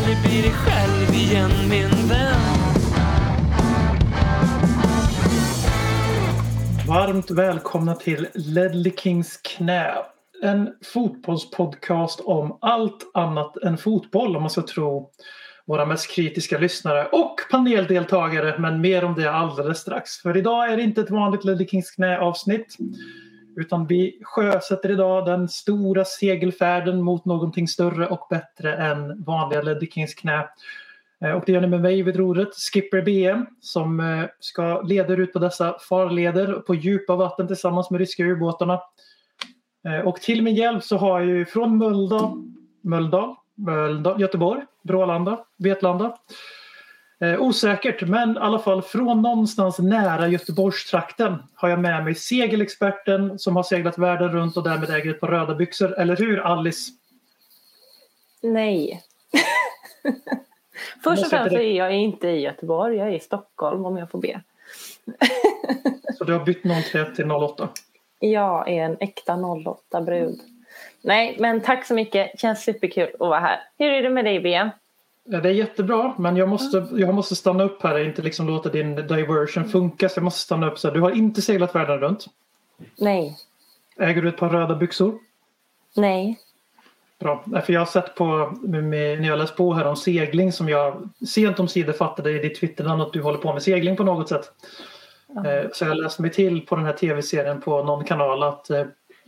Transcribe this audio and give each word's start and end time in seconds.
aldrig 0.00 0.22
bli 0.22 0.42
dig 0.42 0.50
själv 0.50 1.14
igen 1.14 1.50
min 1.70 2.08
vän 2.08 2.40
Varmt 6.88 7.30
välkomna 7.30 7.94
till 7.94 8.26
Ledley 8.34 8.92
Kings 8.96 9.36
knä. 9.36 9.94
En 10.42 10.68
fotbollspodcast 10.92 12.20
om 12.20 12.58
allt 12.60 13.10
annat 13.14 13.56
än 13.56 13.78
fotboll 13.78 14.36
om 14.36 14.42
man 14.42 14.50
ska 14.50 14.62
tro 14.62 15.10
våra 15.66 15.86
mest 15.86 16.10
kritiska 16.10 16.58
lyssnare 16.58 17.06
och 17.06 17.34
paneldeltagare. 17.50 18.58
Men 18.58 18.80
mer 18.80 19.04
om 19.04 19.14
det 19.14 19.32
alldeles 19.32 19.78
strax. 19.78 20.18
För 20.18 20.36
idag 20.36 20.72
är 20.72 20.76
det 20.76 20.82
inte 20.82 21.00
ett 21.00 21.10
vanligt 21.10 21.44
Ledley 21.44 21.68
Kings 21.68 21.90
knä 21.90 22.18
avsnitt. 22.18 22.76
Utan 23.56 23.86
vi 23.86 24.18
sjösätter 24.22 24.90
idag 24.90 25.26
den 25.26 25.48
stora 25.48 26.04
segelfärden 26.04 27.02
mot 27.02 27.24
någonting 27.24 27.68
större 27.68 28.06
och 28.06 28.26
bättre 28.30 28.76
än 28.76 29.24
vanliga 29.24 29.62
Ledley 29.62 29.90
Kings 29.90 30.14
knä. 30.14 30.48
Eh, 31.24 31.30
och 31.30 31.42
det 31.46 31.52
gör 31.52 31.60
ni 31.60 31.66
med 31.66 31.80
mig 31.80 32.02
vid 32.02 32.16
rodret, 32.16 32.54
Skipper 32.54 33.02
BM, 33.02 33.46
som 33.60 34.00
eh, 34.00 34.24
ska 34.40 34.80
leda 34.80 35.12
er 35.12 35.20
ut 35.20 35.32
på 35.32 35.38
dessa 35.38 35.78
farleder 35.88 36.52
på 36.52 36.74
djupa 36.74 37.16
vatten 37.16 37.46
tillsammans 37.46 37.90
med 37.90 37.98
ryska 37.98 38.22
ubåtarna. 38.22 38.80
Eh, 39.84 40.06
och 40.06 40.20
till 40.20 40.42
min 40.42 40.54
hjälp 40.54 40.84
så 40.84 40.96
har 40.96 41.20
jag 41.20 41.28
ju 41.28 41.44
från 41.44 41.78
Mölndal, 41.78 42.42
Mölndal, 42.80 43.34
Mölndal 43.54 44.20
Göteborg, 44.20 44.62
Brålanda, 44.82 45.44
Vetlanda. 45.58 46.16
Eh, 47.22 47.40
osäkert, 47.40 48.02
men 48.02 48.36
i 48.36 48.38
alla 48.38 48.58
fall 48.58 48.82
från 48.82 49.22
någonstans 49.22 49.78
nära 49.78 50.28
Göteborgstrakten 50.28 51.38
har 51.54 51.68
jag 51.68 51.80
med 51.80 52.04
mig 52.04 52.14
segelexperten 52.14 53.38
som 53.38 53.56
har 53.56 53.62
seglat 53.62 53.98
världen 53.98 54.28
runt 54.32 54.56
och 54.56 54.62
därmed 54.62 54.90
äger 54.90 55.10
ett 55.10 55.20
par 55.20 55.28
röda 55.28 55.54
byxor. 55.54 55.98
Eller 55.98 56.16
hur 56.16 56.38
Alice? 56.38 56.90
Nej. 58.42 59.02
Först 61.04 61.24
och 61.24 61.30
främst 61.30 61.52
är 61.52 61.60
jag 61.60 61.94
inte 61.94 62.28
i 62.28 62.40
Göteborg, 62.40 62.96
jag 62.96 63.08
är 63.08 63.12
i 63.12 63.20
Stockholm 63.20 63.84
om 63.84 63.96
jag 63.96 64.10
får 64.10 64.18
be. 64.20 64.40
Så 66.18 66.24
du 66.24 66.32
har 66.32 66.44
bytt 66.44 66.62
03 66.92 67.04
till 67.04 67.30
08. 67.30 67.68
Jag 68.18 68.68
är 68.68 68.84
en 68.84 68.96
äkta 69.00 69.32
08-brud. 69.32 70.40
Nej, 71.02 71.36
men 71.38 71.60
tack 71.60 71.86
så 71.86 71.94
mycket. 71.94 72.40
Känns 72.40 72.64
superkul 72.64 73.10
att 73.14 73.20
vara 73.20 73.40
här. 73.40 73.60
Hur 73.78 73.90
är 73.90 74.02
det 74.02 74.10
med 74.10 74.24
dig, 74.24 74.40
BM? 74.40 74.70
Det 75.30 75.36
är 75.48 75.52
jättebra, 75.52 76.14
men 76.18 76.36
jag 76.36 76.48
måste, 76.48 76.86
jag 76.92 77.14
måste 77.14 77.36
stanna 77.36 77.64
upp 77.64 77.82
här 77.82 77.94
och 77.94 78.00
inte 78.00 78.22
liksom 78.22 78.46
låta 78.46 78.68
din 78.68 78.94
diversion 78.94 79.68
funka. 79.68 80.08
Så 80.08 80.18
jag 80.18 80.24
måste 80.24 80.40
stanna 80.40 80.70
upp. 80.70 80.78
Så 80.78 80.88
här. 80.88 80.94
Du 80.94 81.00
har 81.00 81.10
inte 81.10 81.42
seglat 81.42 81.74
världen 81.74 81.98
runt. 81.98 82.26
Nej. 82.98 83.36
Äger 83.98 84.22
du 84.22 84.28
ett 84.28 84.36
par 84.36 84.48
röda 84.48 84.74
byxor? 84.74 85.18
Nej. 85.96 86.38
Bra. 87.18 87.44
För 87.64 87.72
jag 87.72 87.80
har 87.80 87.86
sett 87.86 88.14
på, 88.14 88.52
när 88.62 89.26
jag 89.26 89.38
läst 89.38 89.56
på 89.56 89.74
här 89.74 89.86
om 89.86 89.96
segling 89.96 90.52
som 90.52 90.68
jag 90.68 91.08
sent 91.26 91.60
om 91.60 91.68
sidor 91.68 91.92
fattade 91.92 92.30
i 92.30 92.38
ditt 92.38 92.60
Twitternamn 92.60 93.00
att 93.00 93.12
du 93.12 93.22
håller 93.22 93.38
på 93.38 93.52
med 93.52 93.62
segling 93.62 93.96
på 93.96 94.04
något 94.04 94.28
sätt. 94.28 94.52
Eh, 95.46 95.70
Så 95.72 95.84
jag 95.84 95.96
läste 95.96 96.22
mig 96.22 96.30
till 96.30 96.66
på 96.66 96.76
den 96.76 96.84
här 96.84 96.92
tv-serien 96.92 97.60
på 97.60 97.82
någon 97.82 98.04
kanal 98.04 98.42
att 98.42 98.70
eh, 98.70 98.84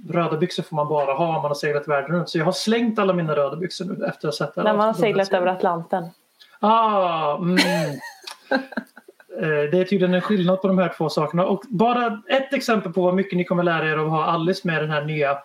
röda 0.08 0.36
byxor 0.36 0.62
får 0.62 0.76
man 0.76 0.88
bara 0.88 1.12
ha 1.14 1.26
om 1.26 1.34
man 1.34 1.44
har 1.44 1.54
seglat 1.54 1.88
världen 1.88 2.10
runt. 2.16 2.28
Så 2.28 2.38
jag 2.38 2.44
har 2.44 2.52
slängt 2.52 2.98
alla 2.98 3.12
mina 3.12 3.36
röda 3.36 3.56
byxor 3.56 3.84
nu 3.84 3.92
efter 3.92 4.28
att 4.28 4.38
ha 4.38 4.46
sett 4.46 4.54
det 4.54 4.60
här 4.60 4.68
När 4.68 4.76
man 4.76 4.86
har 4.86 4.94
seglat 4.94 5.32
över 5.32 5.46
Atlanten. 5.46 6.04
Ah, 6.60 7.36
mm. 7.36 7.58
Eh, 9.40 9.70
Det 9.70 9.78
är 9.78 9.84
tydligen 9.84 10.14
en 10.14 10.20
skillnad 10.20 10.62
på 10.62 10.68
de 10.68 10.78
här 10.78 10.94
två 10.96 11.08
sakerna. 11.08 11.46
Och 11.46 11.62
bara 11.68 12.22
ett 12.28 12.54
exempel 12.54 12.92
på 12.92 13.02
vad 13.02 13.14
mycket 13.14 13.36
ni 13.36 13.44
kommer 13.44 13.62
lära 13.62 13.90
er 13.90 13.96
av 13.96 14.06
att 14.06 14.12
ha 14.12 14.24
Alice 14.24 14.66
med 14.66 14.82
den 14.82 14.90
här 14.90 15.04
nya 15.04 15.38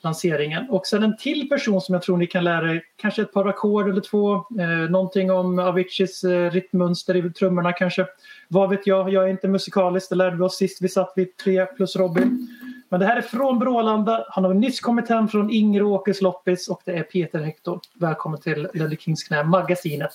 lanseringen. 0.00 0.70
Och 0.70 0.86
sen 0.86 1.02
en 1.02 1.16
till 1.16 1.48
person 1.48 1.80
som 1.80 1.92
jag 1.92 2.02
tror 2.02 2.16
ni 2.16 2.26
kan 2.26 2.44
lära 2.44 2.72
er 2.72 2.82
kanske 2.96 3.22
ett 3.22 3.32
par 3.32 3.48
ackord 3.48 3.88
eller 3.88 4.00
två. 4.00 4.34
Eh, 4.34 4.90
någonting 4.90 5.30
om 5.30 5.58
Aviciis 5.58 6.24
eh, 6.24 6.50
rytmmönster 6.50 7.16
i 7.16 7.30
trummorna 7.30 7.72
kanske. 7.72 8.06
Vad 8.48 8.70
vet 8.70 8.86
jag, 8.86 9.12
jag 9.12 9.24
är 9.24 9.28
inte 9.28 9.48
musikalisk. 9.48 10.08
Det 10.08 10.14
lärde 10.14 10.36
vi 10.36 10.42
oss 10.42 10.56
sist 10.56 10.82
vi 10.82 10.88
satt 10.88 11.12
vid 11.16 11.36
tre 11.36 11.66
plus 11.66 11.96
Robin. 11.96 12.48
Men 12.88 13.00
det 13.00 13.06
här 13.06 13.16
är 13.16 13.22
från 13.22 13.58
Brålanda. 13.58 14.24
Han 14.28 14.44
har 14.44 14.54
nyss 14.54 14.80
kommit 14.80 15.08
hem 15.08 15.28
från 15.28 15.50
Inger 15.50 15.82
Åkes 15.82 16.22
loppis 16.22 16.68
och 16.68 16.82
det 16.84 16.92
är 16.92 17.02
Peter 17.02 17.38
Hector. 17.38 17.80
Välkommen 17.94 18.40
till 18.40 18.68
Ledley 18.74 18.96
Kings 18.96 19.24
knä, 19.24 19.44
magasinet. 19.44 20.12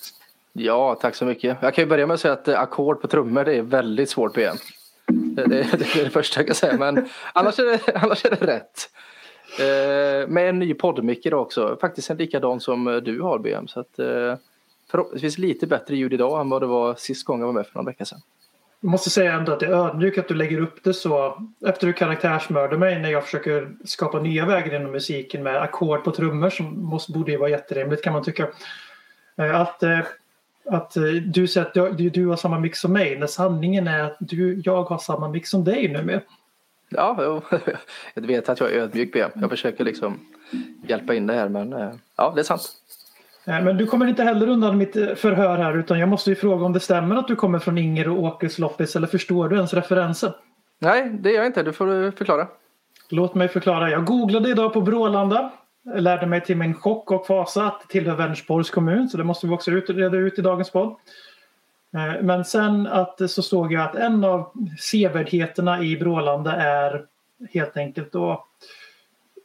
Ja, 0.53 0.97
tack 1.01 1.16
så 1.16 1.25
mycket. 1.25 1.57
Jag 1.62 1.73
kan 1.73 1.83
ju 1.83 1.89
börja 1.89 2.07
med 2.07 2.13
att 2.13 2.19
säga 2.19 2.33
att 2.33 2.47
eh, 2.47 2.59
ackord 2.59 3.01
på 3.01 3.07
trummor 3.07 3.44
det 3.44 3.56
är 3.56 3.62
väldigt 3.62 4.09
svårt 4.09 4.33
PM. 4.33 4.56
Det, 5.07 5.45
det, 5.45 5.47
det 5.47 6.00
är 6.00 6.03
det 6.03 6.09
första 6.09 6.39
jag 6.39 6.47
kan 6.47 6.56
säga, 6.56 6.78
men 6.78 7.09
annars 7.33 7.59
är 7.59 7.66
det, 7.66 7.95
annars 7.95 8.25
är 8.25 8.29
det 8.29 8.45
rätt. 8.45 8.89
Eh, 9.59 10.28
med 10.28 10.50
en 10.50 10.59
ny 10.59 10.73
poddmick 10.73 11.25
idag 11.25 11.41
också. 11.41 11.78
Faktiskt 11.81 12.09
en 12.09 12.17
likadan 12.17 12.59
som 12.59 12.88
eh, 12.88 12.95
du 12.95 13.22
har 13.22 13.39
BM. 13.39 13.67
Så 13.67 13.79
att, 13.79 14.00
eh, 14.00 14.35
förhoppningsvis 14.91 15.38
lite 15.38 15.67
bättre 15.67 15.95
ljud 15.95 16.13
idag 16.13 16.41
än 16.41 16.50
vad 16.50 16.62
det 16.62 16.67
var 16.67 16.95
sist 16.95 17.25
gången 17.25 17.39
jag 17.39 17.47
var 17.47 17.53
med 17.53 17.67
för 17.67 17.75
någon 17.75 17.85
vecka 17.85 18.06
sedan. 18.06 18.19
Jag 18.83 18.89
måste 18.89 19.09
säga 19.09 19.33
ändå 19.33 19.51
att 19.51 19.59
det 19.59 19.66
är 19.66 19.71
ödmjukt 19.71 20.17
att 20.17 20.27
du 20.27 20.33
lägger 20.33 20.59
upp 20.59 20.83
det 20.83 20.94
så 20.94 21.44
efter 21.67 21.88
du 21.88 21.94
karaktärsmördar 21.94 22.77
mig 22.77 22.99
när 22.99 23.09
jag 23.09 23.23
försöker 23.23 23.71
skapa 23.85 24.19
nya 24.19 24.45
vägar 24.45 24.75
inom 24.75 24.91
musiken 24.91 25.44
med 25.44 25.61
ackord 25.61 26.03
på 26.03 26.11
trummor 26.11 26.49
som 26.49 26.85
måste, 26.85 27.11
borde 27.11 27.31
ju 27.31 27.38
vara 27.38 27.49
jätterimligt 27.49 28.03
kan 28.03 28.13
man 28.13 28.23
tycka. 28.23 28.47
Eh, 29.38 29.61
att, 29.61 29.83
eh, 29.83 29.99
att 30.66 30.97
eh, 30.97 31.03
du 31.03 31.47
säger 31.47 31.67
att 31.67 31.97
du, 31.97 32.09
du 32.09 32.27
har 32.27 32.35
samma 32.35 32.59
mix 32.59 32.79
som 32.79 32.94
mig 32.94 33.19
när 33.19 33.27
sanningen 33.27 33.88
är 33.88 34.03
att 34.03 34.17
du, 34.19 34.61
jag 34.66 34.83
har 34.83 34.97
samma 34.97 35.27
mix 35.27 35.50
som 35.50 35.63
dig 35.63 35.88
nu 35.88 36.03
med. 36.03 36.21
Ja, 36.89 37.41
jag 38.13 38.27
vet 38.27 38.50
att 38.50 38.59
jag 38.59 38.71
är 38.71 38.79
ödmjuk 38.79 39.13
BM. 39.13 39.31
Jag 39.33 39.50
försöker 39.50 39.83
liksom 39.83 40.19
hjälpa 40.88 41.13
in 41.13 41.27
det 41.27 41.33
här 41.33 41.50
men 41.50 41.75
ja, 42.15 42.31
det 42.35 42.41
är 42.41 42.44
sant. 42.44 42.82
Eh, 43.45 43.63
Men 43.63 43.77
du 43.77 43.85
kommer 43.85 44.07
inte 44.07 44.23
heller 44.23 44.49
undan 44.49 44.77
mitt 44.77 44.95
eh, 44.95 45.15
förhör 45.15 45.57
här 45.57 45.77
utan 45.77 45.99
jag 45.99 46.09
måste 46.09 46.29
ju 46.29 46.35
fråga 46.35 46.65
om 46.65 46.73
det 46.73 46.79
stämmer 46.79 47.15
att 47.15 47.27
du 47.27 47.35
kommer 47.35 47.59
från 47.59 47.77
Inger 47.77 48.09
och 48.09 48.23
Åkes 48.23 48.59
loppis 48.59 48.95
eller 48.95 49.07
förstår 49.07 49.49
du 49.49 49.55
ens 49.55 49.73
referensen? 49.73 50.31
Nej, 50.79 51.09
det 51.09 51.29
gör 51.29 51.37
jag 51.37 51.45
inte. 51.45 51.63
Du 51.63 51.73
får 51.73 52.05
eh, 52.05 52.11
förklara. 52.11 52.47
Låt 53.09 53.35
mig 53.35 53.47
förklara. 53.47 53.89
Jag 53.89 54.05
googlade 54.05 54.49
idag 54.49 54.73
på 54.73 54.81
Brålanda. 54.81 55.51
Lärde 55.95 56.25
mig 56.25 56.41
till 56.41 56.57
min 56.57 56.73
chock 56.73 57.11
och 57.11 57.27
fasa 57.27 57.65
att 57.65 57.81
det 57.81 57.87
tillhör 57.87 58.15
Vänersborgs 58.15 58.69
kommun. 58.69 59.09
Så 59.09 59.17
det 59.17 59.23
måste 59.23 59.47
vi 59.47 59.53
också 59.53 59.71
reda 59.71 60.17
ut 60.17 60.39
i 60.39 60.41
dagens 60.41 60.71
podd. 60.71 60.95
Men 62.21 62.45
sen 62.45 62.87
att 62.87 63.29
så 63.31 63.41
såg 63.41 63.73
jag 63.73 63.83
att 63.83 63.95
en 63.95 64.23
av 64.23 64.51
sevärdheterna 64.79 65.83
i 65.83 65.97
Brålanda 65.97 66.55
är 66.55 67.05
helt 67.53 67.77
enkelt 67.77 68.11
då 68.11 68.45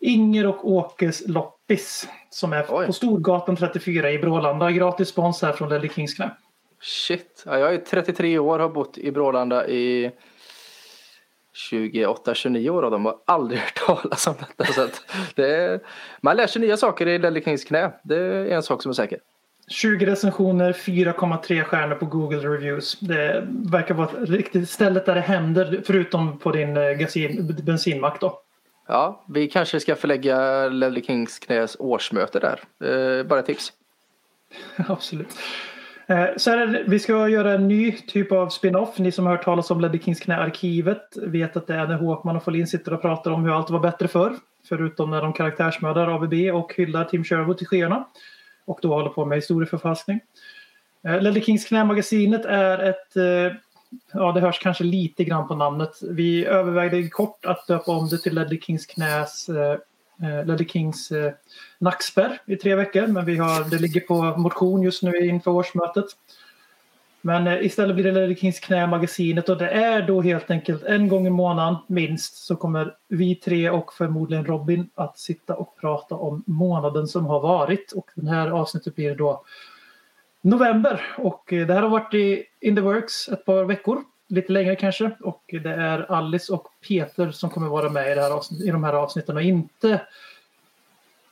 Inger 0.01 0.47
och 0.47 0.71
Åkes 0.71 1.29
loppis. 1.29 2.09
Som 2.31 2.53
är 2.53 2.67
Oj. 2.69 2.87
på 2.87 2.93
Storgatan 2.93 3.57
34 3.57 4.11
i 4.11 4.19
Brålanda. 4.19 4.71
Gratis 4.71 5.09
spons 5.09 5.43
här 5.43 5.53
från 5.53 5.69
Ledley 5.69 5.91
Kings 5.91 6.15
knä. 6.15 6.31
Shit, 6.81 7.43
ja, 7.47 7.59
jag 7.59 7.75
är 7.75 7.79
33 7.79 8.39
år 8.39 8.59
har 8.59 8.69
bott 8.69 8.99
i 8.99 9.13
Brålanda 9.13 9.69
i 9.69 10.13
28-29 11.73 12.69
år 12.69 12.83
och 12.83 12.91
de 12.91 13.05
har 13.05 13.17
aldrig 13.27 13.61
hört 13.61 13.87
talas 13.87 14.27
om 14.27 14.35
detta. 14.57 14.73
Så 14.73 14.89
det 15.35 15.55
är, 15.57 15.81
man 16.21 16.37
lär 16.37 16.47
sig 16.47 16.63
nya 16.63 16.77
saker 16.77 17.07
i 17.07 17.19
Ledley 17.19 17.43
Kings 17.43 17.65
knä. 17.65 17.93
Det 18.05 18.17
är 18.17 18.47
en 18.47 18.63
sak 18.63 18.83
som 18.83 18.91
är 18.91 18.95
säker. 18.95 19.19
20 19.71 20.07
recensioner, 20.07 20.73
4,3 20.73 21.63
stjärnor 21.63 21.95
på 21.95 22.07
Google 22.07 22.39
Reviews. 22.39 23.01
Det 23.01 23.47
verkar 23.49 23.95
vara 23.95 24.09
ett 24.09 24.29
riktigt 24.29 24.71
stället 24.71 25.07
där 25.07 25.15
det 25.15 25.21
händer 25.21 25.83
förutom 25.87 26.39
på 26.39 26.51
din 26.51 26.77
eh, 26.77 27.65
bensinmack 27.65 28.21
då. 28.21 28.41
Ja, 28.89 29.25
vi 29.29 29.49
kanske 29.49 29.81
ska 29.81 29.97
förlägga 29.97 30.69
Ledley 30.69 31.03
Kings 31.03 31.39
knäs 31.39 31.77
årsmöte 31.79 32.39
där. 32.39 32.61
Eh, 32.91 33.27
bara 33.27 33.41
ett 33.41 33.47
tips. 33.47 33.73
Absolut. 34.89 35.29
Eh, 36.07 36.27
Så 36.37 36.51
det, 36.51 36.85
vi 36.87 36.99
ska 36.99 37.29
göra 37.29 37.53
en 37.53 37.69
ny 37.69 37.93
typ 37.93 38.33
av 38.33 38.49
spin-off. 38.49 38.99
Ni 38.99 39.13
som 39.13 39.27
har 39.27 39.37
hört 39.37 39.45
talas 39.45 39.71
om 39.71 39.81
Ledley 39.81 40.01
Kings 40.03 40.21
knä-arkivet 40.21 41.17
vet 41.23 41.57
att 41.57 41.67
det 41.67 41.75
är 41.75 41.87
när 41.87 41.97
Håkman 41.97 42.37
och 42.37 42.45
Folin 42.45 42.67
sitter 42.67 42.95
och 42.95 43.03
pratar 43.03 43.31
om 43.31 43.45
hur 43.45 43.57
allt 43.57 43.71
var 43.71 43.81
bättre 43.81 44.09
förr. 44.09 44.37
Förutom 44.69 45.11
när 45.11 45.23
de 45.23 45.33
karaktärsmördar 45.33 46.09
ABB 46.15 46.35
och 46.55 46.75
hyllar 46.77 47.05
Tim 47.05 47.25
Sherwood 47.25 47.59
till 47.59 47.67
skyarna. 47.67 48.05
Och 48.65 48.79
då 48.83 48.95
håller 48.95 49.11
på 49.11 49.25
med 49.25 49.39
historieförfalskning. 49.39 50.21
Eh, 51.05 51.21
Ledley 51.23 51.43
Kings 51.43 51.65
knä-magasinet 51.65 52.45
är 52.45 52.79
ett 52.79 53.17
eh, 53.17 53.57
Ja, 54.13 54.33
det 54.33 54.41
hörs 54.41 54.59
kanske 54.59 54.85
lite 54.85 55.25
grann 55.25 55.49
på 55.49 55.55
namnet. 55.55 55.99
Vi 56.03 56.45
övervägde 56.45 57.09
kort 57.09 57.45
att 57.45 57.67
döpa 57.67 57.93
om 57.93 58.09
det 58.09 58.19
till 58.19 58.35
Ledley 58.35 58.61
Kings 58.61 58.87
knäs 58.87 59.49
eh, 59.49 59.73
eh 60.23 60.47
Ledley 60.47 60.69
Kings 60.69 61.11
eh, 61.11 61.33
nackspärr 61.79 62.41
i 62.47 62.57
tre 62.57 62.75
veckor. 62.75 63.07
Men 63.07 63.25
vi 63.25 63.37
har, 63.37 63.71
det 63.71 63.79
ligger 63.79 64.01
på 64.01 64.23
motion 64.23 64.83
just 64.83 65.03
nu 65.03 65.27
inför 65.27 65.51
årsmötet. 65.51 66.07
Men 67.21 67.47
eh, 67.47 67.65
istället 67.65 67.97
blir 67.97 68.05
det 68.05 68.13
Ledley 68.13 68.37
Kings 68.37 68.61
knä-magasinet 68.61 69.49
och 69.49 69.59
det 69.59 69.71
är 69.71 70.03
då 70.03 70.21
helt 70.21 70.51
enkelt 70.51 70.83
en 70.83 71.09
gång 71.09 71.27
i 71.27 71.31
månaden 71.31 71.77
minst 71.87 72.37
så 72.37 72.57
kommer 72.57 72.95
vi 73.09 73.35
tre 73.35 73.71
och 73.71 73.93
förmodligen 73.93 74.45
Robin 74.45 74.91
att 74.95 75.19
sitta 75.19 75.55
och 75.55 75.77
prata 75.81 76.15
om 76.15 76.45
månaden 76.47 77.07
som 77.07 77.27
har 77.27 77.41
varit 77.41 77.93
och 77.93 78.11
den 78.15 78.29
här 78.29 78.51
avsnittet 78.51 78.95
blir 78.95 79.17
då 79.17 79.45
november 80.41 81.15
och 81.17 81.53
eh, 81.53 81.67
det 81.67 81.75
här 81.75 81.83
har 81.83 81.89
varit 81.89 82.15
i 82.15 82.45
in 82.61 82.75
the 82.77 82.81
works 82.81 83.29
ett 83.29 83.45
par 83.45 83.65
veckor, 83.65 84.05
lite 84.29 84.53
längre 84.53 84.77
kanske 84.77 85.11
och 85.21 85.43
det 85.63 85.71
är 85.71 86.13
Alice 86.13 86.53
och 86.53 86.67
Peter 86.89 87.31
som 87.31 87.51
kommer 87.51 87.69
vara 87.69 87.89
med 87.91 88.13
i, 88.13 88.15
det 88.15 88.21
här 88.21 88.31
avsnitt, 88.31 88.63
i 88.63 88.71
de 88.71 88.85
här 88.85 88.93
avsnitten 88.93 89.37
och 89.37 89.43
inte 89.43 89.91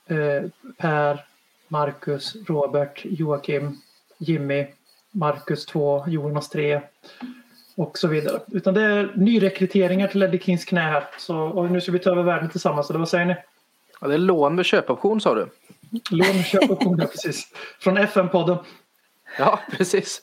eh, 0.07 0.51
Per, 0.79 1.25
Marcus, 1.69 2.37
Robert, 2.47 3.01
Joakim, 3.05 3.81
Jimmy, 4.19 4.67
Marcus 5.11 5.67
2, 5.67 6.05
Jonas 6.09 6.49
3 6.49 6.81
och 7.77 7.99
så 7.99 8.09
vidare. 8.09 8.41
Utan 8.53 8.75
det 8.75 8.83
är 8.83 9.13
nyrekryteringar 9.17 10.09
till 10.09 10.23
Eddie 10.23 10.39
Kings 10.39 10.65
knä 10.65 10.81
här. 10.81 11.05
Så, 11.19 11.37
och 11.39 11.71
nu 11.71 11.81
ska 11.81 11.93
vi 11.93 11.99
ta 11.99 12.11
över 12.11 12.23
världen 12.23 12.51
tillsammans, 12.51 12.91
eller 12.91 12.99
vad 12.99 13.09
säger 13.09 13.25
ni? 13.27 13.37
Ja, 14.01 14.09
det 14.09 14.15
är 14.15 14.19
lån 14.19 14.55
med 14.55 14.65
köpoption 14.65 15.21
sa 15.21 15.35
du. 15.35 15.49
Lån, 16.11 16.43
köp 16.43 16.71
och 16.71 16.83
ja, 16.99 17.07
precis. 17.07 17.53
Från 17.81 17.97
FM-podden. 17.97 18.59
Ja, 19.39 19.61
precis. 19.71 20.23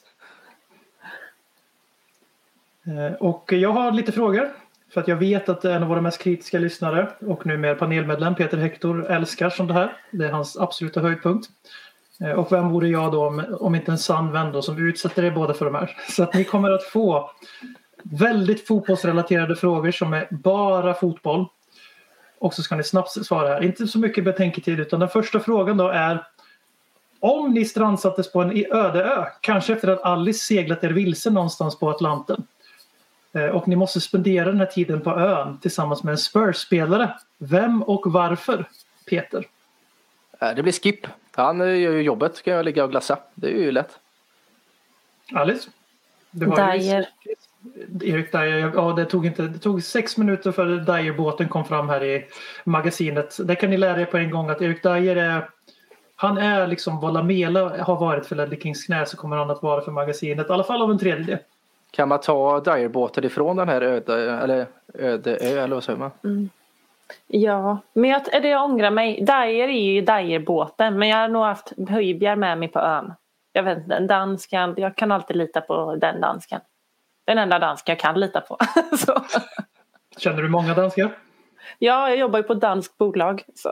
Eh, 2.87 3.13
och 3.13 3.53
jag 3.53 3.71
har 3.71 3.91
lite 3.91 4.11
frågor. 4.11 4.51
För 4.93 5.01
att 5.01 5.07
jag 5.07 5.15
vet 5.15 5.49
att 5.49 5.65
en 5.65 5.83
av 5.83 5.89
våra 5.89 6.01
mest 6.01 6.21
kritiska 6.21 6.59
lyssnare 6.59 7.09
och 7.19 7.45
numera 7.45 7.75
panelmedlem 7.75 8.35
Peter 8.35 8.57
Hector 8.57 9.11
älskar 9.11 9.49
sånt 9.49 9.71
här. 9.71 9.97
Det 10.11 10.25
är 10.25 10.31
hans 10.31 10.57
absoluta 10.57 10.99
höjdpunkt. 10.99 11.49
Eh, 12.21 12.31
och 12.31 12.51
vem 12.51 12.69
vore 12.69 12.87
jag 12.87 13.11
då 13.11 13.27
om, 13.27 13.45
om 13.59 13.75
inte 13.75 13.91
en 13.91 13.97
sann 13.97 14.31
vän 14.31 14.51
då 14.51 14.61
som 14.61 14.87
utsätter 14.87 15.25
er 15.25 15.31
båda 15.31 15.53
för 15.53 15.65
de 15.65 15.75
här. 15.75 15.97
Så 16.09 16.23
att 16.23 16.33
ni 16.33 16.43
kommer 16.43 16.71
att 16.71 16.83
få 16.83 17.31
väldigt 18.03 18.67
fotbollsrelaterade 18.67 19.55
frågor 19.55 19.91
som 19.91 20.13
är 20.13 20.27
bara 20.31 20.93
fotboll. 20.93 21.47
Och 22.39 22.53
så 22.53 22.63
ska 22.63 22.75
ni 22.75 22.83
snabbt 22.83 23.25
svara 23.25 23.47
här. 23.47 23.63
Inte 23.63 23.87
så 23.87 23.99
mycket 23.99 24.23
betänketid 24.23 24.79
utan 24.79 24.99
den 24.99 25.09
första 25.09 25.39
frågan 25.39 25.77
då 25.77 25.87
är 25.87 26.25
om 27.23 27.53
ni 27.53 27.65
strandsattes 27.65 28.31
på 28.31 28.41
en 28.41 28.65
öde 28.71 29.03
ö, 29.03 29.25
kanske 29.41 29.73
efter 29.73 29.87
att 29.87 30.01
Alice 30.03 30.45
seglat 30.45 30.83
er 30.83 30.89
vilse 30.89 31.29
någonstans 31.29 31.79
på 31.79 31.89
Atlanten 31.89 32.43
eh, 33.33 33.45
och 33.45 33.67
ni 33.67 33.75
måste 33.75 34.01
spendera 34.01 34.45
den 34.45 34.57
här 34.59 34.65
tiden 34.65 35.01
på 35.01 35.09
ön 35.11 35.57
tillsammans 35.61 36.03
med 36.03 36.11
en 36.11 36.17
Spurs-spelare. 36.17 37.13
Vem 37.37 37.83
och 37.83 38.01
varför? 38.13 38.65
Peter. 39.09 39.45
Eh, 40.39 40.55
Det 40.55 40.63
blir 40.63 40.73
Skip. 40.73 41.07
Han 41.31 41.61
eh, 41.61 41.67
gör 41.67 41.91
ju 41.91 42.01
jobbet. 42.01 42.35
Ska 42.35 42.51
jag 42.51 42.65
ligga 42.65 42.83
och 42.83 42.91
glassa. 42.91 43.17
Det 43.35 43.47
är 43.47 43.61
ju 43.61 43.71
lätt. 43.71 43.99
Alice? 45.33 45.69
Du 46.31 46.45
har 46.45 46.73
ju- 46.73 46.79
Dyer. 46.79 47.07
Erik 48.03 48.31
Dyer, 48.31 48.71
ja 48.75 48.93
det 48.93 49.05
tog, 49.05 49.25
inte, 49.25 49.41
det 49.41 49.59
tog 49.59 49.83
sex 49.83 50.17
minuter 50.17 50.51
för 50.51 50.65
Dyer-båten 50.65 51.49
kom 51.49 51.65
fram 51.65 51.89
här 51.89 52.03
i 52.03 52.25
magasinet. 52.63 53.37
Det 53.43 53.55
kan 53.55 53.69
ni 53.69 53.77
lära 53.77 54.01
er 54.01 54.05
på 54.05 54.17
en 54.17 54.29
gång 54.31 54.49
att 54.49 54.61
Erik 54.61 54.83
Dyer 54.83 55.15
är 55.15 55.49
han 56.23 56.37
är 56.37 56.67
liksom 56.67 56.99
vad 56.99 57.13
Lamela 57.13 57.83
har 57.83 57.95
varit 57.95 58.25
för 58.25 58.35
Ledley 58.35 58.59
Kings 58.59 58.85
knä 58.85 59.05
så 59.05 59.17
kommer 59.17 59.37
han 59.37 59.51
att 59.51 59.63
vara 59.63 59.81
för 59.81 59.91
magasinet. 59.91 60.49
I 60.49 60.51
alla 60.51 60.63
fall 60.63 60.81
av 60.81 60.91
en 60.91 60.99
tredjedel. 60.99 61.37
Kan 61.91 62.09
man 62.09 62.19
ta 62.19 62.59
Dyer-båten 62.59 63.23
ifrån 63.23 63.55
den 63.55 63.69
här 63.69 63.81
öde, 63.81 64.31
eller 64.31 64.67
öde 64.93 65.37
ö, 65.37 65.63
eller 65.63 65.75
vad 65.75 65.83
säger 65.83 65.99
man? 65.99 66.11
Ja, 67.27 67.77
men 67.93 68.09
jag, 68.09 68.33
eller 68.33 68.49
jag 68.49 68.63
ångrar 68.63 68.91
mig. 68.91 69.15
Dyer 69.15 69.67
är 69.67 69.93
ju 69.93 70.01
Dyer-båten 70.01 70.99
men 70.99 71.09
jag 71.09 71.17
har 71.17 71.27
nog 71.27 71.43
haft 71.43 71.73
Höjbjerg 71.89 72.35
med 72.35 72.57
mig 72.57 72.67
på 72.67 72.79
ön. 72.79 73.13
Jag 73.53 73.63
vet 73.63 73.77
inte, 73.77 73.99
danskan, 73.99 74.73
jag 74.77 74.95
kan 74.95 75.11
alltid 75.11 75.37
lita 75.37 75.61
på 75.61 75.95
den 75.95 76.21
danskan. 76.21 76.61
Den 77.25 77.37
enda 77.37 77.59
danskan 77.59 77.93
jag 77.93 77.99
kan 77.99 78.19
lita 78.19 78.41
på. 78.41 78.57
så. 78.97 79.23
Känner 80.17 80.41
du 80.41 80.49
många 80.49 80.73
danskar? 80.73 81.17
Ja, 81.79 82.09
jag 82.09 82.17
jobbar 82.17 82.39
ju 82.39 82.43
på 82.43 82.53
ett 82.53 82.61
danskt 82.61 82.97
bolag. 82.97 83.43
Så. 83.55 83.71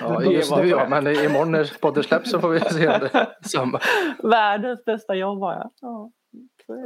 Ja, 0.00 0.22
just 0.22 0.50
var- 0.50 0.62
nu 0.62 0.68
ja, 0.68 0.88
men 0.88 1.06
imorgon 1.06 1.52
när 1.52 1.72
podden 1.80 2.02
släpps 2.04 2.30
så 2.30 2.40
får 2.40 2.48
vi 2.48 2.60
se 2.60 2.88
om 2.88 3.00
det 3.00 3.26
samma. 3.48 3.80
Världens 4.22 4.84
bästa 4.84 5.14
jobb 5.14 5.40
har 5.40 5.52
jag. 5.52 5.70
Ja. 5.80 6.10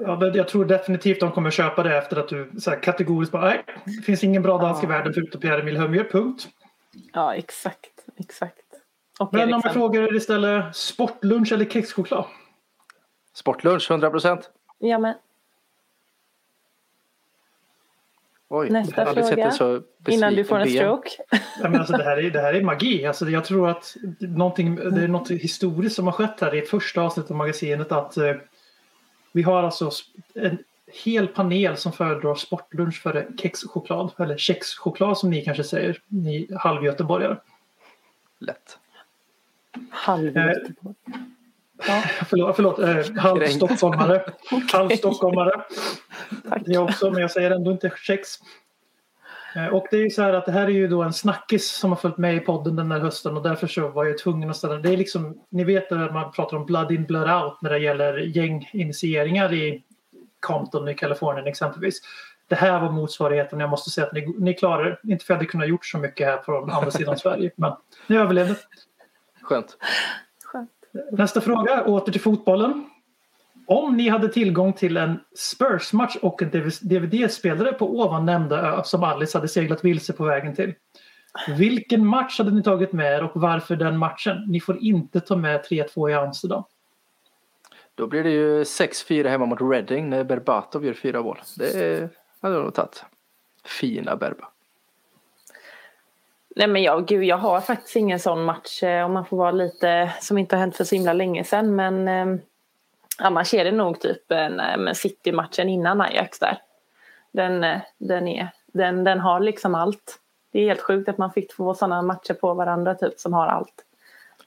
Ja, 0.07 0.17
men 0.21 0.35
jag 0.35 0.49
tror 0.49 0.65
definitivt 0.65 1.21
de 1.21 1.31
kommer 1.33 1.51
köpa 1.51 1.83
det 1.83 1.97
efter 1.99 2.17
att 2.17 2.29
du 2.29 2.51
så 2.59 2.71
här, 2.71 2.83
kategoriskt 2.83 3.33
bara 3.33 3.45
nej, 3.45 3.65
det 3.85 4.03
finns 4.03 4.25
ingen 4.25 4.43
bra 4.43 4.59
dansk 4.59 4.85
i 4.85 4.87
världen 4.87 5.13
förutom 5.15 5.41
Pierre-Emil 5.41 5.77
Hömje, 5.77 6.05
punkt. 6.05 6.49
ja 7.13 7.35
exakt. 7.35 7.91
exakt. 8.17 8.59
Och 9.21 9.29
Men 9.35 9.55
om 9.55 9.61
jag 9.65 9.73
frågar 9.73 10.03
er 10.03 10.15
istället 10.17 10.77
sportlunch 10.77 11.53
eller 11.53 11.65
kexchoklad? 11.65 12.25
Sportlunch 13.35 13.91
100 13.91 14.11
procent. 14.11 14.51
Ja, 14.79 14.99
men 14.99 15.15
Oj, 18.51 18.71
Nästa 18.71 19.07
fråga. 19.07 19.25
sett 19.25 19.39
en 19.39 19.53
så 19.53 19.83
innan 20.09 20.35
du 20.35 20.45
får 20.45 20.59
en 20.59 20.69
stroke. 20.69 21.11
Ja, 21.31 21.69
men 21.69 21.77
alltså, 21.77 21.97
det, 21.97 22.05
här 22.05 22.17
är, 22.17 22.31
det 22.31 22.41
här 22.41 22.55
är 22.55 22.63
magi. 22.63 23.07
Alltså, 23.07 23.29
jag 23.31 23.45
tror 23.45 23.69
att 23.69 23.97
någonting, 24.19 24.75
det 24.75 25.03
är 25.03 25.09
något 25.09 25.31
historiskt 25.31 25.97
som 25.97 26.07
har 26.07 26.13
skett 26.13 26.41
här 26.41 26.55
i 26.55 26.63
första 26.63 27.01
avsnittet 27.03 27.31
av 27.31 27.37
magasinet. 27.37 27.93
Att 27.93 28.17
eh, 28.17 28.35
vi 29.33 29.43
har 29.43 29.63
alltså 29.63 29.91
en 30.35 30.59
hel 31.05 31.29
panel 31.29 31.77
som 31.77 31.93
föredrar 31.93 32.35
sportlunch 32.35 33.03
före 33.03 33.27
kexchoklad. 33.39 34.13
Eller 34.19 34.37
kexchoklad 34.37 35.19
som 35.19 35.31
ni 35.31 35.45
kanske 35.45 35.65
säger, 35.65 36.03
ni 36.09 36.49
halvgöteborgare. 36.57 37.37
Lätt. 38.39 38.79
Halv 39.91 40.37
Eh, 40.37 40.53
Förlåt, 42.29 42.57
förlåt 42.57 42.79
eh, 42.79 43.23
halvstockholmare. 43.23 44.25
halvstockholmare. 44.73 45.53
Det 46.61 46.73
är 46.75 46.83
också, 46.83 47.11
men 47.11 47.21
jag 47.21 47.31
säger 47.31 47.51
ändå 47.51 47.71
inte 47.71 47.93
kex. 48.03 48.29
Eh, 49.57 49.67
Och 49.67 49.87
det 49.91 49.97
är 49.97 50.01
ju 50.01 50.11
så 50.11 50.23
här 50.23 50.33
att 50.33 50.47
det 50.47 50.53
här 50.53 50.65
är 50.65 50.71
ju 50.71 50.89
då 50.89 51.03
en 51.03 51.13
snackis 51.13 51.71
som 51.71 51.91
har 51.91 51.97
följt 51.97 52.19
med 52.19 52.37
i 52.37 52.41
podden 52.41 52.77
den 52.77 52.91
här 52.91 52.99
hösten 52.99 53.37
och 53.37 53.43
därför 53.43 53.67
så 53.67 53.89
var 53.89 54.05
jag 54.05 54.19
tvungen 54.19 54.51
att 54.51 54.57
ställa 54.57 54.75
Det 54.75 54.93
är 54.93 54.97
liksom, 54.97 55.41
ni 55.51 55.65
vet 55.65 55.91
när 55.91 56.11
man 56.11 56.33
pratar 56.33 56.57
om 56.57 56.67
blood 56.67 56.93
in 56.93 57.05
blood 57.05 57.31
out 57.43 57.63
när 57.63 57.71
det 57.71 57.79
gäller 57.79 58.19
gänginitieringar 58.19 59.53
i 59.53 59.83
Compton 60.41 60.89
i 60.89 60.95
Kalifornien 60.95 61.47
exempelvis. 61.47 62.01
Det 62.49 62.55
här 62.55 62.81
var 62.81 62.91
motsvarigheten. 62.91 63.61
Jag 63.61 63.71
måste 63.71 63.91
säga 63.91 64.07
att 64.07 64.13
ni, 64.13 64.35
ni 64.39 64.55
klarar 64.55 64.85
det. 65.03 65.13
Inte 65.13 65.25
för 65.25 65.35
att 65.35 65.37
jag 65.37 65.37
hade 65.37 65.51
kunnat 65.51 65.69
gjort 65.69 65.87
så 65.87 65.99
mycket 65.99 66.27
här 66.27 66.39
från 66.45 66.71
andra 66.71 66.91
sidan 66.91 67.19
Sverige, 67.19 67.51
men 67.57 67.73
ni 68.07 68.17
överlevde. 68.17 68.57
Skönt. 69.43 69.77
Nästa 71.13 71.41
fråga, 71.41 71.85
åter 71.85 72.13
till 72.13 72.21
fotbollen. 72.21 72.91
Om 73.67 73.97
ni 73.97 74.09
hade 74.09 74.29
tillgång 74.29 74.73
till 74.73 74.97
en 74.97 75.21
Spurs-match 75.37 76.17
och 76.23 76.43
en 76.43 76.51
DVD-spelare 76.83 77.73
på 77.73 78.01
ovan 78.01 78.27
nämnda 78.27 78.61
ö 78.61 78.83
som 78.85 79.03
Alice 79.03 79.39
hade 79.39 79.49
seglat 79.49 79.85
vilse 79.85 80.13
på 80.13 80.25
vägen 80.25 80.55
till. 80.55 80.75
Vilken 81.49 82.07
match 82.07 82.39
hade 82.39 82.51
ni 82.51 82.63
tagit 82.63 82.93
med 82.93 83.13
er 83.13 83.25
och 83.25 83.41
varför 83.41 83.77
den 83.77 83.99
matchen? 83.99 84.45
Ni 84.49 84.61
får 84.61 84.79
inte 84.79 85.21
ta 85.21 85.37
med 85.37 85.65
3-2 85.65 86.11
i 86.11 86.15
Amsterdam. 86.15 86.63
Då 87.95 88.07
blir 88.07 88.25
det 88.25 88.31
ju 88.31 88.63
6-4 88.63 89.29
hemma 89.29 89.47
mot 89.47 89.61
Reading 89.61 90.11
när 90.11 90.25
Berbatov 90.25 90.85
gör 90.85 90.93
fyra 90.93 91.23
mål. 91.23 91.39
Det 91.59 92.11
hade 92.41 92.55
jag 92.55 92.65
nog 92.65 92.75
tagit. 92.75 93.05
Fina 93.65 94.17
Berba. 94.17 94.49
Nej 96.57 96.67
men 96.67 96.83
jag, 96.83 97.07
gud, 97.07 97.25
jag 97.25 97.37
har 97.37 97.61
faktiskt 97.61 97.97
ingen 97.97 98.21
sån 98.21 98.45
match 98.45 98.83
eh, 98.83 99.05
om 99.05 99.13
man 99.13 99.27
får 99.27 99.37
vara 99.37 99.51
lite 99.51 100.13
som 100.21 100.39
inte 100.39 100.57
har 100.57 100.61
hänt 100.61 100.77
för 100.77 100.85
så 100.85 100.95
himla 100.95 101.13
länge 101.13 101.45
sedan. 101.45 101.77
Men 101.77 102.09
eh, 102.09 102.41
annars 103.19 103.55
är 103.55 103.65
det 103.65 103.73
nog 103.73 104.01
typ 104.01 104.33
en, 104.33 104.61
eh, 104.61 104.93
City-matchen 104.93 105.69
innan 105.69 106.01
Ajax 106.01 106.39
där. 106.39 106.59
Den, 107.33 107.65
eh, 107.65 107.81
den, 107.99 108.29
är, 108.29 108.49
den, 108.67 109.05
den 109.05 109.21
har 109.21 109.41
liksom 109.41 109.75
allt. 109.75 110.19
Det 110.53 110.61
är 110.61 110.69
helt 110.69 110.81
sjukt 110.81 111.09
att 111.09 111.19
man 111.19 111.33
fick 111.33 111.57
två 111.57 111.75
sådana 111.75 112.03
matcher 112.03 112.35
på 112.35 112.55
varandra 112.55 112.95
typ 112.95 113.19
som 113.19 113.33
har 113.33 113.47
allt. 113.47 113.85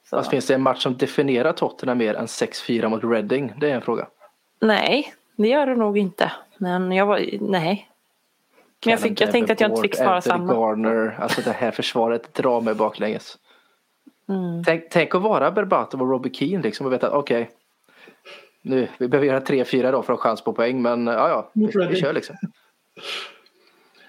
Så, 0.09 0.17
Fast 0.17 0.29
finns 0.29 0.47
det 0.47 0.53
en 0.53 0.61
match 0.61 0.83
som 0.83 0.97
definierar 0.97 1.53
Tottenham 1.53 1.97
mer 1.97 2.13
än 2.13 2.25
6-4 2.25 2.87
mot 2.87 3.03
Reading? 3.03 3.53
Det 3.57 3.71
är 3.71 3.75
en 3.75 3.81
fråga. 3.81 4.07
Nej, 4.59 5.13
det 5.35 5.47
gör 5.47 5.65
det 5.65 5.75
nog 5.75 5.97
inte. 5.97 6.31
Men 6.57 6.91
jag 6.91 7.05
var, 7.05 7.25
nej. 7.39 7.90
Men 8.85 8.91
jag, 8.91 8.99
fick, 8.99 9.21
jag 9.21 9.31
tänkte 9.31 9.53
att 9.53 9.61
jag 9.61 9.71
inte 9.71 9.81
fick 9.81 9.95
svara 9.95 10.15
Anthony 10.15 10.31
samma. 10.47 10.53
Garner, 10.53 11.17
alltså 11.19 11.41
det 11.41 11.51
här 11.51 11.71
försvaret 11.71 12.33
drar 12.33 12.61
mig 12.61 12.75
baklänges. 12.75 13.37
Mm. 14.29 14.63
Tänk, 14.63 14.83
tänk 14.91 15.15
att 15.15 15.21
vara 15.21 15.51
Berbatov 15.51 16.01
och 16.01 16.09
Robbie 16.09 16.33
Keane 16.33 16.63
liksom 16.63 16.85
och 16.85 16.93
veta 16.93 17.07
att 17.07 17.13
okej. 17.13 17.49
nu, 18.61 18.87
vi 18.97 19.07
behöver 19.07 19.27
göra 19.27 19.39
3-4 19.39 19.91
då 19.91 20.03
för 20.03 20.13
att 20.13 20.19
ha 20.19 20.29
chans 20.29 20.43
på 20.43 20.53
poäng 20.53 20.81
men 20.81 21.07
ja 21.07 21.29
ja, 21.29 21.49
vi, 21.53 21.65
vi 21.89 21.95
kör 21.95 22.13
liksom. 22.13 22.35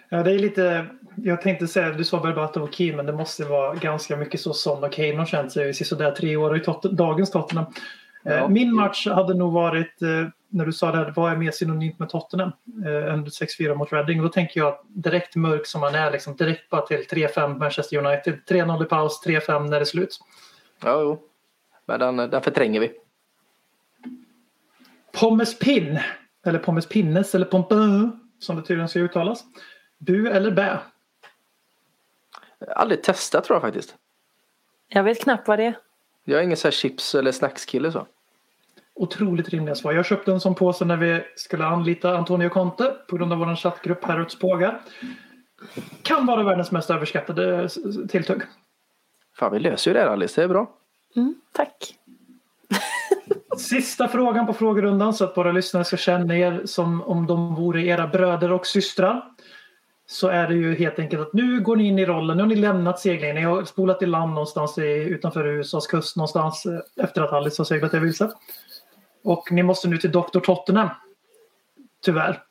Ja, 0.08 0.22
det 0.22 0.32
är 0.32 0.38
lite, 0.38 0.86
jag 1.16 1.42
tänkte 1.42 1.66
säga, 1.68 1.90
du 1.90 2.04
sa 2.04 2.20
Berbatov 2.20 2.62
och 2.62 2.72
Kane 2.72 2.96
men 2.96 3.06
det 3.06 3.12
måste 3.12 3.44
vara 3.44 3.74
ganska 3.74 4.16
mycket 4.16 4.40
så 4.40 4.52
Son 4.52 4.84
och 4.84 4.92
Kane 4.92 5.16
har 5.16 5.26
känt 5.26 5.52
sig 5.52 5.68
i 5.68 5.72
sådär 5.74 6.10
tre 6.10 6.36
år 6.36 6.56
i 6.56 6.60
tot- 6.60 6.92
dagens 6.92 7.30
Tottenham. 7.30 7.66
Eh, 8.24 8.34
Ja. 8.36 8.48
Min 8.48 8.74
match 8.74 9.06
hade 9.06 9.34
nog 9.34 9.52
varit, 9.52 10.02
eh, 10.02 10.08
när 10.52 10.66
du 10.66 10.72
sa 10.72 10.92
det 10.92 10.98
här, 10.98 11.12
vad 11.16 11.32
är 11.32 11.36
mer 11.36 11.50
synonymt 11.50 11.98
med 11.98 12.08
Tottenham? 12.08 12.52
Eh, 12.86 13.12
än 13.12 13.26
6-4 13.26 13.74
mot 13.74 13.92
Reading. 13.92 14.22
Då 14.22 14.28
tänker 14.28 14.60
jag 14.60 14.68
att 14.68 14.82
direkt 14.88 15.36
mörk 15.36 15.66
som 15.66 15.80
man 15.80 15.94
är, 15.94 16.10
liksom, 16.10 16.36
direkt 16.36 16.70
bara 16.70 16.86
till 16.86 17.06
3-5 17.06 17.58
Manchester 17.58 18.06
United. 18.06 18.38
3-0 18.48 18.82
i 18.82 18.86
paus, 18.86 19.22
3-5 19.26 19.62
när 19.62 19.70
det 19.70 19.76
är 19.76 19.84
slut. 19.84 20.18
Ja, 20.82 21.00
jo. 21.00 21.22
Men 21.86 22.00
den, 22.00 22.16
den 22.16 22.42
förtränger 22.42 22.80
vi. 22.80 22.92
Pommes 25.12 25.58
Pin, 25.58 26.00
eller 26.46 26.58
Pommes 26.58 26.86
Pinnes, 26.86 27.34
eller 27.34 27.46
Pompö, 27.46 28.10
som 28.38 28.56
det 28.56 28.62
tydligen 28.62 28.88
ska 28.88 28.98
uttalas. 28.98 29.44
Bu 29.98 30.28
eller 30.28 30.50
bä? 30.50 30.78
Aldrig 32.76 33.02
testat 33.02 33.44
tror 33.44 33.54
jag 33.54 33.62
faktiskt. 33.62 33.96
Jag 34.88 35.02
vet 35.02 35.22
knappt 35.22 35.48
vad 35.48 35.58
det 35.58 35.64
är. 35.64 35.78
Jag 36.24 36.40
är 36.40 36.44
ingen 36.44 36.56
så 36.56 36.66
här 36.68 36.72
chips 36.72 37.14
eller 37.14 37.32
snackskille 37.32 37.92
så. 37.92 38.06
Otroligt 38.94 39.48
rimliga 39.48 39.74
svar. 39.74 39.92
Jag 39.92 40.06
köpte 40.06 40.32
en 40.32 40.40
sån 40.40 40.54
påse 40.54 40.84
när 40.84 40.96
vi 40.96 41.22
skulle 41.36 41.64
anlita 41.64 42.16
Antonio 42.16 42.48
Conte 42.48 42.94
på 43.08 43.16
grund 43.16 43.32
av 43.32 43.38
vår 43.38 43.56
chattgrupp 43.56 44.04
här 44.04 44.20
ute 44.20 44.30
Spågar. 44.30 44.80
Kan 46.02 46.26
vara 46.26 46.42
världens 46.42 46.70
mest 46.70 46.90
överskattade 46.90 47.68
tilltugg. 48.08 48.42
Fan 49.36 49.52
vi 49.52 49.58
löser 49.58 49.90
ju 49.90 49.94
det 49.94 50.00
här 50.00 50.06
Alice, 50.06 50.40
det 50.40 50.44
är 50.44 50.48
bra. 50.48 50.70
Mm, 51.16 51.34
tack. 51.52 51.94
Sista 53.58 54.08
frågan 54.08 54.46
på 54.46 54.52
frågerundan 54.52 55.14
så 55.14 55.24
att 55.24 55.36
våra 55.36 55.52
lyssnare 55.52 55.84
ska 55.84 55.96
känna 55.96 56.36
er 56.36 56.62
som 56.64 57.02
om 57.02 57.26
de 57.26 57.54
vore 57.54 57.82
era 57.82 58.06
bröder 58.06 58.52
och 58.52 58.66
systrar. 58.66 59.22
Så 60.06 60.28
är 60.28 60.48
det 60.48 60.54
ju 60.54 60.74
helt 60.74 60.98
enkelt 60.98 61.22
att 61.22 61.32
nu 61.32 61.60
går 61.60 61.76
ni 61.76 61.84
in 61.88 61.98
i 61.98 62.06
rollen, 62.06 62.36
nu 62.36 62.42
har 62.42 62.48
ni 62.48 62.56
lämnat 62.56 63.00
seglingen, 63.00 63.36
ni 63.36 63.42
har 63.42 63.64
spolat 63.64 64.02
i 64.02 64.06
land 64.06 64.30
någonstans 64.30 64.78
i, 64.78 64.82
utanför 64.82 65.46
USAs 65.46 65.86
kust 65.86 66.16
någonstans 66.16 66.66
eh, 66.66 67.04
efter 67.04 67.22
att 67.22 67.32
Alice 67.32 67.60
har 67.60 67.64
seglat 67.64 67.94
er 67.94 68.00
vilse. 68.00 68.30
Och 69.22 69.52
ni 69.52 69.62
måste 69.62 69.88
nu 69.88 69.98
till 69.98 70.12
Dr. 70.12 70.40
Tottenham. 70.40 70.88
Tyvärr. 72.00 72.42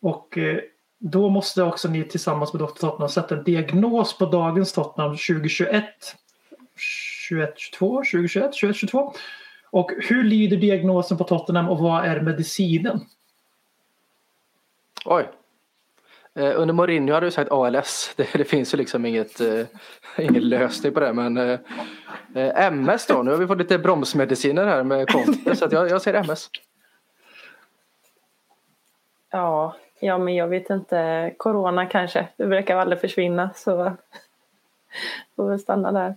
Och 0.00 0.38
eh, 0.38 0.58
då 0.98 1.28
måste 1.28 1.62
också 1.62 1.88
ni 1.88 2.04
tillsammans 2.04 2.52
med 2.52 2.62
Dr. 2.62 2.66
Tottenham 2.66 3.08
sätta 3.08 3.36
en 3.36 3.44
diagnos 3.44 4.18
på 4.18 4.26
dagens 4.26 4.72
Tottenham 4.72 5.10
2021. 5.10 5.84
21, 6.76 7.58
22, 7.58 7.96
2021, 7.96 8.54
21, 8.54 8.76
22. 8.76 9.14
Och 9.70 9.90
hur 9.98 10.24
lyder 10.24 10.56
diagnosen 10.56 11.18
på 11.18 11.24
Tottenham 11.24 11.68
och 11.68 11.78
vad 11.78 12.04
är 12.04 12.20
medicinen? 12.20 13.00
Oj. 15.04 15.28
Eh, 16.34 16.60
under 16.60 16.74
Mourinho 16.74 17.14
hade 17.14 17.26
du 17.26 17.30
sagt 17.30 17.50
ALS. 17.52 18.12
Det, 18.16 18.32
det 18.32 18.44
finns 18.44 18.74
ju 18.74 18.78
liksom 18.78 19.06
inget, 19.06 19.40
eh, 19.40 19.66
ingen 20.18 20.48
lösning 20.48 20.94
på 20.94 21.00
det. 21.00 21.12
Men 21.12 21.36
eh, 21.36 21.58
eh 22.34 22.66
MS 22.66 23.06
då. 23.06 23.22
Nu 23.22 23.30
har 23.30 23.38
vi 23.38 23.46
fått 23.46 23.58
lite 23.58 23.78
bromsmediciner 23.78 24.66
här 24.66 24.82
med 24.82 25.08
Conte. 25.08 25.56
så 25.56 25.64
att 25.64 25.72
jag, 25.72 25.90
jag 25.90 26.02
säger 26.02 26.24
MS. 26.24 26.50
Ja, 29.34 29.76
ja, 30.00 30.18
men 30.18 30.34
jag 30.34 30.48
vet 30.48 30.70
inte. 30.70 31.34
Corona 31.36 31.86
kanske. 31.86 32.28
Det 32.36 32.46
brukar 32.46 32.76
aldrig 32.76 33.00
försvinna 33.00 33.50
så 33.54 33.92
får 35.36 35.48
väl 35.48 35.58
stanna 35.58 35.92
där. 35.92 36.16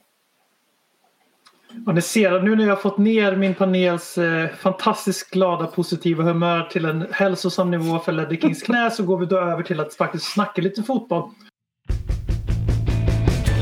Och 1.85 1.95
ni 1.95 2.01
ser 2.01 2.41
nu 2.41 2.55
när 2.55 2.67
jag 2.67 2.81
fått 2.81 2.97
ner 2.97 3.35
min 3.35 3.53
panels 3.53 4.17
eh, 4.17 4.49
fantastiskt 4.49 5.31
glada 5.31 5.67
positiva 5.67 6.23
humör 6.23 6.63
till 6.71 6.85
en 6.85 7.07
hälsosam 7.11 7.71
nivå 7.71 7.99
för 7.99 8.11
Ledley 8.11 8.39
Kings 8.39 8.63
knä 8.63 8.91
så 8.91 9.03
går 9.03 9.17
vi 9.17 9.25
då 9.25 9.37
över 9.37 9.63
till 9.63 9.79
att 9.79 9.93
faktiskt 9.93 10.33
snacka 10.33 10.61
lite 10.61 10.83
fotboll. 10.83 11.29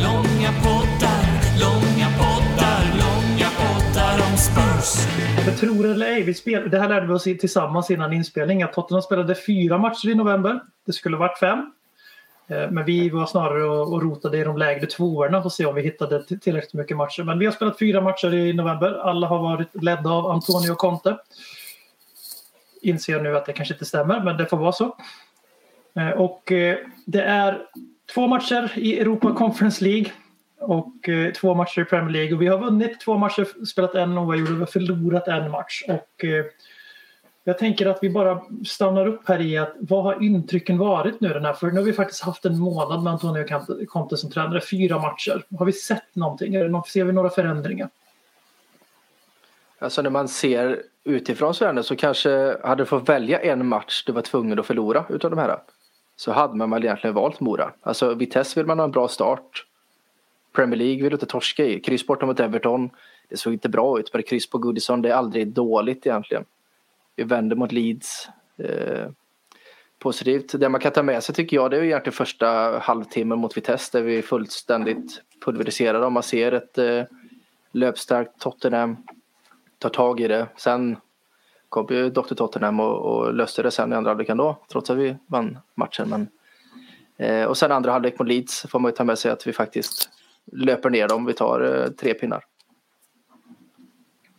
Långa 0.03 0.51
poddar, 0.63 1.25
långa 1.61 2.07
poddar, 2.19 2.83
långa 3.01 3.49
poddar 3.57 4.31
om 4.31 4.37
Spurs. 4.37 5.13
För 5.45 5.51
tror 5.51 5.85
eller 5.85 6.05
ej, 6.05 6.23
vi 6.23 6.33
spel, 6.33 6.69
det 6.69 6.79
här 6.79 6.89
lärde 6.89 7.07
vi 7.07 7.13
oss 7.13 7.23
tillsammans 7.23 7.91
innan 7.91 8.13
inspelning 8.13 8.63
att 8.63 8.73
Tottenham 8.73 9.01
spelade 9.01 9.35
fyra 9.35 9.77
matcher 9.77 10.09
i 10.09 10.15
november. 10.15 10.61
Det 10.85 10.93
skulle 10.93 11.17
varit 11.17 11.39
fem. 11.39 11.59
Eh, 12.47 12.71
men 12.71 12.85
vi 12.85 13.09
var 13.09 13.25
snarare 13.25 13.63
och, 13.63 14.01
rotade 14.01 14.37
i 14.37 14.43
de 14.43 14.57
lägre 14.57 14.85
tvåorna 14.85 15.41
för 15.41 15.47
att 15.47 15.53
se 15.53 15.65
om 15.65 15.75
vi 15.75 15.81
hittade 15.81 16.23
tillräckligt 16.23 16.73
mycket 16.73 16.97
matcher. 16.97 17.23
Men 17.23 17.39
vi 17.39 17.45
har 17.45 17.53
spelat 17.53 17.79
fyra 17.79 18.01
matcher 18.01 18.33
i 18.33 18.53
november. 18.53 18.93
Alla 18.93 19.27
har 19.27 19.39
varit 19.39 19.83
ledda 19.83 20.09
av 20.09 20.27
Antonio 20.27 20.75
Conte. 20.75 21.17
Inser 22.81 23.13
jag 23.13 23.23
nu 23.23 23.37
att 23.37 23.45
det 23.45 23.53
kanske 23.53 23.73
inte 23.73 23.85
stämmer, 23.85 24.23
men 24.23 24.37
det 24.37 24.45
får 24.45 24.57
vara 24.57 24.71
så. 24.71 24.97
Eh, 25.95 26.09
och 26.09 26.51
eh, 26.51 26.77
det 27.05 27.21
är 27.21 27.61
två 28.13 28.27
matcher 28.27 28.71
i 28.75 28.99
Europa 28.99 29.33
Conference 29.33 29.83
League 29.83 30.11
och 30.59 31.09
två 31.39 31.55
matcher 31.55 31.81
i 31.81 31.85
Premier 31.85 32.13
League. 32.13 32.33
Och 32.33 32.41
vi 32.41 32.47
har 32.47 32.57
vunnit 32.57 32.99
två 32.99 33.17
matcher, 33.17 33.65
spelat 33.65 33.95
en 33.95 34.17
oavgjord 34.17 34.49
och 34.49 34.55
vi 34.55 34.59
har 34.59 34.65
förlorat 34.65 35.27
en 35.27 35.51
match. 35.51 35.83
Och 35.87 36.25
jag 37.43 37.57
tänker 37.57 37.85
att 37.85 37.99
vi 38.01 38.09
bara 38.09 38.41
stannar 38.65 39.07
upp 39.07 39.27
här 39.27 39.41
i 39.41 39.57
att 39.57 39.73
vad 39.79 40.03
har 40.03 40.23
intrycken 40.23 40.77
varit 40.77 41.21
nu 41.21 41.29
den 41.29 41.45
här? 41.45 41.53
För 41.53 41.67
nu 41.67 41.79
har 41.79 41.85
vi 41.85 41.93
faktiskt 41.93 42.23
haft 42.23 42.45
en 42.45 42.59
månad 42.59 43.03
med 43.03 43.13
Antonio 43.13 43.43
Conte- 43.85 44.15
som 44.15 44.31
tränare, 44.31 44.61
fyra 44.61 44.99
matcher. 44.99 45.45
Har 45.59 45.65
vi 45.65 45.73
sett 45.73 46.15
någonting? 46.15 46.55
eller 46.55 46.89
ser 46.89 47.03
vi 47.03 47.11
några 47.11 47.29
förändringar? 47.29 47.89
Alltså 49.79 50.01
när 50.01 50.09
man 50.09 50.27
ser 50.27 50.83
utifrån 51.03 51.53
så, 51.53 51.65
här 51.65 51.81
så 51.81 51.95
kanske 51.95 52.57
hade 52.63 52.81
du 52.81 52.85
fått 52.85 53.09
välja 53.09 53.39
en 53.39 53.67
match 53.67 54.03
du 54.05 54.11
var 54.11 54.21
tvungen 54.21 54.59
att 54.59 54.65
förlora 54.65 55.05
utav 55.09 55.31
de 55.31 55.39
här. 55.39 55.57
Så 56.15 56.31
hade 56.31 56.55
man 56.55 56.69
väl 56.69 56.83
egentligen 56.83 57.13
valt 57.13 57.39
Mora. 57.39 57.71
Alltså 57.81 58.13
Vitesse 58.13 58.59
vill 58.59 58.67
man 58.67 58.79
ha 58.79 58.85
en 58.85 58.91
bra 58.91 59.07
start. 59.07 59.65
Premier 60.53 60.77
League 60.77 61.01
vill 61.01 61.09
du 61.09 61.15
inte 61.15 61.25
torska 61.25 61.65
i. 61.65 61.79
Kryss 61.79 62.07
borta 62.07 62.25
mot 62.25 62.39
Everton. 62.39 62.89
Det 63.29 63.37
såg 63.37 63.53
inte 63.53 63.69
bra 63.69 63.99
ut. 63.99 64.13
Men 64.13 64.23
kryss 64.23 64.49
på 64.49 64.57
Goodison 64.57 65.01
det 65.01 65.09
är 65.09 65.13
aldrig 65.13 65.47
dåligt 65.47 66.05
egentligen. 66.05 66.45
Vi 67.15 67.23
vänder 67.23 67.55
mot 67.55 67.71
Leeds. 67.71 68.29
Eh, 68.57 69.09
positivt. 69.99 70.59
Det 70.59 70.69
man 70.69 70.81
kan 70.81 70.91
ta 70.91 71.03
med 71.03 71.23
sig 71.23 71.35
tycker 71.35 71.57
jag 71.57 71.71
det 71.71 71.77
är 71.77 71.81
ju 71.81 71.87
egentligen 71.87 72.13
första 72.13 72.79
halvtimmen 72.79 73.39
mot 73.39 73.57
Vitesse 73.57 73.97
där 73.97 74.05
vi 74.05 74.17
är 74.17 74.21
fullständigt 74.21 75.21
pulveriserade. 75.45 76.09
Man 76.09 76.23
ser 76.23 76.51
ett 76.51 76.77
eh, 76.77 77.03
löpstarkt 77.71 78.39
Tottenham 78.39 78.97
tar 79.79 79.89
tag 79.89 80.19
i 80.19 80.27
det. 80.27 80.47
Sen 80.57 80.97
kom 81.69 81.87
ju 81.89 82.09
Dr. 82.09 82.35
Tottenham 82.35 82.79
och, 82.79 82.97
och 82.97 83.33
löste 83.33 83.63
det 83.63 83.71
sen 83.71 83.93
i 83.93 83.95
andra 83.95 84.09
halvlek 84.09 84.29
ändå. 84.29 84.57
Trots 84.71 84.89
att 84.89 84.97
vi 84.97 85.15
vann 85.27 85.57
matchen. 85.75 86.09
Men, 86.09 86.27
eh, 87.17 87.45
och 87.45 87.57
sen 87.57 87.71
andra 87.71 87.91
halvlek 87.91 88.19
mot 88.19 88.27
Leeds 88.27 88.65
får 88.69 88.79
man 88.79 88.91
ju 88.91 88.95
ta 88.95 89.03
med 89.03 89.19
sig 89.19 89.31
att 89.31 89.47
vi 89.47 89.53
faktiskt 89.53 90.09
löper 90.51 90.89
ner 90.89 91.07
dem. 91.07 91.25
Vi 91.25 91.33
tar 91.33 91.61
eh, 91.61 91.87
tre 91.87 92.13
pinnar. 92.13 92.43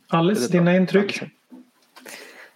Alice, 0.08 0.52
dina 0.52 0.76
intryck? 0.76 1.22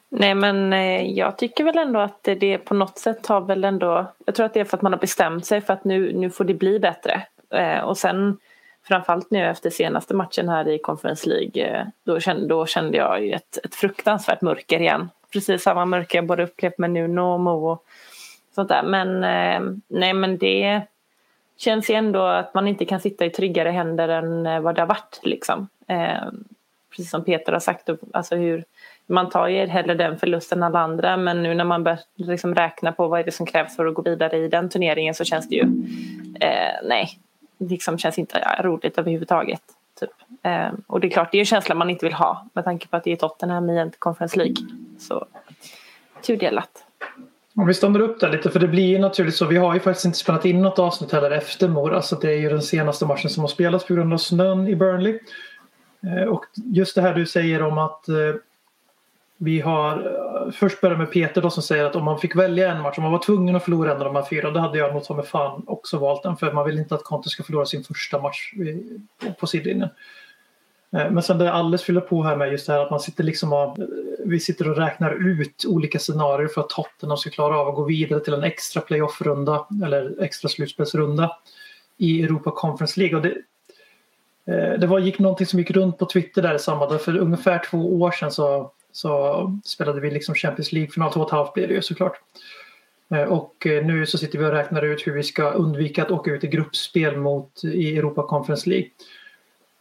Nej 0.09 0.35
men 0.35 0.73
eh, 0.73 1.11
jag 1.11 1.38
tycker 1.38 1.65
väl 1.65 1.79
ändå 1.79 2.00
att 2.00 2.23
det, 2.23 2.59
på 2.59 2.75
något 2.75 2.99
sätt 2.99 3.27
har 3.27 3.41
väl 3.41 3.65
ändå 3.65 4.12
Jag 4.27 4.35
tror 4.35 4.47
att 4.47 4.55
det 4.55 4.61
är 4.61 4.65
för 4.65 4.77
att 4.77 4.83
man 4.83 4.93
har 4.93 5.00
bestämt 5.00 5.47
sig 5.47 5.61
för 5.61 5.73
att 5.73 5.85
nu, 5.85 6.12
nu 6.12 6.31
får 6.31 6.45
det 6.45 6.55
bli 6.55 6.79
bättre. 6.79 7.23
Eh, 7.50 7.81
och 7.81 7.99
sen 7.99 8.38
framförallt 8.88 9.31
nu 9.31 9.47
efter 9.47 9.71
senaste 9.71 10.15
matchen 10.15 10.49
här 10.49 10.69
i 10.69 10.79
Conference 10.79 11.29
League 11.29 11.67
eh, 11.67 11.87
då, 12.05 12.21
kände, 12.21 12.47
då 12.47 12.67
kände 12.67 12.97
jag 12.97 13.25
ju 13.25 13.33
ett, 13.33 13.59
ett 13.65 13.75
fruktansvärt 13.75 14.41
mörker 14.41 14.81
igen. 14.81 15.11
Precis 15.33 15.62
samma 15.62 15.85
mörker 15.85 16.19
jag 16.19 16.27
både 16.27 16.43
upplevt 16.43 16.79
med 16.79 16.91
Nuno 16.91 17.21
och 17.21 17.41
Mo 17.41 17.71
och 17.71 17.85
sånt 18.55 18.69
där. 18.69 18.83
Men 18.83 19.21
nej 19.88 20.15
men 20.15 20.38
det 20.38 20.83
känns 21.57 21.91
ju 21.91 21.95
ändå 21.95 22.21
att 22.21 22.55
man 22.55 22.69
inte 22.69 22.85
kan 22.85 23.00
sitta 23.00 23.25
i 23.25 23.31
tryggare 23.31 23.71
händer 23.71 24.09
än 24.09 24.62
vad 24.62 24.75
det 24.75 24.81
har 24.83 24.87
varit 24.87 25.21
liksom. 25.23 25.69
Precis 26.91 27.11
som 27.11 27.25
Peter 27.25 27.53
har 27.53 27.61
sagt, 27.61 27.88
alltså 28.12 28.37
hur 28.37 28.65
man 29.09 29.31
tar 29.31 29.49
ju 29.49 29.67
hellre 29.67 29.95
den 29.95 30.19
förlusten 30.19 30.59
än 30.59 30.62
alla 30.62 30.81
andra 30.81 31.17
men 31.17 31.43
nu 31.43 31.55
när 31.55 31.65
man 31.65 31.85
börjar 31.85 32.00
liksom 32.15 32.55
räkna 32.55 32.93
på 32.93 33.09
vad 33.09 33.21
är 33.21 33.25
det 33.25 33.33
som 33.33 33.47
krävs 33.47 33.77
för 33.77 33.87
att 33.87 33.95
gå 33.95 34.03
vidare 34.03 34.37
i 34.37 34.49
den 34.49 34.69
turneringen 34.69 35.15
så 35.15 35.25
känns 35.25 35.49
det 35.49 35.55
ju 35.55 35.62
eh, 36.41 36.75
nej, 36.85 37.19
det 37.59 37.69
liksom 37.69 37.99
känns 37.99 38.19
inte 38.19 38.57
roligt 38.62 38.99
överhuvudtaget. 38.99 39.62
Typ. 40.00 40.11
Eh, 40.43 40.69
och 40.87 41.00
det 41.00 41.07
är 41.07 41.11
klart, 41.11 41.33
det 41.33 41.38
är 41.38 41.41
en 41.41 41.47
känsla 41.47 41.75
man 41.75 41.91
inte 41.91 42.07
vill 42.07 42.15
ha 42.15 42.47
med 42.53 42.65
tanke 42.65 42.88
på 42.88 42.97
att 42.97 43.05
det 43.05 43.12
är 43.12 43.17
Tottenham 43.17 43.71
i 43.71 43.79
en 43.79 43.93
Conference 43.99 44.38
League. 44.38 44.57
Så 44.99 45.27
tudelat. 46.27 46.85
Om 47.57 47.67
vi 47.67 47.75
stannar 47.75 48.00
upp 48.00 48.21
där 48.21 48.31
lite 48.31 48.50
för 48.50 48.61
det 48.61 48.69
blir 48.69 48.87
ju 48.87 48.99
naturligt 48.99 49.35
så. 49.35 49.47
Vi 49.47 49.57
har 49.57 49.75
ju 49.75 49.81
faktiskt 49.81 50.05
inte 50.05 50.19
spelat 50.19 50.45
in 50.45 50.62
något 50.62 50.79
avsnitt 50.79 51.12
heller 51.12 51.31
efter 51.31 51.69
Mora. 51.69 51.91
Så 51.91 51.97
alltså, 51.97 52.17
det 52.17 52.33
är 52.33 52.38
ju 52.38 52.49
den 52.49 52.62
senaste 52.62 53.07
matchen 53.07 53.31
som 53.31 53.41
har 53.41 53.49
spelats 53.49 53.87
på 53.87 53.95
grund 53.95 54.12
av 54.12 54.19
snön 54.19 54.69
i 54.69 54.77
Burnley. 54.77 55.19
Eh, 56.03 56.29
och 56.29 56.45
just 56.55 56.95
det 56.95 57.03
här 57.03 57.15
du 57.15 57.27
säger 57.27 57.62
om 57.62 57.79
att 57.79 58.09
eh, 58.09 58.15
vi 59.38 59.61
har 59.61 60.16
först 60.54 60.80
börjat 60.80 60.99
med 60.99 61.12
Peter 61.12 61.42
då 61.42 61.50
som 61.50 61.62
säger 61.62 61.85
att 61.85 61.97
om 61.97 62.04
man 62.04 62.18
fick 62.18 62.37
välja 62.37 62.73
en 62.73 62.83
match, 62.83 62.99
om 62.99 63.02
man 63.02 63.12
var 63.12 63.23
tvungen 63.23 63.57
att 63.57 63.64
förlora 63.64 63.90
en 63.90 63.99
av 63.99 64.04
de 64.04 64.16
här 64.16 64.26
fyra, 64.30 64.50
då 64.50 64.61
hade 64.61 64.78
jag 64.78 64.95
nog 64.95 65.04
ta 65.04 65.14
mig 65.14 65.26
fan 65.26 65.64
också 65.66 65.99
valt 65.99 66.23
den. 66.23 66.37
För 66.37 66.52
man 66.52 66.66
vill 66.66 66.78
inte 66.78 66.95
att 66.95 67.04
Conte 67.04 67.28
ska 67.28 67.42
förlora 67.42 67.66
sin 67.66 67.85
första 67.85 68.23
match 68.23 68.52
på 69.40 69.47
sidlinjen. 69.47 69.88
Eh, 70.92 71.11
men 71.11 71.23
sen 71.23 71.38
det 71.38 71.52
alldeles 71.52 71.83
fyller 71.83 72.00
på 72.00 72.23
här 72.23 72.37
med 72.37 72.52
just 72.52 72.66
det 72.66 72.73
här 72.73 72.80
att 72.80 72.90
man 72.90 73.00
sitter 73.00 73.25
liksom 73.25 73.52
och, 73.52 73.78
eh, 73.78 73.85
vi 74.25 74.40
sitter 74.40 74.71
och 74.71 74.76
räknar 74.76 75.28
ut 75.28 75.64
olika 75.68 75.99
scenarier 75.99 76.49
för 76.49 76.61
att 76.61 76.68
Tottenham 76.68 77.16
ska 77.16 77.30
klara 77.30 77.59
av 77.59 77.68
att 77.68 77.75
gå 77.75 77.85
vidare 77.85 78.21
till 78.21 78.35
en 78.35 78.42
extra 78.42 78.83
playoff-runda 78.83 79.66
eller 79.85 80.23
extra 80.23 80.49
slutspelsrunda 80.49 81.37
i 81.97 82.23
Europa 82.23 82.50
Conference 82.50 83.00
League. 83.00 83.16
Och 83.16 83.23
det, 83.23 83.35
eh, 84.54 84.78
det 84.78 84.87
var, 84.87 84.99
gick 84.99 85.18
någonting 85.18 85.47
som 85.47 85.59
gick 85.59 85.71
runt 85.71 85.99
på 85.99 86.07
Twitter 86.07 86.42
där 86.42 86.54
i 86.54 86.59
samband 86.59 86.92
med, 86.92 87.00
för 87.00 87.16
ungefär 87.16 87.62
två 87.71 88.00
år 88.00 88.11
sedan 88.11 88.30
så, 88.30 88.73
så 88.99 89.61
spelade 89.64 90.00
vi 90.00 90.11
liksom 90.11 90.35
Champions 90.35 90.73
League-final, 90.73 91.12
två 91.12 91.21
och 91.21 91.26
ett 91.26 91.33
halvt 91.33 91.55
blev 91.55 91.69
det 91.69 91.75
ju 91.75 91.83
såklart. 91.83 92.21
Eh, 93.14 93.23
och 93.23 93.67
eh, 93.67 93.87
nu 93.87 94.07
så 94.07 94.19
sitter 94.19 94.38
vi 94.38 94.45
och 94.45 94.50
räknar 94.50 94.83
ut 94.85 95.07
hur 95.07 95.12
vi 95.12 95.23
ska 95.23 95.50
undvika 95.50 96.02
att 96.02 96.11
åka 96.11 96.31
ut 96.31 96.45
i 96.45 96.47
gruppspel 96.47 97.17
mot 97.17 97.64
i 97.64 97.99
Europa 97.99 98.23
Conference 98.23 98.71
League. 98.71 98.88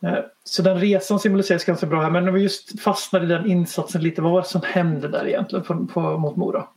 Eh, 0.04 0.26
så 0.44 0.62
den 0.62 0.80
resan 0.80 1.20
symboliseras 1.20 1.66
ganska 1.66 1.86
bra 1.86 2.02
här. 2.02 2.10
Men 2.10 2.26
när 2.26 2.32
vi 2.32 2.42
just 2.42 2.82
fastnade 2.82 3.26
i 3.26 3.28
den 3.28 3.52
insatsen 3.52 4.02
lite. 4.02 4.22
Vad 4.22 4.32
var 4.32 4.42
det 4.42 4.48
som 4.48 4.62
hände 4.66 5.08
där 5.08 5.28
egentligen 5.28 5.66
på, 5.66 5.88
på, 5.88 6.18
mot 6.18 6.36
Mora? 6.36 6.68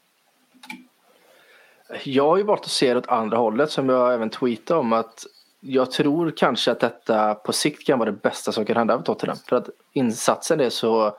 Jag 2.05 2.27
har 2.27 2.37
ju 2.37 2.43
valt 2.43 2.61
att 2.61 2.71
se 2.71 2.93
det 2.93 2.99
åt 2.99 3.09
andra 3.09 3.37
hållet 3.37 3.71
som 3.71 3.89
jag 3.89 4.15
även 4.15 4.31
tweetade 4.31 4.81
om 4.81 4.93
att 4.93 5.27
jag 5.61 5.91
tror 5.91 6.33
kanske 6.37 6.71
att 6.71 6.81
detta 6.81 7.35
på 7.35 7.53
sikt 7.53 7.87
kan 7.87 7.99
vara 7.99 8.11
det 8.11 8.23
bästa 8.23 8.53
som 8.53 8.65
kan 8.65 8.77
hända 8.77 8.97
för 8.97 9.05
Tottenham. 9.05 9.39
För 9.49 9.57
att 9.57 9.69
insatsen 9.93 10.61
är 10.61 10.71
så 10.71 11.17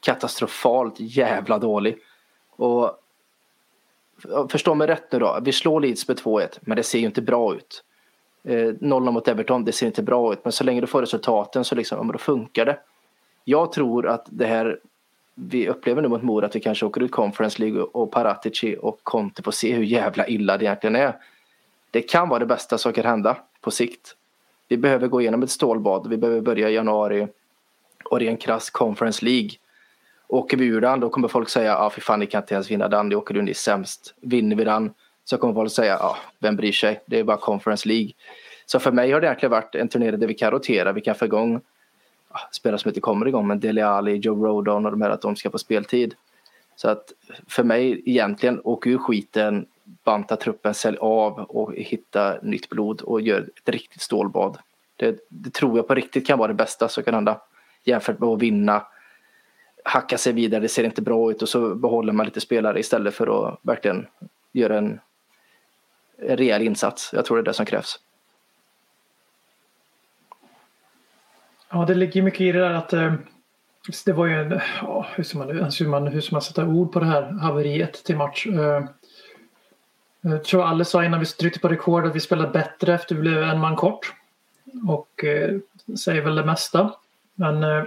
katastrofalt 0.00 0.94
jävla 0.98 1.58
dålig. 1.58 1.98
Och 2.50 3.00
förstå 4.48 4.74
mig 4.74 4.86
rätt 4.86 5.12
nu 5.12 5.18
då. 5.18 5.38
Vi 5.42 5.52
slår 5.52 5.80
Leeds 5.80 6.08
med 6.08 6.18
2-1 6.18 6.58
men 6.60 6.76
det 6.76 6.82
ser 6.82 6.98
ju 6.98 7.06
inte 7.06 7.22
bra 7.22 7.54
ut. 7.54 7.84
Eh, 8.44 8.74
0 8.80 9.12
mot 9.12 9.28
Everton, 9.28 9.64
det 9.64 9.72
ser 9.72 9.86
inte 9.86 10.02
bra 10.02 10.32
ut. 10.32 10.40
Men 10.42 10.52
så 10.52 10.64
länge 10.64 10.80
du 10.80 10.86
får 10.86 11.00
resultaten 11.00 11.64
så 11.64 11.74
liksom, 11.74 12.06
ja, 12.06 12.12
då 12.12 12.18
funkar 12.18 12.66
det. 12.66 12.78
Jag 13.44 13.72
tror 13.72 14.06
att 14.06 14.26
det 14.30 14.46
här 14.46 14.80
vi 15.34 15.68
upplever 15.68 16.02
nu 16.02 16.08
mot 16.08 16.22
Mora 16.22 16.46
att 16.46 16.56
vi 16.56 16.60
kanske 16.60 16.86
åker 16.86 17.02
ut 17.02 17.10
Conference 17.10 17.62
League 17.62 17.82
och 17.82 18.12
Paratici 18.12 18.76
och 18.80 19.00
Conte 19.02 19.42
får 19.42 19.52
se 19.52 19.72
hur 19.72 19.84
jävla 19.84 20.26
illa 20.26 20.58
det 20.58 20.64
egentligen 20.64 20.96
är. 20.96 21.16
Det 21.90 22.02
kan 22.02 22.28
vara 22.28 22.38
det 22.38 22.46
bästa 22.46 22.78
som 22.78 22.92
kan 22.92 23.04
hända 23.04 23.36
på 23.60 23.70
sikt. 23.70 24.16
Vi 24.68 24.76
behöver 24.76 25.08
gå 25.08 25.20
igenom 25.20 25.42
ett 25.42 25.50
stålbad. 25.50 26.06
Vi 26.08 26.16
behöver 26.16 26.40
börja 26.40 26.70
i 26.70 26.74
januari 26.74 27.28
och 28.04 28.20
ren 28.20 28.36
krass 28.36 28.70
Conference 28.70 29.24
League. 29.24 29.50
Åker 30.30 30.56
vi 30.56 30.66
ur 30.66 30.80
den 30.80 31.00
då 31.00 31.10
kommer 31.10 31.28
folk 31.28 31.48
säga 31.48 31.70
ja 31.70 31.76
ah, 31.76 31.90
för 31.90 32.00
fan 32.00 32.20
ni 32.20 32.26
kan 32.26 32.42
inte 32.42 32.54
ens 32.54 32.70
vinna 32.70 32.88
den, 32.88 33.08
ni 33.08 33.14
åker 33.14 33.36
ur, 33.36 33.42
ni 33.42 33.50
är 33.50 33.54
sämst. 33.54 34.14
Vinner 34.20 34.56
vi 34.56 34.64
den 34.64 34.92
så 35.24 35.36
kommer 35.36 35.54
folk 35.54 35.72
säga 35.72 35.92
ja 35.92 36.04
ah, 36.04 36.18
vem 36.38 36.56
bryr 36.56 36.72
sig, 36.72 37.00
det 37.06 37.18
är 37.18 37.24
bara 37.24 37.36
Conference 37.36 37.88
League. 37.88 38.12
Så 38.66 38.78
för 38.78 38.92
mig 38.92 39.12
har 39.12 39.20
det 39.20 39.26
egentligen 39.26 39.50
varit 39.50 39.74
en 39.74 39.88
turnering 39.88 40.20
där 40.20 40.26
vi 40.26 40.34
kan 40.34 40.50
rotera, 40.50 40.92
vi 40.92 41.00
kan 41.00 41.14
få 41.14 41.24
igång 41.24 41.60
ja, 42.32 42.40
spelare 42.52 42.78
som 42.78 42.88
inte 42.88 43.00
kommer 43.00 43.28
igång, 43.28 43.46
men 43.46 43.60
Dele 43.60 43.86
Alli, 43.86 44.16
Joe 44.16 44.46
Rodon 44.46 44.86
och 44.86 44.92
de 44.92 45.02
här 45.02 45.10
att 45.10 45.22
de 45.22 45.36
ska 45.36 45.50
få 45.50 45.58
speltid. 45.58 46.14
Så 46.76 46.88
att 46.88 47.12
för 47.48 47.64
mig 47.64 48.02
egentligen, 48.06 48.60
åk 48.64 48.86
ur 48.86 48.98
skiten, 48.98 49.66
banta 50.04 50.36
truppen, 50.36 50.74
sälj 50.74 50.96
av 51.00 51.38
och 51.38 51.74
hitta 51.74 52.38
nytt 52.42 52.68
blod 52.68 53.00
och 53.00 53.20
gör 53.20 53.40
ett 53.40 53.68
riktigt 53.68 54.02
stålbad. 54.02 54.58
Det, 54.96 55.18
det, 55.28 55.50
tror 55.54 55.76
jag 55.76 55.88
på 55.88 55.94
riktigt 55.94 56.26
kan 56.26 56.38
vara 56.38 56.48
det 56.48 56.54
bästa 56.54 56.88
som 56.88 57.04
kan 57.04 57.14
hända. 57.14 57.40
Jämfört 57.84 58.18
med 58.18 58.28
att 58.28 58.42
vinna, 58.42 58.82
hacka 59.84 60.18
sig 60.18 60.32
vidare, 60.32 60.60
det 60.60 60.68
ser 60.68 60.84
inte 60.84 61.02
bra 61.02 61.30
ut 61.30 61.42
och 61.42 61.48
så 61.48 61.74
behåller 61.74 62.12
man 62.12 62.26
lite 62.26 62.40
spelare 62.40 62.80
istället 62.80 63.14
för 63.14 63.48
att 63.48 63.58
verkligen 63.62 64.06
göra 64.52 64.78
en, 64.78 65.00
en 66.18 66.36
rejäl 66.36 66.62
insats. 66.62 67.10
Jag 67.12 67.24
tror 67.24 67.36
det 67.36 67.40
är 67.40 67.44
det 67.44 67.52
som 67.52 67.66
krävs. 67.66 67.98
Ja, 71.70 71.84
det 71.84 71.94
ligger 71.94 72.22
mycket 72.22 72.40
i 72.40 72.52
det 72.52 72.58
där 72.58 72.74
att 72.74 72.92
eh, 72.92 73.14
det 74.04 74.12
var 74.12 74.26
ju 74.26 74.34
en, 74.34 74.60
ja, 74.82 75.06
hur 75.14 75.24
ska 75.24 75.38
man, 75.38 75.48
hur 75.48 75.86
man, 75.86 76.06
hur 76.06 76.20
ska 76.20 76.34
man 76.34 76.42
sätta 76.42 76.66
ord 76.66 76.92
på 76.92 77.00
det 77.00 77.06
här 77.06 77.22
haveriet 77.22 78.04
till 78.04 78.16
match? 78.16 78.46
Eh, 78.46 78.76
eh 78.76 78.84
jag 80.22 80.44
tror 80.44 80.64
alla 80.64 80.84
sa 80.84 81.04
innan 81.04 81.20
vi 81.20 81.26
tryckte 81.26 81.60
på 81.60 81.68
rekord 81.68 82.06
att 82.06 82.14
vi 82.14 82.20
spelade 82.20 82.50
bättre 82.50 82.94
efter 82.94 83.14
vi 83.14 83.20
blev 83.20 83.42
en 83.42 83.60
man 83.60 83.76
kort. 83.76 84.14
Och 84.88 85.24
eh, 85.24 85.58
säger 86.04 86.22
väl 86.22 86.34
det 86.34 86.44
mesta. 86.44 86.94
Men 87.34 87.62
eh, 87.62 87.84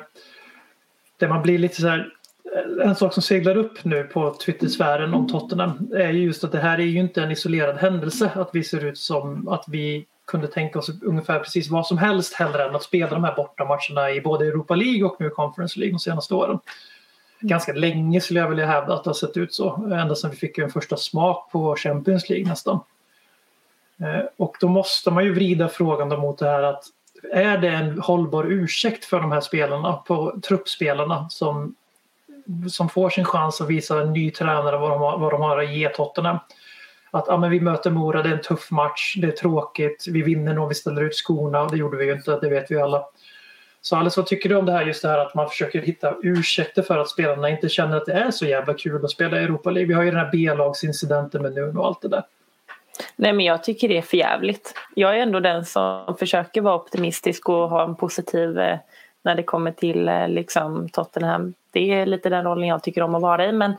det 1.23 1.29
man 1.29 1.41
blir 1.41 1.57
lite 1.57 1.81
så 1.81 1.87
här 1.87 2.09
en 2.83 2.95
sak 2.95 3.13
som 3.13 3.23
seglar 3.23 3.57
upp 3.57 3.85
nu 3.85 4.03
på 4.03 4.33
Twitter-sfären 4.33 5.13
om 5.13 5.27
Tottenham 5.27 5.91
är 5.95 6.09
just 6.09 6.43
att 6.43 6.51
det 6.51 6.59
här 6.59 6.77
är 6.79 6.83
ju 6.83 6.99
inte 6.99 7.23
en 7.23 7.31
isolerad 7.31 7.77
händelse 7.77 8.31
att 8.35 8.49
vi 8.53 8.63
ser 8.63 8.85
ut 8.85 8.97
som 8.97 9.47
att 9.47 9.63
vi 9.67 10.05
kunde 10.27 10.47
tänka 10.47 10.79
oss 10.79 10.89
ungefär 11.01 11.39
precis 11.39 11.69
vad 11.69 11.87
som 11.87 11.97
helst 11.97 12.33
hellre 12.33 12.65
än 12.65 12.75
att 12.75 12.83
spela 12.83 13.09
de 13.09 13.23
här 13.23 13.35
bortamatcherna 13.35 14.11
i 14.11 14.21
både 14.21 14.45
Europa 14.45 14.75
League 14.75 15.03
och 15.03 15.15
nu 15.19 15.29
Conference 15.29 15.79
League 15.79 15.93
de 15.93 15.99
senaste 15.99 16.33
åren. 16.33 16.59
Ganska 17.39 17.73
länge 17.73 18.21
skulle 18.21 18.39
jag 18.39 18.49
vilja 18.49 18.65
hävda 18.65 18.93
att 18.93 19.03
det 19.03 19.09
har 19.09 19.15
sett 19.15 19.37
ut 19.37 19.53
så. 19.53 19.75
Ända 19.75 20.15
sedan 20.15 20.31
vi 20.31 20.37
fick 20.37 20.57
en 20.57 20.69
första 20.69 20.97
smak 20.97 21.51
på 21.51 21.75
Champions 21.75 22.29
League 22.29 22.49
nästan. 22.49 22.79
Eh, 23.99 24.25
och 24.37 24.57
då 24.59 24.67
måste 24.67 25.11
man 25.11 25.23
ju 25.23 25.33
vrida 25.33 25.67
frågan 25.67 26.19
mot 26.19 26.39
det 26.39 26.45
här 26.45 26.63
att 26.63 26.83
är 27.31 27.57
det 27.57 27.69
en 27.69 27.99
hållbar 27.99 28.43
ursäkt 28.43 29.05
för 29.05 29.19
de 29.19 29.31
här 29.31 29.41
spelarna, 29.41 29.93
på 29.93 30.39
truppspelarna 30.43 31.29
som, 31.29 31.75
som 32.69 32.89
får 32.89 33.09
sin 33.09 33.25
chans 33.25 33.61
att 33.61 33.69
visa 33.69 34.01
en 34.01 34.13
ny 34.13 34.31
tränare 34.31 34.77
vad 34.77 34.91
de 34.91 34.99
har, 34.99 35.17
vad 35.17 35.31
de 35.31 35.41
har 35.41 35.63
att 35.63 35.73
ge 35.73 35.89
Tottenham? 35.89 36.37
att 37.13 37.29
ah, 37.29 37.37
men 37.37 37.51
vi 37.51 37.59
möter 37.59 37.91
Mora, 37.91 38.21
det 38.21 38.29
är 38.29 38.33
en 38.33 38.41
tuff 38.41 38.71
match, 38.71 39.15
det 39.17 39.27
är 39.27 39.31
tråkigt, 39.31 40.05
vi 40.07 40.21
vinner 40.21 40.53
nog, 40.53 40.69
vi 40.69 40.75
ställer 40.75 41.01
ut 41.01 41.15
skorna, 41.15 41.67
det 41.67 41.77
gjorde 41.77 41.97
vi 41.97 42.05
ju 42.05 42.11
inte, 42.11 42.39
det 42.39 42.49
vet 42.49 42.71
vi 42.71 42.81
alla. 42.81 43.05
Så 43.81 43.95
Alice, 43.95 44.19
vad 44.19 44.27
tycker 44.27 44.49
du 44.49 44.55
om 44.55 44.65
det 44.65 44.71
här, 44.71 44.85
just 44.85 45.01
det 45.01 45.07
här 45.07 45.17
att 45.17 45.35
man 45.35 45.49
försöker 45.49 45.81
hitta 45.81 46.15
ursäkter 46.23 46.81
för 46.81 46.97
att 46.97 47.09
spelarna 47.09 47.49
inte 47.49 47.69
känner 47.69 47.97
att 47.97 48.05
det 48.05 48.13
är 48.13 48.31
så 48.31 48.45
jävla 48.45 48.73
kul 48.73 49.05
att 49.05 49.11
spela 49.11 49.39
i 49.39 49.43
Europa 49.43 49.71
League? 49.71 49.87
Vi 49.87 49.93
har 49.93 50.03
ju 50.03 50.11
den 50.11 50.19
här 50.19 50.29
B-lagsincidenten 50.31 51.41
med 51.41 51.53
Nuno 51.53 51.79
och 51.79 51.87
allt 51.87 52.01
det 52.01 52.07
där. 52.07 52.23
Nej 53.15 53.33
men 53.33 53.45
jag 53.45 53.63
tycker 53.63 53.89
det 53.89 53.97
är 53.97 54.01
för 54.01 54.17
jävligt. 54.17 54.73
Jag 54.95 55.17
är 55.17 55.21
ändå 55.21 55.39
den 55.39 55.65
som 55.65 56.15
försöker 56.19 56.61
vara 56.61 56.75
optimistisk 56.75 57.49
och 57.49 57.69
ha 57.69 57.83
en 57.83 57.95
positiv 57.95 58.59
eh, 58.59 58.77
när 59.23 59.35
det 59.35 59.43
kommer 59.43 59.71
till 59.71 60.07
eh, 60.07 60.27
liksom 60.27 60.89
Tottenham. 60.89 61.53
Det 61.71 61.93
är 61.93 62.05
lite 62.05 62.29
den 62.29 62.43
rollen 62.43 62.67
jag 62.67 62.83
tycker 62.83 63.01
om 63.01 63.15
att 63.15 63.21
vara 63.21 63.45
i 63.45 63.51
men 63.51 63.73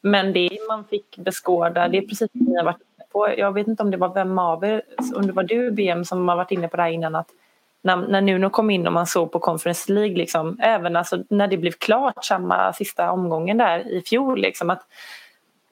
men 0.00 0.32
det 0.32 0.58
man 0.68 0.84
fick 0.84 1.16
beskåda, 1.16 1.88
det 1.88 1.98
är 1.98 2.02
precis 2.02 2.32
som 2.32 2.40
ni 2.40 2.56
har 2.56 2.64
varit 2.64 2.80
inne 2.80 3.04
på. 3.12 3.34
Jag 3.38 3.52
vet 3.52 3.68
inte 3.68 3.82
om 3.82 3.90
det 3.90 3.96
var 3.96 4.14
vem 4.14 4.38
av 4.38 4.64
er, 4.64 4.82
om 5.14 5.26
det 5.26 5.32
var 5.32 5.42
du 5.42 5.70
BM 5.70 6.04
som 6.04 6.28
har 6.28 6.36
varit 6.36 6.50
inne 6.50 6.68
på 6.68 6.76
det 6.76 6.82
här 6.82 6.90
innan 6.90 7.14
att 7.14 7.28
när, 7.82 7.96
när 7.96 8.20
Nuno 8.20 8.50
kom 8.50 8.70
in 8.70 8.86
och 8.86 8.92
man 8.92 9.06
såg 9.06 9.32
på 9.32 9.38
Conference 9.38 9.92
League, 9.92 10.16
liksom, 10.16 10.58
även 10.60 10.96
alltså 10.96 11.18
när 11.28 11.48
det 11.48 11.56
blev 11.56 11.72
klart 11.72 12.24
samma 12.24 12.72
sista 12.72 13.10
omgången 13.10 13.58
där 13.58 13.88
i 13.88 14.02
fjol, 14.02 14.40
liksom, 14.40 14.70
att 14.70 14.82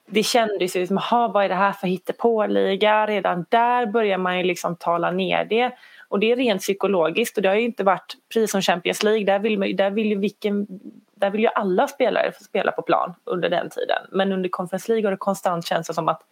det 0.07 0.23
kändes 0.23 0.77
ju 0.77 0.87
som, 0.87 1.01
vad 1.11 1.45
är 1.45 1.49
det 1.49 1.55
här 1.55 1.73
för 1.73 1.87
hittepåliga? 1.87 3.07
Redan 3.07 3.47
där 3.49 3.87
börjar 3.87 4.19
man 4.19 4.39
ju 4.39 4.45
liksom 4.45 4.77
tala 4.77 5.11
ner 5.11 5.45
det. 5.45 5.73
Och 6.09 6.21
det 6.21 6.33
är 6.33 6.37
rent 6.37 6.61
psykologiskt 6.61 7.37
och 7.37 7.43
det 7.43 7.49
har 7.49 7.57
ju 7.57 7.63
inte 7.65 7.85
varit, 7.85 8.15
precis 8.33 8.51
som 8.51 8.63
Champions 8.63 9.03
League, 9.03 9.25
där 9.25 9.39
vill, 9.39 9.59
man, 9.59 9.77
där 9.77 9.91
vill 9.91 10.07
ju 10.07 10.19
vilken 10.19 10.67
där 11.15 11.31
vill 11.31 11.41
ju 11.41 11.49
alla 11.55 11.89
spelare 11.89 12.33
få 12.33 12.45
spela 12.45 12.73
på 12.73 12.83
plan 12.83 13.15
under 13.25 13.51
den 13.51 13.71
tiden. 13.71 13.99
Men 14.11 14.33
under 14.33 14.49
Conference 14.49 14.93
League 14.93 15.07
har 15.07 15.11
det 15.11 15.17
konstant 15.17 15.67
känts 15.67 15.95
som 15.95 16.09
att 16.09 16.23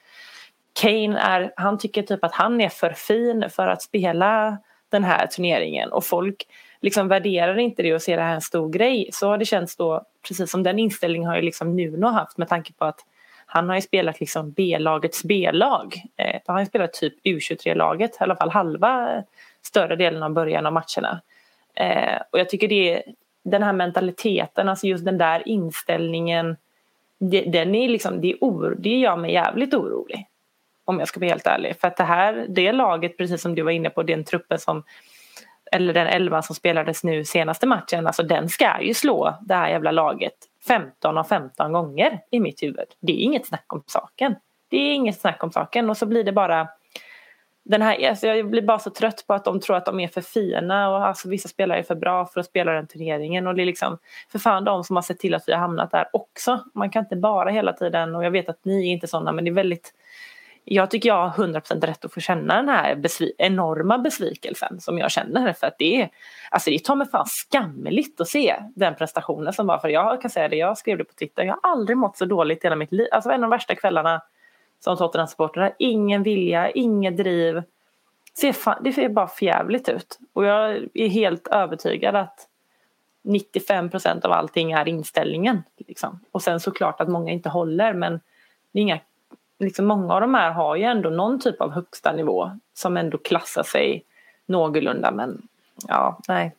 Kane 0.80 1.18
är, 1.18 1.52
han 1.56 1.78
tycker 1.78 2.02
typ 2.02 2.24
att 2.24 2.35
han 2.35 2.61
är 2.61 2.68
för 2.68 2.90
fin 2.90 3.50
för 3.50 3.68
att 3.68 3.82
spela 3.82 4.58
den 4.88 5.04
här 5.04 5.26
turneringen 5.26 5.92
och 5.92 6.04
folk 6.04 6.46
liksom 6.80 7.08
värderar 7.08 7.58
inte 7.58 7.82
det 7.82 7.94
och 7.94 8.02
ser 8.02 8.16
det 8.16 8.22
här 8.22 8.35
en 8.35 8.40
stor 8.40 8.68
grej. 8.68 9.08
Så 9.12 9.28
har 9.28 9.38
det 9.38 9.44
känts 9.44 9.76
då, 9.76 10.04
precis 10.28 10.50
som 10.50 10.62
den 10.62 10.78
inställningen 10.78 11.28
har 11.28 11.37
ju 11.37 11.42
liksom 11.42 11.76
Nuno 11.76 12.06
haft 12.06 12.38
med 12.38 12.48
tanke 12.48 12.72
på 12.72 12.85
att 12.85 13.00
han 13.54 13.68
har 13.68 13.76
ju 13.76 13.82
spelat 13.82 14.20
liksom 14.20 14.50
B-lagets 14.50 15.24
B-lag. 15.24 16.02
Eh, 16.16 16.40
han 16.46 16.54
har 16.54 16.60
ju 16.60 16.66
spelat 16.66 16.92
typ 16.92 17.14
U23-laget, 17.24 18.10
i 18.10 18.16
alla 18.18 18.36
fall 18.36 18.50
halva 18.50 19.16
eh, 19.16 19.22
större 19.62 19.96
delen 19.96 20.22
av 20.22 20.30
början 20.30 20.66
av 20.66 20.72
matcherna. 20.72 21.20
Eh, 21.74 22.22
och 22.30 22.38
jag 22.38 22.48
tycker 22.48 22.68
det 22.68 23.02
den 23.42 23.62
här 23.62 23.72
mentaliteten, 23.72 24.68
alltså 24.68 24.86
just 24.86 25.04
den 25.04 25.18
där 25.18 25.48
inställningen, 25.48 26.56
det, 27.18 27.40
den 27.40 27.74
är 27.74 27.88
liksom, 27.88 28.20
det, 28.20 28.32
är 28.32 28.38
oro, 28.40 28.74
det 28.78 28.98
gör 28.98 29.16
mig 29.16 29.32
jävligt 29.32 29.74
orolig. 29.74 30.26
Om 30.84 30.98
jag 30.98 31.08
ska 31.08 31.20
vara 31.20 31.30
helt 31.30 31.46
ärlig. 31.46 31.76
För 31.80 31.88
att 31.88 31.96
det 31.96 32.04
här, 32.04 32.46
det 32.48 32.72
laget, 32.72 33.16
precis 33.16 33.42
som 33.42 33.54
du 33.54 33.62
var 33.62 33.70
inne 33.70 33.90
på, 33.90 34.02
den 34.02 34.24
truppen 34.24 34.58
som 34.58 34.82
eller 35.72 35.94
den 35.94 36.06
elva 36.06 36.42
som 36.42 36.56
spelades 36.56 37.04
nu 37.04 37.24
senaste 37.24 37.66
matchen, 37.66 38.06
alltså 38.06 38.22
den 38.22 38.48
ska 38.48 38.82
ju 38.82 38.94
slå 38.94 39.34
det 39.40 39.54
här 39.54 39.68
jävla 39.68 39.90
laget 39.90 40.34
15 40.66 41.18
av 41.18 41.25
15 41.25 41.72
gånger 41.72 42.20
i 42.31 42.40
mitt 42.40 42.62
huvud. 42.62 42.88
Det 43.01 43.12
är 43.12 43.16
inget 43.16 43.46
snack 43.46 43.72
om 43.72 43.83
saken. 43.87 44.35
Det 44.68 44.77
är 44.77 44.94
inget 44.94 45.20
snack 45.20 45.44
om 45.44 45.53
saken 45.53 45.90
och 45.90 45.96
så 45.96 46.07
blir 46.07 46.25
det 46.25 46.33
bara 46.33 46.68
den 47.64 47.83
här, 47.83 48.09
alltså 48.09 48.27
jag 48.27 48.51
blir 48.51 48.62
bara 48.62 48.79
så 48.79 48.90
trött 48.90 49.25
på 49.27 49.35
att 49.35 49.44
de 49.44 49.61
tror 49.61 49.77
att 49.77 49.85
de 49.85 50.01
är 50.01 50.09
för 50.09 50.20
fina 50.20 50.90
och 50.90 51.07
alltså 51.07 51.29
vissa 51.29 51.48
spelare 51.48 51.79
är 51.79 51.83
för 51.83 51.94
bra 51.94 52.27
för 52.27 52.40
att 52.40 52.46
spela 52.46 52.72
den 52.72 52.87
turneringen 52.87 53.46
och 53.46 53.55
det 53.55 53.62
är 53.62 53.66
liksom 53.66 53.98
för 54.29 54.38
fan 54.38 54.64
de 54.64 54.85
som 54.85 54.96
har 54.96 55.03
sett 55.03 55.18
till 55.18 55.35
att 55.35 55.48
vi 55.48 55.53
har 55.53 55.61
hamnat 55.61 55.90
där 55.90 56.09
också. 56.12 56.64
Man 56.75 56.90
kan 56.90 57.05
inte 57.05 57.16
bara 57.16 57.51
hela 57.51 57.72
tiden 57.72 58.14
och 58.14 58.25
jag 58.25 58.31
vet 58.31 58.48
att 58.48 58.64
ni 58.64 58.88
är 58.88 58.92
inte 58.92 59.07
sådana 59.07 59.33
men 59.33 59.44
det 59.44 59.51
är 59.51 59.55
väldigt 59.55 59.94
jag 60.64 60.90
tycker 60.90 61.09
jag 61.09 61.29
har 61.29 61.46
100% 61.46 61.87
rätt 61.87 62.05
att 62.05 62.12
få 62.12 62.20
känna 62.20 62.57
den 62.57 62.68
här 62.68 62.94
besvi 62.94 63.33
enorma 63.38 63.98
besvikelsen 63.98 64.81
som 64.81 64.98
jag 64.98 65.11
känner 65.11 65.53
för 65.53 65.66
att 65.66 65.79
det 65.79 66.03
är 66.03 66.11
alltså 66.51 66.70
det 66.70 66.85
tar 66.85 66.96
mig 66.96 67.09
fan 67.09 67.27
skamligt 67.27 68.20
att 68.20 68.29
se 68.29 68.57
den 68.75 68.94
prestationen 68.94 69.53
som 69.53 69.66
var 69.66 69.79
för 69.79 69.88
jag 69.88 70.22
kan 70.22 70.31
säga 70.31 70.48
det 70.48 70.57
jag 70.57 70.79
skrev 70.79 70.98
det 70.98 71.05
på 71.05 71.14
Twitter 71.14 71.42
jag 71.42 71.59
har 71.62 71.70
aldrig 71.70 71.96
mått 71.96 72.16
så 72.16 72.25
dåligt 72.25 72.64
i 72.64 72.66
hela 72.66 72.77
mitt 72.77 72.92
liv 72.92 73.09
alltså 73.11 73.31
en 73.31 73.35
av 73.35 73.40
de 73.40 73.51
värsta 73.51 73.75
kvällarna 73.75 74.22
som 74.85 74.96
Tottenham-supportrar. 74.96 75.75
Ingen 75.79 76.22
vilja, 76.22 76.70
inget 76.70 77.16
driv. 77.16 77.62
Det 78.81 78.92
ser 78.92 79.09
bara 79.09 79.29
förjävligt 79.29 79.88
ut. 79.88 80.18
Och 80.33 80.44
jag 80.44 80.88
är 80.94 81.09
helt 81.09 81.48
övertygad 81.48 82.14
att 82.14 82.48
95 83.25 83.90
procent 83.90 84.25
av 84.25 84.33
allting 84.33 84.72
är 84.72 84.88
inställningen. 84.88 85.62
Liksom. 85.77 86.20
Och 86.31 86.42
sen 86.42 86.61
såklart 86.61 87.01
att 87.01 87.09
många 87.09 87.33
inte 87.33 87.48
håller 87.48 87.94
men 87.94 88.20
det 88.72 88.79
är 88.79 88.83
inga, 88.83 89.01
liksom 89.62 89.87
många 89.87 90.14
av 90.14 90.20
de 90.20 90.35
här 90.35 90.51
har 90.51 90.77
ju 90.77 90.83
ändå 90.83 91.11
någon 91.11 91.40
typ 91.40 91.61
av 91.61 91.70
högsta 91.70 92.12
nivå 92.12 92.51
som 92.75 92.96
ändå 92.96 93.18
klassar 93.18 93.62
sig 93.62 94.05
någorlunda 94.46 95.11
men 95.11 95.42
ja, 95.88 96.18
nej. 96.29 96.55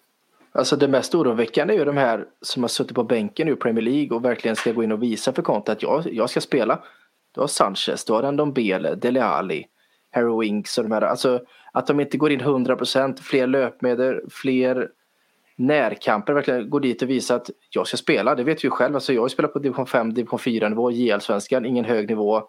Alltså 0.52 0.76
det 0.76 0.88
mest 0.88 1.16
oroväckande 1.16 1.74
är 1.74 1.78
ju 1.78 1.86
de 1.86 1.98
här 1.98 2.26
som 2.42 2.64
har 2.64 2.68
suttit 2.68 2.96
på 2.96 3.04
bänken 3.04 3.48
nu 3.48 3.54
i 3.54 3.56
Premier 3.56 3.84
League 3.84 4.18
och 4.18 4.26
verkligen 4.26 4.56
ska 4.56 4.72
gå 4.72 4.84
in 4.84 4.92
och 4.92 5.04
visa 5.04 5.34
för 5.34 5.42
Conte 5.42 5.72
att 5.72 5.84
jag, 5.84 6.14
jag 6.14 6.30
ska 6.30 6.42
spela. 6.42 6.80
Du 7.32 7.42
har 7.42 7.48
Sanchez, 7.48 8.06
du 8.06 8.14
har 8.14 8.32
Ndombele, 8.32 8.96
Dele 8.96 9.24
Alli, 9.24 9.66
Harry 10.12 10.40
Winks 10.40 10.78
och 10.78 10.84
de 10.84 10.92
här. 10.92 11.02
Alltså 11.02 11.42
att 11.72 11.88
de 11.88 12.00
inte 12.00 12.18
går 12.18 12.32
in 12.32 12.42
100%, 12.42 13.22
fler 13.22 13.48
löpmedel, 13.48 14.22
fler 14.30 14.90
närkamper, 15.56 16.34
verkligen 16.34 16.70
går 16.70 16.80
dit 16.80 17.02
och 17.02 17.10
visar 17.10 17.36
att 17.36 17.50
jag 17.70 17.88
ska 17.88 17.98
spela. 17.98 18.36
Det 18.36 18.44
vet 18.44 18.64
vi 18.64 18.68
ju 18.68 18.72
själv. 18.72 18.96
Alltså 18.96 19.14
jag 19.14 19.22
har 19.22 19.30
spelat 19.30 19.54
på 19.54 19.60
division 19.60 19.88
5, 19.88 20.14
division 20.14 20.40
4 20.40 20.70
nivå, 20.70 20.92
JL-svenskan, 20.92 21.66
ingen 21.66 21.86
hög 21.86 22.10
nivå. 22.10 22.44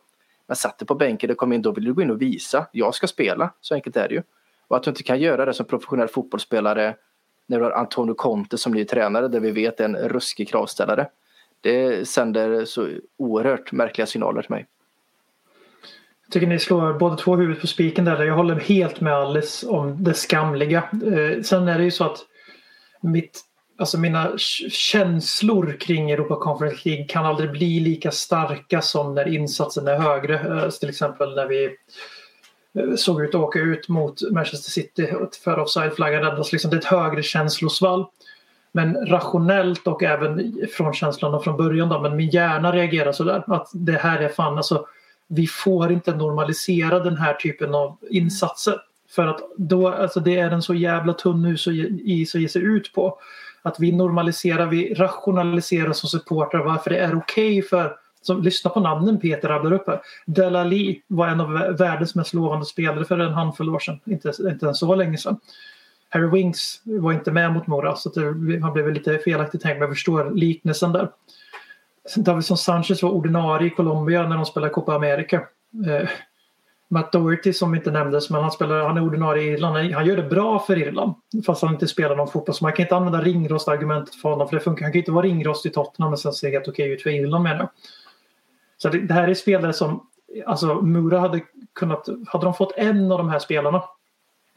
Men 0.47 0.57
satt 0.57 0.79
dig 0.79 0.87
på 0.87 0.95
bänken, 0.95 1.29
det 1.29 1.35
kom 1.35 1.53
in, 1.53 1.63
då 1.63 1.73
vill 1.73 1.85
du 1.85 1.95
gå 1.95 2.03
in 2.03 2.11
och 2.11 2.23
visa. 2.23 2.67
Jag 2.73 2.95
ska 2.95 3.07
spela, 3.07 3.53
så 3.61 3.75
enkelt 3.75 3.97
är 3.97 4.09
det 4.09 4.15
ju. 4.15 4.23
Och 4.69 4.77
att 4.77 4.83
du 4.83 4.91
inte 4.91 5.03
kan 5.03 5.21
göra 5.21 5.45
det 5.45 5.55
som 5.55 5.67
professionell 5.67 6.09
fotbollsspelare 6.09 6.97
när 7.47 7.59
du 7.59 7.65
har 7.65 7.71
Antonio 7.71 8.15
Conte 8.15 8.59
som 8.59 8.73
ny 8.73 8.85
tränare 8.85 9.29
där 9.29 9.41
vi 9.41 9.51
vet 9.51 9.81
är 9.81 9.85
en 9.85 9.97
ruskig 9.97 10.49
kravställare. 10.49 11.09
Det 11.61 12.09
sänder 12.09 12.65
så 12.65 12.89
oerhört 13.17 13.73
märkliga 13.73 14.07
signaler 14.07 14.43
till 14.43 14.51
mig. 14.51 14.67
Jag 16.25 16.33
tycker 16.33 16.47
ni 16.47 16.59
slår 16.59 16.93
båda 16.93 17.17
två 17.17 17.37
huvudet 17.37 17.61
på 17.61 17.67
spiken 17.67 18.05
där. 18.05 18.25
Jag 18.25 18.35
håller 18.35 18.61
helt 18.61 19.01
med 19.01 19.15
Alice 19.15 19.67
om 19.67 20.05
det 20.05 20.15
skamliga. 20.15 20.89
Eh, 20.93 21.43
sen 21.43 21.69
är 21.69 21.79
det 21.79 21.85
ju 21.85 21.91
så 21.91 22.05
att 22.05 22.19
mitt, 23.01 23.41
alltså 23.79 23.99
mina 23.99 24.33
känslor 24.71 25.77
kring 25.81 26.11
Europa 26.11 26.37
Conference 26.37 26.89
League 26.89 27.05
kan 27.05 27.27
aldrig 27.27 27.51
bli 27.51 27.81
lika 27.81 28.11
starka 28.11 28.83
som 28.83 29.15
när 29.15 29.29
insatsen 29.29 29.89
är 29.89 29.99
högre. 29.99 30.35
Eh, 30.35 30.71
till 30.71 30.89
exempel 30.89 31.35
när 31.35 31.47
vi 31.47 31.65
eh, 32.79 32.95
såg 32.97 33.23
ut 33.23 33.35
att 33.35 33.41
åka 33.41 33.59
ut 33.59 33.89
mot 33.89 34.31
Manchester 34.31 34.71
City 34.71 35.13
för 35.45 35.59
offside-flaggan 35.59 36.23
räddas. 36.23 36.53
Liksom, 36.53 36.71
det 36.71 36.77
är 36.77 36.81
ett 36.81 36.85
högre 36.85 37.23
känslosvall. 37.23 38.07
Men 38.73 39.07
rationellt 39.07 39.87
och 39.87 40.03
även 40.03 40.57
från 40.73 40.95
känslan 40.95 41.43
från 41.43 41.57
början 41.57 41.89
då, 41.89 42.01
men 42.01 42.17
min 42.17 42.31
hjärna 42.31 42.73
reagerar 42.73 43.13
sådär 43.13 43.45
att 43.47 43.71
det 43.75 43.99
här 43.99 44.19
är 44.19 44.29
fan 44.29 44.57
alltså 44.57 44.87
vi 45.27 45.47
får 45.47 45.93
inte 45.93 46.17
normalisera 46.17 46.99
den 47.01 47.17
här 47.17 47.35
typen 47.35 47.75
av 47.75 47.99
insatser. 48.11 48.81
För 49.11 49.27
att 49.27 49.41
då, 49.57 49.89
alltså 49.89 50.21
det 50.21 50.39
är 50.39 50.51
en 50.51 50.63
så 50.63 50.75
jävla 50.75 51.13
tunn 51.13 51.45
hus 51.45 51.67
is 52.05 52.35
att 52.35 52.41
ge 52.41 52.49
sig 52.49 52.63
ut 52.63 52.93
på. 52.93 53.19
Att 53.65 53.81
vi 53.81 53.93
normaliserar, 53.93 54.67
vi 54.67 54.95
rationaliserar 54.95 55.93
som 55.93 56.09
supportrar 56.09 56.65
varför 56.65 56.91
det 56.91 56.99
är 56.99 57.19
okej 57.19 57.59
okay 57.59 57.69
för 57.69 57.97
som, 58.23 58.43
lyssna 58.43 58.71
på 58.71 58.81
namnen 58.81 59.21
Peter 59.21 59.49
rabblar 59.49 59.73
upp 59.73 59.87
här. 59.87 60.01
Delali 60.27 61.03
var 61.07 61.29
en 61.29 61.41
av 61.41 61.53
världens 61.53 62.15
mest 62.15 62.35
lovande 62.35 62.67
spelare 62.67 63.05
för 63.05 63.19
en 63.19 63.33
handfull 63.33 63.71
år 63.71 63.79
sedan. 63.79 64.01
Inte, 64.07 64.33
inte 64.41 64.67
ens 64.67 64.79
så 64.79 64.95
länge 64.95 65.19
sedan. 65.19 65.37
Harry 66.09 66.31
Winks 66.31 66.81
var 66.85 67.13
inte 67.13 67.33
med 67.33 67.53
mot 67.53 67.67
Mora 67.67 67.97
så 67.97 68.09
det, 68.09 68.61
han 68.63 68.73
blev 68.73 68.93
lite 68.93 69.19
felaktigt 69.19 69.63
tänkt 69.63 69.75
men 69.75 69.89
jag 69.89 69.97
förstår 69.97 70.31
liknelsen 70.31 70.93
där. 70.93 71.09
Davison 72.17 72.57
Sanchez 72.57 73.03
var 73.03 73.11
ordinarie 73.11 73.67
i 73.67 73.71
Colombia 73.71 74.29
när 74.29 74.37
de 74.37 74.47
spelade 74.47 74.73
Copa 74.73 74.95
America. 74.95 75.37
Eh, 75.87 76.09
Matt 76.95 77.13
Doherty 77.13 77.53
som 77.53 77.75
inte 77.75 77.91
nämndes 77.91 78.31
men 78.31 78.43
han, 78.43 78.51
spelar, 78.51 78.87
han 78.87 78.97
är 78.97 79.03
ordinarie 79.03 79.43
i 79.43 79.53
Irland. 79.53 79.93
Han 79.93 80.07
gör 80.07 80.17
det 80.17 80.23
bra 80.23 80.59
för 80.59 80.79
Irland 80.79 81.15
fast 81.47 81.63
han 81.63 81.73
inte 81.73 81.89
spelar 81.89 82.17
någon 82.17 82.29
fotboll. 82.29 82.55
Så 82.55 82.65
man 82.65 82.73
kan 82.73 82.83
inte 82.83 82.97
använda 82.97 83.21
ringrostargumentet 83.21 84.15
för 84.15 84.29
honom 84.29 84.49
för 84.49 84.57
det 84.57 84.63
funkar. 84.63 84.83
Han 84.83 84.93
kan 84.93 84.99
inte 84.99 85.13
vara 85.13 85.27
ringrost 85.27 85.67
i 85.67 85.71
Tottenham 85.71 86.11
men 86.11 86.19
sen 86.19 86.33
se 86.33 86.51
helt 86.51 86.69
okej 86.69 86.93
ut 86.93 87.03
för 87.03 87.11
Irland 87.11 87.45
menar 87.45 87.59
jag. 87.59 87.69
Så 88.77 88.89
det, 88.89 89.01
det, 89.01 89.15
här 89.15 89.29
är 89.29 89.35
spelare 89.35 89.73
som, 89.73 90.07
alltså 90.47 90.75
Mura 90.75 91.19
hade 91.19 91.41
kunnat, 91.73 92.09
hade 92.27 92.47
de 92.47 92.55
fått 92.55 92.73
en 92.77 93.13
av 93.13 93.19
de 93.19 93.29
här 93.29 93.39
spelarna 93.39 93.83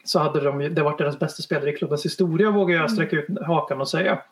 så 0.04 0.18
hade 0.18 0.40
de, 0.40 0.58
det 0.58 0.82
varit 0.82 0.98
deras 0.98 1.18
bästa 1.18 1.42
spelare 1.42 1.70
i 1.70 1.76
klubbens 1.76 2.04
historia 2.04 2.50
vågar 2.50 2.76
jag 2.76 2.90
sträcka 2.90 3.16
ut 3.16 3.26
hakan 3.46 3.80
och 3.80 3.88
säga. 3.88 4.22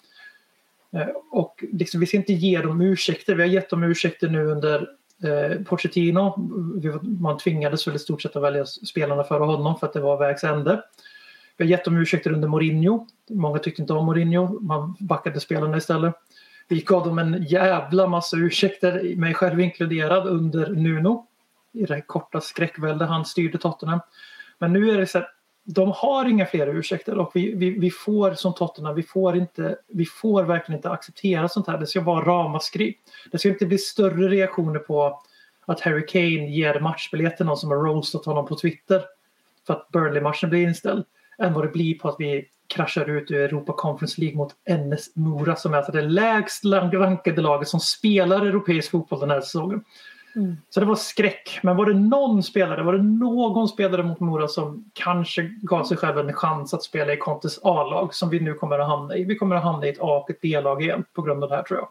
Eh, 0.92 1.08
och 1.30 1.64
liksom, 1.72 2.00
vi 2.00 2.06
ska 2.06 2.16
inte 2.16 2.32
ge 2.32 2.60
dem 2.60 2.80
ursäkter. 2.80 3.34
Vi 3.34 3.42
har 3.42 3.48
gett 3.48 3.70
dem 3.70 3.82
ursäkter 3.82 4.28
nu 4.28 4.46
under 4.46 4.88
eh, 5.22 5.62
Pochettino. 5.62 6.34
Man 7.20 7.38
tvingades 7.38 7.86
väl 7.88 7.96
i 7.96 7.98
stort 7.98 8.22
sett 8.22 8.36
att 8.36 8.42
välja 8.42 8.66
spelarna 8.66 9.24
före 9.24 9.44
honom 9.44 9.78
för 9.78 9.86
att 9.86 9.92
det 9.92 10.00
var 10.00 10.18
vägs 10.18 10.44
ände. 10.44 10.82
Vi 11.56 11.64
har 11.64 11.70
gett 11.70 11.84
dem 11.84 11.96
ursäkter 11.96 12.32
under 12.32 12.48
Mourinho. 12.48 13.06
Många 13.30 13.58
tyckte 13.58 13.82
inte 13.82 13.92
om 13.92 14.06
Mourinho. 14.06 14.60
Man 14.60 14.96
backade 15.00 15.40
spelarna 15.40 15.76
istället. 15.76 16.14
Vi 16.68 16.80
gav 16.80 17.06
dem 17.06 17.18
en 17.18 17.42
jävla 17.42 18.06
massa 18.06 18.36
ursäkter, 18.36 19.16
mig 19.16 19.34
själv 19.34 19.60
inkluderad, 19.60 20.26
under 20.26 20.70
Nuno. 20.70 21.26
I 21.72 21.84
det 21.84 22.00
korta 22.00 22.40
skräckvälde 22.40 23.04
han 23.04 23.24
styrde 23.24 23.58
Tottenham. 23.58 24.00
Men 24.58 24.72
nu 24.72 24.90
är 24.90 24.98
det 24.98 25.06
så 25.06 25.18
här 25.18 25.28
de 25.68 25.92
har 25.92 26.28
inga 26.28 26.46
fler 26.46 26.66
ursäkter 26.66 27.18
och 27.18 27.30
vi, 27.34 27.54
vi, 27.54 27.70
vi 27.70 27.90
får 27.90 28.34
som 28.34 28.54
Tottenham, 28.54 28.94
vi 28.94 29.02
får, 29.02 29.36
inte, 29.36 29.76
vi 29.88 30.04
får 30.04 30.42
verkligen 30.42 30.78
inte 30.78 30.90
acceptera 30.90 31.48
sånt 31.48 31.66
här. 31.66 31.78
Det 31.78 31.86
ska 31.86 32.00
vara 32.00 32.24
ramaskri. 32.24 32.94
Det 33.32 33.38
ska 33.38 33.48
inte 33.48 33.66
bli 33.66 33.78
större 33.78 34.28
reaktioner 34.28 34.78
på 34.78 35.20
att 35.66 35.80
Harry 35.80 36.06
Kane 36.06 36.50
ger 36.50 36.80
matchbiljetter 36.80 37.36
till 37.36 37.46
någon 37.46 37.56
som 37.56 37.70
har 37.70 37.76
roastat 37.76 38.24
honom 38.24 38.46
på 38.46 38.56
Twitter 38.56 39.02
för 39.66 39.74
att 39.74 39.88
Burnley-matchen 39.88 40.50
blir 40.50 40.62
inställd 40.62 41.04
än 41.38 41.52
vad 41.52 41.64
det 41.64 41.68
blir 41.68 41.98
på 41.98 42.08
att 42.08 42.16
vi 42.18 42.48
kraschar 42.66 43.10
ut 43.10 43.30
ur 43.30 43.40
Europa 43.40 43.72
Conference 43.72 44.20
League 44.20 44.36
mot 44.36 44.54
NS 44.68 45.16
Mora 45.16 45.56
som 45.56 45.72
är 45.74 45.76
alltså 45.76 45.92
det 45.92 46.02
lägst 46.02 46.64
rankade 46.64 47.42
laget 47.42 47.68
som 47.68 47.80
spelar 47.80 48.46
europeisk 48.46 48.90
fotboll 48.90 49.20
den 49.20 49.30
här 49.30 49.40
säsongen. 49.40 49.84
Mm. 50.36 50.56
Så 50.70 50.80
det 50.80 50.86
var 50.86 50.94
skräck. 50.94 51.60
Men 51.62 51.76
var 51.76 51.86
det 51.86 51.94
någon 51.94 52.42
spelare, 52.42 52.82
var 52.82 52.92
det 52.92 53.02
någon 53.02 53.68
spelare 53.68 54.02
mot 54.02 54.20
Mora 54.20 54.48
som 54.48 54.90
kanske 54.94 55.42
gav 55.42 55.84
sig 55.84 55.96
själv 55.96 56.18
en 56.18 56.32
chans 56.32 56.74
att 56.74 56.82
spela 56.82 57.12
i 57.12 57.16
Contes 57.16 57.60
A-lag 57.62 58.14
som 58.14 58.30
vi 58.30 58.40
nu 58.40 58.54
kommer 58.54 58.78
att 58.78 58.88
hamna 58.88 59.16
i? 59.16 59.24
Vi 59.24 59.36
kommer 59.36 59.56
att 59.56 59.62
hamna 59.62 59.86
i 59.86 59.90
ett 59.90 60.00
A 60.00 60.22
och 60.22 60.30
ett 60.30 60.40
B-lag 60.40 60.82
igen 60.82 61.04
på 61.12 61.22
grund 61.22 61.44
av 61.44 61.50
det 61.50 61.56
här 61.56 61.62
tror 61.62 61.78
jag. 61.78 61.88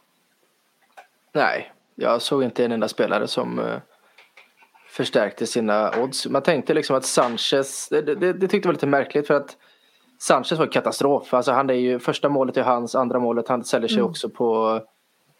Nej, 1.33 1.71
jag 1.95 2.21
såg 2.21 2.43
inte 2.43 2.65
en 2.65 2.71
enda 2.71 2.87
spelare 2.87 3.27
som 3.27 3.59
uh, 3.59 3.77
förstärkte 4.89 5.45
sina 5.45 5.91
odds. 6.01 6.27
Man 6.27 6.41
tänkte 6.41 6.73
liksom 6.73 6.95
att 6.95 7.05
Sanchez, 7.05 7.89
det, 7.89 8.01
det, 8.01 8.33
det 8.33 8.47
tyckte 8.47 8.57
jag 8.57 8.65
var 8.65 8.73
lite 8.73 8.87
märkligt 8.87 9.27
för 9.27 9.33
att 9.33 9.57
Sanchez 10.19 10.51
var 10.51 10.71
katastrof. 10.71 11.33
Alltså 11.33 11.51
han 11.51 11.69
är 11.69 11.73
ju, 11.73 11.99
första 11.99 12.29
målet 12.29 12.57
är 12.57 12.63
hans, 12.63 12.95
andra 12.95 13.19
målet, 13.19 13.47
han 13.47 13.63
säljer 13.63 13.87
sig 13.87 13.97
mm. 13.97 14.09
också 14.09 14.29
på 14.29 14.81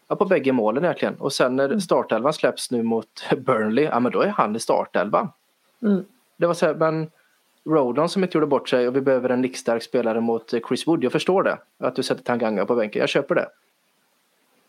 Ja, 0.08 0.16
på 0.16 0.24
bägge 0.24 0.52
målen 0.52 0.84
egentligen. 0.84 1.14
Och 1.14 1.32
sen 1.32 1.56
när 1.56 1.64
mm. 1.64 1.80
startelvan 1.80 2.32
släpps 2.32 2.70
nu 2.70 2.82
mot 2.82 3.24
Burnley, 3.36 3.84
ja 3.84 4.00
men 4.00 4.12
då 4.12 4.20
är 4.20 4.28
han 4.28 4.56
i 4.56 4.60
startelvan. 4.60 5.28
Mm. 5.82 6.04
Det 6.36 6.46
var 6.46 6.54
så 6.54 6.66
här, 6.66 6.74
men 6.74 7.10
Rodon 7.64 8.08
som 8.08 8.22
inte 8.22 8.38
gjorde 8.38 8.46
bort 8.46 8.68
sig 8.68 8.88
och 8.88 8.96
vi 8.96 9.00
behöver 9.00 9.28
en 9.28 9.40
nickstark 9.40 9.82
spelare 9.82 10.20
mot 10.20 10.54
Chris 10.68 10.86
Wood. 10.86 11.04
Jag 11.04 11.12
förstår 11.12 11.42
det. 11.42 11.58
Att 11.78 11.96
du 11.96 12.02
sätter 12.02 12.22
Tanganga 12.22 12.66
på 12.66 12.74
bänken. 12.74 13.00
Jag 13.00 13.08
köper 13.08 13.34
det. 13.34 13.48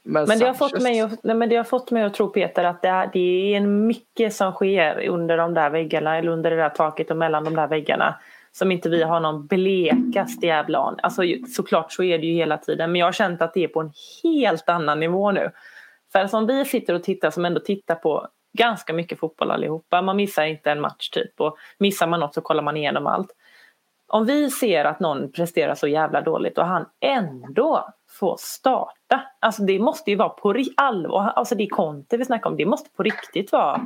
Men, 0.04 0.26
men, 0.28 0.40
det 0.40 0.46
har 0.46 0.54
fått 0.54 0.82
mig 0.82 1.02
att, 1.02 1.24
nej, 1.24 1.36
men 1.36 1.50
det 1.50 1.56
har 1.56 1.64
fått 1.64 1.92
mig 1.92 2.04
att 2.04 2.14
tro 2.14 2.28
Peter 2.28 2.64
att 2.64 2.82
det 2.82 2.88
är, 2.88 3.10
det 3.14 3.56
är 3.56 3.62
mycket 3.62 4.34
som 4.34 4.52
sker 4.52 5.08
under 5.08 5.38
de 5.38 5.54
där 5.54 5.70
väggarna 5.70 6.18
eller 6.18 6.32
under 6.32 6.50
det 6.52 6.58
där 6.58 6.70
taket 6.70 7.12
och 7.12 7.18
mellan 7.18 7.44
de 7.44 7.56
där 7.56 7.68
väggarna 7.68 8.16
som 8.52 8.72
inte 8.72 8.90
vi 8.90 9.04
har 9.04 9.20
någon 9.20 9.48
blekaste 9.48 10.46
jävla 10.46 10.80
aning. 10.80 11.00
Alltså 11.04 11.22
såklart 11.56 11.92
så 11.92 12.04
är 12.04 12.18
det 12.18 12.26
ju 12.26 12.34
hela 12.34 12.58
tiden 12.58 12.92
men 12.92 13.00
jag 13.00 13.08
har 13.08 13.12
känt 13.12 13.42
att 13.42 13.54
det 13.54 13.64
är 13.64 13.68
på 13.68 13.82
en 13.82 13.92
helt 14.24 14.70
annan 14.70 15.00
nivå 15.00 15.32
nu. 15.32 15.52
För 16.12 16.28
som 16.28 16.48
vi 16.48 16.66
sitter 16.66 16.94
och 16.94 17.04
tittar 17.04 17.30
som 17.30 17.46
ändå 17.46 17.60
tittar 17.60 17.96
på 17.96 18.28
ganska 18.58 18.94
mycket 18.94 19.20
fotboll 19.20 19.52
allihopa. 19.52 20.02
Man 20.02 20.18
missar 20.18 20.44
inte 20.44 20.72
en 20.72 20.82
match 20.82 21.10
typ 21.10 21.42
och 21.42 21.58
missar 21.78 22.08
man 22.08 22.20
något 22.20 22.34
så 22.34 22.42
kollar 22.42 22.64
man 22.64 22.78
igenom 22.78 23.08
allt. 23.08 23.32
Om 24.08 24.26
vi 24.26 24.50
ser 24.52 24.86
att 24.86 25.00
någon 25.00 25.32
presterar 25.32 25.76
så 25.76 25.88
jävla 25.88 26.22
dåligt 26.22 26.58
och 26.58 26.66
han 26.66 26.86
ändå 27.00 27.94
får 28.20 28.36
starta. 28.40 29.24
Alltså 29.40 29.64
det 29.64 29.80
måste 29.80 30.12
ju 30.12 30.18
vara 30.18 30.30
på 30.30 30.64
allvar. 30.78 31.32
Alltså 31.36 31.56
det 31.56 31.64
är 31.64 31.70
Conte 31.70 32.18
vi 32.18 32.26
snackar 32.26 32.50
om. 32.50 32.58
Det 32.58 32.66
måste 32.66 32.90
på 32.90 33.04
riktigt 33.04 33.52
vara 33.52 33.82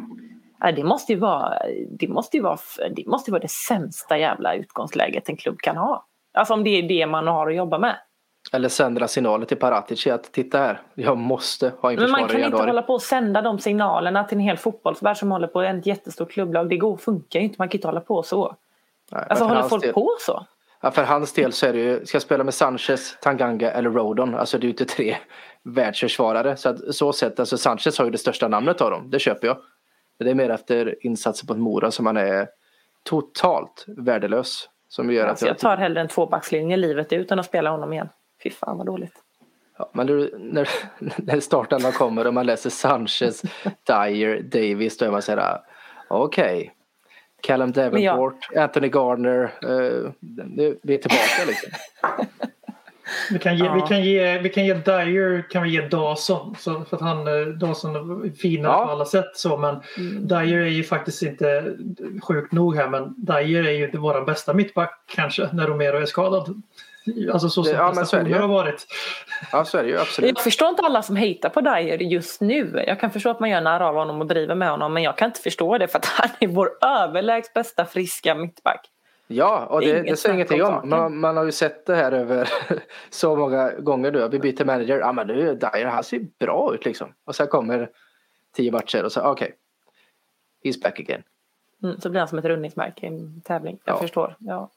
det 0.76 0.84
måste 0.84 1.13
ju 1.13 1.19
vara 1.19 1.54
det, 1.89 2.08
måste 2.08 2.38
ju 2.38 2.43
vara, 2.43 2.60
det 2.95 3.08
måste 3.08 3.32
vara 3.32 3.41
det 3.41 3.52
sämsta 3.52 4.17
jävla 4.17 4.56
utgångsläget 4.56 5.30
en 5.30 5.38
klubb 5.38 5.58
kan 5.60 5.78
ha. 5.78 6.06
Alltså 6.34 6.54
om 6.54 6.63
det 6.63 6.69
är 6.69 6.84
det 6.84 7.06
man 7.06 7.28
har 7.28 7.50
att 7.50 7.56
jobba 7.56 7.80
med. 7.80 7.95
Eller 8.54 8.69
sända 8.69 9.08
signaler 9.08 9.45
till 9.45 9.58
Paratici 9.58 10.10
att 10.10 10.24
titta 10.24 10.58
här, 10.58 10.82
jag 10.93 11.17
måste 11.17 11.74
ha 11.82 11.91
en 11.91 12.00
Men 12.00 12.12
man 12.12 12.28
kan 12.28 12.43
inte 12.43 12.58
hålla 12.58 12.82
på 12.82 12.93
och 12.93 13.02
sända 13.02 13.41
de 13.41 13.60
signalerna 13.60 14.24
till 14.24 14.38
en 14.38 14.43
hel 14.43 14.58
fotbollsvärld 14.58 15.17
som 15.17 15.32
håller 15.32 15.47
på 15.47 15.62
ett 15.62 15.86
jättestort 15.86 16.32
klubblag. 16.32 16.69
Det 16.69 16.78
går, 16.78 16.97
funkar 16.97 17.39
ju 17.39 17.45
inte, 17.45 17.56
man 17.60 17.69
kan 17.69 17.78
inte 17.78 17.88
hålla 17.88 18.02
på 18.02 18.24
så. 18.24 18.56
Nej, 19.12 19.26
alltså 19.30 19.45
håller 19.45 19.63
folk 19.63 19.84
del, 19.84 19.93
på 19.93 20.15
så? 20.19 20.45
Ja, 20.82 20.91
för 20.91 21.04
hans 21.04 21.34
del 21.34 21.54
så 21.54 21.65
är 21.65 21.74
det 21.74 21.80
ju, 21.80 22.06
ska 22.06 22.15
jag 22.15 22.21
spela 22.21 22.43
med 22.43 22.54
Sanchez, 22.54 23.17
Tanganga 23.21 23.71
eller 23.71 23.89
Rodon, 23.89 24.36
alltså 24.36 24.58
det 24.58 24.63
är 24.63 24.65
ju 24.65 24.71
inte 24.71 24.86
tre 24.86 25.17
världsförsvarare. 25.63 26.58
Så 26.58 26.69
att 26.69 26.95
så 26.95 27.13
sett, 27.13 27.39
alltså 27.39 27.58
Sanchez 27.58 27.97
har 27.97 28.06
ju 28.06 28.12
det 28.12 28.17
största 28.17 28.47
namnet 28.47 28.82
av 28.82 28.91
dem, 28.91 29.10
det 29.10 29.19
köper 29.19 29.47
jag. 29.47 29.58
Det 30.23 30.31
är 30.31 30.36
mer 30.36 30.49
efter 30.49 31.05
insatser 31.05 31.47
på 31.47 31.53
ett 31.53 31.60
Mora 31.60 31.91
som 31.91 32.05
man 32.05 32.17
är 32.17 32.47
totalt 33.03 33.86
värdelös. 33.88 34.69
Som 34.88 35.12
gör 35.12 35.27
alltså, 35.27 35.45
att 35.45 35.49
jag 35.49 35.57
tar 35.57 35.77
hellre 35.77 36.01
en 36.01 36.07
tvåbackslinje 36.07 36.77
livet 36.77 37.13
ut 37.13 37.31
än 37.31 37.39
att 37.39 37.45
spela 37.45 37.69
honom 37.69 37.93
igen. 37.93 38.10
Fy 38.43 38.49
fan 38.49 38.77
vad 38.77 38.86
dåligt. 38.86 39.13
Ja, 39.77 39.89
men 39.93 40.07
du, 40.07 40.36
när, 40.38 40.69
när 41.17 41.39
starten 41.39 41.91
kommer 41.91 42.27
och 42.27 42.34
man 42.34 42.45
läser 42.45 42.69
Sanchez, 42.69 43.41
Dyer, 43.88 44.41
Davis 44.41 44.97
då 44.97 45.05
är 45.05 45.12
man 45.12 45.21
såhär 45.21 45.62
okej. 46.07 46.57
Okay. 46.57 46.69
Callum 47.41 47.71
Davenport, 47.71 48.47
jag... 48.51 48.63
Anthony 48.63 48.89
Gardner, 48.89 49.43
uh, 49.43 50.12
vi 50.84 50.93
är 50.93 50.97
tillbaka 50.97 51.45
liksom. 51.47 51.71
Vi 53.32 53.39
kan 53.39 53.58
ge, 53.58 53.65
Ja. 53.65 53.74
vi 53.74 53.82
kan 53.82 54.04
ge, 54.04 54.38
vi 54.38 54.50
kan 54.50 54.65
ge 54.65 54.74
Dyer 54.74 55.50
kan 55.50 55.63
vi 55.63 55.69
ge 55.69 55.82
Dawson. 55.82 56.56
Så, 56.60 56.86
för 56.89 56.95
att 56.97 57.02
han, 57.02 57.28
eh, 57.28 57.47
Dawson 57.47 57.95
är 57.95 58.30
finare 58.36 58.74
Ja. 58.74 58.86
på 58.86 58.91
alla 58.91 59.06
sätt. 59.06 59.32
Så, 59.34 59.58
men 59.58 59.76
Dyer 60.28 60.60
är 60.62 60.65
ju 60.65 60.84
faktiskt 60.84 61.21
inte 61.24 61.76
sjukt 62.24 62.52
nog 62.52 62.76
här. 62.76 62.88
Men 62.88 63.13
Dyer 63.17 63.67
är 63.67 63.71
ju 63.71 63.86
inte 63.86 63.97
vår 63.97 64.26
bästa 64.26 64.54
mittback 64.54 65.00
kanske 65.15 65.50
när 65.54 65.67
Romero 65.67 65.97
är 65.97 66.06
skadad. 66.06 66.62
Alltså 67.34 67.50
så 67.50 67.63
som 67.63 67.74
ja, 67.74 67.93
prestationer 67.95 68.39
har 68.39 68.47
varit. 68.47 68.88
Ja, 69.52 69.65
så 69.65 69.78
är 69.78 69.84
det 69.84 69.89
ju 69.89 70.00
absolut. 70.00 70.32
Jag 70.36 70.43
förstår 70.43 70.69
inte 70.69 70.82
alla 70.82 71.02
som 71.02 71.15
hatar 71.15 71.50
på 71.50 71.62
Dyer 71.62 71.97
just 71.97 72.41
nu. 72.41 72.84
Jag 72.88 73.00
kan 73.00 73.12
förstå 73.12 73.30
att 73.30 73.39
man 73.39 73.50
gör 73.50 73.62
narr 73.62 73.80
av 73.82 73.95
honom 73.95 74.21
och 74.21 74.28
driver 74.28 74.56
med 74.56 74.69
honom 74.69 74.93
men 74.93 75.04
jag 75.04 75.17
kan 75.17 75.26
inte 75.26 75.39
förstå 75.41 75.78
det 75.78 75.88
för 75.88 76.00
att 76.00 76.06
han 76.06 76.30
är 76.39 76.47
vår 76.47 76.69
överlägset 76.82 77.54
bästa 77.54 77.86
friska 77.86 78.36
mittback. 78.36 78.88
Ja, 79.32 79.65
och 79.65 79.82
Det 79.82 80.02
det, 80.02 80.15
säger 80.17 80.36
ingenting 80.36 80.63
om. 80.63 80.89
Man, 80.89 81.17
man 81.17 81.38
har 81.38 81.44
ju 81.46 81.52
sett 81.52 81.86
det 81.86 81.96
här 81.96 82.12
över 82.12 82.50
så 83.10 83.36
många 83.36 83.72
gånger 83.80 84.12
nu. 84.12 84.28
Vi 84.32 84.39
byter 84.39 84.65
manager. 84.65 85.00
Ja, 85.00 85.12
men 85.12 85.28
nu 85.28 85.56
Dyer, 85.56 85.86
han 85.86 86.04
ser 86.04 86.20
bra 86.39 86.72
ut 86.74 86.86
liksom. 86.86 87.13
Och 87.26 87.36
sen 87.36 87.48
kommer 87.48 87.89
tio 88.56 88.72
matcher 88.72 89.04
och 89.04 89.12
så 89.12 89.22
okej. 89.22 89.56
He's 90.63 90.82
back 90.84 91.00
again. 91.00 91.24
Mm, 91.84 92.02
så 92.02 92.10
blir 92.10 92.20
han 92.20 92.28
som 92.28 92.38
ett 92.39 92.46
rundningsmärke 92.46 93.06
i 93.06 93.10
en 93.10 93.41
tävling. 93.41 93.80
Jag 93.86 93.94
Ja. 93.96 94.00
förstår. 94.00 94.36
Ja. 94.39 94.70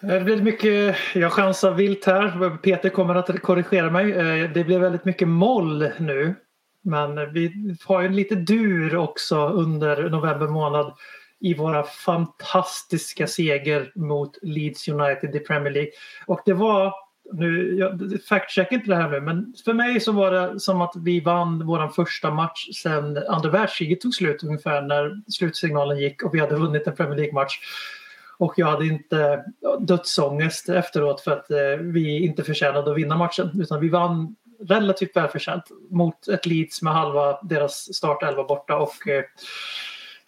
Det 0.00 0.20
blir 0.20 0.42
mycket, 0.42 0.96
jag 1.14 1.32
chansar 1.32 1.70
vilt 1.70 2.04
här. 2.04 2.56
Peter 2.56 2.88
kommer 2.88 3.14
att 3.14 3.42
korrigera 3.42 3.90
mig. 3.90 4.12
Eh, 4.12 4.50
Det 4.50 4.64
blir 4.64 4.78
väldigt 4.78 5.04
mycket 5.04 5.28
moll 5.28 5.90
nu. 5.98 6.34
Men 6.82 7.32
vi 7.32 7.52
har 7.84 8.00
ju 8.00 8.06
en 8.06 8.16
lite 8.16 8.34
dur 8.34 8.96
också 8.96 9.48
under 9.48 10.10
november 10.10 10.46
månad 10.46 10.92
i 11.40 11.54
våra 11.54 11.82
fantastiska 11.82 13.26
seger 13.26 13.92
mot 13.94 14.38
Leeds 14.42 14.88
United 14.88 15.34
i 15.34 15.38
Premier 15.38 15.72
League. 15.72 15.90
Och 16.26 16.40
det 16.44 16.52
var, 16.52 16.94
nu, 17.32 17.74
jag 17.78 17.90
fact-check 18.28 18.72
inte 18.72 18.90
det 18.90 18.96
här 18.96 19.10
nu, 19.10 19.20
men 19.20 19.54
för 19.64 19.74
mig 19.74 20.00
så 20.00 20.12
var 20.12 20.30
det 20.30 20.60
som 20.60 20.80
att 20.80 20.92
vi 20.96 21.20
vann 21.20 21.66
vår 21.66 21.88
första 21.88 22.30
match 22.30 22.68
sedan 22.82 23.18
andra 23.28 23.50
världskriget 23.50 24.00
tog 24.00 24.14
slut 24.14 24.42
ungefär 24.42 24.82
när 24.82 25.30
slutsignalen 25.30 25.98
gick 25.98 26.22
och 26.22 26.34
vi 26.34 26.40
hade 26.40 26.56
vunnit 26.56 26.86
en 26.86 26.96
Premier 26.96 27.16
League-match. 27.16 27.58
Och 28.38 28.54
jag 28.56 28.66
hade 28.66 28.86
inte 28.86 29.44
dödsångest 29.80 30.68
efteråt 30.68 31.20
för 31.20 31.30
att 31.30 31.50
eh, 31.50 31.76
vi 31.80 32.24
inte 32.24 32.44
förtjänade 32.44 32.90
att 32.90 32.96
vinna 32.96 33.16
matchen. 33.16 33.50
Utan 33.60 33.80
vi 33.80 33.88
vann 33.88 34.36
relativt 34.68 35.16
välförtjänt 35.16 35.64
mot 35.90 36.28
ett 36.28 36.46
Leeds 36.46 36.82
med 36.82 36.92
halva 36.92 37.42
deras 37.42 37.94
startelva 37.94 38.44
borta 38.44 38.76
och 38.76 39.08
eh, 39.08 39.24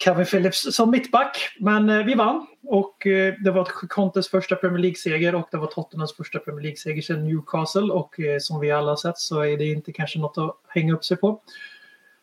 Kevin 0.03 0.25
Phillips 0.25 0.75
som 0.75 0.91
mittback. 0.91 1.37
Men 1.59 1.89
eh, 1.89 2.05
vi 2.05 2.13
vann 2.13 2.47
och 2.63 3.07
eh, 3.07 3.33
det 3.33 3.51
var 3.51 3.65
Contes 3.87 4.29
första 4.29 4.55
Premier 4.55 4.79
League-seger 4.79 5.35
och 5.35 5.47
det 5.51 5.57
var 5.57 5.67
Tottenhams 5.67 6.15
första 6.15 6.39
Premier 6.39 6.61
League-seger 6.61 7.01
sedan 7.01 7.27
Newcastle 7.27 7.93
och 7.93 8.19
eh, 8.19 8.39
som 8.39 8.59
vi 8.59 8.71
alla 8.71 8.91
har 8.91 8.95
sett 8.95 9.17
så 9.17 9.41
är 9.41 9.57
det 9.57 9.65
inte 9.65 9.91
kanske 9.91 10.19
något 10.19 10.37
att 10.37 10.55
hänga 10.67 10.93
upp 10.93 11.05
sig 11.05 11.17
på. 11.17 11.41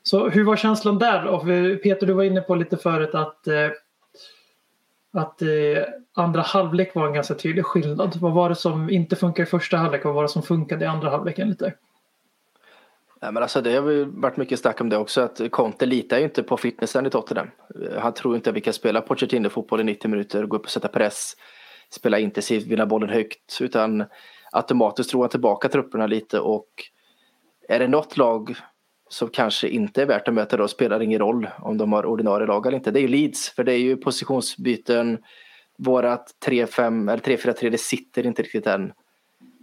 Så 0.02 0.28
hur 0.28 0.44
var 0.44 0.56
känslan 0.56 0.98
där? 0.98 1.24
Och 1.26 1.48
eh, 1.48 1.76
Peter, 1.76 2.06
du 2.06 2.12
var 2.12 2.24
inne 2.24 2.40
på 2.40 2.54
lite 2.54 2.76
förut 2.76 3.14
att 3.14 3.46
eh, 3.46 3.68
att 5.12 5.42
eh, 5.42 5.48
andra 6.14 6.42
halvlek 6.42 6.94
var 6.94 7.06
en 7.06 7.12
ganska 7.12 7.34
tydlig 7.34 7.64
skillnad. 7.64 8.16
Vad 8.16 8.32
var 8.32 8.48
det 8.48 8.54
som 8.54 8.90
inte 8.90 9.16
funkade 9.16 9.42
i 9.42 9.50
första 9.50 9.76
halvlek 9.76 10.04
och 10.04 10.08
vad 10.08 10.14
var 10.14 10.22
det 10.22 10.28
som 10.28 10.42
funkade 10.42 10.84
i 10.84 10.88
andra 10.88 11.10
halvleken 11.10 11.48
lite? 11.48 11.74
Nej, 13.22 13.32
men 13.32 13.42
alltså 13.42 13.60
det 13.60 13.74
har 13.74 14.20
varit 14.20 14.36
mycket 14.36 14.58
snack 14.58 14.80
om 14.80 14.88
det 14.88 14.96
också 14.96 15.20
att 15.20 15.40
Conte 15.50 15.86
litar 15.86 16.18
ju 16.18 16.24
inte 16.24 16.42
på 16.42 16.56
fitnessen 16.56 17.06
i 17.06 17.10
Tottenham. 17.10 17.46
Han 17.98 18.14
tror 18.14 18.36
inte 18.36 18.50
att 18.50 18.56
vi 18.56 18.60
kan 18.60 18.72
spela 18.72 19.00
Pochettino-fotboll 19.00 19.80
i 19.80 19.84
90 19.84 20.10
minuter, 20.10 20.46
gå 20.46 20.56
upp 20.56 20.64
och 20.64 20.70
sätta 20.70 20.88
press, 20.88 21.36
spela 21.90 22.18
intensivt, 22.18 22.66
vinna 22.66 22.86
bollen 22.86 23.08
högt 23.08 23.58
utan 23.60 24.04
automatiskt 24.52 25.10
tror 25.10 25.22
han 25.22 25.30
tillbaka 25.30 25.68
trupperna 25.68 26.06
lite 26.06 26.40
och 26.40 26.68
är 27.68 27.78
det 27.78 27.88
något 27.88 28.16
lag 28.16 28.56
som 29.08 29.28
kanske 29.28 29.68
inte 29.68 30.02
är 30.02 30.06
värt 30.06 30.28
att 30.28 30.34
möta 30.34 30.56
då 30.56 30.68
spelar 30.68 31.02
ingen 31.02 31.18
roll 31.18 31.48
om 31.58 31.78
de 31.78 31.92
har 31.92 32.06
ordinarie 32.06 32.46
lag 32.46 32.66
eller 32.66 32.76
inte. 32.76 32.90
Det 32.90 33.00
är 33.00 33.02
ju 33.02 33.08
Leeds 33.08 33.50
för 33.50 33.64
det 33.64 33.72
är 33.72 33.78
ju 33.78 33.96
positionsbyten. 33.96 35.18
Vårat 35.78 36.30
3-5 36.46 37.12
eller 37.12 37.22
3-4-3 37.22 37.70
det 37.70 37.78
sitter 37.78 38.26
inte 38.26 38.42
riktigt 38.42 38.66
än. 38.66 38.92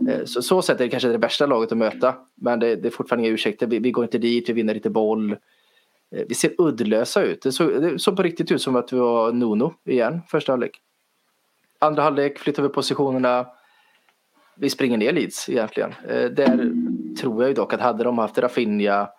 Eh, 0.07 0.25
så, 0.25 0.41
så 0.41 0.61
sätt 0.61 0.79
är 0.79 0.83
det 0.83 0.89
kanske 0.89 1.09
det 1.09 1.17
värsta 1.17 1.45
laget 1.45 1.71
att 1.71 1.77
möta. 1.77 2.15
Men 2.35 2.59
det, 2.59 2.75
det 2.75 2.87
är 2.87 2.91
fortfarande 2.91 3.27
inga 3.27 3.33
ursäkter. 3.33 3.67
Vi, 3.67 3.79
vi 3.79 3.91
går 3.91 4.03
inte 4.03 4.17
dit, 4.17 4.49
vi 4.49 4.53
vinner 4.53 4.75
inte 4.75 4.89
boll. 4.89 5.31
Eh, 6.11 6.25
vi 6.27 6.35
ser 6.35 6.51
uddlösa 6.57 7.21
ut. 7.21 7.41
Det 7.41 7.51
såg, 7.51 7.81
det 7.81 7.99
såg 7.99 8.15
på 8.15 8.23
riktigt 8.23 8.51
ut 8.51 8.61
som 8.61 8.75
att 8.75 8.93
vi 8.93 8.97
var 8.97 9.31
Nuno 9.31 9.73
igen 9.85 10.21
första 10.27 10.51
halvlek. 10.51 10.81
Andra 11.79 12.03
halvlek 12.03 12.39
flyttar 12.39 12.63
vi 12.63 12.69
positionerna. 12.69 13.47
Vi 14.55 14.69
springer 14.69 14.97
ner 14.97 15.13
Leeds 15.13 15.49
egentligen. 15.49 15.93
Eh, 16.09 16.25
där 16.25 16.71
tror 17.21 17.43
jag 17.43 17.49
ju 17.49 17.53
dock 17.53 17.73
att 17.73 17.81
hade 17.81 18.03
de 18.03 18.17
haft 18.17 18.37
Rafinha 18.37 19.09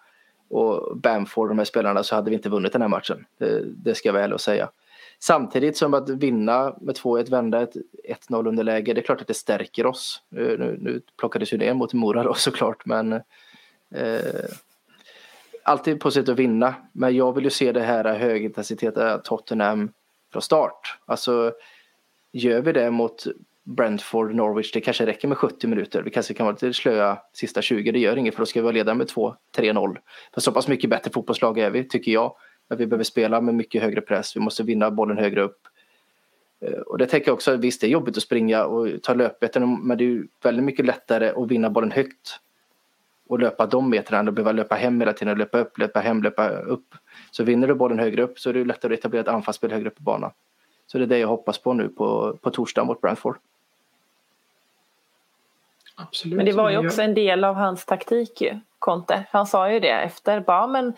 och 0.50 0.96
Bamford, 0.96 1.48
de 1.48 1.58
här 1.58 1.64
spelarna, 1.64 2.02
så 2.02 2.14
hade 2.14 2.30
vi 2.30 2.36
inte 2.36 2.48
vunnit 2.48 2.72
den 2.72 2.82
här 2.82 2.88
matchen. 2.88 3.24
Det, 3.38 3.62
det 3.64 3.94
ska 3.94 4.08
jag 4.08 4.12
vara 4.12 4.24
ärlig 4.24 4.34
och 4.34 4.40
säga. 4.40 4.68
Samtidigt 5.20 5.76
som 5.76 5.94
att 5.94 6.08
vinna 6.08 6.76
med 6.80 6.96
2-1, 6.96 7.30
vända 7.30 7.62
ett 7.62 7.74
1-0 8.28 8.48
underläge, 8.48 8.94
det 8.94 9.00
är 9.00 9.02
klart 9.02 9.20
att 9.20 9.26
det 9.26 9.34
stärker 9.34 9.86
oss. 9.86 10.22
Nu, 10.28 10.78
nu 10.80 11.00
plockades 11.18 11.52
ju 11.52 11.56
det 11.56 11.74
mot 11.74 11.92
Mora 11.92 12.22
då 12.22 12.34
såklart, 12.36 12.86
men 12.86 13.12
eh, 13.94 14.44
alltid 15.62 16.00
på 16.00 16.10
sätt 16.10 16.28
att 16.28 16.38
vinna. 16.38 16.74
Men 16.92 17.16
jag 17.16 17.34
vill 17.34 17.44
ju 17.44 17.50
se 17.50 17.72
det 17.72 17.80
här 17.80 18.14
högintensiteten 18.14 19.08
eh, 19.08 19.16
Tottenham 19.16 19.92
från 20.32 20.42
start. 20.42 20.98
Alltså, 21.06 21.52
gör 22.32 22.60
vi 22.60 22.72
det 22.72 22.90
mot 22.90 23.26
Brentford, 23.64 24.34
Norwich, 24.34 24.72
det 24.72 24.80
kanske 24.80 25.06
räcker 25.06 25.28
med 25.28 25.38
70 25.38 25.66
minuter. 25.66 26.02
Vi 26.02 26.10
kanske 26.10 26.34
kan 26.34 26.46
vara 26.46 26.54
lite 26.54 26.72
slöa 26.72 27.18
sista 27.32 27.62
20, 27.62 27.92
det 27.92 27.98
gör 27.98 28.16
inget 28.16 28.34
för 28.34 28.42
då 28.42 28.46
ska 28.46 28.60
vi 28.60 28.64
vara 28.64 28.72
ledare 28.72 28.96
med 28.96 29.06
2-3-0. 29.06 29.96
För 30.34 30.40
så 30.40 30.52
pass 30.52 30.68
mycket 30.68 30.90
bättre 30.90 31.10
fotbollslag 31.10 31.58
är 31.58 31.70
vi, 31.70 31.84
tycker 31.84 32.12
jag. 32.12 32.34
Att 32.68 32.80
vi 32.80 32.86
behöver 32.86 33.04
spela 33.04 33.40
med 33.40 33.54
mycket 33.54 33.82
högre 33.82 34.00
press, 34.00 34.36
vi 34.36 34.40
måste 34.40 34.62
vinna 34.62 34.90
bollen 34.90 35.18
högre 35.18 35.42
upp. 35.42 35.68
Eh, 36.60 36.80
Och 36.80 36.98
det 36.98 37.06
tänker 37.06 37.28
jag 37.28 37.34
också, 37.34 37.56
visst 37.56 37.80
det 37.80 37.86
är 37.86 37.90
jobbigt 37.90 38.16
att 38.16 38.22
springa 38.22 38.64
och 38.64 39.02
ta 39.02 39.14
löpbeten 39.14 39.86
men 39.86 39.98
det 39.98 40.04
är 40.04 40.06
ju 40.06 40.26
väldigt 40.42 40.64
mycket 40.64 40.86
lättare 40.86 41.28
att 41.28 41.48
vinna 41.48 41.70
bollen 41.70 41.90
högt 41.90 42.40
och 43.28 43.38
löpa 43.38 43.66
de 43.66 43.90
metrarna 43.90 44.20
än 44.20 44.28
att 44.28 44.34
behöva 44.34 44.52
löpa 44.52 44.74
hem 44.74 45.00
hela 45.00 45.12
tiden, 45.12 45.38
löpa 45.38 45.58
upp, 45.58 45.78
löpa 45.78 46.00
hem, 46.00 46.22
löpa 46.22 46.48
upp. 46.48 46.94
Så 47.30 47.44
vinner 47.44 47.68
du 47.68 47.74
bollen 47.74 47.98
högre 47.98 48.22
upp 48.22 48.38
så 48.38 48.50
är 48.50 48.54
det 48.54 48.64
lättare 48.64 48.94
att 48.94 48.98
etablera 48.98 49.22
ett 49.22 49.28
anfallsspel 49.28 49.72
högre 49.72 49.88
upp 49.88 49.96
på 49.96 50.02
banan. 50.02 50.30
Så 50.86 50.98
det 50.98 51.04
är 51.04 51.06
det 51.06 51.18
jag 51.18 51.28
hoppas 51.28 51.58
på 51.58 51.72
nu 51.72 51.88
på, 51.88 52.38
på 52.42 52.50
torsdag 52.50 52.84
mot 52.84 53.00
Brentford. 53.00 53.38
Absolut. 55.96 56.36
Men 56.36 56.46
det 56.46 56.52
var 56.52 56.70
ju 56.70 56.86
också 56.86 57.02
en 57.02 57.14
del 57.14 57.44
av 57.44 57.54
hans 57.54 57.84
taktik 57.84 58.40
ju, 58.40 58.58
Conte. 58.78 59.24
Han 59.30 59.46
sa 59.46 59.72
ju 59.72 59.80
det 59.80 59.90
efter. 59.90 60.40
Bara, 60.40 60.66
men 60.66 60.92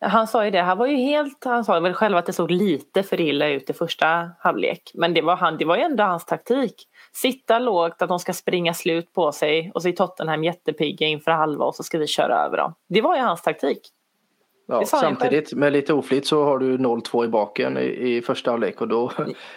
han 0.00 0.26
sa 0.26 0.44
ju 0.44 0.50
det, 0.50 0.60
han 0.60 0.78
var 0.78 0.86
ju 0.86 0.96
helt, 0.96 1.44
han 1.44 1.64
sa 1.64 1.80
väl 1.80 1.94
själv 1.94 2.16
att 2.16 2.26
det 2.26 2.32
såg 2.32 2.50
lite 2.50 3.02
för 3.02 3.20
illa 3.20 3.48
ut 3.48 3.70
i 3.70 3.72
första 3.72 4.30
halvlek. 4.38 4.90
Men 4.94 5.14
det 5.14 5.22
var, 5.22 5.36
han, 5.36 5.56
det 5.56 5.64
var 5.64 5.76
ju 5.76 5.82
ändå 5.82 6.04
hans 6.04 6.26
taktik. 6.26 6.74
Sitta 7.12 7.58
lågt, 7.58 8.02
att 8.02 8.08
de 8.08 8.18
ska 8.18 8.32
springa 8.32 8.74
slut 8.74 9.12
på 9.12 9.32
sig 9.32 9.70
och 9.74 9.82
så 9.82 9.88
är 9.88 9.92
Tottenham 9.92 10.44
jättepigga 10.44 11.06
inför 11.06 11.30
halva 11.30 11.64
och 11.64 11.74
så 11.74 11.82
ska 11.82 11.98
vi 11.98 12.06
köra 12.06 12.34
över 12.34 12.56
dem. 12.56 12.74
Det 12.88 13.00
var 13.00 13.16
ju 13.16 13.22
hans 13.22 13.42
taktik. 13.42 13.80
Ja, 14.68 14.84
samtidigt 14.84 15.52
med 15.52 15.72
lite 15.72 15.92
oflyt 15.92 16.26
så 16.26 16.44
har 16.44 16.58
du 16.58 16.78
0-2 16.78 17.24
i 17.24 17.28
baken 17.28 17.78
i, 17.78 18.16
i 18.16 18.22
första 18.22 18.50
halvlek 18.50 18.80
och 18.80 18.88
då, 18.88 19.12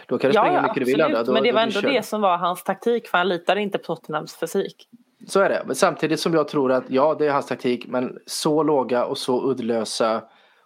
då 0.07 0.17
kan 0.17 0.31
du 0.31 0.37
springa 0.37 0.61
hur 0.61 0.67
mycket 0.67 0.85
du 0.85 0.91
vill. 0.91 1.01
ändå. 1.01 1.23
Då, 1.23 1.33
men 1.33 1.43
det 1.43 1.51
var 1.51 1.61
ändå 1.61 1.81
det 1.81 2.05
som 2.05 2.21
var 2.21 2.37
hans 2.37 2.63
taktik 2.63 3.07
för 3.07 3.17
han 3.17 3.29
litade 3.29 3.61
inte 3.61 3.77
på 3.77 3.83
Tottenhams 3.83 4.35
fysik. 4.39 4.87
Så 5.29 5.39
är 5.39 5.49
det. 5.49 5.63
Men 5.65 5.75
samtidigt 5.75 6.19
som 6.19 6.33
jag 6.33 6.47
tror 6.47 6.71
att 6.71 6.83
ja, 6.87 7.15
det 7.19 7.27
är 7.27 7.31
hans 7.31 7.47
taktik, 7.47 7.87
men 7.87 8.17
så 8.25 8.63
låga 8.63 9.05
och 9.05 9.17
så 9.17 9.51
uddlösa 9.51 10.23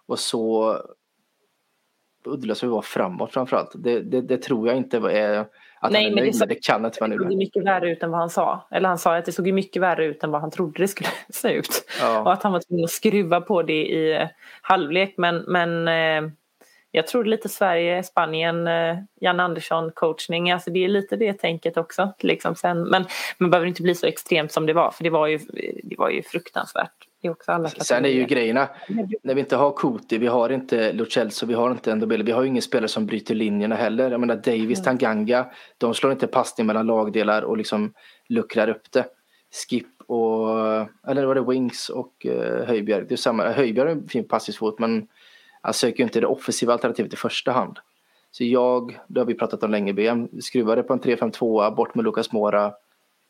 och 0.08 0.18
så 0.18 0.76
uddlösa 2.26 2.66
vi 2.66 2.72
var 2.72 2.82
framåt 2.82 3.32
framförallt. 3.32 3.70
Det, 3.74 4.00
det, 4.00 4.20
det 4.20 4.42
tror 4.42 4.68
jag 4.68 4.76
inte 4.76 4.96
är 4.96 5.00
att 5.80 5.92
Nej, 5.92 6.02
han 6.04 6.12
är 6.12 6.14
men 6.14 6.14
det 6.14 6.20
nöjd 6.20 6.38
med. 6.38 6.48
Det 6.48 6.64
kan 6.66 6.84
inte 6.84 7.00
vara 7.00 7.08
Det 7.08 7.16
nu. 7.16 7.22
såg 7.30 7.36
mycket 7.36 7.64
värre 7.64 7.90
ut 7.90 8.02
än 8.02 8.10
vad 8.10 8.20
han 8.20 8.30
sa. 8.30 8.68
Eller 8.70 8.88
han 8.88 8.98
sa 8.98 9.16
att 9.16 9.24
det 9.24 9.32
såg 9.32 9.52
mycket 9.52 9.82
värre 9.82 10.04
ut 10.04 10.24
än 10.24 10.30
vad 10.30 10.40
han 10.40 10.50
trodde 10.50 10.82
det 10.82 10.88
skulle 10.88 11.08
se 11.28 11.52
ut. 11.52 11.84
Ja. 12.00 12.20
Och 12.20 12.32
att 12.32 12.42
han 12.42 12.52
var 12.52 12.60
tvungen 12.60 12.84
att 12.84 12.90
skruva 12.90 13.40
på 13.40 13.62
det 13.62 13.86
i 13.92 14.28
halvlek. 14.62 15.14
Men, 15.16 15.36
men 15.36 15.88
eh, 15.88 16.30
jag 16.96 17.06
tror 17.06 17.24
lite 17.24 17.48
Sverige, 17.48 18.02
Spanien, 18.02 18.66
eh, 18.66 18.96
Jan 19.20 19.40
Andersson 19.40 19.90
coachning. 19.94 20.50
Alltså 20.50 20.70
det 20.70 20.84
är 20.84 20.88
lite 20.88 21.16
det 21.16 21.32
tänket 21.32 21.76
också. 21.76 22.12
Liksom 22.18 22.54
sen. 22.54 22.82
Men 22.82 23.04
man 23.38 23.50
behöver 23.50 23.66
inte 23.66 23.82
bli 23.82 23.94
så 23.94 24.06
extremt 24.06 24.52
som 24.52 24.66
det 24.66 24.72
var. 24.72 24.90
För 24.90 25.04
det 25.04 25.10
var 25.10 25.26
ju, 25.26 25.38
det 25.82 25.96
var 25.98 26.10
ju 26.10 26.22
fruktansvärt. 26.22 26.90
Det 27.22 27.28
är 27.28 27.32
också 27.32 27.52
alla 27.52 27.68
Sen 27.68 28.04
är 28.04 28.08
ju 28.08 28.24
grejerna, 28.24 28.68
när 29.22 29.34
vi 29.34 29.40
inte 29.40 29.56
har 29.56 29.72
Kuti, 29.72 30.18
vi 30.18 30.26
har 30.26 30.50
inte 30.50 30.92
Lo 30.92 31.04
Celso, 31.04 31.46
vi 31.46 31.54
har 31.54 31.70
inte 31.70 31.94
Ndobele, 31.94 32.24
vi 32.24 32.32
har 32.32 32.42
ju 32.42 32.48
ingen 32.48 32.62
spelare 32.62 32.88
som 32.88 33.06
bryter 33.06 33.34
linjerna 33.34 33.74
heller. 33.74 34.10
Jag 34.10 34.20
menar 34.20 34.36
Davis, 34.36 34.82
Tanganga, 34.82 35.46
de 35.78 35.94
slår 35.94 36.12
inte 36.12 36.26
passning 36.26 36.66
mellan 36.66 36.86
lagdelar 36.86 37.42
och 37.42 37.56
liksom 37.56 37.92
luckrar 38.28 38.68
upp 38.68 38.92
det. 38.92 39.06
Skip 39.68 39.86
och, 40.06 40.48
eller 41.08 41.24
var 41.24 41.34
det 41.34 41.44
Wings 41.50 41.88
och 41.88 42.26
uh, 42.26 42.64
Höjbjerg. 42.66 43.06
Det 43.08 43.14
är 43.14 43.16
samma, 43.16 43.48
Höjbjerg 43.48 43.88
har 43.88 43.96
en 43.96 44.08
fin 44.08 44.28
passningsfot 44.28 44.78
men 44.78 45.08
Alltså, 45.64 45.86
han 45.86 45.90
söker 45.90 45.98
ju 45.98 46.04
inte 46.04 46.20
det 46.20 46.26
offensiva 46.26 46.72
alternativet 46.72 47.12
i 47.12 47.16
första 47.16 47.52
hand. 47.52 47.78
Så 48.30 48.44
jag, 48.44 48.98
det 49.08 49.20
har 49.20 49.26
vi 49.26 49.34
pratat 49.34 49.62
om 49.62 49.70
länge 49.70 49.92
BM, 49.92 50.28
skruvade 50.40 50.82
på 50.82 50.92
en 50.92 51.00
3-5-2, 51.00 51.74
bort 51.74 51.94
med 51.94 52.04
Lucas 52.04 52.32
Mora, 52.32 52.72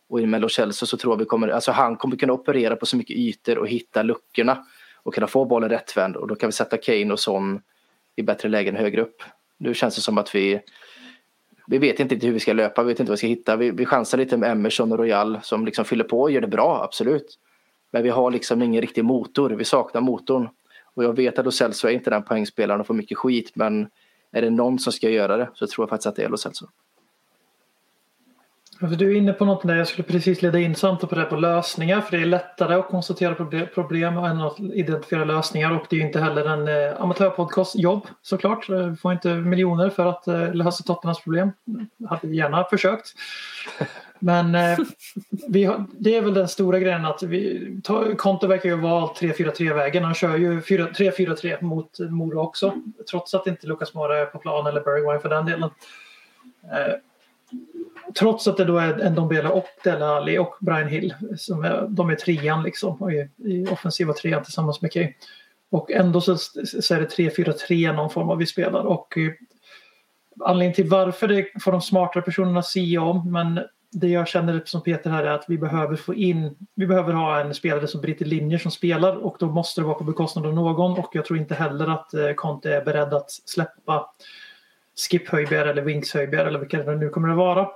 Och 0.09 0.21
in 0.21 0.31
med 0.31 0.41
Lo 0.41 0.49
Celso 0.49 0.87
så 0.87 0.97
tror 0.97 1.13
jag 1.13 1.19
vi 1.19 1.25
kommer, 1.25 1.49
alltså 1.49 1.73
han 1.73 1.97
kommer 1.97 2.17
kunna 2.17 2.33
operera 2.33 2.77
på 2.77 2.87
så 2.87 2.97
mycket 2.97 3.17
ytor 3.17 3.59
och 3.59 3.69
hitta 3.69 4.03
luckorna 4.03 4.65
och 5.03 5.15
kunna 5.15 5.27
få 5.27 5.45
bollen 5.45 5.71
rättvänd 5.71 6.17
och 6.17 6.29
då 6.29 6.35
kan 6.35 6.49
vi 6.49 6.53
sätta 6.53 6.77
Kane 6.77 7.13
och 7.13 7.21
Son 7.21 7.61
i 8.17 8.23
bättre 8.23 8.49
lägen 8.49 8.77
högre 8.77 9.03
upp. 9.03 9.23
Nu 9.59 9.75
känns 9.75 9.95
det 9.95 10.01
som 10.01 10.19
att 10.19 10.35
vi 10.35 10.61
vi 11.67 11.79
vet 11.79 12.01
inte 12.01 12.27
hur 12.27 12.33
vi 12.33 12.41
ska 12.41 12.53
löpa, 12.53 12.83
vi 12.83 12.89
vet 12.89 13.01
inte 13.01 13.11
vad 13.11 13.17
vi 13.17 13.19
ska 13.19 13.27
hitta. 13.27 13.57
Vi, 13.57 13.71
vi 13.71 13.87
chansar 13.87 14.19
lite 14.19 14.37
med 14.37 14.51
Emerson 14.51 14.93
och 14.93 14.99
Royal 14.99 15.39
som 15.43 15.65
liksom 15.65 15.85
fyller 15.85 16.05
på 16.05 16.21
och 16.21 16.31
gör 16.31 16.41
det 16.41 16.49
bra, 16.49 16.83
absolut. 16.85 17.39
Men 17.91 18.03
vi 18.03 18.11
har 18.11 18.31
liksom 18.31 18.63
ingen 18.63 18.81
riktig 18.81 19.05
motor, 19.05 19.51
vi 19.51 19.65
saknar 19.65 20.01
motorn. 20.01 20.49
Och 20.95 21.05
jag 21.05 21.17
vet 21.17 21.39
att 21.39 21.45
Lo 21.45 21.51
Celso 21.51 21.89
är 21.89 21.93
inte 21.93 22.11
den 22.11 22.23
poängspelaren 22.23 22.81
och 22.81 22.87
får 22.87 22.95
mycket 22.95 23.19
skit, 23.19 23.53
men 23.55 23.89
är 24.33 24.43
det 24.43 24.51
någon 24.51 24.79
som 24.79 24.93
ska 24.93 25.09
göra 25.09 25.37
det 25.37 25.51
så 25.55 25.67
tror 25.67 25.83
jag 25.83 25.89
faktiskt 25.89 26.07
att 26.07 26.17
det 26.17 26.25
är 26.25 26.29
Lo 26.29 26.37
Celso. 26.37 26.67
Alltså, 28.81 28.99
du 28.99 29.11
är 29.11 29.17
inne 29.17 29.33
på 29.33 29.45
något 29.45 29.63
där 29.63 29.77
jag 29.77 29.89
skulle 29.89 30.09
precis 30.09 30.43
leda 30.43 30.59
in 30.59 30.75
samtal 30.75 31.09
på 31.09 31.15
det 31.15 31.25
på 31.25 31.37
lösningar 31.37 32.01
för 32.01 32.17
det 32.17 32.23
är 32.23 32.27
lättare 32.27 32.75
att 32.75 32.89
konstatera 32.89 33.67
problem 33.67 34.19
än 34.19 34.41
att 34.41 34.61
identifiera 34.61 35.25
lösningar 35.25 35.71
och 35.71 35.87
det 35.91 35.97
är 35.97 36.01
ju 36.01 36.07
inte 36.07 36.21
heller 36.21 36.45
en 36.45 36.69
eh, 36.69 37.01
amatörpodcast 37.01 37.77
jobb 37.77 38.07
såklart. 38.23 38.69
Eh, 38.69 38.77
vi 38.77 38.97
får 38.97 39.13
inte 39.13 39.35
miljoner 39.35 39.91
för 39.91 40.07
att 40.07 40.27
eh, 40.27 40.55
lösa 40.55 40.85
Tottenhams 40.85 41.21
problem. 41.21 41.53
Hade 42.09 42.27
vi 42.27 42.37
gärna 42.37 42.65
försökt. 42.65 43.15
Men 44.25 44.55
eh, 44.55 44.79
vi 45.49 45.65
har, 45.65 45.85
det 45.93 46.17
är 46.17 46.23
väl 46.23 46.35
den 46.35 46.49
stora 46.49 46.79
grejen 46.79 47.05
att 47.05 47.23
vi, 47.23 47.81
Konto 48.19 48.47
verkar 48.47 48.69
ju 48.69 48.77
vara 48.77 49.07
3-4-3-vägen. 49.07 50.05
Han 50.05 50.15
kör 50.15 50.37
ju 50.37 50.61
3-4-3 50.61 51.63
mot 51.63 51.99
Mora 51.99 52.41
också. 52.41 52.75
Trots 53.11 53.35
att 53.35 53.47
inte 53.47 53.67
Lucas 53.67 53.95
Mora 53.95 54.19
är 54.19 54.27
på 54.27 54.39
plan 54.39 54.67
eller 54.67 54.81
Bergwijn 54.81 55.21
för 55.21 55.29
den 55.29 55.47
delen. 55.47 55.71
Eh, 56.63 56.95
trots 58.19 58.49
att 58.49 58.57
det 58.57 58.65
då 58.65 58.79
är 58.79 59.11
Ndombele 59.11 59.49
och 59.49 59.67
Dele 59.85 60.05
Alli 60.05 60.39
och 60.39 60.55
Brian 60.61 60.89
Hill 60.89 61.15
som 61.37 61.65
är, 61.65 61.87
de 61.89 62.11
är 62.11 62.15
trean 62.15 62.63
liksom 62.63 63.11
i, 63.11 63.29
i 63.51 63.67
offensiva 63.67 64.13
trean 64.13 64.45
tillsammans 64.45 64.83
med 64.83 64.93
Kay. 64.93 65.13
Och 65.71 65.91
ändå 65.91 66.21
så, 66.21 66.37
så 66.37 66.95
är 66.95 67.01
det 67.01 67.17
3-4-3 67.17 67.93
någon 67.93 68.11
form 68.11 68.31
av 68.31 68.39
vi 68.39 68.47
spelar 68.47 68.85
och 68.85 69.19
eh, 69.19 69.33
anledningen 70.45 70.75
till 70.75 70.89
varför 70.89 71.29
det 71.29 71.63
får 71.63 71.73
de 71.73 71.81
smartare 71.81 72.23
personerna 72.23 72.63
se 72.63 72.99
om 72.99 73.33
men 73.33 73.61
det 73.95 74.09
jag 74.09 74.29
känner 74.29 74.63
som 74.65 74.83
Peter 74.83 75.11
här 75.11 75.25
är 75.25 75.31
att 75.31 75.45
vi 75.49 75.59
behöver 75.59 75.97
få 75.97 76.15
in, 76.15 76.57
vi 76.75 76.87
behöver 76.87 77.13
ha 77.13 77.41
en 77.41 77.55
spelare 77.55 77.87
som 77.87 78.01
bryter 78.01 78.25
linjer 78.25 78.59
som 78.59 78.71
spelar 78.71 79.17
och 79.17 79.37
då 79.39 79.47
måste 79.47 79.81
det 79.81 79.85
vara 79.85 79.99
på 79.99 80.05
bekostnad 80.05 80.47
av 80.47 80.55
någon 80.55 80.99
och 80.99 81.09
jag 81.13 81.25
tror 81.25 81.39
inte 81.39 81.55
heller 81.55 81.89
att 81.89 82.15
eh, 82.15 82.33
Conte 82.33 82.75
är 82.75 82.85
beredd 82.85 83.15
att 83.15 83.31
släppa 83.31 84.11
Skip 84.97 85.29
Höjbjerg 85.29 85.71
eller 85.71 85.83
Winks 85.83 86.15
Höjbjerg 86.15 86.49
eller 86.49 86.59
vilka 86.59 86.83
det 86.83 86.97
nu 86.97 87.09
kommer 87.09 87.29
att 87.29 87.37
vara. 87.37 87.69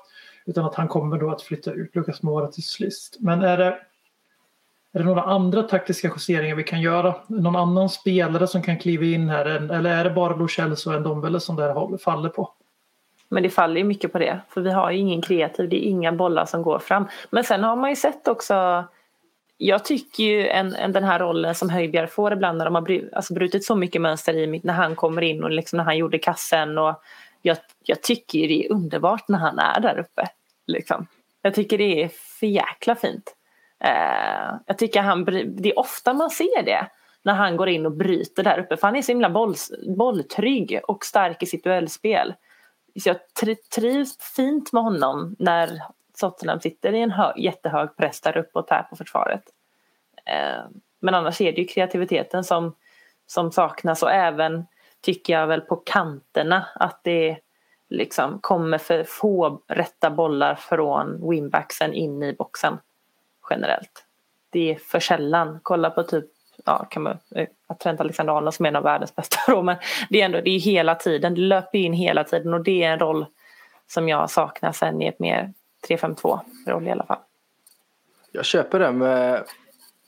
Utan 0.46 0.64
att 0.64 0.74
han 0.74 0.88
kommer 0.88 1.18
då 1.18 1.30
att 1.30 1.42
flytta 1.42 1.72
ut 1.72 1.96
Lucas 1.96 2.22
Mora 2.22 2.46
till 2.46 2.62
sist. 2.62 3.16
Men 3.20 3.42
är 3.42 3.58
det, 3.58 3.78
är 4.92 4.98
det 4.98 5.04
några 5.04 5.22
andra 5.22 5.62
taktiska 5.62 6.12
justeringar 6.16 6.56
vi 6.56 6.64
kan 6.64 6.80
göra? 6.80 7.14
Någon 7.26 7.56
annan 7.56 7.88
spelare 7.88 8.46
som 8.46 8.62
kan 8.62 8.78
kliva 8.78 9.04
in 9.04 9.28
här? 9.28 9.44
Eller 9.46 9.90
är 9.90 10.04
det 10.04 10.10
bara 10.10 10.36
Lo 10.36 10.48
Celso 10.48 10.94
och 10.94 11.00
Ndombele 11.00 11.40
som 11.40 11.56
det 11.56 11.62
här 11.62 11.98
faller 11.98 12.28
på? 12.28 12.54
Men 13.28 13.42
det 13.42 13.50
faller 13.50 13.76
ju 13.76 13.84
mycket 13.84 14.12
på 14.12 14.18
det. 14.18 14.40
För 14.48 14.60
vi 14.60 14.70
har 14.70 14.90
ju 14.90 14.98
ingen 14.98 15.22
kreativ, 15.22 15.68
det 15.68 15.76
är 15.76 15.88
inga 15.88 16.12
bollar 16.12 16.44
som 16.44 16.62
går 16.62 16.78
fram. 16.78 17.08
Men 17.30 17.44
sen 17.44 17.64
har 17.64 17.76
man 17.76 17.90
ju 17.90 17.96
sett 17.96 18.28
också 18.28 18.84
jag 19.60 19.84
tycker 19.84 20.24
ju 20.24 20.48
en, 20.48 20.74
en, 20.74 20.92
den 20.92 21.04
här 21.04 21.18
rollen 21.18 21.54
som 21.54 21.70
Höjbjerg 21.70 22.06
får 22.06 22.32
ibland 22.32 22.58
när 22.58 22.64
de 22.64 22.74
har 22.74 22.82
bry, 22.82 23.08
alltså 23.12 23.34
brutit 23.34 23.64
så 23.64 23.76
mycket 23.76 24.00
mönster 24.00 24.34
i 24.34 24.60
när 24.64 24.74
han 24.74 24.96
kommer 24.96 25.22
in 25.22 25.44
och 25.44 25.50
liksom 25.50 25.76
när 25.76 25.84
han 25.84 25.96
gjorde 25.96 26.18
kassen 26.18 26.78
och 26.78 27.02
jag, 27.42 27.56
jag 27.84 28.02
tycker 28.02 28.38
det 28.38 28.66
är 28.66 28.72
underbart 28.72 29.28
när 29.28 29.38
han 29.38 29.58
är 29.58 29.80
där 29.80 29.98
uppe. 29.98 30.28
Liksom. 30.66 31.06
Jag 31.42 31.54
tycker 31.54 31.78
det 31.78 32.02
är 32.02 32.08
för 32.08 32.46
jäkla 32.46 32.94
fint. 32.94 33.34
Eh, 33.80 34.54
jag 34.66 34.78
tycker 34.78 35.02
han, 35.02 35.24
det 35.24 35.70
är 35.70 35.78
ofta 35.78 36.14
man 36.14 36.30
ser 36.30 36.62
det 36.62 36.86
när 37.22 37.34
han 37.34 37.56
går 37.56 37.68
in 37.68 37.86
och 37.86 37.92
bryter 37.92 38.42
där 38.42 38.58
uppe 38.58 38.76
för 38.76 38.86
han 38.86 38.96
är 38.96 39.02
så 39.02 39.12
himla 39.12 39.30
boll, 39.30 39.54
bolltrygg 39.96 40.80
och 40.88 41.04
stark 41.04 41.42
i 41.42 41.46
sitt 41.46 41.64
duellspel. 41.64 42.34
Så 43.00 43.08
jag 43.08 43.16
trivs 43.74 44.18
fint 44.36 44.72
med 44.72 44.82
honom 44.82 45.36
när 45.38 45.82
Tottenham 46.20 46.60
sitter 46.60 46.92
i 46.92 47.00
en 47.00 47.10
hö 47.10 47.32
jättehög 47.36 47.96
press 47.96 48.20
där 48.20 48.36
uppe 48.36 48.58
och 48.58 48.66
tär 48.66 48.82
på 48.82 48.96
försvaret. 48.96 49.42
Eh, 50.26 50.64
men 51.00 51.14
annars 51.14 51.40
är 51.40 51.52
det 51.52 51.60
ju 51.60 51.66
kreativiteten 51.66 52.44
som, 52.44 52.76
som 53.26 53.52
saknas 53.52 54.02
och 54.02 54.12
även 54.12 54.66
tycker 55.00 55.32
jag 55.32 55.46
väl 55.46 55.60
på 55.60 55.76
kanterna 55.76 56.66
att 56.74 57.00
det 57.04 57.38
liksom 57.88 58.38
kommer 58.40 58.78
för 58.78 59.04
få 59.04 59.62
rätta 59.68 60.10
bollar 60.10 60.54
från 60.54 61.30
winbacksen 61.30 61.94
in 61.94 62.22
i 62.22 62.32
boxen 62.32 62.78
generellt. 63.50 64.04
Det 64.50 64.70
är 64.70 64.74
för 64.74 65.00
sällan. 65.00 65.60
Kolla 65.62 65.90
på 65.90 66.02
typ 66.02 66.37
ja, 66.64 66.86
kan 66.90 67.02
man, 67.02 67.18
eh, 67.34 67.48
att 67.66 67.80
Trent 67.80 68.00
Alexander-Arnold 68.00 68.54
som 68.54 68.64
är 68.64 68.68
en 68.68 68.76
av 68.76 68.82
världens 68.82 69.16
bästa 69.16 69.36
då, 69.46 69.62
men 69.62 69.76
det 70.10 70.20
är 70.20 70.24
ändå 70.24 70.40
det 70.40 70.50
är 70.50 70.58
hela 70.58 70.94
tiden, 70.94 71.34
det 71.34 71.40
löper 71.40 71.78
in 71.78 71.92
hela 71.92 72.24
tiden 72.24 72.54
och 72.54 72.64
det 72.64 72.82
är 72.82 72.92
en 72.92 72.98
roll 72.98 73.26
som 73.86 74.08
jag 74.08 74.30
saknar 74.30 74.72
sen 74.72 75.02
i 75.02 75.06
ett 75.06 75.18
mer 75.18 75.52
3-5-2 75.88 76.40
roll 76.66 76.86
i 76.86 76.90
alla 76.90 77.04
fall. 77.04 77.18
Jag 78.32 78.44
köper 78.44 78.78
det 78.78 78.92
med 78.92 79.44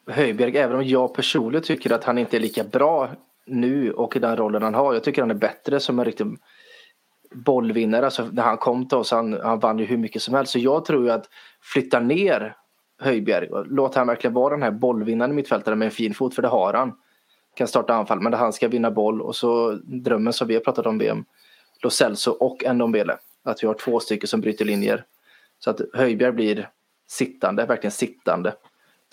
Höjberg 0.07 0.59
även 0.59 0.77
om 0.77 0.85
jag 0.85 1.15
personligen 1.15 1.63
tycker 1.63 1.93
att 1.93 2.05
han 2.05 2.19
inte 2.19 2.37
är 2.37 2.41
lika 2.41 2.65
bra 2.65 3.09
nu 3.47 3.93
och 3.93 4.17
i 4.17 4.19
den 4.19 4.37
rollen 4.37 4.63
han 4.63 4.75
har. 4.75 4.95
Jag 4.95 5.05
tycker 5.05 5.23
han 5.23 5.31
är 5.31 5.35
bättre 5.35 5.81
som 5.81 5.99
en 5.99 6.05
riktig 6.05 6.27
bollvinnare. 7.35 8.05
Alltså 8.05 8.29
när 8.33 8.43
han 8.43 8.57
kom 8.57 8.89
till 8.89 8.99
oss, 8.99 9.11
han, 9.11 9.41
han 9.43 9.59
vann 9.59 9.79
ju 9.79 9.85
hur 9.85 9.97
mycket 9.97 10.23
som 10.23 10.35
helst. 10.35 10.53
Så 10.53 10.59
jag 10.59 10.85
tror 10.85 11.05
ju 11.05 11.11
att 11.11 11.29
flytta 11.61 12.01
ner 12.01 12.57
Höjbjerg, 13.01 13.49
låt 13.67 13.95
han 13.95 14.07
verkligen 14.07 14.35
vara 14.35 14.55
den 14.55 14.63
här 14.63 14.71
bollvinnande 14.71 15.35
mittfältaren 15.35 15.79
med 15.79 15.87
en 15.87 15.93
fin 15.93 16.15
fot, 16.15 16.35
för 16.35 16.43
det 16.43 16.49
har 16.49 16.75
han. 16.75 16.93
Kan 17.55 17.69
starta 17.69 17.95
anfall, 17.95 18.21
men 18.21 18.35
han 18.35 18.53
ska 18.53 18.69
vinna 18.69 18.91
boll 18.91 19.23
och 19.23 19.37
så 19.37 19.73
drömmen 19.83 20.33
som 20.33 20.49
vi 20.49 20.55
har 20.55 20.61
pratat 20.61 20.87
om 20.87 20.99
VM, 20.99 21.25
Lo 21.83 21.91
Celso 21.91 22.31
och 22.31 22.75
Ndombele. 22.75 23.17
Att 23.45 23.63
vi 23.63 23.67
har 23.67 23.75
två 23.75 24.01
stycken 24.01 24.29
som 24.29 24.41
bryter 24.41 24.65
linjer. 24.65 25.05
Så 25.59 25.71
att 25.71 25.81
Höjbjerg 25.95 26.33
blir 26.33 26.69
sittande, 27.09 27.67
verkligen 27.67 27.93
sittande. 27.93 28.55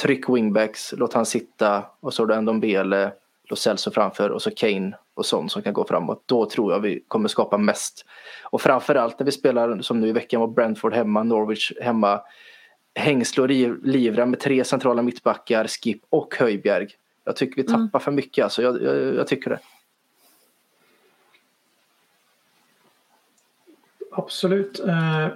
Tryck 0.01 0.29
wingbacks, 0.29 0.93
låt 0.97 1.13
han 1.13 1.25
sitta 1.25 1.85
och 1.99 2.13
så 2.13 2.23
har 2.23 2.27
du 2.27 2.41
Ndombele, 2.41 3.11
Lo 3.49 3.55
Celso 3.55 3.91
framför 3.91 4.29
och 4.29 4.41
så 4.41 4.51
Kane 4.51 4.97
och 5.13 5.25
sånt 5.25 5.51
som 5.51 5.61
kan 5.61 5.73
gå 5.73 5.85
framåt. 5.85 6.23
Då 6.25 6.49
tror 6.49 6.73
jag 6.73 6.79
vi 6.79 7.03
kommer 7.07 7.27
skapa 7.27 7.57
mest. 7.57 8.05
Och 8.43 8.61
framförallt 8.61 9.19
när 9.19 9.25
vi 9.25 9.31
spelar 9.31 9.81
som 9.81 9.99
nu 9.99 10.07
i 10.07 10.11
veckan 10.11 10.41
mot 10.41 10.55
Brentford 10.55 10.93
hemma, 10.93 11.23
Norwich 11.23 11.71
hemma. 11.81 12.21
Hängsle 12.97 13.43
och 13.43 13.49
livrem 13.87 14.29
med 14.29 14.39
tre 14.39 14.63
centrala 14.63 15.01
mittbackar, 15.01 15.67
Skip 15.67 16.01
och 16.09 16.35
Höjbjerg. 16.35 16.87
Jag 17.23 17.35
tycker 17.35 17.55
vi 17.55 17.63
tappar 17.63 17.79
mm. 17.79 17.99
för 17.99 18.11
mycket 18.11 18.43
alltså. 18.43 18.61
Jag, 18.61 18.83
jag, 18.83 19.15
jag 19.15 19.27
tycker 19.27 19.49
det. 19.49 19.59
Absolut. 24.11 24.79
Eh, 24.79 25.27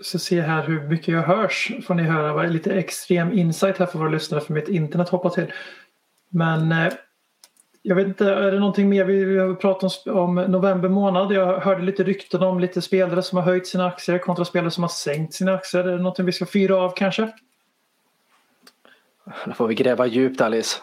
så 0.00 0.18
se 0.18 0.40
här 0.40 0.66
hur 0.66 0.88
mycket 0.88 1.08
jag 1.08 1.22
hörs. 1.22 1.72
Får 1.86 1.94
ni 1.94 2.02
höra 2.02 2.42
lite 2.42 2.72
extrem 2.72 3.32
insight 3.32 3.78
här 3.78 3.86
för 3.86 3.98
våra 3.98 4.08
lyssnare 4.08 4.40
för 4.40 4.54
mitt 4.54 4.68
internet 4.68 5.08
hoppar 5.08 5.30
till. 5.30 5.52
Men 6.28 6.72
eh, 6.72 6.92
jag 7.82 7.96
vet 7.96 8.06
inte, 8.06 8.24
är 8.24 8.50
det 8.50 8.58
någonting 8.58 8.88
mer 8.88 9.04
vi, 9.04 9.38
har 9.38 9.54
pratat 9.54 10.06
om, 10.06 10.18
om 10.18 10.34
november 10.34 10.88
månad? 10.88 11.32
Jag 11.32 11.60
hörde 11.60 11.82
lite 11.82 12.02
rykten 12.02 12.42
om 12.42 12.60
lite 12.60 12.82
spelare 12.82 13.22
som 13.22 13.38
har 13.38 13.44
höjt 13.44 13.66
sina 13.66 13.86
aktier 13.86 14.18
kontra 14.18 14.44
spelare 14.44 14.70
som 14.70 14.84
har 14.84 14.88
sänkt 14.88 15.34
sina 15.34 15.54
aktier. 15.54 15.84
Är 15.84 15.90
det 15.90 15.96
någonting 15.96 16.26
vi 16.26 16.32
ska 16.32 16.46
fyra 16.46 16.76
av 16.76 16.92
kanske? 16.96 17.28
Då 19.44 19.52
får 19.52 19.68
vi 19.68 19.74
gräva 19.74 20.06
djupt 20.06 20.40
Alice. 20.40 20.76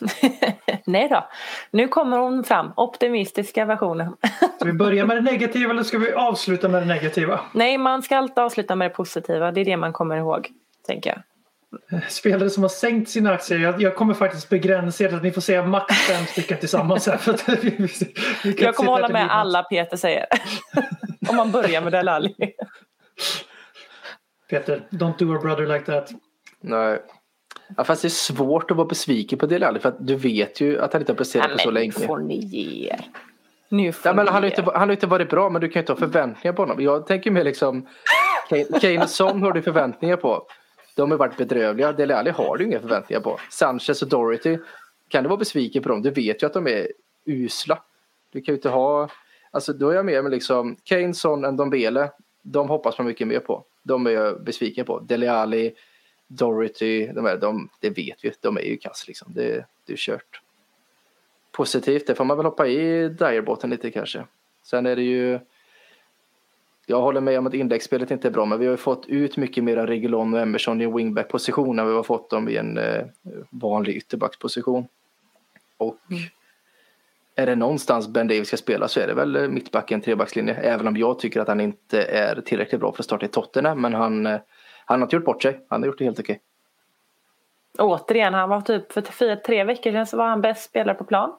Nej 0.86 1.08
då, 1.08 1.28
nu 1.70 1.88
kommer 1.88 2.18
hon 2.18 2.44
fram, 2.44 2.72
optimistiska 2.76 3.64
versionen. 3.64 4.16
ska 4.56 4.64
vi 4.64 4.72
börja 4.72 5.06
med 5.06 5.16
det 5.16 5.20
negativa 5.20 5.70
eller 5.70 5.82
ska 5.82 5.98
vi 5.98 6.12
avsluta 6.12 6.68
med 6.68 6.82
det 6.82 6.86
negativa? 6.86 7.40
Nej, 7.52 7.78
man 7.78 8.02
ska 8.02 8.16
alltid 8.16 8.38
avsluta 8.38 8.76
med 8.76 8.90
det 8.90 8.94
positiva, 8.94 9.52
det 9.52 9.60
är 9.60 9.64
det 9.64 9.76
man 9.76 9.92
kommer 9.92 10.16
ihåg, 10.16 10.48
tänker 10.86 11.10
jag 11.10 11.22
spelare 12.08 12.50
som 12.50 12.62
har 12.62 12.68
sänkt 12.68 13.10
sina 13.10 13.32
aktier. 13.32 13.58
Jag, 13.58 13.82
jag 13.82 13.96
kommer 13.96 14.14
faktiskt 14.14 14.48
begränsa 14.48 15.04
er 15.04 15.14
att 15.14 15.22
ni 15.22 15.30
får 15.30 15.40
säga 15.40 15.66
max 15.66 15.94
fem 15.94 16.26
stycken 16.26 16.58
tillsammans. 16.58 17.06
Här, 17.06 17.16
för 17.16 17.34
att 17.34 17.48
vi, 17.64 17.70
vi, 17.70 17.88
vi 18.44 18.62
jag 18.62 18.74
kommer 18.74 18.90
hålla 18.90 19.08
med 19.08 19.30
alla 19.30 19.62
Peter 19.62 19.96
säger. 19.96 20.26
Om 21.28 21.36
man 21.36 21.52
börjar 21.52 21.80
med 21.80 21.92
Delali. 21.92 22.34
Peter, 24.50 24.82
don't 24.90 25.18
do 25.18 25.36
a 25.36 25.38
brother 25.42 25.66
like 25.66 25.84
that. 25.84 26.10
Nej. 26.60 27.02
Ja, 27.76 27.84
fast 27.84 28.02
det 28.02 28.08
är 28.08 28.10
svårt 28.10 28.70
att 28.70 28.76
vara 28.76 28.88
besviken 28.88 29.38
på 29.38 29.46
Delali 29.46 29.80
för 29.80 29.88
att 29.88 30.06
du 30.06 30.16
vet 30.16 30.60
ju 30.60 30.80
att 30.80 30.92
han 30.92 31.02
inte 31.02 31.12
har 31.12 31.16
presterat 31.16 31.52
på 31.52 31.58
så 31.58 31.70
länge. 31.70 31.92
Nu 31.98 32.06
får 32.06 32.18
ni 32.18 32.38
ge 32.38 32.88
er. 32.88 33.00
Nu 33.68 33.92
får 33.92 34.10
ja, 34.10 34.14
men 34.14 34.28
han, 34.28 34.42
har 34.42 34.50
inte, 34.50 34.62
han 34.62 34.88
har 34.88 34.92
inte 34.92 35.06
varit 35.06 35.30
bra 35.30 35.50
men 35.50 35.60
du 35.60 35.68
kan 35.68 35.74
ju 35.74 35.80
inte 35.80 35.92
ha 35.92 35.98
förväntningar 35.98 36.52
på 36.52 36.62
honom. 36.62 36.80
Jag 36.80 37.06
tänker 37.06 37.30
mer 37.30 37.44
liksom 37.44 37.88
Kane 38.80 39.02
och 39.02 39.10
Son 39.10 39.42
har 39.42 39.52
du 39.52 39.62
förväntningar 39.62 40.16
på. 40.16 40.46
De 40.94 41.10
har 41.10 41.18
varit 41.18 41.36
bedrövliga. 41.36 41.92
Dele 41.92 42.16
Alli 42.16 42.30
har 42.30 42.56
du 42.56 42.64
inga 42.64 42.80
förväntningar 42.80 43.20
på. 43.20 43.38
Sanchez 43.50 44.02
och 44.02 44.08
Dorothy, 44.08 44.58
kan 45.08 45.22
du 45.22 45.28
vara 45.28 45.38
besviken 45.38 45.82
på 45.82 45.88
dem? 45.88 46.02
Du 46.02 46.10
vet 46.10 46.42
ju 46.42 46.46
att 46.46 46.52
de 46.52 46.66
är 46.66 46.88
usla. 47.24 47.82
Du 48.32 48.40
kan 48.40 48.52
ju 48.52 48.56
inte 48.56 48.68
ha... 48.68 49.08
Alltså 49.50 49.72
då 49.72 49.90
är 49.90 49.94
jag 49.94 50.06
med 50.06 50.22
med 50.22 50.32
liksom 50.32 50.76
Kane, 50.84 51.14
Son, 51.14 51.40
Ndombele. 51.40 52.10
De 52.42 52.68
hoppas 52.68 52.98
man 52.98 53.06
mycket 53.06 53.28
mer 53.28 53.40
på. 53.40 53.64
De 53.82 54.06
är 54.06 54.10
jag 54.10 54.44
besviken 54.44 54.86
på. 54.86 55.00
Dele 55.00 55.32
Alli, 55.32 55.74
Dorothy, 56.26 57.06
de 57.06 57.26
är, 57.26 57.36
de, 57.36 57.68
det 57.80 57.90
vet 57.90 58.24
vi, 58.24 58.32
de 58.40 58.56
är 58.56 58.62
ju 58.62 58.76
kass 58.76 59.04
liksom. 59.08 59.32
Det, 59.34 59.66
det 59.86 59.92
är 59.92 59.96
kört. 59.96 60.40
Positivt, 61.52 62.06
det 62.06 62.14
får 62.14 62.24
man 62.24 62.36
väl 62.36 62.46
hoppa 62.46 62.66
i 62.66 63.08
Dyerbåten 63.08 63.70
lite 63.70 63.90
kanske. 63.90 64.26
Sen 64.62 64.86
är 64.86 64.96
det 64.96 65.02
ju 65.02 65.40
jag 66.86 67.00
håller 67.00 67.20
med 67.20 67.38
om 67.38 67.46
att 67.46 67.54
indexspelet 67.54 68.10
inte 68.10 68.28
är 68.28 68.32
bra, 68.32 68.44
men 68.44 68.58
vi 68.58 68.66
har 68.66 68.70
ju 68.70 68.76
fått 68.76 69.06
ut 69.06 69.36
mycket 69.36 69.64
mer 69.64 69.76
av 69.76 69.86
Regulon 69.86 70.34
och 70.34 70.40
Emerson 70.40 70.80
i 70.80 70.84
en 70.84 70.96
wingback-position 70.96 71.78
än 71.78 71.88
vi 71.88 71.94
har 71.94 72.02
fått 72.02 72.30
dem 72.30 72.48
i 72.48 72.56
en 72.56 72.78
eh, 72.78 73.04
vanlig 73.50 73.96
ytterbacksposition. 73.96 74.88
Och 75.76 75.98
mm. 76.10 76.22
är 77.34 77.46
det 77.46 77.54
någonstans 77.54 78.08
Ben 78.08 78.28
Davis 78.28 78.48
ska 78.48 78.56
spela 78.56 78.88
så 78.88 79.00
är 79.00 79.06
det 79.06 79.14
väl 79.14 79.50
mittbacken, 79.50 80.00
trebackslinje. 80.00 80.54
Även 80.54 80.88
om 80.88 80.96
jag 80.96 81.18
tycker 81.18 81.40
att 81.40 81.48
han 81.48 81.60
inte 81.60 82.02
är 82.02 82.40
tillräckligt 82.40 82.80
bra 82.80 82.92
för 82.92 83.02
att 83.02 83.04
starta 83.04 83.26
i 83.26 83.28
Tottenham, 83.28 83.80
men 83.80 83.94
han, 83.94 84.26
eh, 84.26 84.40
han 84.84 85.00
har 85.00 85.06
inte 85.06 85.16
gjort 85.16 85.24
bort 85.24 85.42
sig. 85.42 85.60
Han 85.68 85.82
har 85.82 85.86
gjort 85.86 85.98
det 85.98 86.04
helt 86.04 86.20
okej. 86.20 86.40
Återigen, 87.78 88.34
han 88.34 88.48
var 88.48 88.60
typ 88.60 88.92
för 88.92 89.02
fyra, 89.02 89.36
tre 89.36 89.64
veckor 89.64 89.92
sedan 89.92 90.06
så 90.06 90.16
var 90.16 90.26
han 90.26 90.40
bäst 90.40 90.64
spelare 90.64 90.96
på 90.96 91.04
plan. 91.04 91.32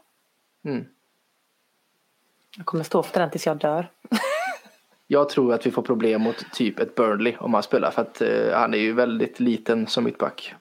Mm. 0.65 0.85
Jag 2.57 2.65
kommer 2.65 2.83
stå 2.83 3.03
för 3.03 3.19
den 3.19 3.29
tills 3.29 3.45
jag 3.45 3.57
dör. 3.57 3.87
Jag 5.07 5.29
tror 5.29 5.53
att 5.53 5.65
vi 5.65 5.71
får 5.71 5.81
problem 5.81 6.21
mot 6.21 6.51
typ 6.53 6.79
ett 6.79 6.95
Burnley 6.95 7.35
om 7.39 7.53
han 7.53 7.63
spelar 7.63 7.91
för 7.91 8.01
att 8.01 8.21
eh, 8.21 8.53
han 8.53 8.73
är 8.73 8.77
ju 8.77 8.93
väldigt 8.93 9.39
liten 9.39 9.87
som 9.87 10.03
mittback. 10.03 10.53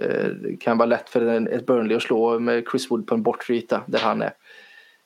Eh, 0.00 0.24
det 0.24 0.56
kan 0.56 0.78
vara 0.78 0.86
lätt 0.86 1.10
för 1.10 1.26
en, 1.26 1.48
ett 1.48 1.66
Burnley 1.66 1.96
att 1.96 2.02
slå 2.02 2.38
med 2.38 2.64
Chris 2.70 2.90
Wood 2.90 3.06
på 3.06 3.14
en 3.14 3.22
bortre 3.22 3.54
yta 3.54 3.82
där 3.86 3.98
han 3.98 4.22
är. 4.22 4.32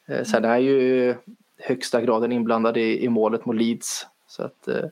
Eh, 0.08 0.22
sen 0.22 0.44
är 0.44 0.48
han 0.48 0.62
ju 0.62 1.14
högsta 1.58 2.00
graden 2.00 2.32
inblandad 2.32 2.76
i, 2.76 3.04
i 3.04 3.08
målet 3.08 3.44
mot 3.44 3.56
Leeds. 3.56 4.06
Så 4.26 4.42
att, 4.42 4.68
eh, 4.68 4.84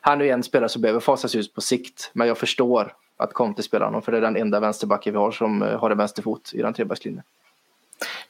han 0.00 0.20
är 0.20 0.24
ju 0.24 0.30
en 0.30 0.42
spelare 0.42 0.68
som 0.68 0.82
behöver 0.82 1.00
fasas 1.00 1.34
ut 1.34 1.54
på 1.54 1.60
sikt. 1.60 2.10
Men 2.12 2.28
jag 2.28 2.38
förstår 2.38 2.94
att 3.16 3.32
Conte 3.32 3.62
spelar 3.62 3.86
honom 3.86 4.02
för 4.02 4.12
det 4.12 4.18
är 4.18 4.22
den 4.22 4.36
enda 4.36 4.60
vänsterbacken 4.60 5.12
vi 5.12 5.18
har 5.18 5.30
som 5.30 5.62
eh, 5.62 5.80
har 5.80 5.90
en 5.90 5.98
vänsterfot 5.98 6.50
i 6.54 6.62
den 6.62 6.74
trebackslinjen. 6.74 7.22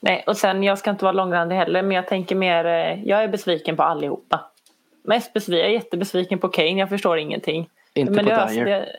Nej, 0.01 0.25
och 0.27 0.37
sen 0.37 0.63
jag 0.63 0.79
ska 0.79 0.91
inte 0.91 1.05
vara 1.05 1.13
långrandig 1.13 1.57
heller 1.57 1.83
men 1.83 1.93
jag 1.93 2.07
tänker 2.07 2.35
mer, 2.35 2.65
eh, 2.65 3.05
jag 3.05 3.25
är 3.25 3.29
besviken 3.29 3.77
på 3.77 3.83
allihopa. 3.83 4.41
Mest 5.09 5.33
besviken, 5.33 5.61
jag 5.61 5.69
är 5.69 5.73
jättebesviken 5.73 6.39
på 6.39 6.49
Kane, 6.49 6.79
jag 6.79 6.89
förstår 6.89 7.19
ingenting. 7.19 7.71
Inte 7.95 8.13
men 8.13 8.25
på 8.25 8.31
Dyer? 8.31 8.65
Det... 8.65 8.97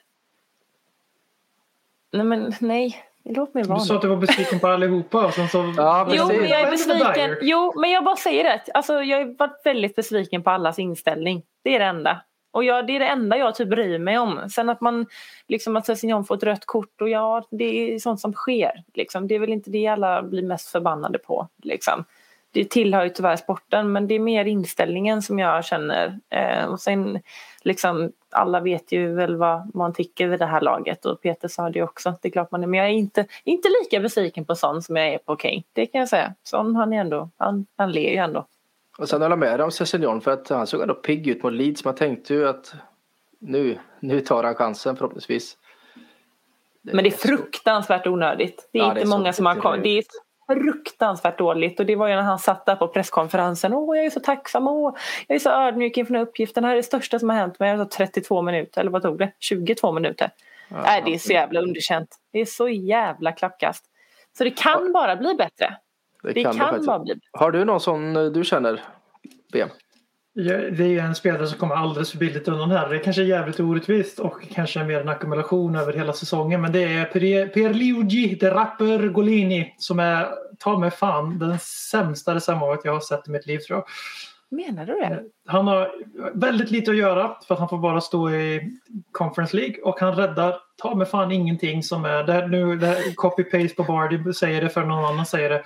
Nej 2.11 2.25
men 2.25 2.53
nej, 2.59 3.03
låt 3.23 3.53
mig 3.53 3.63
vara 3.63 3.79
Du 3.79 3.85
sa 3.85 3.95
att 3.95 4.01
du 4.01 4.07
var 4.07 4.15
besviken 4.15 4.59
på 4.59 4.67
allihopa. 4.67 5.31
Sen 5.31 5.49
så... 5.49 5.73
ja, 5.77 6.07
jo, 6.11 6.27
men 6.27 6.49
jag 6.49 6.61
är 6.61 6.71
besviken. 6.71 7.37
Jo, 7.41 7.73
men 7.75 7.91
jag 7.91 8.03
bara 8.03 8.15
säger 8.15 8.43
det. 8.43 8.61
Alltså, 8.73 8.93
jag 8.93 9.17
har 9.17 9.35
varit 9.39 9.61
väldigt 9.63 9.95
besviken 9.95 10.43
på 10.43 10.49
allas 10.49 10.79
inställning. 10.79 11.43
Det 11.63 11.75
är 11.75 11.79
det 11.79 11.85
enda. 11.85 12.21
Och 12.51 12.63
jag, 12.63 12.87
det 12.87 12.95
är 12.95 12.99
det 12.99 13.07
enda 13.07 13.37
jag 13.37 13.55
typ 13.55 13.69
bryr 13.69 13.99
mig 13.99 14.17
om. 14.17 14.49
Sen 14.49 14.69
att 14.69 14.81
man 14.81 15.05
liksom 15.47 15.75
att 15.75 15.85
Sessignon 15.85 16.25
får 16.25 16.35
ett 16.35 16.43
rött 16.43 16.65
kort 16.65 17.01
och 17.01 17.09
ja, 17.09 17.47
det 17.51 17.93
är 17.93 17.99
sånt 17.99 18.19
som 18.21 18.33
sker. 18.33 18.83
Liksom. 18.93 19.27
Det 19.27 19.35
är 19.35 19.39
väl 19.39 19.53
inte 19.53 19.69
det 19.69 19.87
alla 19.87 20.23
blir 20.23 20.43
mest 20.43 20.69
förbannade 20.69 21.19
på. 21.19 21.47
Liksom 21.63 22.05
det 22.51 22.69
tillhör 22.69 23.03
ju 23.03 23.09
tyvärr 23.09 23.35
sporten 23.35 23.91
men 23.91 24.07
det 24.07 24.15
är 24.15 24.19
mer 24.19 24.45
inställningen 24.45 25.21
som 25.21 25.39
jag 25.39 25.65
känner. 25.65 26.19
Eh, 26.29 26.65
och 26.65 26.79
sen 26.79 27.19
liksom 27.61 28.11
alla 28.31 28.59
vet 28.59 28.91
ju 28.91 29.13
väl 29.13 29.35
vad 29.35 29.75
man 29.75 29.93
tycker 29.93 30.27
vid 30.27 30.39
det 30.39 30.45
här 30.45 30.61
laget 30.61 31.05
och 31.05 31.21
Peter 31.21 31.47
sa 31.47 31.69
det 31.69 31.83
också. 31.83 32.13
Det 32.21 32.27
är 32.27 32.31
klart 32.31 32.51
man 32.51 32.63
är, 32.63 32.67
men 32.67 32.77
jag 32.77 32.87
är 32.87 32.93
inte, 32.93 33.25
inte 33.43 33.67
lika 33.83 33.99
besviken 33.99 34.45
på 34.45 34.55
sån 34.55 34.81
som 34.81 34.95
jag 34.95 35.07
är 35.07 35.17
på 35.17 35.35
Kane. 35.35 35.63
Det 35.73 35.85
kan 35.85 35.99
jag 35.99 36.09
säga. 36.09 36.33
Sån 36.43 36.75
han 36.75 36.93
är 36.93 37.01
ändå, 37.01 37.29
han, 37.37 37.65
han 37.75 37.91
ler 37.91 38.09
ju 38.09 38.17
ändå. 38.17 38.45
Och 38.97 39.09
sen 39.09 39.21
håller 39.21 39.31
jag 39.31 39.39
med 39.39 39.61
om 39.61 39.71
Cecilion 39.71 40.21
för 40.21 40.31
att 40.31 40.49
han 40.49 40.67
såg 40.67 40.81
ändå 40.81 40.93
pigg 40.93 41.27
ut 41.27 41.43
mot 41.43 41.53
Leeds. 41.53 41.85
Man 41.85 41.95
tänkte 41.95 42.33
ju 42.33 42.47
att 42.47 42.73
nu, 43.39 43.79
nu 43.99 44.19
tar 44.19 44.43
han 44.43 44.55
chansen 44.55 44.95
förhoppningsvis. 44.95 45.57
Men 46.81 47.03
det 47.03 47.09
är 47.09 47.17
fruktansvärt 47.27 48.07
onödigt. 48.07 48.69
Det 48.71 48.79
är 48.79 48.83
ja, 48.83 48.89
inte 48.89 48.99
det 48.99 49.05
är 49.05 49.17
många 49.17 49.33
som 49.33 49.45
har 49.45 49.55
kommit 49.55 50.07
fruktansvärt 50.53 51.37
dåligt 51.37 51.79
och 51.79 51.85
det 51.85 51.95
var 51.95 52.07
ju 52.07 52.15
när 52.15 52.21
han 52.21 52.39
satt 52.39 52.65
där 52.65 52.75
på 52.75 52.87
presskonferensen. 52.87 53.73
Åh, 53.73 53.97
jag 53.97 54.05
är 54.05 54.09
så 54.09 54.19
tacksam. 54.19 54.67
Åh, 54.67 54.95
jag 55.27 55.35
är 55.35 55.39
så 55.39 55.49
ödmjuk 55.49 55.97
inför 55.97 56.13
den 56.13 56.19
här 56.19 56.27
uppgiften. 56.27 56.63
Det 56.63 56.67
här 56.67 56.73
är 56.73 56.77
det 56.77 56.83
största 56.83 57.19
som 57.19 57.29
har 57.29 57.35
hänt 57.35 57.59
mig. 57.59 57.89
32 57.89 58.41
minuter, 58.41 58.81
eller 58.81 58.91
vad 58.91 59.01
tog 59.01 59.17
det? 59.17 59.31
22 59.39 59.91
minuter. 59.91 60.31
Ja, 60.69 60.81
Nej, 60.81 61.01
det 61.05 61.13
är 61.13 61.17
så 61.17 61.33
jävla 61.33 61.61
underkänt. 61.61 62.15
Det 62.31 62.39
är 62.39 62.45
så 62.45 62.69
jävla 62.69 63.31
klappkast. 63.31 63.85
Så 64.37 64.43
det 64.43 64.51
kan 64.51 64.93
bara 64.93 65.15
bli 65.15 65.35
bättre. 65.35 65.77
Det, 66.23 66.33
det 66.33 66.43
kan, 66.43 66.57
kan 66.57 66.85
bara 66.85 66.99
bli 66.99 67.15
bättre. 67.15 67.29
Har 67.31 67.51
du 67.51 67.65
någon 67.65 67.79
sån 67.79 68.15
eh, 68.15 68.25
du 68.25 68.43
känner, 68.43 68.83
BM? 69.53 69.69
Det 70.43 70.97
är 70.97 71.03
en 71.03 71.15
spelare 71.15 71.47
som 71.47 71.57
kommer 71.57 71.75
alldeles 71.75 72.11
för 72.11 72.17
billigt 72.17 72.47
undan 72.47 72.71
här. 72.71 72.89
Det 72.89 72.95
är 72.95 73.03
kanske 73.03 73.23
jävligt 73.23 73.59
orättvist 73.59 74.19
och 74.19 74.41
kanske 74.53 74.83
mer 74.83 75.01
en 75.01 75.09
ackumulation 75.09 75.75
över 75.75 75.93
hela 75.93 76.13
säsongen. 76.13 76.61
Men 76.61 76.71
det 76.71 76.83
är 76.83 77.05
Pierluigi 77.45 78.35
de 78.35 78.49
Rapper 78.49 79.07
Golini 79.07 79.75
som 79.77 79.99
är, 79.99 80.27
ta 80.59 80.79
mig 80.79 80.91
fan, 80.91 81.39
den 81.39 81.59
sämsta 81.91 82.35
reservmålet 82.35 82.79
jag 82.83 82.93
har 82.93 82.99
sett 82.99 83.27
i 83.27 83.31
mitt 83.31 83.45
liv 83.45 83.59
tror 83.59 83.77
jag. 83.77 83.85
Menar 84.51 84.85
du 84.85 84.93
det? 84.93 85.23
Han 85.45 85.67
har 85.67 85.91
väldigt 86.33 86.71
lite 86.71 86.91
att 86.91 86.97
göra 86.97 87.35
för 87.47 87.53
att 87.53 87.59
han 87.59 87.69
får 87.69 87.77
bara 87.77 88.01
stå 88.01 88.31
i 88.31 88.71
Conference 89.11 89.57
League 89.57 89.75
och 89.83 89.99
han 89.99 90.15
räddar 90.15 90.55
ta 90.81 90.95
mig 90.95 91.07
fan 91.07 91.31
ingenting 91.31 91.83
som 91.83 92.05
är, 92.05 92.23
det 92.23 92.33
här, 92.33 92.47
nu, 92.47 92.75
det 92.75 92.87
här 92.87 92.95
copy-paste 93.15 93.75
på 93.75 93.83
Bardi 93.83 94.33
säger 94.33 94.61
det 94.61 94.69
för 94.69 94.85
någon 94.85 95.05
annan 95.05 95.25
säger 95.25 95.49
det. 95.49 95.63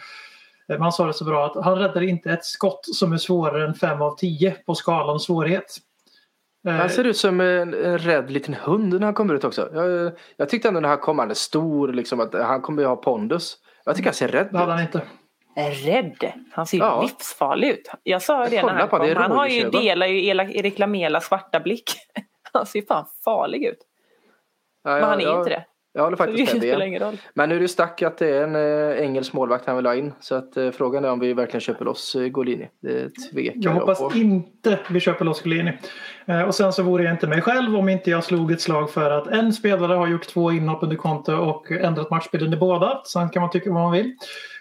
Eh, 0.70 0.80
man 0.80 0.92
sa 0.92 1.08
det 1.08 1.14
så 1.14 1.26
bra 1.26 1.46
att 1.46 1.66
han 1.66 1.78
räddar 1.78 2.02
inte 2.02 2.32
ett 2.32 2.46
skott 2.46 2.86
som 2.86 3.14
är 3.14 3.18
svårare 3.18 3.66
än 3.66 3.74
5 3.74 4.02
av 4.02 4.16
10 4.16 4.52
på 4.52 4.76
skalan 4.76 5.20
svårighet. 5.20 5.78
Han 6.64 6.80
eh, 6.80 6.88
ser 6.88 7.04
ut 7.04 7.18
som 7.18 7.42
en, 7.42 7.74
en 7.74 7.98
rädd 7.98 8.32
liten 8.32 8.54
hund 8.54 8.94
när 8.94 9.06
han 9.06 9.14
kommer 9.14 9.34
ut 9.34 9.44
också. 9.44 9.70
Jag, 9.74 10.12
jag 10.38 10.50
tyckte 10.50 10.68
ändå 10.68 10.80
när 10.80 10.90
han 10.90 10.98
kom, 10.98 11.20
han 11.20 11.30
är 11.30 11.34
stor, 11.34 11.94
liksom, 11.94 12.20
att 12.20 12.34
han 12.34 12.62
kommer 12.62 12.84
ha 12.84 12.96
pondus. 12.96 13.58
Jag 13.86 13.96
tycker 13.96 14.10
han 14.10 14.16
ser 14.16 14.28
rädd 14.28 14.46
ut. 14.46 14.52
Det 14.52 14.58
hade 14.58 14.72
han 14.72 14.82
inte. 14.82 15.02
Rädd? 15.86 16.34
Han 16.52 16.66
ser 16.66 16.78
ja. 16.78 17.02
livsfarlig 17.02 17.68
ut. 17.68 17.92
Jag 18.04 18.22
sa 18.22 18.46
det 18.46 18.64
när 18.64 18.74
han 18.74 18.88
kom. 18.88 19.16
Han 19.16 19.32
har 19.32 19.48
ju, 19.48 19.70
delar 19.70 20.08
ju 20.08 20.26
Erik 20.28 20.80
Lamelas 20.80 21.26
svarta 21.26 21.60
blick. 21.60 21.92
Han 22.54 22.66
ser 22.66 22.82
fan 22.82 23.06
farlig 23.26 23.64
ut. 23.64 23.78
Ja, 24.84 24.92
Men 24.92 25.04
han 25.04 25.20
är 25.20 25.24
ja, 25.24 25.38
inte 25.38 25.50
det. 25.50 25.66
Jag 25.96 26.04
håller 26.04 26.18
faktiskt 26.18 26.54
med 26.54 26.62
det. 26.62 27.18
Men 27.34 27.50
nu 27.50 27.56
är 27.56 27.60
det 27.60 27.68
stack 27.68 28.02
att 28.02 28.18
det 28.18 28.30
är 28.30 28.44
en 28.44 28.56
äh, 28.56 29.06
engelsk 29.06 29.34
målvakt 29.34 29.66
han 29.66 29.76
vill 29.76 29.86
ha 29.86 29.96
in. 29.96 30.14
Så 30.20 30.36
att 30.36 30.58
äh, 30.58 30.72
frågan 30.72 31.06
är 31.06 31.12
om 31.12 31.20
vi 31.20 31.34
verkligen 31.34 31.62
köper 31.62 31.86
loss 31.86 32.16
äh, 32.16 32.28
Golini. 32.28 32.70
Det 32.82 33.10
tvekar 33.10 33.54
jag, 33.56 33.64
jag 33.64 33.80
hoppas 33.80 34.00
på. 34.00 34.12
inte 34.16 34.80
vi 34.90 35.00
köper 35.00 35.26
loss 35.26 35.42
Golini. 35.42 35.78
Eh, 36.26 36.42
och 36.42 36.56
sen 36.56 36.74
så 36.74 36.84
vore 36.84 37.04
jag 37.04 37.14
inte 37.14 37.28
mig 37.28 37.42
själv 37.42 37.76
om 37.76 37.90
inte 37.90 38.10
jag 38.10 38.24
slog 38.24 38.52
ett 38.52 38.62
slag 38.62 38.92
för 38.92 39.12
att 39.12 39.28
en 39.28 39.54
spelare 39.54 39.94
har 39.94 40.08
gjort 40.08 40.28
två 40.28 40.52
inhopp 40.52 40.84
under 40.84 40.96
konto 40.96 41.34
och 41.34 41.72
ändrat 41.72 42.10
matchbilden 42.10 42.54
i 42.54 42.58
båda. 42.58 43.02
Sen 43.06 43.30
kan 43.30 43.42
man 43.42 43.52
tycka 43.52 43.72
vad 43.72 43.84
man 43.84 43.92
vill. 43.92 44.16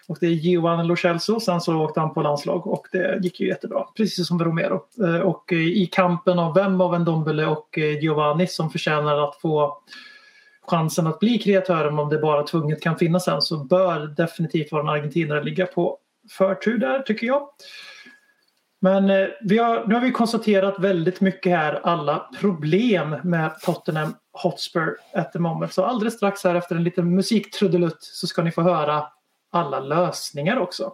Och 0.07 0.17
det 0.21 0.25
är 0.25 0.31
Johan 0.31 0.87
Lo 0.87 0.95
Celso. 0.95 1.39
Sen 1.39 1.61
så 1.61 1.75
åkte 1.75 1.99
han 1.99 2.13
på 2.13 2.21
landslag 2.21 2.67
och 2.67 2.87
det 2.91 3.19
gick 3.23 3.39
ju 3.39 3.47
jättebra. 3.47 3.83
Precis 3.97 4.27
som 4.27 4.43
Romero. 4.43 4.81
Och 5.23 5.51
i 5.51 5.89
kampen 5.91 6.39
om 6.39 6.53
vem 6.53 6.81
av 6.81 7.01
Ndombele 7.01 7.45
och 7.45 7.77
Giovanni 7.77 8.47
som 8.47 8.69
förtjänar 8.69 9.23
att 9.23 9.35
få 9.41 9.77
chansen 10.67 11.07
att 11.07 11.19
bli 11.19 11.37
kreatören 11.37 11.99
om 11.99 12.09
det 12.09 12.17
bara 12.17 12.43
tvunget 12.43 12.81
kan 12.81 12.97
finnas 12.97 13.27
en 13.27 13.41
så 13.41 13.57
bör 13.57 14.07
definitivt 14.07 14.71
vara 14.71 14.81
en 14.81 14.89
argentinare 14.89 15.43
ligga 15.43 15.65
på 15.65 15.97
förtur 16.29 16.77
där 16.77 16.99
tycker 16.99 17.27
jag. 17.27 17.47
Men 18.83 19.09
eh, 19.09 19.27
vi 19.41 19.57
har, 19.57 19.87
nu 19.87 19.93
har 19.93 20.01
vi 20.01 20.11
konstaterat 20.11 20.79
väldigt 20.79 21.21
mycket 21.21 21.51
här 21.51 21.73
alla 21.83 22.29
problem 22.39 23.15
med 23.23 23.59
Tottenham 23.59 24.15
Hotspur 24.31 24.95
at 25.13 25.33
the 25.33 25.39
moment. 25.39 25.73
Så 25.73 25.83
alldeles 25.83 26.13
strax 26.13 26.43
här 26.43 26.55
efter 26.55 26.75
en 26.75 26.83
liten 26.83 27.15
musiktrudelutt 27.15 28.03
så 28.03 28.27
ska 28.27 28.43
ni 28.43 28.51
få 28.51 28.61
höra 28.61 29.03
alla 29.51 29.79
lösningar 29.79 30.57
också. 30.57 30.93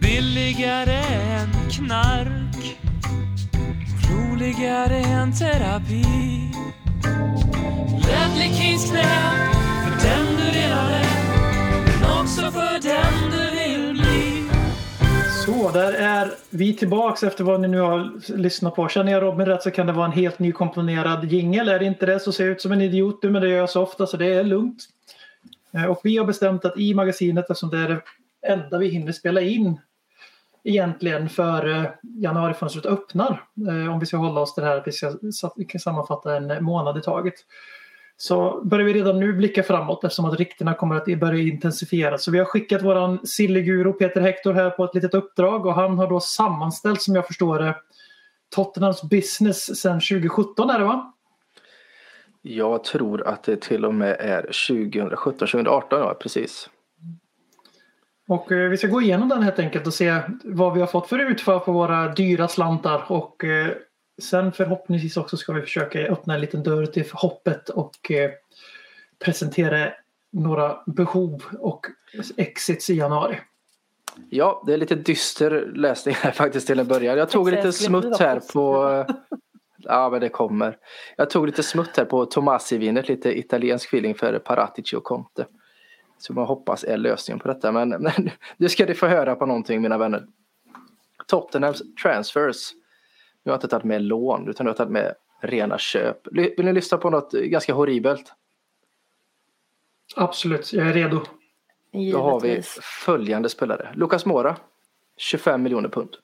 Billigare 0.00 0.96
än 0.96 1.50
knark 1.70 2.93
Roligare 4.44 4.96
än 4.96 5.32
terapi 5.32 6.04
Ledley 8.06 8.54
Kings 8.54 8.90
knä 8.90 9.30
för 9.84 10.08
den 10.08 10.26
du 10.36 10.58
redan 10.58 10.88
är 10.88 11.06
men 12.00 12.20
också 12.20 12.50
för 12.50 12.82
den 12.82 13.30
du 13.30 13.50
vill 13.50 13.92
bli 13.92 14.48
Så, 15.44 15.70
där 15.70 15.92
är 15.92 16.30
vi 16.50 16.76
tillbaks 16.76 17.22
efter 17.22 17.44
vad 17.44 17.60
ni 17.60 17.68
nu 17.68 17.80
har 17.80 18.12
lyssnat 18.36 18.74
på. 18.74 18.88
Känner 18.88 19.12
jag 19.12 19.22
Robin 19.22 19.46
rätt 19.46 19.62
så 19.62 19.70
kan 19.70 19.86
det 19.86 19.92
vara 19.92 20.06
en 20.06 20.12
helt 20.12 20.38
nykomponerad 20.38 21.24
jingel. 21.24 21.68
Är 21.68 21.78
det 21.78 21.84
inte 21.84 22.06
det 22.06 22.20
så 22.20 22.32
ser 22.32 22.44
jag 22.44 22.52
ut 22.52 22.62
som 22.62 22.72
en 22.72 22.80
idiot 22.80 23.22
nu 23.22 23.30
men 23.30 23.42
det 23.42 23.48
gör 23.48 23.58
jag 23.58 23.70
så 23.70 23.82
ofta 23.82 24.06
så 24.06 24.16
det 24.16 24.34
är 24.34 24.44
lugnt. 24.44 24.84
Eh, 25.74 25.84
och 25.84 26.00
vi 26.04 26.16
har 26.16 26.24
bestämt 26.24 26.64
att 26.64 26.78
i 26.78 26.94
magasinet, 26.94 27.50
eftersom 27.50 27.70
det 27.70 27.78
är 27.78 27.88
det 27.88 28.00
enda 28.46 28.78
vi 28.78 28.88
hinner 28.88 29.12
spela 29.12 29.40
in 29.40 29.78
egentligen 30.64 31.28
före 31.28 31.92
januarifönstret 32.02 32.86
öppnar. 32.86 33.44
Eh, 33.68 33.92
om 33.92 34.00
vi 34.00 34.06
ska 34.06 34.16
hålla 34.16 34.40
oss 34.40 34.54
till 34.54 34.62
det 34.62 34.68
här 34.68 34.76
att 34.76 34.86
vi 34.86 34.92
ska 34.92 35.78
sammanfatta 35.78 36.36
en 36.36 36.64
månad 36.64 36.98
i 36.98 37.00
taget. 37.00 37.34
Så 38.16 38.64
börjar 38.64 38.86
vi 38.86 38.94
redan 38.94 39.20
nu 39.20 39.32
blicka 39.32 39.62
framåt 39.62 40.04
eftersom 40.04 40.24
att 40.24 40.38
riktena 40.38 40.74
kommer 40.74 40.96
att 40.96 41.18
börja 41.20 41.42
intensifieras. 41.42 42.24
Så 42.24 42.30
vi 42.30 42.38
har 42.38 42.44
skickat 42.44 42.82
våran 42.82 43.26
silleguro 43.26 43.92
Peter 43.92 44.20
Hector 44.20 44.52
här 44.52 44.70
på 44.70 44.84
ett 44.84 44.94
litet 44.94 45.14
uppdrag 45.14 45.66
och 45.66 45.74
han 45.74 45.98
har 45.98 46.08
då 46.08 46.20
sammanställt 46.20 47.02
som 47.02 47.14
jag 47.14 47.26
förstår 47.26 47.58
det 47.58 47.74
Tottenhams 48.54 49.02
business 49.02 49.80
sedan 49.80 50.00
2017 50.00 50.70
är 50.70 50.78
det 50.78 50.84
va? 50.84 51.14
Jag 52.42 52.84
tror 52.84 53.26
att 53.26 53.42
det 53.42 53.60
till 53.60 53.84
och 53.84 53.94
med 53.94 54.16
är 54.20 54.40
2017, 54.42 55.38
2018 55.38 56.00
ja, 56.00 56.14
precis. 56.20 56.70
Och 58.28 58.52
eh, 58.52 58.68
vi 58.68 58.76
ska 58.76 58.86
gå 58.86 59.02
igenom 59.02 59.28
den 59.28 59.42
helt 59.42 59.58
enkelt 59.58 59.86
och 59.86 59.94
se 59.94 60.20
vad 60.44 60.74
vi 60.74 60.80
har 60.80 60.86
fått 60.86 61.08
för 61.08 61.30
utfall 61.30 61.60
på 61.60 61.72
våra 61.72 62.08
dyra 62.08 62.48
slantar. 62.48 63.04
Och 63.08 63.44
eh, 63.44 63.70
sen 64.22 64.52
förhoppningsvis 64.52 65.16
också 65.16 65.36
ska 65.36 65.52
vi 65.52 65.60
försöka 65.60 65.98
öppna 65.98 66.34
en 66.34 66.40
liten 66.40 66.62
dörr 66.62 66.86
till 66.86 67.04
hoppet 67.12 67.68
och 67.68 68.10
eh, 68.10 68.30
presentera 69.24 69.92
några 70.32 70.76
behov 70.86 71.42
och 71.58 71.86
exits 72.36 72.90
i 72.90 72.94
januari. 72.94 73.40
Ja, 74.30 74.62
det 74.66 74.72
är 74.72 74.76
lite 74.76 74.94
dyster 74.94 75.72
läsning 75.74 76.14
här 76.14 76.30
faktiskt 76.30 76.66
till 76.66 76.78
en 76.78 76.86
början. 76.86 77.18
Jag 77.18 77.30
tog 77.30 77.50
lite 77.50 77.72
smutt 77.72 78.18
här 78.18 78.40
på... 78.52 79.04
Ja, 79.78 80.10
men 80.10 80.20
det 80.20 80.28
kommer. 80.28 80.76
Jag 81.16 81.30
tog 81.30 81.46
lite 81.46 81.62
smutt 81.62 81.96
här 81.96 82.04
på 82.04 82.26
Tomasi-vinet, 82.26 83.08
lite 83.08 83.38
italiensk 83.38 83.88
feeling 83.88 84.14
för 84.14 84.38
Paratici 84.38 84.96
och 84.96 85.04
Conte. 85.04 85.46
Som 86.18 86.36
jag 86.36 86.44
hoppas 86.44 86.84
är 86.84 86.96
lösningen 86.96 87.38
på 87.38 87.48
detta. 87.48 87.72
Men, 87.72 87.88
men 87.88 88.30
nu 88.56 88.68
ska 88.68 88.86
ni 88.86 88.94
få 88.94 89.06
höra 89.06 89.36
på 89.36 89.46
någonting 89.46 89.82
mina 89.82 89.98
vänner. 89.98 90.26
Tottenhams 91.26 91.82
transfers. 92.02 92.72
Nu 93.42 93.50
har 93.50 93.52
jag 93.52 93.56
inte 93.56 93.68
tagit 93.68 93.84
med 93.84 94.02
lån 94.02 94.48
utan 94.48 94.66
jag 94.66 94.72
har 94.72 94.76
tagit 94.76 94.92
med 94.92 95.14
rena 95.40 95.78
köp. 95.78 96.26
Vill 96.32 96.64
ni 96.64 96.72
lyssna 96.72 96.98
på 96.98 97.10
något 97.10 97.32
ganska 97.32 97.74
horribelt? 97.74 98.32
Absolut, 100.16 100.72
jag 100.72 100.86
är 100.86 100.92
redo. 100.92 101.20
Då 102.12 102.22
har 102.22 102.40
vi 102.40 102.62
följande 102.82 103.48
spelare. 103.48 103.92
Lucas 103.94 104.26
Mora, 104.26 104.56
25 105.16 105.62
miljoner 105.62 105.88
pund. 105.88 106.16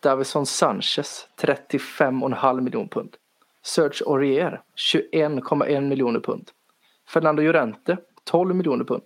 Davison 0.00 0.46
Sanchez, 0.46 1.28
35,5 1.40 2.60
miljoner 2.60 2.88
pund. 2.88 3.16
Serge 3.62 4.06
Aurier, 4.06 4.62
21,1 4.92 5.80
miljoner 5.80 6.20
pund. 6.20 6.50
Fernando 7.08 7.42
Llorente, 7.42 7.96
12 8.30 8.54
miljoner 8.54 8.84
pund. 8.84 9.02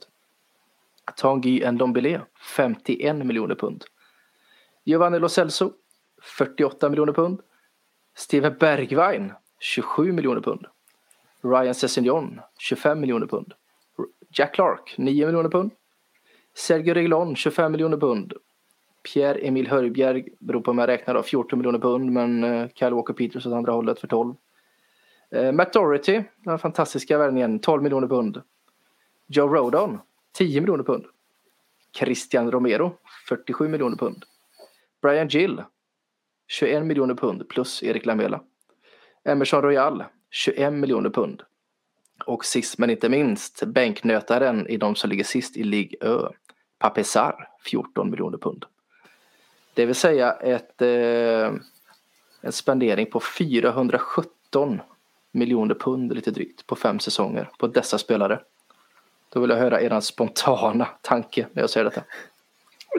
Tanguy 1.16 1.73
Ndombele, 1.73 2.20
51 2.57 3.25
miljoner 3.25 3.55
pund. 3.55 3.85
Giovanni 4.85 5.18
Lo 5.18 5.29
Celso, 5.29 5.73
48 6.23 6.89
miljoner 6.89 7.12
pund. 7.12 7.41
Steven 8.14 8.57
Bergwijn, 8.61 9.33
27 9.61 10.12
miljoner 10.12 10.41
pund. 10.41 10.66
Ryan 11.43 11.75
Sessignon, 11.75 12.41
25 12.59 13.01
miljoner 13.01 13.27
pund. 13.27 13.55
Jack 14.31 14.55
Clark, 14.55 14.95
9 14.99 15.27
miljoner 15.27 15.49
pund. 15.49 15.73
Sergio 16.55 16.95
Reglon, 16.95 17.37
25 17.37 17.73
miljoner 17.73 17.97
pund. 17.97 18.33
Pierre-Emil 19.03 19.68
Höjbjerg, 19.68 20.29
beror 20.39 20.61
på 20.61 20.70
om 20.70 20.79
jag 20.79 20.89
räknar 20.89 21.14
då, 21.14 21.23
14 21.23 21.59
miljoner 21.59 21.79
pund 21.79 22.12
men 22.12 22.45
eh, 22.45 22.68
Kyle 22.75 22.95
Walker 22.95 23.14
Peters 23.14 23.47
åt 23.47 23.53
andra 23.53 23.73
hållet 23.73 24.01
för 24.01 24.09
12. 24.09 24.35
Eh, 25.31 25.53
Matt 25.53 25.73
Doherty, 25.73 26.23
den 26.45 26.59
fantastiska 26.59 27.18
värvningen, 27.18 27.59
12 27.59 27.83
miljoner 27.83 28.09
pund. 28.09 28.43
Joe 29.27 29.49
Rodon, 29.49 29.99
10 30.33 30.61
miljoner 30.61 30.85
pund. 30.85 31.05
Christian 31.99 32.51
Romero, 32.51 32.99
47 33.29 33.68
miljoner 33.68 33.97
pund. 33.97 34.25
Brian 35.03 35.29
Gill, 35.29 35.62
21 36.49 36.87
miljoner 36.87 37.14
pund 37.14 37.49
plus 37.49 37.83
Erik 37.83 38.07
Lamela. 38.07 38.41
Emerson 39.25 39.62
Royal, 39.62 40.05
21 40.31 40.73
miljoner 40.73 41.11
pund. 41.11 41.43
Och 42.27 42.45
sist 42.45 42.79
men 42.79 42.91
inte 42.91 43.09
minst 43.09 43.62
bänknötaren 43.66 44.66
i 44.66 44.77
de 44.77 44.95
som 44.95 45.11
ligger 45.11 45.25
sist 45.25 45.57
i 45.57 45.64
Ligue 45.64 45.99
Ö. 46.01 46.29
Papesar 46.79 47.49
14 47.64 48.11
miljoner 48.11 48.39
pund. 48.39 48.64
Det 49.75 49.87
vill 49.87 49.95
säga 49.95 50.33
ett, 50.33 50.83
eh, 50.83 51.53
en 52.41 52.53
spendering 52.53 53.07
på 53.07 53.20
417 53.20 54.81
miljoner 55.33 55.75
pund 55.75 56.14
lite 56.14 56.31
drygt 56.31 56.66
på 56.66 56.77
fem 56.77 56.99
säsonger 56.99 57.51
på 57.59 57.66
dessa 57.66 57.99
spelare. 57.99 58.41
Då 59.33 59.41
vill 59.41 59.51
jag 59.51 59.57
höra 59.57 59.83
er 59.83 60.01
spontana 60.01 60.89
tanke 61.01 61.47
när 61.53 61.62
jag 61.62 61.70
säger 61.70 61.85
detta. 61.85 62.03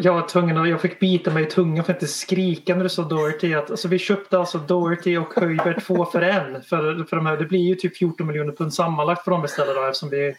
Jag 0.02 0.14
var 0.14 0.28
tvungen 0.28 0.58
att, 0.58 0.70
jag 0.70 0.82
fick 0.82 1.00
bita 1.00 1.32
mig 1.32 1.44
i 1.44 1.46
tungan 1.46 1.86
för 1.86 1.94
att 1.94 2.02
inte 2.02 2.14
skrika 2.14 2.76
när 2.76 2.84
du 2.84 2.90
sa 2.90 3.04
Doherty. 3.04 3.54
Att, 3.54 3.72
alltså, 3.72 3.88
vi 3.88 4.00
köpte 4.00 4.40
alltså 4.40 4.58
Doherty 4.58 5.18
och 5.18 5.34
Höjberg 5.36 5.82
två 5.82 6.06
för 6.06 6.22
en. 6.22 6.62
För, 6.62 7.04
för 7.10 7.16
de 7.16 7.26
här, 7.26 7.38
det 7.38 7.46
blir 7.46 7.60
ju 7.60 7.76
typ 7.76 7.98
14 7.98 8.28
miljoner 8.28 8.54
pund 8.54 8.74
sammanlagt 8.74 9.24
för 9.24 9.32
de 9.32 9.42
beställda 9.42 9.88
eftersom 9.88 10.10
vi 10.10 10.36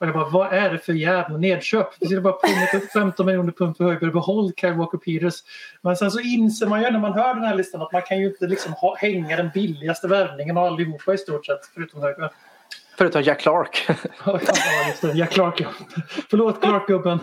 och 0.00 0.06
jag 0.06 0.14
bara, 0.14 0.28
vad 0.28 0.52
är 0.52 0.70
det 0.70 0.78
för 0.78 0.92
jävla 0.92 1.36
nedköp? 1.36 1.88
Vi 2.00 2.06
skulle 2.06 2.20
bara 2.20 2.38
pungat 2.42 2.74
upp 2.74 2.92
15 2.92 3.26
miljoner 3.26 3.52
pund 3.52 3.76
för 3.76 3.84
Höjberg. 3.84 4.10
Behåll 4.10 4.52
Kyle 4.56 4.74
Walker 4.74 4.98
Peters. 4.98 5.34
Men 5.82 5.96
sen 5.96 6.10
så 6.10 6.20
inser 6.20 6.66
man 6.66 6.82
ju 6.82 6.90
när 6.90 6.98
man 6.98 7.12
hör 7.12 7.34
den 7.34 7.44
här 7.44 7.56
listan 7.56 7.82
att 7.82 7.92
man 7.92 8.02
kan 8.02 8.18
ju 8.18 8.26
inte 8.26 8.46
liksom 8.46 8.72
ha, 8.72 8.96
hänga 8.96 9.36
den 9.36 9.50
billigaste 9.54 10.08
värvningen 10.08 10.56
av 10.56 10.64
allihopa 10.64 11.14
i 11.14 11.18
stort 11.18 11.46
sett. 11.46 11.66
Förutom 11.74 12.00
Höjberg. 12.00 12.28
Förutom 12.98 13.22
Jack 13.22 13.40
Clark. 13.40 13.88
ja, 14.26 14.40
just 14.88 15.02
det. 15.02 15.12
Jack 15.12 15.30
Clark 15.30 15.60
ja. 15.60 15.68
Förlåt 16.30 16.62
Clark-gubben. 16.62 17.18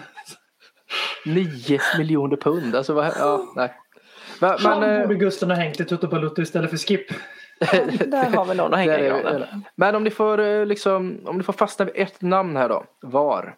9 1.25 1.79
miljoner 1.97 2.37
pund. 2.37 2.75
Alltså, 2.75 2.93
vad, 2.93 3.05
ja, 3.05 3.53
nej. 3.55 3.73
Men, 4.39 4.55
Han 4.59 4.79
men, 4.79 5.01
borde 5.01 5.15
Gusten 5.15 5.49
ha 5.49 5.57
hängt 5.57 5.79
i 5.79 5.85
Toto 5.85 6.07
Balutto 6.07 6.41
istället 6.41 6.69
för 6.69 6.77
Skip. 6.77 7.07
Där 8.07 8.35
har 8.35 8.45
vi 8.45 8.55
någon 8.55 8.73
att 8.73 8.79
hänga 8.79 8.99
i 8.99 9.07
granen. 9.07 9.65
Men 9.75 9.95
om 9.95 10.03
ni, 10.03 10.09
får, 10.09 10.39
eh, 10.39 10.65
liksom, 10.65 11.19
om 11.25 11.37
ni 11.37 11.43
får 11.43 11.53
fastna 11.53 11.85
vid 11.85 11.93
ett 11.95 12.21
namn 12.21 12.55
här 12.55 12.69
då. 12.69 12.85
Var? 13.01 13.55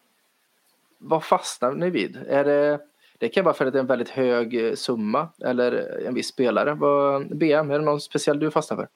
Vad 0.97 1.23
fastnar 1.23 1.71
ni 1.71 1.89
vid? 1.89 2.17
Är 2.27 2.43
det, 2.43 2.79
det 3.17 3.29
kan 3.29 3.45
vara 3.45 3.55
för 3.55 3.65
att 3.65 3.73
det 3.73 3.79
är 3.79 3.81
en 3.81 3.87
väldigt 3.87 4.09
hög 4.09 4.65
eh, 4.67 4.73
summa 4.73 5.29
eller 5.45 6.01
en 6.07 6.13
viss 6.13 6.27
spelare. 6.27 6.73
Vad, 6.73 7.37
BM, 7.37 7.71
är 7.71 7.79
det 7.79 7.85
någon 7.85 8.01
speciell 8.01 8.39
du 8.39 8.51
fastnar 8.51 8.77
för? 8.77 8.87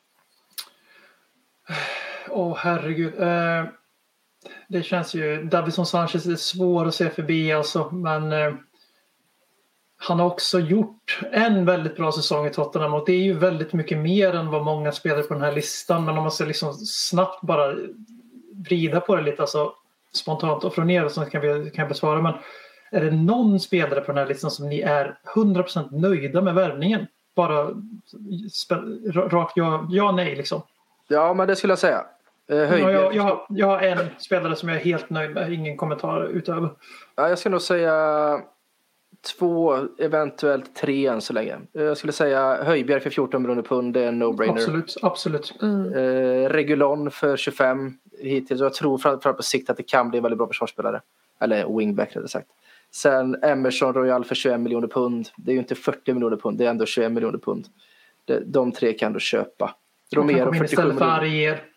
Åh 2.31 2.51
oh, 2.51 2.57
herregud. 2.57 3.21
Eh, 3.21 3.65
det 4.67 4.83
känns 4.83 5.13
ju, 5.13 5.43
Davison 5.43 5.85
Sanchez 5.85 6.25
är 6.25 6.35
svår 6.35 6.85
att 6.85 6.95
se 6.95 7.09
förbi 7.09 7.51
alltså. 7.51 7.89
Men 7.91 8.31
eh, 8.31 8.53
han 9.97 10.19
har 10.19 10.27
också 10.27 10.59
gjort 10.59 11.19
en 11.31 11.65
väldigt 11.65 11.95
bra 11.95 12.11
säsong 12.11 12.45
i 12.45 12.49
Tottenham 12.49 12.93
och 12.93 13.03
det 13.05 13.13
är 13.13 13.23
ju 13.23 13.33
väldigt 13.33 13.73
mycket 13.73 13.97
mer 13.97 14.35
än 14.35 14.51
vad 14.51 14.65
många 14.65 14.91
spelare 14.91 15.23
på 15.23 15.33
den 15.33 15.43
här 15.43 15.51
listan. 15.51 16.05
Men 16.05 16.17
om 16.17 16.23
man 16.23 16.31
ska 16.31 16.45
liksom 16.45 16.73
snabbt 16.73 17.41
bara 17.41 17.75
vrida 18.69 18.99
på 18.99 19.15
det 19.15 19.21
lite, 19.21 19.41
alltså 19.41 19.73
spontant 20.13 20.63
och 20.63 20.73
från 20.73 20.89
er 20.89 21.07
så 21.07 21.25
kan, 21.25 21.41
vi, 21.41 21.47
kan 21.47 21.81
jag 21.83 21.89
besvara. 21.89 22.21
Men 22.21 22.33
är 22.91 23.01
det 23.01 23.11
någon 23.11 23.59
spelare 23.59 24.01
på 24.01 24.11
den 24.11 24.17
här 24.17 24.27
listan 24.27 24.51
som 24.51 24.69
ni 24.69 24.79
är 24.79 25.19
100% 25.35 25.99
nöjda 25.99 26.41
med 26.41 26.55
värvningen? 26.55 27.07
Bara 27.35 27.69
rakt 29.15 29.57
ja, 29.57 29.87
ja, 29.89 30.11
nej 30.11 30.35
liksom. 30.35 30.61
Ja, 31.07 31.33
men 31.33 31.47
det 31.47 31.55
skulle 31.55 31.71
jag 31.71 31.79
säga. 31.79 32.05
Eh, 32.49 32.57
ja, 32.57 32.91
jag, 32.91 33.15
jag, 33.15 33.45
jag 33.49 33.67
har 33.67 33.81
en 33.81 34.09
spelare 34.17 34.55
som 34.55 34.69
jag 34.69 34.77
är 34.77 34.83
helt 34.83 35.09
nöjd 35.09 35.31
med, 35.31 35.53
ingen 35.53 35.77
kommentar 35.77 36.27
utöver. 36.27 36.69
Ja, 37.15 37.29
jag 37.29 37.39
skulle 37.39 37.51
nog 37.51 37.61
säga 37.61 38.41
två, 39.37 39.87
eventuellt 39.99 40.75
tre 40.75 41.07
än 41.07 41.21
så 41.21 41.33
länge. 41.33 41.57
Jag 41.71 41.97
skulle 41.97 42.13
säga 42.13 42.63
Höjbjerg 42.63 43.01
för 43.01 43.09
14 43.09 43.41
miljoner 43.41 43.61
pund, 43.61 43.93
det 43.93 44.03
är 44.03 44.07
en 44.07 44.23
no-brainer. 44.23 44.51
Absolut, 44.51 44.95
absolut. 45.01 45.53
Mm. 45.61 45.93
Eh, 45.93 46.49
Regulon 46.49 47.11
för 47.11 47.37
25 47.37 47.93
hittills. 48.19 48.61
Jag 48.61 48.73
tror 48.73 48.97
framförallt 48.97 49.37
på 49.37 49.43
sikt 49.43 49.69
att 49.69 49.77
det 49.77 49.83
kan 49.83 50.09
bli 50.09 50.17
en 50.17 50.23
väldigt 50.23 50.37
bra 50.37 50.47
försvarsspelare. 50.47 51.01
Eller 51.39 51.77
wingback 51.77 52.09
rättare 52.09 52.27
sagt. 52.27 52.47
Sen 52.91 53.43
Emerson 53.43 53.93
Royal 53.93 54.25
för 54.25 54.35
21 54.35 54.59
miljoner 54.59 54.87
pund. 54.87 55.29
Det 55.37 55.51
är 55.51 55.53
ju 55.53 55.59
inte 55.59 55.75
40 55.75 56.13
miljoner 56.13 56.37
pund, 56.37 56.57
det 56.57 56.65
är 56.65 56.69
ändå 56.69 56.85
21 56.85 57.11
miljoner 57.11 57.37
pund. 57.37 57.67
De 58.45 58.71
tre 58.71 58.93
kan 58.93 59.13
du 59.13 59.19
köpa. 59.19 59.75
Romero 60.15 60.53
47 60.53 60.83
miljoner. 60.83 61.70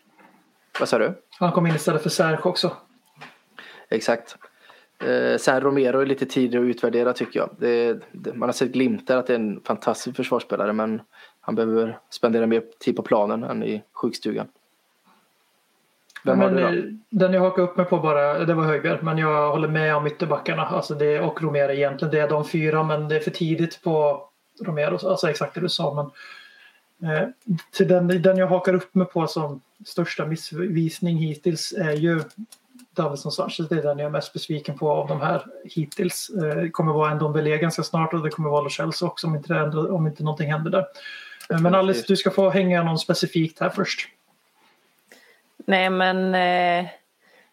Vad 0.79 0.89
sa 0.89 0.99
du? 0.99 1.15
Han 1.39 1.53
kom 1.53 1.67
in 1.67 1.75
istället 1.75 2.03
för 2.03 2.11
Serge 2.11 2.39
också. 2.43 2.77
Exakt. 3.89 4.37
Eh, 5.05 5.39
sen 5.39 5.61
Romero 5.61 6.01
är 6.01 6.07
lite 6.07 6.27
tidigare 6.27 6.65
att 6.65 6.71
utvärdera 6.71 7.13
tycker 7.13 7.41
jag. 7.41 7.51
Det, 7.59 7.99
det, 8.13 8.35
man 8.35 8.49
har 8.49 8.53
sett 8.53 8.73
glimtar 8.73 9.17
att 9.17 9.27
det 9.27 9.33
är 9.33 9.39
en 9.39 9.61
fantastisk 9.65 10.17
försvarsspelare 10.17 10.73
men 10.73 11.03
han 11.41 11.55
behöver 11.55 11.99
spendera 12.11 12.47
mer 12.47 12.63
tid 12.81 12.97
på 12.97 13.03
planen 13.03 13.45
än 13.45 13.63
i 13.63 13.83
sjukstugan. 13.93 14.47
Vem 16.25 16.39
men, 16.39 16.63
har 16.63 16.73
du 16.73 16.83
då? 16.83 16.99
Den 17.11 17.33
jag 17.33 17.41
hakade 17.41 17.69
upp 17.69 17.77
mig 17.77 17.87
på 17.87 17.99
bara, 17.99 18.45
det 18.45 18.55
var 18.55 18.65
Höjbjerg. 18.65 18.99
Men 19.03 19.19
jag 19.19 19.51
håller 19.51 19.69
med 19.69 19.97
om 19.97 20.07
ytterbackarna 20.07 20.63
alltså 20.67 20.95
det, 20.95 21.21
och 21.21 21.43
Romero 21.43 21.73
egentligen. 21.73 22.13
Det 22.13 22.21
är 22.21 22.29
de 22.29 22.45
fyra 22.45 22.83
men 22.83 23.09
det 23.09 23.17
är 23.17 23.21
för 23.21 23.31
tidigt 23.31 23.83
på 23.83 24.25
Romero. 24.65 25.09
Alltså 25.09 25.31
exakt 25.31 25.55
det 25.55 25.61
du 25.61 25.69
sa. 25.69 25.95
Men, 25.95 26.05
eh, 26.07 26.13
till 27.71 27.89
den, 27.89 28.23
den 28.23 28.37
jag 28.37 28.47
hakar 28.47 28.75
upp 28.75 28.95
mig 28.95 29.07
på 29.07 29.27
som 29.27 29.61
största 29.87 30.27
missvisning 30.27 31.17
hittills 31.17 31.73
är 31.73 31.93
ju 31.93 32.21
Davison 32.95 33.33
Sanchez, 33.33 33.69
det 33.69 33.79
är 33.79 33.83
den 33.83 33.99
jag 33.99 34.07
är 34.07 34.11
mest 34.11 34.33
besviken 34.33 34.79
på 34.79 34.91
av 34.91 35.09
de 35.09 35.21
här 35.21 35.47
hittills. 35.65 36.31
Eh, 36.31 36.63
det 36.63 36.71
kommer 36.71 36.93
vara 36.93 37.11
en 37.11 37.19
Dombele 37.19 37.59
ganska 37.59 37.83
snart 37.83 38.15
och 38.15 38.23
det 38.23 38.31
kommer 38.31 38.51
vara 38.51 38.63
Lo 38.63 38.71
Celso 38.71 39.07
också 39.07 39.27
om 39.27 39.35
inte, 39.35 39.55
ändrar, 39.55 39.93
om 39.93 40.07
inte 40.07 40.23
någonting 40.23 40.53
händer 40.53 40.71
där. 40.71 40.87
Eh, 41.51 41.61
men 41.61 41.75
Alice, 41.75 42.05
du 42.09 42.17
ska 42.17 42.31
få 42.31 42.51
hänga 42.51 42.83
någon 42.83 42.99
specifikt 42.99 43.61
här 43.61 43.71
först. 43.71 44.09
Nej 45.67 45.91
men, 45.91 46.35
eh, 46.35 46.91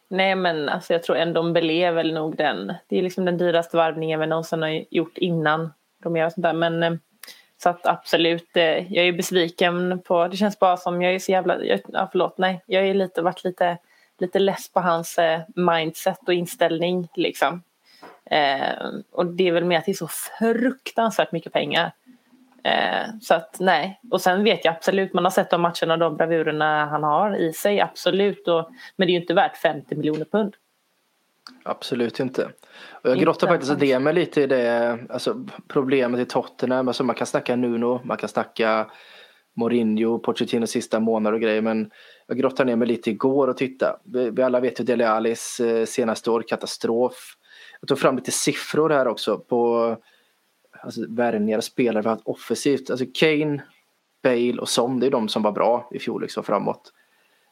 nej 0.08 0.36
men 0.36 0.70
alltså 0.70 0.94
jag 0.94 1.04
tror 1.04 1.18
en 1.18 1.34
Dombele 1.34 1.74
är 1.74 1.92
väl 1.92 2.14
nog 2.14 2.36
den. 2.36 2.74
Det 2.88 2.98
är 2.98 3.02
liksom 3.02 3.26
den 3.26 3.38
dyraste 3.38 3.78
varvningen 3.78 4.20
vi 4.20 4.28
någonsin 4.28 4.62
har 4.62 4.86
gjort 4.90 5.18
innan 5.18 5.74
Romero 6.04 6.26
och 6.26 6.32
sånt 6.32 6.44
där. 6.44 6.54
Men 6.54 7.00
så 7.64 7.70
att 7.70 7.88
absolut, 7.88 8.58
eh, 8.58 8.94
jag 8.94 9.08
är 9.08 9.12
besviken 9.12 10.00
på, 10.00 10.28
det 10.28 10.38
känns 10.38 10.60
bara 10.60 10.78
som 10.78 11.02
jag 11.02 11.14
är 11.16 11.20
så 11.20 11.32
jävla, 11.32 11.64
jag, 11.64 11.82
ja, 11.88 12.10
förlåt, 12.12 12.38
nej, 12.38 12.64
jag 12.66 12.88
är 12.88 12.94
lite, 12.94 13.22
varit 13.22 13.44
lite, 13.44 13.78
lite 14.20 14.40
less 14.40 14.72
på 14.72 14.80
hans 14.80 15.18
eh, 15.18 15.42
mindset 15.56 16.20
och 16.28 16.34
inställning 16.34 17.08
liksom. 17.16 17.64
Eh, 18.26 18.90
och 19.12 19.26
det 19.26 19.48
är 19.48 19.52
väl 19.52 19.66
mer 19.66 19.78
att 19.78 19.86
det 19.86 19.92
är 19.92 19.94
så 19.94 20.08
fruktansvärt 20.08 21.32
mycket 21.32 21.54
pengar. 21.54 21.92
Eh, 22.64 23.10
så 23.22 23.34
att 23.34 23.60
nej, 23.60 24.00
och 24.12 24.22
sen 24.22 24.44
vet 24.44 24.66
jag 24.66 24.76
absolut, 24.76 25.14
man 25.14 25.24
har 25.24 25.32
sett 25.32 25.50
de 25.50 25.62
matcherna 25.62 25.94
och 25.94 26.00
de 26.00 26.18
bravurerna 26.18 26.86
han 26.86 27.04
har 27.04 27.36
i 27.36 27.54
sig, 27.54 27.82
absolut. 27.82 28.48
Och, 28.48 28.70
men 28.96 29.08
det 29.08 29.12
är 29.12 29.16
ju 29.16 29.22
inte 29.22 29.34
värt 29.34 29.58
50 29.58 29.96
miljoner 29.96 30.26
pund. 30.26 30.56
Absolut 31.64 32.20
inte. 32.20 32.52
Och 32.92 33.10
jag 33.10 33.20
grottar 33.20 33.48
faktiskt 33.48 33.80
det 33.80 34.00
med 34.00 34.16
lite 34.16 34.42
i 34.42 34.48
det, 34.48 35.00
alltså 35.10 35.46
problemet 35.68 36.20
i 36.20 36.26
Tottenham. 36.26 36.88
Alltså 36.88 37.04
man 37.04 37.16
kan 37.16 37.28
snacka 37.28 37.56
Nuno, 37.56 38.02
man 38.04 38.18
kan 38.18 38.30
snacka 38.30 38.92
Mourinho, 39.54 40.20
Pochettino 40.20 40.68
sista 40.68 41.00
månader 41.00 41.34
och 41.34 41.42
grejer. 41.42 41.62
Men 41.62 41.92
jag 42.28 42.38
grottar 42.38 42.66
ner 42.66 42.76
mig 42.76 42.88
lite 42.88 43.10
igår 43.10 43.48
och 43.48 43.58
titta. 43.58 44.00
Vi, 44.04 44.30
vi 44.30 44.44
alla 44.44 44.60
vet 44.60 44.80
ju 44.80 44.84
Dele 44.84 45.10
Allis 45.10 45.60
eh, 45.60 45.86
senaste 45.86 46.32
år, 46.32 46.42
katastrof. 46.42 47.38
Jag 47.82 47.88
tog 47.88 48.00
fram 48.00 48.16
lite 48.16 48.32
siffror 48.32 48.90
här 48.90 49.08
också 49.08 49.38
på 49.38 49.98
alltså, 50.82 51.02
värvningar 51.10 51.58
och 51.58 51.64
spelare 51.64 52.02
vi 52.02 52.08
har 52.08 52.16
haft 52.16 52.28
offensivt. 52.28 52.90
Alltså 52.90 53.06
Kane, 53.14 53.64
Bale 54.24 54.58
och 54.62 54.70
Son, 54.70 55.00
det 55.00 55.08
är 55.08 55.12
de 55.12 55.30
som 55.30 55.44
var 55.44 55.52
bra 55.52 55.90
i 55.92 56.00
fjol 56.00 56.22
liksom 56.22 56.44
framåt. 56.44 56.94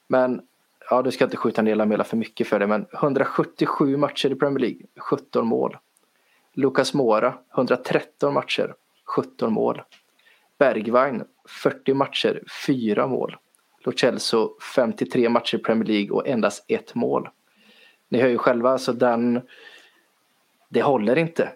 Men 0.08 0.42
ja, 0.90 1.02
du 1.02 1.12
ska 1.12 1.24
inte 1.24 1.38
skjuta 1.38 1.62
ner 1.62 1.76
Lamela 1.76 2.04
för 2.04 2.18
mycket 2.18 2.48
för 2.48 2.60
det, 2.60 2.68
men 2.68 2.86
177 2.94 3.98
matcher 3.98 4.32
i 4.32 4.36
Premier 4.36 4.60
League, 4.60 4.82
17 4.98 5.48
mål. 5.48 5.78
Lucas 6.54 6.94
Moura, 6.94 7.34
113 7.56 8.34
matcher, 8.34 8.76
17 9.06 9.54
mål. 9.54 9.82
Bergwijn, 10.58 11.24
40 11.48 11.94
matcher, 11.94 12.44
4 12.66 13.08
mål. 13.08 13.38
Lo 13.84 13.92
Celso, 13.92 14.58
53 14.76 15.30
matcher 15.30 15.58
i 15.58 15.62
Premier 15.62 15.86
League 15.86 16.12
och 16.12 16.28
endast 16.28 16.66
ett 16.68 16.96
mål. 16.96 17.30
Ni 18.10 18.22
hör 18.22 18.30
ju 18.30 18.38
själva, 18.38 18.78
så 18.78 18.92
den... 18.92 19.42
Det 20.70 20.82
håller 20.82 21.16
inte. 21.16 21.52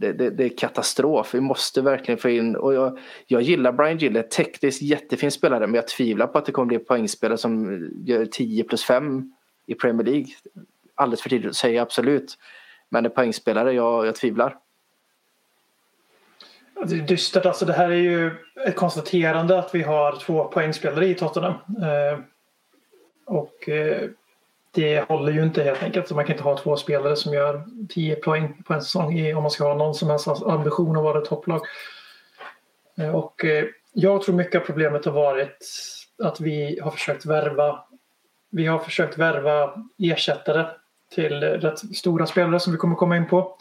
Det, 0.00 0.12
det, 0.12 0.30
det 0.30 0.44
är 0.44 0.56
katastrof. 0.56 1.34
Vi 1.34 1.40
måste 1.40 1.82
verkligen 1.82 2.18
få 2.18 2.28
in... 2.28 2.56
Och 2.56 2.74
jag, 2.74 2.98
jag 3.26 3.42
gillar 3.42 3.72
Brian 3.72 3.98
Gillett, 3.98 4.30
tekniskt 4.30 4.82
jättefin 4.82 5.30
spelare, 5.30 5.66
men 5.66 5.74
jag 5.74 5.88
tvivlar 5.88 6.26
på 6.26 6.38
att 6.38 6.46
det 6.46 6.52
kommer 6.52 6.66
bli 6.66 6.78
poängspelare 6.78 7.38
som 7.38 7.80
gör 8.04 8.26
10 8.26 8.64
plus 8.64 8.84
5 8.84 9.32
i 9.66 9.74
Premier 9.74 10.06
League. 10.06 10.26
Alldeles 10.94 11.22
för 11.22 11.28
tidigt 11.28 11.50
att 11.50 11.56
säga, 11.56 11.82
absolut. 11.82 12.38
Men 12.88 13.04
en 13.04 13.10
poängspelare, 13.10 13.72
jag, 13.72 14.06
jag 14.06 14.14
tvivlar. 14.14 14.56
Det 16.86 16.96
är 16.96 17.00
dystert. 17.00 17.46
Alltså 17.46 17.64
det 17.64 17.72
här 17.72 17.90
är 17.90 17.96
ju 17.96 18.30
ett 18.66 18.76
konstaterande 18.76 19.58
att 19.58 19.74
vi 19.74 19.82
har 19.82 20.16
två 20.16 20.44
poängspelare 20.44 21.06
i 21.06 21.14
Tottenham. 21.14 21.54
Eh, 21.82 22.18
och 23.26 23.68
eh, 23.68 24.10
det 24.78 25.08
håller 25.08 25.32
ju 25.32 25.42
inte 25.42 25.62
helt 25.62 25.82
enkelt. 25.82 26.08
Så 26.08 26.14
man 26.14 26.24
kan 26.24 26.32
inte 26.32 26.44
ha 26.44 26.58
två 26.58 26.76
spelare 26.76 27.16
som 27.16 27.32
gör 27.34 27.64
10 27.88 28.16
poäng 28.16 28.62
på 28.66 28.74
en 28.74 28.82
säsong 28.82 29.34
om 29.34 29.42
man 29.42 29.50
ska 29.50 29.64
ha 29.64 29.74
någon 29.74 29.94
som 29.94 30.10
helst 30.10 30.28
ambition 30.28 30.96
att 30.96 31.02
vara 31.02 31.18
ett 31.18 31.24
topplag. 31.24 31.60
Eh, 32.98 33.14
och 33.14 33.44
eh, 33.44 33.64
jag 33.92 34.22
tror 34.22 34.34
mycket 34.34 34.60
av 34.60 34.66
problemet 34.66 35.04
har 35.04 35.12
varit 35.12 35.68
att 36.22 36.40
vi 36.40 36.80
har 36.82 36.90
försökt 36.90 37.26
värva 37.26 37.84
vi 38.50 38.66
har 38.66 38.78
försökt 38.78 39.18
värva 39.18 39.74
ersättare 39.98 40.66
till 41.14 41.40
rätt 41.42 41.96
stora 41.96 42.26
spelare 42.26 42.60
som 42.60 42.72
vi 42.72 42.78
kommer 42.78 42.96
komma 42.96 43.16
in 43.16 43.28
på. 43.28 43.58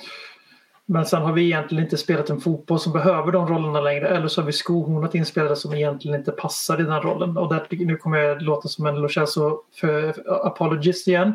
Men 0.89 1.05
sen 1.05 1.21
har 1.21 1.33
vi 1.33 1.43
egentligen 1.43 1.83
inte 1.83 1.97
spelat 1.97 2.29
en 2.29 2.41
fotboll 2.41 2.79
som 2.79 2.93
behöver 2.93 3.31
de 3.31 3.47
rollerna 3.47 3.81
längre. 3.81 4.07
Eller 4.07 4.27
så 4.27 4.41
har 4.41 4.45
vi 4.45 4.51
skohornat 4.51 5.15
in 5.15 5.25
spelare 5.25 5.55
som 5.55 5.73
egentligen 5.73 6.19
inte 6.19 6.31
passar 6.31 6.81
i 6.81 6.83
den 6.83 7.01
rollen. 7.01 7.37
Och 7.37 7.53
där, 7.53 7.67
nu 7.69 7.97
kommer 7.97 8.17
jag 8.17 8.41
låta 8.41 8.67
som 8.67 8.85
en 8.85 8.95
Lo 8.95 9.09
Celso 9.09 9.59
för 9.75 10.13
apologist 10.47 11.07
igen. 11.07 11.33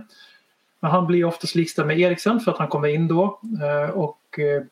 Men 0.80 0.90
han 0.90 1.07
blir 1.07 1.24
oftast 1.24 1.55
likställd 1.55 1.86
med 1.86 2.00
Eriksen 2.00 2.40
för 2.40 2.53
att 2.53 2.59
han 2.59 2.68
kommer 2.68 2.88
in 2.88 3.09
då. 3.09 3.40
Eh, 3.62 3.90
Och, 3.90 4.38
eh, 4.38 4.62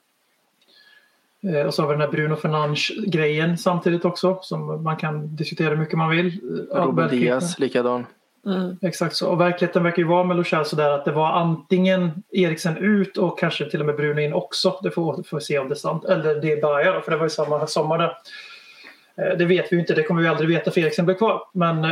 och 1.67 1.75
så 1.75 1.83
har 1.83 1.89
vi 1.89 1.95
den 1.95 2.01
här 2.01 2.11
Bruno 2.11 2.37
Fernandes-grejen 2.37 3.59
samtidigt 3.59 4.05
också. 4.05 4.39
Som 4.43 4.83
man 4.83 4.97
kan 4.97 5.37
diskutera 5.37 5.71
hur 5.71 5.77
mycket 5.77 5.99
man 5.99 6.11
vill. 6.11 6.41
Verkligen. 6.73 7.25
Diaz, 7.25 7.59
likadan. 7.59 8.07
Mm. 8.47 8.77
Exakt 8.83 9.17
så. 9.17 9.29
Och 9.29 9.41
verkligheten 9.41 9.83
verkar 9.83 9.99
ju 10.03 10.09
vara 10.09 10.25
med 10.25 10.37
Lo 10.37 10.45
Celso 10.45 10.77
där 10.77 10.91
att 10.91 11.05
det 11.05 11.13
var 11.13 11.27
antingen 11.33 12.23
Eriksen 12.33 12.77
ut 12.77 13.17
och 13.17 13.39
kanske 13.39 13.71
till 13.71 13.81
och 13.81 13.87
med 13.87 13.97
Bruno 13.97 14.21
in 14.21 14.33
också. 14.35 14.81
Det 14.83 14.91
får 14.91 15.23
får 15.23 15.37
vi 15.37 15.45
se 15.45 15.59
om 15.59 15.69
det 15.69 15.73
är 15.75 15.77
sant. 15.77 16.05
Eller 16.05 16.35
det 16.35 16.53
är 16.53 16.61
Baja 16.63 16.93
då, 16.93 17.01
för 17.01 17.11
det 17.11 17.17
var 17.17 17.25
ju 17.27 17.31
samma 17.31 17.67
sommar 17.67 17.99
där. 17.99 18.17
Eh, 19.17 19.37
Det 19.39 19.45
vet 19.45 19.73
vi 19.73 19.77
ju 19.77 19.81
inte, 19.81 19.95
det 19.95 20.03
kommer 20.03 20.23
vi 20.23 20.29
aldrig 20.29 20.49
veta 20.49 20.71
för 20.71 20.81
Eriksen 20.81 21.05
blev 21.05 21.15
kvar. 21.17 21.43
Men 21.53 21.85
eh, 21.85 21.91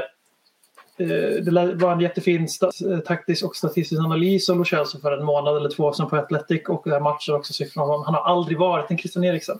det 1.42 1.50
lär- 1.50 1.74
var 1.74 1.92
en 1.92 2.00
jättefin 2.00 2.48
eh, 2.90 2.98
taktisk 2.98 3.44
och 3.44 3.56
statistisk 3.56 4.00
analys 4.00 4.50
av 4.50 4.64
Celso 4.64 5.00
för 5.00 5.12
en 5.12 5.24
månad 5.24 5.56
eller 5.56 5.70
två 5.70 5.92
sedan 5.92 6.08
på 6.08 6.16
Athletic 6.16 6.62
och 6.68 6.82
det 6.84 6.90
här 6.92 7.00
matchen 7.00 7.34
också 7.34 7.52
siffrorna. 7.52 8.04
Han 8.04 8.14
har 8.14 8.22
aldrig 8.22 8.58
varit 8.58 8.90
en 8.90 8.98
Christian 8.98 9.24
Eriksen. 9.24 9.58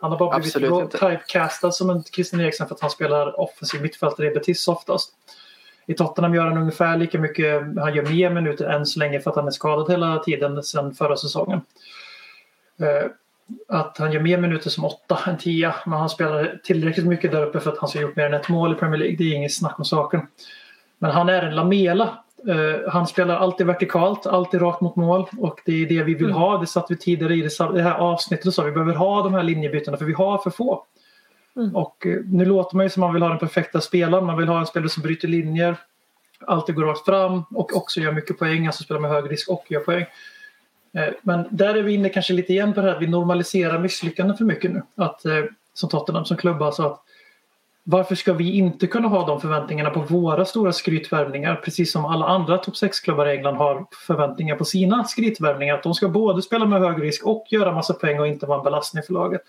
Han 0.00 0.10
har 0.10 0.18
bara 0.18 0.38
blivit 0.38 0.90
typecastad 0.92 1.72
som 1.72 1.90
en 1.90 2.02
Christian 2.04 2.40
Eriksen 2.40 2.68
för 2.68 2.74
att 2.74 2.80
han 2.80 2.90
spelar 2.90 3.40
offensiv 3.40 3.82
mittfältare 3.82 4.26
i 4.26 4.30
Betis 4.30 4.68
oftast. 4.68 5.12
I 5.86 5.94
Tottenham 5.94 6.34
gör 6.34 6.46
han 6.46 6.58
ungefär 6.58 6.96
lika 6.96 7.18
mycket, 7.18 7.62
han 7.78 7.94
gör 7.94 8.10
mer 8.12 8.30
minuter 8.30 8.66
än 8.68 8.86
så 8.86 8.98
länge 8.98 9.20
för 9.20 9.30
att 9.30 9.36
han 9.36 9.46
är 9.46 9.50
skadad 9.50 9.90
hela 9.90 10.18
tiden 10.18 10.62
sedan 10.62 10.94
förra 10.94 11.16
säsongen. 11.16 11.60
Eh, 12.80 13.10
Att 13.68 13.98
han 13.98 14.12
gör 14.12 14.20
mer 14.20 14.38
minuter 14.38 14.70
som 14.70 14.84
åtta 14.84 15.18
än 15.26 15.38
tia, 15.38 15.74
men 15.86 15.98
han 15.98 16.08
spelar 16.08 16.60
tillräckligt 16.64 17.06
mycket 17.06 17.32
där 17.32 17.46
uppe 17.46 17.60
för 17.60 17.72
att 17.72 17.78
han 17.78 17.88
ska 17.88 17.98
ha 17.98 18.02
gjort 18.02 18.16
mer 18.16 18.24
än 18.24 18.34
ett 18.34 18.48
mål 18.48 18.72
i 18.72 18.74
Premier 18.74 18.98
League. 18.98 19.16
Det 19.16 19.24
är 19.24 19.34
inget 19.34 19.54
snack 19.54 19.78
om 19.78 19.84
saken. 19.84 20.20
Men 20.98 21.10
han 21.10 21.28
är 21.28 21.42
en 21.42 21.54
Lamela. 21.54 22.18
Eh, 22.48 22.90
Han 22.90 23.06
spelar 23.06 23.36
alltid 23.36 23.66
vertikalt, 23.66 24.26
alltid 24.26 24.62
rakt 24.62 24.80
mot 24.80 24.96
mål 24.96 25.26
och 25.38 25.60
det 25.64 25.72
är 25.82 25.86
det 25.88 26.02
vi 26.02 26.14
vill 26.14 26.32
ha. 26.32 26.58
Det 26.58 26.66
satt 26.66 26.90
vi 26.90 26.96
tidigare 26.96 27.34
i 27.34 27.48
det 27.74 27.82
här 27.82 27.94
avsnittet 27.94 28.46
och 28.46 28.54
sa 28.54 28.62
vi 28.62 28.72
behöver 28.72 28.94
ha 28.94 29.22
de 29.22 29.34
här 29.34 29.42
linjebytena 29.42 29.96
för 29.96 30.04
vi 30.04 30.12
har 30.12 30.38
för 30.38 30.50
få. 30.50 30.84
Mm. 31.56 31.76
Och 31.76 32.06
eh, 32.06 32.18
nu 32.24 32.44
låter 32.44 32.76
man 32.76 32.86
ju 32.86 32.90
som 32.90 33.00
man 33.00 33.14
vill 33.14 33.22
ha 33.22 33.28
den 33.28 33.38
perfekta 33.38 33.80
spelaren. 33.80 34.24
Man 34.24 34.36
vill 34.36 34.48
ha 34.48 34.60
en 34.60 34.66
spelare 34.66 34.88
som 34.88 35.02
bryter 35.02 35.28
linjer, 35.28 35.76
alltid 36.40 36.74
går 36.74 36.84
rakt 36.84 37.04
fram 37.04 37.42
och 37.54 37.76
också 37.76 38.00
gör 38.00 38.12
mycket 38.12 38.38
poäng, 38.38 38.66
alltså 38.66 38.84
spelar 38.84 39.00
med 39.00 39.10
hög 39.10 39.30
risk 39.30 39.48
och 39.48 39.64
gör 39.68 39.80
poäng. 39.80 40.06
Eh, 40.92 41.14
men 41.22 41.48
där 41.50 41.74
är 41.74 41.82
vi 41.82 41.94
inne 41.94 42.08
kanske 42.08 42.32
lite 42.32 42.52
igen 42.52 42.74
på 42.74 42.80
det 42.80 42.86
här 42.86 42.96
att 42.96 43.02
vi 43.02 43.06
normaliserar 43.06 43.78
misslyckanden 43.78 44.36
för 44.36 44.44
mycket 44.44 44.72
nu. 44.72 44.82
Att, 44.94 45.24
eh, 45.24 45.44
som 45.74 45.88
Tottenham 45.88 46.24
som 46.24 46.36
klubb 46.36 46.62
alltså 46.62 46.82
att 46.82 47.02
varför 47.88 48.14
ska 48.14 48.32
vi 48.32 48.52
inte 48.52 48.86
kunna 48.86 49.08
ha 49.08 49.26
de 49.26 49.40
förväntningarna 49.40 49.90
på 49.90 50.00
våra 50.00 50.44
stora 50.44 50.72
skrytvärvningar 50.72 51.54
precis 51.64 51.92
som 51.92 52.04
alla 52.04 52.26
andra 52.26 52.58
topp 52.58 52.74
6-klubbar 52.74 53.26
i 53.26 53.36
England 53.36 53.56
har 53.56 53.86
förväntningar 54.06 54.56
på 54.56 54.64
sina 54.64 55.04
skrytvärvningar. 55.04 55.74
Att 55.74 55.82
de 55.82 55.94
ska 55.94 56.08
både 56.08 56.42
spela 56.42 56.66
med 56.66 56.80
hög 56.80 57.02
risk 57.02 57.26
och 57.26 57.46
göra 57.50 57.72
massa 57.72 57.94
poäng 57.94 58.20
och 58.20 58.26
inte 58.26 58.46
vara 58.46 58.58
en 58.58 58.64
belastning 58.64 59.02
för 59.02 59.12
laget. 59.12 59.40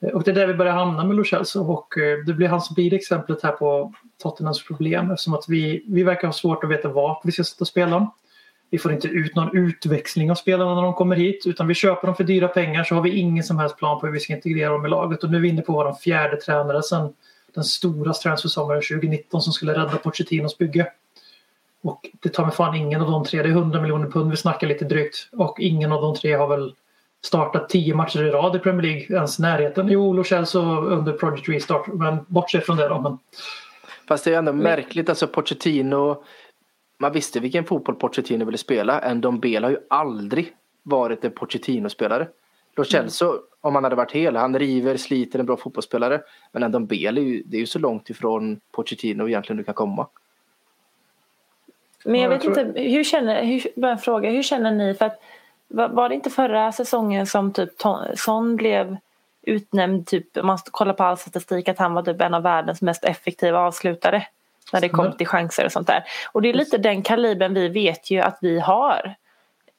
Eh, 0.00 0.08
och 0.08 0.22
det 0.22 0.30
är 0.30 0.34
där 0.34 0.46
vi 0.46 0.54
börjar 0.54 0.72
hamna 0.72 1.04
med 1.04 1.16
Lo 1.16 1.24
Celso 1.24 1.60
och 1.60 1.94
det 2.26 2.32
blir 2.32 2.48
han 2.48 2.60
som 2.60 2.74
blir 2.74 2.94
exemplet 2.94 3.42
här 3.42 3.52
på 3.52 3.92
Tottenhams 4.22 4.64
problem 4.64 5.10
eftersom 5.10 5.34
att 5.34 5.44
vi, 5.48 5.84
vi 5.86 6.02
verkar 6.02 6.28
ha 6.28 6.32
svårt 6.32 6.64
att 6.64 6.70
veta 6.70 6.88
vart 6.88 7.20
vi 7.24 7.32
ska 7.32 7.44
sätta 7.44 7.64
spelaren. 7.64 8.06
Vi 8.70 8.78
får 8.78 8.92
inte 8.92 9.08
ut 9.08 9.36
någon 9.36 9.56
utväxling 9.56 10.30
av 10.30 10.34
spelarna 10.34 10.74
när 10.74 10.82
de 10.82 10.94
kommer 10.94 11.16
hit 11.16 11.46
utan 11.46 11.68
vi 11.68 11.74
köper 11.74 12.06
dem 12.06 12.16
för 12.16 12.24
dyra 12.24 12.48
pengar 12.48 12.84
så 12.84 12.94
har 12.94 13.02
vi 13.02 13.10
ingen 13.10 13.44
som 13.44 13.58
helst 13.58 13.76
plan 13.76 14.00
på 14.00 14.06
hur 14.06 14.12
vi 14.12 14.20
ska 14.20 14.32
integrera 14.32 14.72
dem 14.72 14.86
i 14.86 14.88
laget 14.88 15.24
och 15.24 15.30
nu 15.30 15.36
är 15.36 15.40
vi 15.40 15.48
inne 15.48 15.62
på 15.62 15.72
vår 15.72 15.92
fjärde 15.92 16.36
tränare 16.36 16.82
sedan 16.82 17.14
den 17.54 17.64
stora 17.64 18.12
transfersommaren 18.12 18.82
2019 18.82 19.42
som 19.42 19.52
skulle 19.52 19.72
rädda 19.72 19.96
Pochettinos 19.96 20.58
bygge. 20.58 20.86
Och 21.82 22.10
det 22.22 22.28
tar 22.28 22.44
mig 22.44 22.54
fan 22.54 22.74
ingen 22.74 23.00
av 23.00 23.10
de 23.10 23.24
tre, 23.24 23.42
det 23.42 23.48
är 23.48 23.52
100 23.52 23.80
miljoner 23.80 24.10
pund 24.10 24.30
vi 24.30 24.36
snackar 24.36 24.66
lite 24.66 24.84
drygt 24.84 25.28
och 25.32 25.60
ingen 25.60 25.92
av 25.92 26.02
de 26.02 26.14
tre 26.14 26.32
har 26.32 26.48
väl 26.48 26.74
startat 27.20 27.68
tio 27.68 27.94
matcher 27.94 28.24
i 28.24 28.30
rad 28.30 28.56
i 28.56 28.58
Premier 28.58 28.82
League 28.82 29.16
ens 29.16 29.38
i 29.38 29.42
närheten. 29.42 29.88
Jo, 29.88 30.12
Lo 30.12 30.24
Celso 30.24 30.60
under 30.80 31.12
Project 31.12 31.48
Restart, 31.48 31.86
men 31.86 32.16
bortsett 32.28 32.66
från 32.66 32.76
det 32.76 32.88
då. 32.88 33.00
Men, 33.00 33.18
Fast 34.08 34.24
det 34.24 34.34
är 34.34 34.38
ändå 34.38 34.52
märkligt, 34.52 35.08
alltså 35.08 35.26
Pochettino. 35.26 36.22
Man 36.98 37.12
visste 37.12 37.40
vilken 37.40 37.64
fotboll 37.64 37.94
Pochettino 37.94 38.44
ville 38.44 38.58
spela. 38.58 39.00
En 39.00 39.24
har 39.24 39.70
ju 39.70 39.78
aldrig 39.90 40.52
varit 40.82 41.24
en 41.24 41.30
Pochettino-spelare. 41.30 42.28
Lo 42.76 42.84
Celso, 42.84 43.38
om 43.60 43.74
han 43.74 43.84
hade 43.84 43.96
varit 43.96 44.12
hel, 44.12 44.36
han 44.36 44.58
river, 44.58 44.96
sliter, 44.96 45.38
en 45.38 45.46
bra 45.46 45.56
fotbollsspelare. 45.56 46.20
Men 46.52 46.62
en 46.62 46.72
Dombele 46.72 47.20
är 47.20 47.24
ju, 47.24 47.42
det 47.46 47.56
är 47.56 47.60
ju 47.60 47.66
så 47.66 47.78
långt 47.78 48.10
ifrån 48.10 48.60
Pochettino 48.72 49.28
egentligen 49.28 49.56
du 49.56 49.64
kan 49.64 49.74
komma. 49.74 50.06
Men 52.04 52.14
jag 52.14 52.20
Ja, 52.20 52.22
jag 52.22 52.30
vet 52.30 52.54
tror- 52.54 52.66
inte, 52.68 52.80
hur 52.80 53.04
känner, 53.04 53.44
hur, 53.44 53.62
bara 53.80 53.92
en 53.92 53.98
fråga, 53.98 54.30
hur 54.30 54.42
känner 54.42 54.70
ni? 54.72 54.94
För 54.94 55.04
att, 55.04 55.20
var, 55.68 56.08
det 56.08 56.14
inte 56.14 56.30
förra 56.30 56.72
säsongen 56.72 57.26
som 57.26 57.52
typ 57.52 57.70
Son 58.14 58.56
blev 58.56 58.96
utnämnd, 59.42 60.06
typ, 60.06 60.36
om 60.36 60.46
man 60.46 60.58
kollar 60.70 60.92
på 60.92 61.04
all 61.04 61.18
statistik, 61.18 61.68
att 61.68 61.78
han 61.78 61.94
var 61.94 62.02
typ 62.02 62.20
en 62.20 62.34
av 62.34 62.42
världens 62.42 62.82
mest 62.82 63.04
effektiva 63.04 63.58
avslutare. 63.58 64.26
När 64.72 64.80
det 64.80 64.88
kom 64.88 65.12
till 65.12 65.26
chanser 65.26 65.64
och 65.64 65.72
sånt 65.72 65.86
där. 65.86 66.04
Och 66.32 66.42
det 66.42 66.48
är 66.48 66.54
lite 66.54 66.78
den 66.78 67.02
kalibern 67.02 67.54
vi 67.54 67.68
vet 67.68 68.10
ju 68.10 68.20
att 68.20 68.38
vi 68.40 68.60
har. 68.60 69.14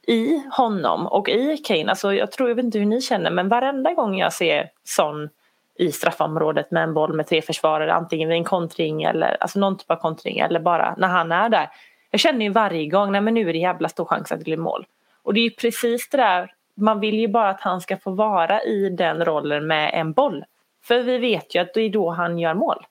I 0.07 0.43
honom 0.51 1.07
och 1.07 1.29
i 1.29 1.57
Kane. 1.57 1.89
Alltså 1.89 2.13
jag 2.13 2.31
tror, 2.31 2.49
jag 2.49 2.55
vet 2.55 2.65
inte 2.65 2.79
hur 2.79 2.85
ni 2.85 3.01
känner, 3.01 3.31
men 3.31 3.49
varenda 3.49 3.93
gång 3.93 4.17
jag 4.17 4.33
ser 4.33 4.69
Son 4.83 5.29
i 5.75 5.91
straffområdet 5.91 6.71
med 6.71 6.83
en 6.83 6.93
boll 6.93 7.13
med 7.13 7.27
tre 7.27 7.41
försvarare, 7.41 7.93
antingen 7.93 8.29
vid 8.29 8.37
en 8.37 8.43
kontring 8.43 9.03
eller 9.03 9.37
alltså 9.39 9.59
någon 9.59 9.77
typ 9.77 9.91
av 9.91 9.95
kontring 9.95 10.39
eller 10.39 10.59
bara 10.59 10.95
när 10.97 11.07
han 11.07 11.31
är 11.31 11.49
där. 11.49 11.69
Jag 12.11 12.19
känner 12.19 12.45
ju 12.45 12.51
varje 12.51 12.85
gång, 12.85 13.11
nej 13.11 13.21
men 13.21 13.33
nu 13.33 13.49
är 13.49 13.53
det 13.53 13.59
jävla 13.59 13.89
stor 13.89 14.05
chans 14.05 14.31
att 14.31 14.39
det 14.39 14.43
blir 14.43 14.57
mål. 14.57 14.85
Och 15.23 15.33
det 15.33 15.39
är 15.39 15.43
ju 15.43 15.49
precis 15.49 16.09
det 16.09 16.17
där, 16.17 16.53
man 16.75 16.99
vill 16.99 17.19
ju 17.19 17.27
bara 17.27 17.49
att 17.49 17.61
han 17.61 17.81
ska 17.81 17.97
få 17.97 18.11
vara 18.11 18.63
i 18.63 18.89
den 18.89 19.25
rollen 19.25 19.67
med 19.67 19.91
en 19.93 20.13
boll. 20.13 20.45
För 20.83 20.99
vi 20.99 21.17
vet 21.17 21.55
ju 21.55 21.59
att 21.59 21.73
det 21.73 21.81
är 21.81 21.89
då 21.89 22.09
han 22.09 22.39
gör 22.39 22.53
mål. 22.53 22.85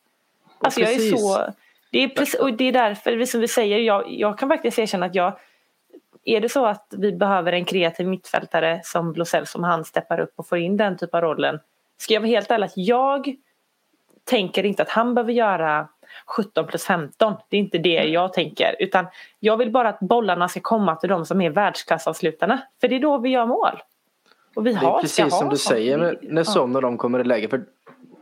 Alltså 0.58 0.80
jag 0.80 0.92
är 0.92 1.16
så... 1.16 1.52
Det 1.90 1.98
är, 1.98 2.08
precis, 2.08 2.40
och 2.40 2.52
det 2.52 2.64
är 2.64 2.72
därför, 2.72 3.24
som 3.24 3.40
vi 3.40 3.48
säger, 3.48 3.78
jag, 3.78 4.10
jag 4.10 4.38
kan 4.38 4.48
faktiskt 4.48 4.78
erkänna 4.78 5.06
att 5.06 5.14
jag... 5.14 5.38
Är 6.24 6.40
det 6.40 6.48
så 6.48 6.66
att 6.66 6.94
vi 6.98 7.12
behöver 7.12 7.52
en 7.52 7.64
kreativ 7.64 8.06
mittfältare 8.08 8.80
som 8.84 9.12
Blosell 9.12 9.46
som 9.46 9.64
han 9.64 9.84
steppar 9.84 10.20
upp 10.20 10.32
och 10.36 10.48
får 10.48 10.58
in 10.58 10.76
den 10.76 10.96
typ 10.96 11.14
av 11.14 11.20
rollen. 11.20 11.60
Ska 11.98 12.14
jag 12.14 12.20
vara 12.20 12.28
helt 12.28 12.50
ärlig, 12.50 12.66
att 12.66 12.76
jag 12.76 13.36
tänker 14.24 14.64
inte 14.64 14.82
att 14.82 14.88
han 14.88 15.14
behöver 15.14 15.32
göra 15.32 15.88
17 16.26 16.66
plus 16.66 16.84
15. 16.84 17.34
Det 17.48 17.56
är 17.56 17.60
inte 17.60 17.78
det 17.78 18.04
jag 18.04 18.32
tänker. 18.32 18.76
Utan 18.78 19.06
jag 19.40 19.56
vill 19.56 19.70
bara 19.72 19.88
att 19.88 20.00
bollarna 20.00 20.48
ska 20.48 20.60
komma 20.60 20.96
till 20.96 21.08
de 21.08 21.24
som 21.26 21.40
är 21.40 21.50
världsklassanslutarna. 21.50 22.58
För 22.80 22.88
det 22.88 22.96
är 22.96 23.00
då 23.00 23.18
vi 23.18 23.28
gör 23.28 23.46
mål. 23.46 23.82
Och 24.56 24.66
vi 24.66 24.72
Det 24.72 24.78
är 24.78 24.80
har, 24.80 25.00
precis 25.00 25.24
ha 25.24 25.30
som 25.30 25.48
du 25.48 25.56
sånt. 25.56 25.68
säger 25.76 25.98
när, 25.98 26.18
när. 26.22 26.44
Son 26.44 26.76
och 26.76 26.82
de 26.82 26.98
kommer 26.98 27.18
i 27.20 27.24
läge. 27.24 27.48
För 27.48 27.64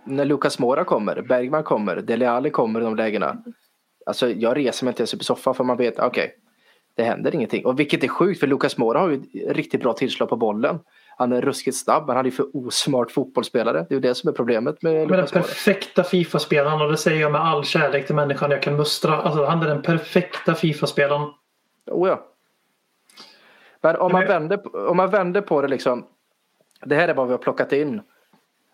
när 0.05 0.24
Lucas 0.24 0.59
Mora 0.59 0.84
kommer, 0.84 1.22
Bergman 1.22 1.62
kommer, 1.64 1.97
Dele 1.97 2.30
Alli 2.30 2.51
kommer 2.51 2.80
i 2.80 2.84
de 2.84 2.97
lägena. 2.97 3.36
Alltså 4.07 4.30
jag 4.30 4.57
reser 4.57 4.84
mig 4.84 4.90
inte 4.90 5.01
ens 5.01 5.14
upp 5.14 5.20
i 5.20 5.24
soffan 5.24 5.55
för 5.55 5.64
man 5.64 5.76
vet, 5.76 5.99
okej. 5.99 6.34
det 6.97 7.03
händer 7.03 7.34
ingenting. 7.34 7.66
Och 7.66 7.80
vilket 7.80 8.05
är 8.05 8.09
sjukt 8.09 8.40
för 8.40 8.47
Lucas 8.47 8.78
Mora 8.78 8.99
har 8.99 9.09
ju 9.11 9.20
riktigt 9.49 9.82
bra 9.82 9.92
tillslag 9.92 10.28
på 10.28 10.36
bollen. 10.36 10.78
Han 11.19 11.33
är 11.33 11.41
ruskigt 11.41 11.77
snabb, 11.77 12.07
men 12.07 12.17
han 12.17 12.27
är 12.27 12.31
för 12.31 12.57
osmart 12.57 13.11
fotbollsspelare. 13.11 13.87
Det 13.89 13.95
är 13.95 13.97
ju 13.97 14.01
det 14.01 14.14
som 14.14 14.29
är 14.29 14.33
problemet 14.33 14.83
med 14.83 15.09
Men 15.09 15.19
den 15.19 15.27
perfekta 15.27 16.05
Fifa-spelaren 16.05 16.81
och 16.83 16.91
det 16.91 16.97
säger 16.97 17.21
jag 17.21 17.33
med 17.33 17.41
all 17.41 17.64
kärlek 17.64 18.07
till 18.07 18.14
människan 18.14 18.51
jag 18.51 18.62
kan 18.62 18.77
mustra. 18.77 19.23
Alltså 19.23 19.45
han 19.45 19.62
är 19.62 19.67
den 19.67 19.83
perfekta 19.83 20.55
Fifa-spelaren. 20.55 21.29
Oh 21.91 22.09
ja. 22.09 22.27
Men 23.81 23.97
om 23.97 24.12
man, 24.12 24.27
vänder, 24.27 24.57
på- 24.57 24.79
om 24.79 24.97
man 24.97 25.11
vänder 25.11 25.41
på 25.41 25.62
det 25.62 25.69
liksom. 25.69 26.07
Det 26.85 26.95
här 26.95 27.09
är 27.09 27.14
vad 27.14 27.27
vi 27.27 27.33
har 27.33 27.39
plockat 27.39 27.73
in. 27.73 28.01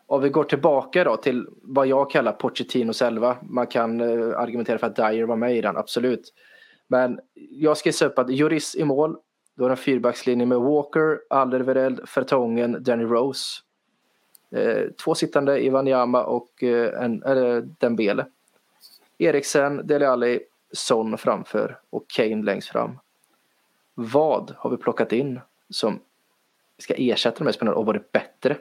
Och 0.07 0.25
vi 0.25 0.29
går 0.29 0.45
tillbaka 0.45 1.05
då 1.05 1.17
till 1.17 1.49
vad 1.63 1.87
jag 1.87 2.11
kallar 2.11 2.33
Pochettinos 2.33 3.03
elva. 3.03 3.37
Man 3.43 3.67
kan 3.67 4.01
eh, 4.01 4.39
argumentera 4.39 4.79
för 4.79 4.87
att 4.87 4.97
Dyer 4.97 5.25
var 5.25 5.37
med 5.37 5.57
i 5.57 5.61
den, 5.61 5.77
absolut. 5.77 6.33
Men 6.89 7.21
jag 7.51 7.79
skissar 7.79 8.07
upp 8.07 8.19
att 8.19 8.31
Juris 8.31 8.77
i 8.77 8.85
mål. 8.85 9.17
Då 9.55 9.65
är 9.65 9.69
det 9.69 9.73
en 9.73 9.77
fyrbackslinje 9.77 10.47
med 10.47 10.59
Walker, 10.59 11.21
Alderweireld, 11.31 12.09
Fertongen, 12.09 12.83
Danny 12.83 13.05
Rose. 13.05 13.61
Eh, 14.51 14.91
två 15.05 15.15
sittande 15.15 15.65
Ivanjama 15.65 16.25
och 16.25 16.63
eh, 16.63 17.05
en, 17.05 17.23
eh, 17.23 17.57
Dembele. 17.57 18.27
Eriksen, 19.19 19.87
Dele 19.87 20.09
Alli, 20.09 20.41
Son 20.73 21.19
framför 21.19 21.79
och 21.91 22.05
Kane 22.09 22.43
längst 22.43 22.69
fram. 22.69 22.99
Vad 23.95 24.55
har 24.59 24.71
vi 24.71 24.77
plockat 24.77 25.13
in 25.13 25.41
som 25.71 26.01
ska 26.79 26.95
ersätta 26.97 27.39
de 27.39 27.45
här 27.45 27.53
spelarna 27.53 27.77
och 27.77 27.87
varit 27.87 28.13
bättre? 28.13 28.57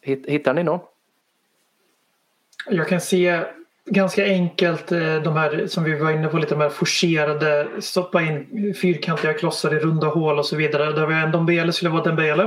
Hittar 0.00 0.54
ni 0.54 0.62
någon? 0.62 0.80
Jag 2.66 2.88
kan 2.88 3.00
se 3.00 3.46
ganska 3.86 4.24
enkelt 4.24 4.92
eh, 4.92 5.22
de 5.22 5.36
här 5.36 5.66
som 5.66 5.84
vi 5.84 5.98
var 5.98 6.10
inne 6.10 6.28
på 6.28 6.38
lite 6.38 6.54
de 6.54 6.60
här 6.60 6.68
forcerade 6.68 7.68
stoppa 7.80 8.22
in 8.22 8.74
fyrkantiga 8.80 9.32
klossar 9.32 9.74
i 9.74 9.78
runda 9.78 10.06
hål 10.06 10.38
och 10.38 10.46
så 10.46 10.56
vidare. 10.56 10.92
Där 10.92 11.06
vi 11.06 11.14
har 11.14 11.20
en 11.20 11.32
Dombele 11.32 11.72
skulle 11.72 11.90
vara 11.90 12.02
Dembele. 12.02 12.42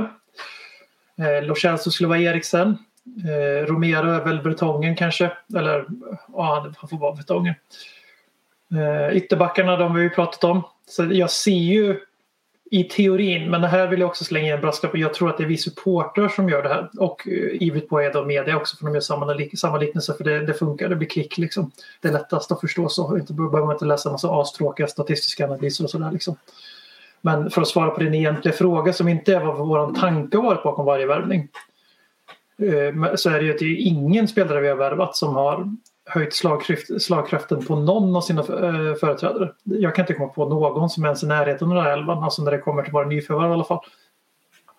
Eh, 1.18 1.42
Lo 1.42 1.54
Celso 1.54 1.90
skulle 1.90 2.08
vara 2.08 2.18
Eriksen. 2.18 2.78
Eh, 3.24 3.66
Romero 3.66 4.10
är 4.10 4.24
väl 4.24 4.42
Bretongen 4.42 4.96
kanske. 4.96 5.30
Eller 5.56 5.86
ja, 6.32 6.72
han 6.76 6.88
får 6.88 6.98
vara 6.98 7.14
Bretongen. 7.14 7.54
Eh, 8.74 9.16
ytterbackarna 9.16 9.76
de 9.76 9.90
har 9.90 9.98
vi 9.98 10.02
ju 10.02 10.10
pratat 10.10 10.44
om. 10.44 10.62
Så 10.88 11.08
jag 11.10 11.30
ser 11.30 11.50
ju 11.50 12.00
i 12.72 12.84
teorin, 12.84 13.50
men 13.50 13.60
det 13.60 13.68
här 13.68 13.86
vill 13.86 14.00
jag 14.00 14.08
också 14.08 14.24
slänga 14.24 14.46
in 14.46 14.52
en 14.52 14.60
brasklapp. 14.60 14.96
Jag 14.96 15.14
tror 15.14 15.30
att 15.30 15.36
det 15.36 15.44
är 15.44 15.48
vi 15.48 15.56
supportrar 15.56 16.28
som 16.28 16.48
gör 16.48 16.62
det 16.62 16.68
här. 16.68 16.90
Och 16.98 17.28
eh, 17.28 17.32
uh, 17.32 17.62
givet 17.62 17.88
på 17.88 18.00
är 18.00 18.12
då 18.12 18.24
media 18.24 18.56
också 18.56 18.76
för 18.76 18.84
de 18.84 18.94
gör 18.94 19.00
samma, 19.00 19.34
lik- 19.34 19.58
samma 19.58 19.78
liknelse 19.78 20.14
för 20.14 20.24
det, 20.24 20.46
det 20.46 20.54
funkar, 20.54 20.88
det 20.88 20.96
blir 20.96 21.08
klick 21.08 21.38
liksom. 21.38 21.70
Det 22.00 22.08
är 22.08 22.12
lättast 22.12 22.52
att 22.52 22.60
förstå 22.60 22.88
så. 22.88 23.18
Inte 23.18 23.32
behöver 23.32 23.60
man 23.60 23.72
inte 23.72 23.84
läsa 23.84 24.08
en 24.08 24.12
massa 24.12 24.40
astråkiga 24.40 24.86
statistiska 24.86 25.44
analyser 25.44 25.84
och 25.84 25.90
sådär 25.90 26.10
liksom. 26.12 26.36
Men 27.20 27.50
för 27.50 27.62
att 27.62 27.68
svara 27.68 27.90
på 27.90 28.00
din 28.00 28.14
egentliga 28.14 28.54
fråga 28.54 28.92
som 28.92 29.08
inte 29.08 29.34
är 29.34 29.44
vad 29.44 29.56
vår 29.56 29.94
tanke 29.94 30.36
har 30.36 30.44
varit 30.44 30.62
bakom 30.62 30.86
varje 30.86 31.06
värvning. 31.06 31.48
Eh, 32.58 33.14
så 33.14 33.30
är 33.30 33.38
det 33.38 33.44
ju 33.44 33.52
att 33.52 33.58
det 33.58 33.64
är 33.64 33.86
ingen 33.86 34.28
spelare 34.28 34.60
vi 34.60 34.68
har 34.68 34.76
värvat 34.76 35.16
som 35.16 35.34
har 35.34 35.76
höjt 36.04 36.34
slagkraft, 36.34 37.02
slagkraften 37.02 37.66
på 37.66 37.76
någon 37.76 38.16
av 38.16 38.20
sina 38.20 38.40
eh, 38.40 38.94
företrädare. 38.94 39.52
Jag 39.64 39.94
kan 39.94 40.02
inte 40.02 40.14
komma 40.14 40.32
på 40.32 40.48
någon 40.48 40.90
som 40.90 41.04
ens 41.04 41.22
är 41.22 41.26
i 41.26 41.28
närheten 41.28 41.68
av 41.68 41.74
den 41.74 41.84
här 41.84 41.92
elvan, 41.92 42.24
alltså 42.24 42.42
när 42.42 42.50
det 42.50 42.58
kommer 42.58 42.82
till 42.82 42.92
våra 42.92 43.06
nyförvärv 43.06 43.50
i 43.50 43.54
alla 43.54 43.64
fall. 43.64 43.84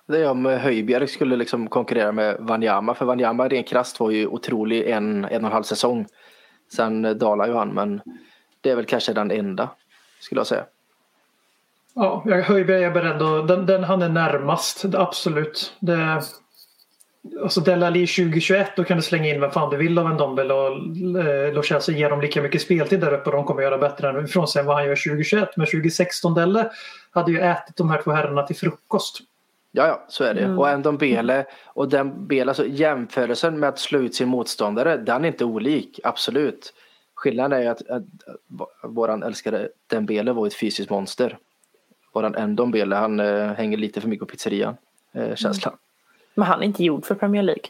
Det 0.07 0.17
är 0.17 0.29
om 0.29 0.45
Höjbjerg 0.45 1.07
skulle 1.07 1.35
liksom 1.35 1.67
konkurrera 1.67 2.11
med 2.11 2.37
Wanyama. 2.39 2.93
För 2.93 3.05
Wanyama 3.05 3.47
rent 3.47 3.67
krasst 3.67 3.99
var 3.99 4.11
ju 4.11 4.27
otrolig 4.27 4.89
en, 4.89 5.25
en 5.25 5.41
och 5.41 5.47
en 5.47 5.53
halv 5.53 5.63
säsong. 5.63 6.05
Sen 6.73 7.05
eh, 7.05 7.11
dalar 7.11 7.47
ju 7.47 7.53
han 7.53 7.69
men 7.69 8.01
det 8.61 8.69
är 8.69 8.75
väl 8.75 8.85
kanske 8.85 9.13
den 9.13 9.31
enda 9.31 9.69
skulle 10.19 10.39
jag 10.39 10.47
säga. 10.47 10.65
Ja, 11.95 12.23
Höjberg 12.45 12.83
är 12.83 12.91
beredd 12.91 13.21
att, 13.21 13.47
den, 13.47 13.65
den 13.65 13.83
han 13.83 14.01
är 14.01 14.09
närmast, 14.09 14.85
absolut. 14.95 15.73
Det, 15.79 16.21
alltså 17.43 17.61
Dele 17.61 17.87
Alli 17.87 18.07
2021, 18.07 18.75
då 18.75 18.83
kan 18.83 18.97
du 18.97 19.03
slänga 19.03 19.29
in 19.29 19.41
vem 19.41 19.51
fan 19.51 19.69
du 19.69 19.77
vill 19.77 19.99
av 19.99 20.07
en 20.07 20.17
Dombel 20.17 20.51
och 20.51 20.67
eh, 21.25 21.53
Lo 21.53 21.63
Celso 21.63 21.91
ger 21.91 22.09
dem 22.09 22.21
lika 22.21 22.41
mycket 22.41 22.61
speltid 22.61 22.99
där 22.99 23.13
uppe 23.13 23.29
och 23.29 23.35
de 23.35 23.45
kommer 23.45 23.61
göra 23.61 23.77
bättre 23.77 24.09
än 24.09 24.25
ifrån 24.25 24.47
sig 24.47 24.59
än 24.59 24.65
vad 24.65 24.75
han 24.75 24.85
gör 24.85 24.95
2021. 24.95 25.49
Men 25.57 25.67
2016 25.67 26.33
Delle 26.33 26.69
hade 27.11 27.31
ju 27.31 27.39
ätit 27.39 27.75
de 27.75 27.89
här 27.89 28.01
två 28.01 28.11
herrarna 28.11 28.43
till 28.43 28.55
frukost. 28.55 29.19
Ja, 29.71 29.87
ja, 29.87 30.05
så 30.07 30.23
är 30.23 30.33
det. 30.33 30.41
Mm. 30.41 30.59
Och 30.59 30.69
en 30.69 30.97
Bele 30.97 31.45
och 31.65 31.89
den 31.89 32.27
Bele, 32.27 32.51
alltså 32.51 32.67
jämförelsen 32.67 33.59
med 33.59 33.69
att 33.69 33.79
slå 33.79 33.99
ut 33.99 34.15
sin 34.15 34.27
motståndare, 34.27 34.97
den 34.97 35.23
är 35.23 35.27
inte 35.27 35.45
olik, 35.45 35.99
absolut. 36.03 36.73
Skillnaden 37.13 37.59
är 37.59 37.61
ju 37.61 37.67
att, 37.67 37.89
att, 37.89 38.03
att 38.83 38.91
våran 38.91 39.23
älskade 39.23 39.69
Dembele 39.87 40.33
var 40.33 40.47
ett 40.47 40.53
fysiskt 40.53 40.89
monster. 40.89 41.37
Våran 42.13 42.51
Ndombele, 42.51 42.95
han 42.95 43.19
eh, 43.19 43.53
hänger 43.53 43.77
lite 43.77 44.01
för 44.01 44.07
mycket 44.07 44.27
på 44.27 44.31
pizzerian, 44.31 44.75
eh, 45.13 45.35
känslan. 45.35 45.73
Men 46.41 46.47
han 46.47 46.61
är 46.61 46.65
inte 46.65 46.83
gjord 46.83 47.05
för 47.05 47.15
Premier 47.15 47.43
League. 47.43 47.63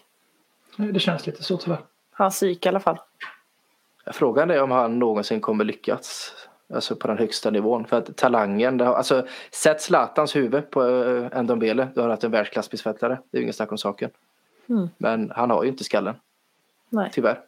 Det 0.76 1.00
känns 1.00 1.28
lite 1.28 1.44
så 1.44 1.58
tyvärr. 1.58 1.80
Han 2.12 2.32
psyk 2.32 2.66
i 2.66 2.70
alla 2.70 2.80
fall. 2.80 2.98
Frågan 4.12 4.52
är 4.52 4.62
om 4.62 4.72
han 4.72 5.00
någonsin 5.00 5.42
kommer 5.42 5.64
lyckas. 5.64 6.36
Alltså 6.74 6.96
på 6.96 7.08
den 7.08 7.18
högsta 7.18 7.50
nivån. 7.50 7.86
För 7.86 7.98
att 7.98 8.16
talangen, 8.16 8.78
det 8.78 8.86
har, 8.86 8.96
alltså 8.96 9.28
sätt 9.52 9.82
Zlatans 9.82 10.36
huvud 10.36 10.70
på 10.70 10.84
eh, 11.34 11.42
Ndombele, 11.42 11.88
du 11.96 12.02
har 12.02 12.10
haft 12.10 12.24
en 12.24 12.32
världsklasspissfältare. 12.32 13.20
Det 13.32 13.38
är 13.38 13.40
ju 13.40 13.44
ingen 13.44 13.54
snack 13.54 13.72
om 13.72 13.78
saken. 13.78 14.10
Mm. 14.70 14.90
Men 14.98 15.32
han 15.36 15.50
har 15.50 15.64
ju 15.64 15.70
inte 15.70 15.84
skallen, 15.84 16.16
Nej. 16.90 17.10
tyvärr. 17.14 17.40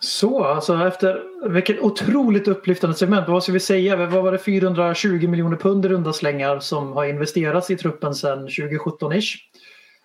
Så, 0.00 0.44
alltså 0.44 0.86
efter 0.86 1.22
vilket 1.48 1.80
otroligt 1.80 2.48
upplyftande 2.48 2.96
segment. 2.96 3.28
Vad 3.28 3.42
ska 3.42 3.52
vi 3.52 3.60
säga? 3.60 3.96
Vad 3.96 4.22
var 4.22 4.32
det 4.32 4.38
420 4.38 5.28
miljoner 5.28 5.56
pund 5.56 5.84
i 5.84 5.88
runda 5.88 6.12
slängar 6.12 6.60
som 6.60 6.92
har 6.92 7.04
investerats 7.04 7.70
i 7.70 7.76
truppen 7.76 8.14
sedan 8.14 8.48
2017-ish. 8.48 9.36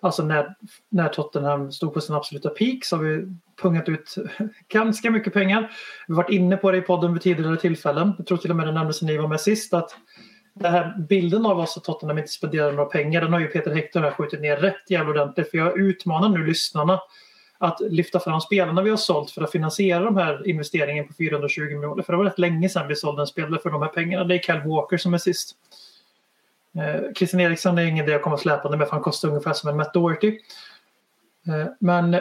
Alltså 0.01 0.23
när, 0.23 0.55
när 0.89 1.09
Tottenham 1.09 1.71
stod 1.71 1.93
på 1.93 2.01
sin 2.01 2.15
absoluta 2.15 2.49
peak 2.49 2.85
så 2.85 2.95
har 2.95 3.03
vi 3.03 3.27
pungat 3.61 3.89
ut 3.89 4.15
ganska 4.67 5.11
mycket 5.11 5.33
pengar. 5.33 5.71
Vi 6.07 6.13
har 6.13 6.23
varit 6.23 6.31
inne 6.31 6.57
på 6.57 6.71
det 6.71 6.77
i 6.77 6.81
podden 6.81 7.13
vid 7.13 7.21
tidigare 7.21 7.57
tillfällen. 7.57 8.13
Jag 8.17 8.27
tror 8.27 8.37
till 8.37 8.51
och 8.51 8.57
med 8.57 8.67
det 8.67 8.71
nämndes 8.71 9.01
när 9.01 9.11
ni 9.11 9.17
var 9.17 9.27
med 9.27 9.41
sist 9.41 9.73
att 9.73 9.97
den 10.53 10.71
här 10.71 11.05
bilden 11.09 11.45
av 11.45 11.59
oss 11.59 11.77
att 11.77 11.83
Tottenham 11.83 12.17
inte 12.17 12.31
spenderar 12.31 12.71
några 12.71 12.89
pengar 12.89 13.21
den 13.21 13.33
har 13.33 13.39
ju 13.39 13.47
Peter 13.47 13.71
Hector 13.71 13.99
här 13.99 14.11
skjutit 14.11 14.41
ner 14.41 14.57
rätt 14.57 14.89
jävla 14.89 15.11
ordentligt. 15.11 15.51
För 15.51 15.57
jag 15.57 15.79
utmanar 15.79 16.29
nu 16.29 16.45
lyssnarna 16.45 16.99
att 17.63 17.79
lyfta 17.79 18.19
fram 18.19 18.41
spelarna 18.41 18.81
vi 18.81 18.89
har 18.89 18.97
sålt 18.97 19.31
för 19.31 19.41
att 19.41 19.51
finansiera 19.51 20.03
de 20.03 20.17
här 20.17 20.47
investeringen 20.47 21.07
på 21.07 21.13
420 21.13 21.61
miljoner. 21.61 22.03
För 22.03 22.13
det 22.13 22.17
var 22.17 22.25
rätt 22.25 22.39
länge 22.39 22.69
sedan 22.69 22.87
vi 22.87 22.95
sålde 22.95 23.21
en 23.21 23.27
spelare 23.27 23.59
för 23.59 23.69
de 23.69 23.81
här 23.81 23.89
pengarna. 23.89 24.23
Det 24.23 24.35
är 24.35 24.39
Kyle 24.39 24.61
Walker 24.65 24.97
som 24.97 25.13
är 25.13 25.17
sist. 25.17 25.55
Eh, 26.77 27.13
Christian 27.15 27.41
Eriksson 27.41 27.77
är 27.77 27.85
ingen 27.85 28.05
det 28.05 28.11
jag 28.11 28.21
kommer 28.21 28.37
släpande 28.37 28.77
med 28.77 28.87
för 28.87 28.95
han 28.95 29.03
kostar 29.03 29.29
ungefär 29.29 29.53
som 29.53 29.69
en 29.69 29.77
Matt 29.77 29.93
Doherty. 29.93 30.39
Eh, 31.47 31.67
men 31.79 32.19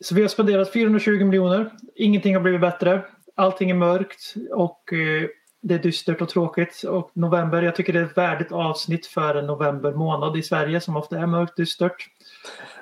så 0.00 0.14
vi 0.14 0.22
har 0.22 0.28
spenderat 0.28 0.72
420 0.72 1.24
miljoner. 1.24 1.70
Ingenting 1.94 2.34
har 2.34 2.42
blivit 2.42 2.60
bättre. 2.60 3.02
Allting 3.34 3.70
är 3.70 3.74
mörkt 3.74 4.34
och 4.50 4.92
eh, 4.92 5.28
det 5.60 5.74
är 5.74 5.78
dystert 5.78 6.20
och 6.20 6.28
tråkigt. 6.28 6.82
Och 6.82 7.10
november, 7.12 7.62
jag 7.62 7.76
tycker 7.76 7.92
det 7.92 7.98
är 7.98 8.04
ett 8.04 8.16
värdigt 8.16 8.52
avsnitt 8.52 9.06
för 9.06 9.34
en 9.34 9.46
november 9.46 9.92
månad 9.92 10.36
i 10.36 10.42
Sverige 10.42 10.80
som 10.80 10.96
ofta 10.96 11.18
är 11.18 11.26
mörkt 11.26 11.56
dystert. 11.56 12.08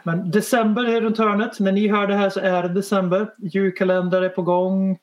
Men 0.03 0.31
december 0.31 0.85
är 0.85 1.01
runt 1.01 1.19
hörnet. 1.19 1.61
När 1.61 1.73
ni 1.73 1.89
hör 1.89 2.07
det 2.07 2.15
här 2.15 2.31
så 2.31 2.41
är 2.41 2.63
det 2.63 2.69
december. 2.69 3.35
Julkalender 3.39 4.23
är 4.23 4.29
på 4.29 4.43
gång. 4.43 4.99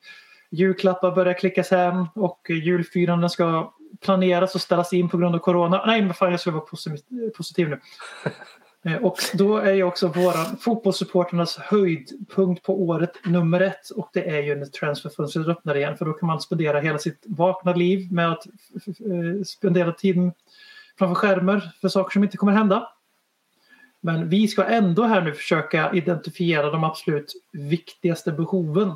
Julklappar 0.51 1.11
börjar 1.11 1.33
klickas 1.33 1.71
hem 1.71 2.05
och 2.15 2.49
julfiranden 2.49 3.29
ska 3.29 3.73
planeras 4.01 4.55
och 4.55 4.61
ställas 4.61 4.93
in 4.93 5.09
på 5.09 5.17
grund 5.17 5.35
av 5.35 5.39
corona. 5.39 5.83
Nej, 5.85 6.01
men 6.01 6.13
fan 6.13 6.31
jag 6.31 6.39
ska 6.39 6.51
vara 6.51 6.65
positiv, 7.37 7.69
nu. 7.69 7.79
Eh, 8.85 8.95
och 8.95 9.17
då 9.33 9.57
är 9.57 9.73
ju 9.73 9.83
också 9.83 10.07
våran 10.07 10.57
fotbollssupporternas 10.57 11.57
höjdpunkt 11.57 12.63
på 12.63 12.81
året 12.83 13.11
nummer 13.25 13.61
ett 13.61 13.89
och 13.89 14.09
det 14.13 14.29
är 14.29 14.41
ju 14.41 14.55
när 14.55 14.65
transferfönstret 14.65 15.47
öppnar 15.47 15.77
igen 15.77 15.97
för 15.97 16.05
då 16.05 16.13
kan 16.13 16.27
man 16.27 16.41
spendera 16.41 16.79
hela 16.79 16.97
sitt 16.97 17.23
vakna 17.27 17.73
liv 17.73 18.11
med 18.11 18.31
att 18.31 18.45
eh, 18.85 19.43
spendera 19.45 19.91
tid 19.91 20.31
framför 20.99 21.15
skärmar 21.15 21.71
för 21.81 21.87
saker 21.87 22.11
som 22.11 22.23
inte 22.23 22.37
kommer 22.37 22.53
hända. 22.53 22.87
Men 24.01 24.29
vi 24.29 24.47
ska 24.47 24.63
ändå 24.63 25.03
här 25.03 25.21
nu 25.21 25.33
försöka 25.33 25.93
identifiera 25.93 26.71
de 26.71 26.83
absolut 26.83 27.33
viktigaste 27.51 28.31
behoven 28.31 28.91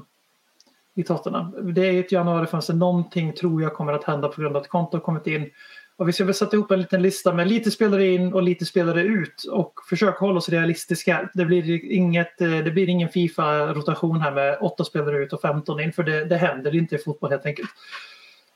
i 0.95 1.03
Tottenham. 1.03 1.73
Det 1.73 1.87
är 1.87 1.99
ett 1.99 2.11
januarifönster, 2.11 2.73
någonting 2.73 3.33
tror 3.33 3.61
jag 3.61 3.73
kommer 3.73 3.93
att 3.93 4.03
hända 4.03 4.27
på 4.27 4.41
grund 4.41 4.55
av 4.55 4.61
att 4.61 4.69
konto 4.69 4.97
har 4.97 5.01
kommit 5.01 5.27
in. 5.27 5.49
Och 5.95 6.07
vi 6.07 6.13
ska 6.13 6.25
väl 6.25 6.33
sätta 6.33 6.55
ihop 6.55 6.71
en 6.71 6.81
liten 6.81 7.01
lista 7.01 7.33
med 7.33 7.47
lite 7.47 7.71
spelare 7.71 8.07
in 8.07 8.33
och 8.33 8.43
lite 8.43 8.65
spelare 8.65 9.01
ut 9.01 9.43
och 9.43 9.73
försöka 9.89 10.19
hålla 10.19 10.37
oss 10.37 10.49
realistiska. 10.49 11.29
Det 11.33 11.45
blir, 11.45 11.91
inget, 11.91 12.41
eh, 12.41 12.57
det 12.57 12.71
blir 12.71 12.89
ingen 12.89 13.09
Fifa-rotation 13.09 14.21
här 14.21 14.31
med 14.31 14.57
åtta 14.61 14.83
spelare 14.83 15.17
ut 15.17 15.33
och 15.33 15.41
15 15.41 15.79
in 15.79 15.93
för 15.93 16.03
det, 16.03 16.25
det 16.25 16.37
händer 16.37 16.75
inte 16.75 16.95
i 16.95 16.97
fotboll 16.97 17.29
helt 17.29 17.45
enkelt. 17.45 17.69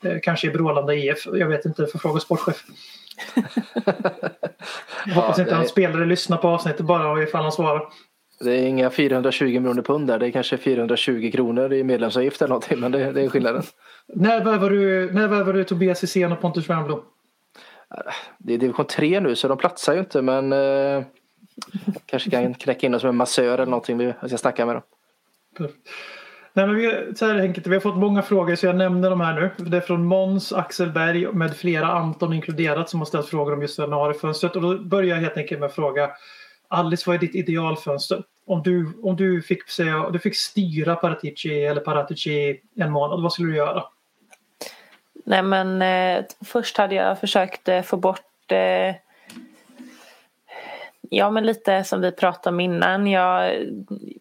Eh, 0.04 0.16
Kanske 0.22 0.46
i 0.46 0.50
Brålanda 0.50 0.94
IF, 0.94 1.26
jag 1.32 1.48
vet 1.48 1.64
inte, 1.64 1.86
får 1.86 1.98
fråga 1.98 2.20
sportchef. 2.20 2.64
Jag 5.06 5.14
hoppas 5.14 5.38
Ja, 5.38 5.42
inte 5.42 5.44
det- 5.44 5.54
hans 5.56 5.70
spelare 5.70 6.04
lyssnar 6.06 6.36
på 6.36 6.48
avsnittet 6.48 6.80
bara 6.86 7.22
ifall 7.22 7.42
han 7.42 7.52
svarar. 7.52 7.82
Det 8.40 8.52
är 8.52 8.66
inga 8.66 8.90
420 8.90 9.44
miljoner 9.44 9.82
pund 9.82 10.06
där. 10.06 10.18
Det 10.18 10.26
är 10.26 10.30
kanske 10.30 10.56
420 10.58 11.30
kronor 11.32 11.72
i 11.72 11.84
medlemsavgift 11.84 12.42
eller 12.42 12.48
någonting. 12.48 12.80
Men 12.80 12.92
det, 12.92 13.12
det 13.12 13.22
är 13.22 13.28
skillnaden. 13.28 13.62
När 14.14 14.44
värvar 14.44 14.70
du, 14.70 15.12
när 15.12 15.28
värvar 15.28 15.52
du 15.52 15.64
Tobias 15.64 16.02
Hysén 16.02 16.32
och 16.32 16.40
Pontus 16.40 16.70
Wernbloom? 16.70 17.00
Det 18.38 18.54
är 18.54 18.58
division 18.58 18.86
3 18.86 19.20
nu 19.20 19.36
så 19.36 19.48
de 19.48 19.58
platsar 19.58 19.92
ju 19.94 19.98
inte. 20.00 20.22
Men 20.22 20.52
eh, 20.52 21.02
kanske 22.06 22.30
kan 22.30 22.54
knäcka 22.54 22.86
in 22.86 22.94
oss 22.94 23.04
med 23.04 23.14
massör 23.14 23.54
eller 23.54 23.66
någonting. 23.66 24.00
Jag 24.00 24.28
ska 24.30 24.38
snacka 24.38 24.66
med 24.66 24.74
dem. 24.76 24.82
Nej, 26.58 26.66
men 26.66 26.76
vi, 26.76 27.14
så 27.14 27.26
här 27.26 27.40
enkelt, 27.40 27.66
vi 27.66 27.74
har 27.74 27.80
fått 27.80 27.96
många 27.96 28.22
frågor 28.22 28.54
så 28.54 28.66
jag 28.66 28.76
nämner 28.76 29.10
de 29.10 29.20
här 29.20 29.34
nu. 29.34 29.50
Det 29.56 29.76
är 29.76 29.80
från 29.80 30.04
Måns, 30.04 30.52
Axel 30.52 30.90
Berg 30.90 31.32
med 31.32 31.56
flera, 31.56 31.86
Anton 31.86 32.32
inkluderat, 32.32 32.90
som 32.90 33.00
har 33.00 33.06
ställt 33.06 33.26
frågor 33.26 33.52
om 33.52 33.62
just 33.62 33.78
januarifönstret. 33.78 34.56
Och 34.56 34.62
då 34.62 34.78
börjar 34.78 35.16
jag 35.16 35.22
helt 35.22 35.36
enkelt 35.36 35.60
med 35.60 35.66
att 35.66 35.74
fråga 35.74 36.10
Alice, 36.68 37.02
vad 37.06 37.16
är 37.16 37.20
ditt 37.20 37.34
idealfönster? 37.34 38.22
Om 38.46 38.62
du, 38.62 38.92
om 39.02 39.16
du, 39.16 39.42
fick, 39.42 39.68
säga, 39.68 40.10
du 40.10 40.18
fick 40.18 40.36
styra 40.36 40.96
Paratici 40.96 41.64
eller 41.64 41.80
Paratici 41.80 42.30
i 42.30 42.60
en 42.80 42.92
månad, 42.92 43.22
vad 43.22 43.32
skulle 43.32 43.48
du 43.48 43.56
göra? 43.56 43.84
Nej 45.26 45.42
men 45.42 45.82
eh, 45.82 46.24
först 46.44 46.76
hade 46.76 46.94
jag 46.94 47.20
försökt 47.20 47.68
eh, 47.68 47.82
få 47.82 47.96
bort 47.96 48.52
eh, 48.52 48.94
Ja 51.10 51.30
men 51.30 51.46
lite 51.46 51.84
som 51.84 52.00
vi 52.00 52.12
pratade 52.12 52.54
om 52.54 52.60
innan. 52.60 53.06
Jag, 53.06 53.54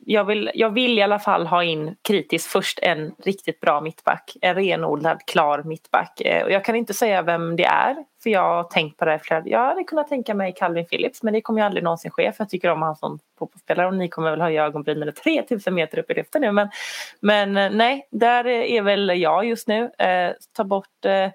jag, 0.06 0.26
vill, 0.26 0.52
jag 0.54 0.70
vill 0.70 1.00
i 1.00 1.02
alla 1.02 1.20
fall 1.20 1.48
ha 1.48 1.64
in 1.64 1.96
kritiskt 2.02 2.48
först 2.48 2.80
en 2.82 3.12
riktigt 3.24 3.60
bra 3.60 3.82
mittback. 3.82 4.38
En 4.42 4.56
renodlad 4.56 5.26
klar 5.26 5.64
mittback. 5.64 6.22
Eh, 6.22 6.44
och 6.44 6.52
jag 6.52 6.66
kan 6.66 6.76
inte 6.76 6.94
säga 6.94 7.22
vem 7.22 7.56
det 7.56 7.66
är. 7.66 7.96
För 8.24 8.30
jag 8.30 8.42
har 8.42 8.64
tänkt 8.64 8.98
på 8.98 9.06
det 9.06 9.12
här 9.12 9.18
flera 9.18 9.44
Jag 9.46 9.66
hade 9.66 9.84
kunnat 9.84 10.08
tänka 10.08 10.34
mig 10.34 10.54
Calvin 10.54 10.86
Phillips 10.86 11.24
men 11.24 11.34
det 11.34 11.42
kommer 11.42 11.62
ju 11.62 11.66
aldrig 11.66 11.84
någonsin 11.84 12.12
ske 12.12 12.32
för 12.32 12.44
jag 12.44 12.50
tycker 12.50 12.70
om 12.70 12.82
han 12.82 12.96
som 12.96 13.20
fotbollsspelare 13.40 13.88
och 13.88 13.94
ni 13.94 14.10
kommer 14.10 14.32
väl 14.32 14.42
höja 14.42 14.66
ögonbrynen 14.66 15.14
3000 15.24 15.74
meter 15.74 16.00
upp 16.00 16.12
i 16.12 16.14
luften 16.14 16.42
nu. 16.42 16.52
Men, 16.52 16.70
men 17.20 17.58
eh, 17.58 17.70
nej, 17.72 18.08
där 18.12 18.48
är 18.48 18.82
väl 18.82 19.22
jag 19.22 19.46
just 19.46 19.68
nu. 19.68 19.92
Eh, 19.98 20.32
ta 20.56 20.64
bort 20.64 21.06
eh, 21.06 21.30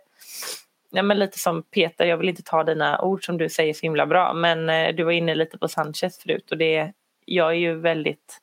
Ja, 0.94 1.02
men 1.02 1.18
lite 1.18 1.38
som 1.38 1.62
Peter, 1.62 2.04
jag 2.04 2.16
vill 2.16 2.28
inte 2.28 2.42
ta 2.42 2.64
dina 2.64 3.00
ord 3.00 3.24
som 3.24 3.38
du 3.38 3.48
säger 3.48 3.74
så 3.74 3.80
himla 3.82 4.06
bra. 4.06 4.34
Men 4.34 4.70
eh, 4.70 4.94
du 4.94 5.04
var 5.04 5.12
inne 5.12 5.34
lite 5.34 5.58
på 5.58 5.68
Sanchez 5.68 6.18
förut 6.18 6.50
och 6.50 6.58
det, 6.58 6.92
jag 7.24 7.50
är 7.50 7.56
ju 7.56 7.74
väldigt, 7.74 8.38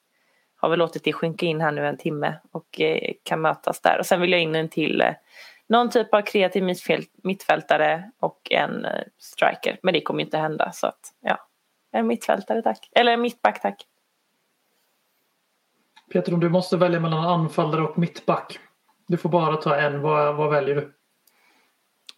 har 0.55 0.69
väl 0.69 0.79
låtit 0.79 1.03
det 1.03 1.13
sjunka 1.13 1.45
in 1.45 1.61
här 1.61 1.71
nu 1.71 1.87
en 1.87 1.97
timme 1.97 2.35
och 2.51 2.81
eh, 2.81 3.13
kan 3.23 3.41
mötas 3.41 3.81
där. 3.81 3.99
Och 3.99 4.05
sen 4.05 4.21
vill 4.21 4.31
jag 4.31 4.41
in 4.41 4.55
en 4.55 4.69
till, 4.69 5.01
eh, 5.01 5.13
någon 5.67 5.89
typ 5.89 6.13
av 6.13 6.21
kreativ 6.21 6.63
mittfält, 6.63 7.09
mittfältare 7.23 8.11
och 8.19 8.47
en 8.51 8.85
eh, 8.85 9.03
striker. 9.17 9.79
Men 9.83 9.93
det 9.93 10.01
kommer 10.01 10.23
inte 10.23 10.37
hända 10.37 10.71
så 10.71 10.87
att, 10.87 11.13
ja. 11.21 11.37
En 11.91 12.07
mittfältare 12.07 12.61
tack. 12.61 12.89
Eller 12.91 13.11
en 13.11 13.21
mittback 13.21 13.61
tack. 13.61 13.85
Peter, 16.13 16.33
om 16.33 16.39
du 16.39 16.49
måste 16.49 16.77
välja 16.77 16.99
mellan 16.99 17.25
anfallare 17.25 17.81
och 17.81 17.97
mittback. 17.97 18.59
Du 19.07 19.17
får 19.17 19.29
bara 19.29 19.55
ta 19.55 19.75
en, 19.75 20.01
vad, 20.01 20.35
vad 20.35 20.49
väljer 20.49 20.75
du? 20.75 20.93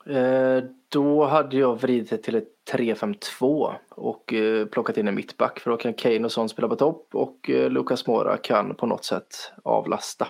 Eh, 0.06 0.64
då 0.90 1.26
hade 1.26 1.58
jag 1.58 1.82
vridit 1.82 2.10
det 2.10 2.18
till 2.18 2.36
ett 2.36 2.48
3-5-2 2.72 3.74
och 3.90 4.34
eh, 4.34 4.66
plockat 4.66 4.98
in 4.98 5.08
en 5.08 5.16
mittback 5.16 5.60
för 5.60 5.72
då 5.72 5.78
kan 5.78 5.94
Kane 5.94 6.26
och 6.26 6.32
Son 6.32 6.50
spela 6.50 6.68
på 6.68 6.76
topp 6.76 7.08
och 7.14 7.50
eh, 7.50 7.70
Lucas 7.70 8.08
Mora 8.08 8.38
kan 8.38 8.76
på 8.76 8.86
något 8.86 9.06
sätt 9.06 9.52
avlasta. 9.64 10.28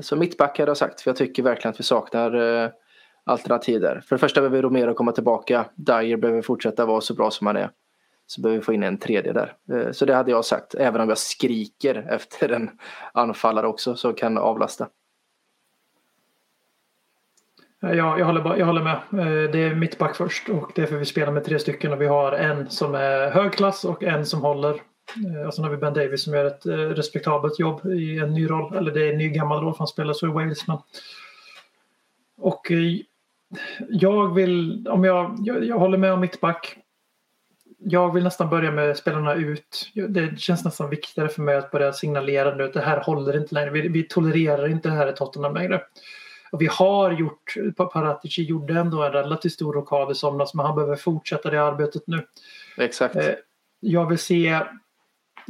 Så 0.00 0.16
mittback 0.16 0.58
hade 0.58 0.70
jag 0.70 0.76
sagt 0.76 1.00
för 1.00 1.10
jag 1.10 1.16
tycker 1.16 1.42
verkligen 1.42 1.70
att 1.70 1.80
vi 1.80 1.84
saknar 1.84 2.72
alternativ 3.24 3.80
där. 3.80 4.00
För 4.00 4.16
det 4.16 4.20
första 4.20 4.40
behöver 4.40 4.62
Romero 4.62 4.94
komma 4.94 5.12
tillbaka, 5.12 5.66
Dyer 5.74 6.16
behöver 6.16 6.42
fortsätta 6.42 6.86
vara 6.86 7.00
så 7.00 7.14
bra 7.14 7.30
som 7.30 7.46
han 7.46 7.56
är. 7.56 7.70
Så 8.26 8.40
behöver 8.40 8.58
vi 8.58 8.64
få 8.64 8.72
in 8.72 8.82
en 8.82 8.98
tredje 8.98 9.32
där. 9.32 9.92
Så 9.92 10.04
det 10.04 10.14
hade 10.14 10.30
jag 10.30 10.44
sagt, 10.44 10.74
även 10.74 11.00
om 11.00 11.08
jag 11.08 11.18
skriker 11.18 11.94
efter 12.10 12.48
en 12.48 12.70
anfallare 13.12 13.66
också 13.66 13.96
som 13.96 14.14
kan 14.14 14.38
avlasta. 14.38 14.88
Eh, 17.82 17.92
ja, 17.92 18.18
jag, 18.18 18.26
håller, 18.26 18.40
bara- 18.40 18.58
jag 18.58 18.66
håller 18.66 18.82
med. 18.82 18.94
Eh, 18.94 19.50
det 19.50 19.58
är 19.58 19.74
mittback 19.74 20.16
först 20.16 20.48
och 20.48 20.72
det 20.74 20.82
är 20.82 20.86
för 20.86 20.96
vi 20.96 21.04
spelar 21.04 21.32
med 21.32 21.44
tre 21.44 21.58
stycken 21.58 21.92
och 21.92 22.00
vi 22.00 22.06
har 22.06 22.32
en 22.32 22.70
som 22.70 22.94
är 22.94 23.30
högklass 23.30 23.84
och 23.84 24.02
en 24.02 24.26
som 24.26 24.40
håller. 24.40 24.74
Eh, 24.74 25.46
och 25.46 25.54
sen 25.54 25.64
har 25.64 25.70
vi 25.70 25.76
Ben 25.76 25.94
Davis 25.94 26.22
som 26.24 26.34
gör 26.34 26.44
ett 26.44 26.66
respektabelt 26.96 27.58
jobb 27.58 27.86
i 27.86 28.18
en 28.18 28.34
ny 28.34 28.50
roll. 28.50 28.76
Eller 28.76 28.92
det 28.92 29.08
är 29.08 29.12
en 29.12 29.18
ny 29.18 29.28
gammal 29.28 29.60
roll 29.64 29.72
för 29.72 29.78
han 29.78 29.86
spelar 29.86 30.12
så 30.12 30.26
i 30.26 30.30
Wales. 30.30 30.66
Men... 30.66 30.78
Och 32.40 32.72
jag 33.88 34.34
vill, 34.34 34.88
om 34.88 35.04
jag, 35.04 35.36
jag, 35.38 35.64
jag 35.64 35.78
håller 35.78 35.98
med 35.98 36.12
om 36.12 36.20
mittback. 36.20 36.76
Jag 37.78 38.14
vill 38.14 38.24
nästan 38.24 38.50
börja 38.50 38.70
med 38.70 38.96
spelarna 38.96 39.34
ut. 39.34 39.90
Det 40.08 40.40
känns 40.40 40.64
nästan 40.64 40.90
viktigare 40.90 41.28
för 41.28 41.42
mig 41.42 41.56
att 41.56 41.70
börja 41.70 41.92
signalera 41.92 42.54
nu 42.54 42.64
att 42.64 42.72
det 42.72 42.80
här 42.80 43.00
håller 43.00 43.36
inte 43.36 43.54
längre. 43.54 43.70
Vi, 43.70 43.88
vi 43.88 44.02
tolererar 44.02 44.68
inte 44.68 44.88
det 44.88 44.94
här 44.94 45.08
i 45.08 45.12
Tottenham 45.12 45.54
längre. 45.54 45.80
Och 46.50 46.62
vi 46.62 46.66
har 46.66 47.10
gjort, 47.12 47.54
Paratici 47.76 48.42
gjorde 48.42 48.80
ändå 48.80 49.02
en 49.02 49.12
relativt 49.12 49.52
stor 49.52 49.72
rockad 49.72 50.10
i 50.10 50.14
somras 50.14 50.54
men 50.54 50.66
han 50.66 50.74
behöver 50.74 50.96
fortsätta 50.96 51.50
det 51.50 51.62
arbetet 51.62 52.02
nu. 52.06 52.26
Exakt. 52.76 53.16
Eh, 53.16 53.34
Jag 53.80 54.06
vill 54.06 54.18
se 54.18 54.60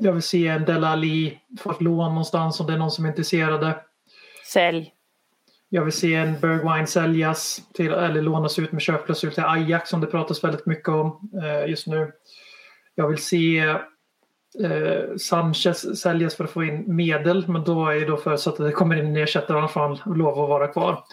jag 0.01 0.13
vill 0.13 0.23
se 0.23 0.47
en 0.49 0.65
Dela 0.65 0.89
Ali 0.89 1.39
få 1.61 1.71
ett 1.71 1.81
lån 1.81 2.09
någonstans 2.09 2.61
om 2.61 2.67
det 2.67 2.73
är 2.73 2.79
någon 2.79 2.91
som 2.91 3.05
är 3.05 3.09
intresserade. 3.09 3.77
Sälj. 4.53 4.93
Jag 5.69 5.85
vill 5.85 5.93
se 5.93 6.15
en 6.15 6.41
Bergwijn 6.41 6.87
säljas 6.87 7.61
till, 7.75 7.93
eller 7.93 8.23
lånas 8.23 8.59
ut 8.59 8.73
med 8.73 8.83
köpklausul 8.83 9.33
till 9.33 9.45
Ajax 9.45 9.91
som 9.91 10.01
det 10.01 10.07
pratas 10.07 10.45
väldigt 10.45 10.67
mycket 10.67 10.89
om 10.89 11.31
eh, 11.43 11.71
just 11.71 11.87
nu. 11.87 12.13
Jag 12.95 13.09
vill 13.09 13.19
se 13.19 13.75
eh, 14.65 15.17
Sanchez 15.17 16.01
säljas 16.01 16.37
för 16.37 16.45
att 16.45 16.51
få 16.51 16.65
in 16.65 16.97
medel 16.97 17.49
men 17.49 17.65
då 17.65 17.87
är 17.87 17.95
ju 17.95 18.05
då 18.05 18.17
förutsatt 18.17 18.61
att 18.61 18.67
det 18.67 18.73
kommer 18.73 18.97
in 18.97 19.07
en 19.07 19.17
ersättare 19.17 19.59
annars 19.59 19.71
får 19.71 19.81
han 19.81 20.17
lov 20.17 20.41
att 20.41 20.49
vara 20.49 20.69
kvar. 20.69 21.05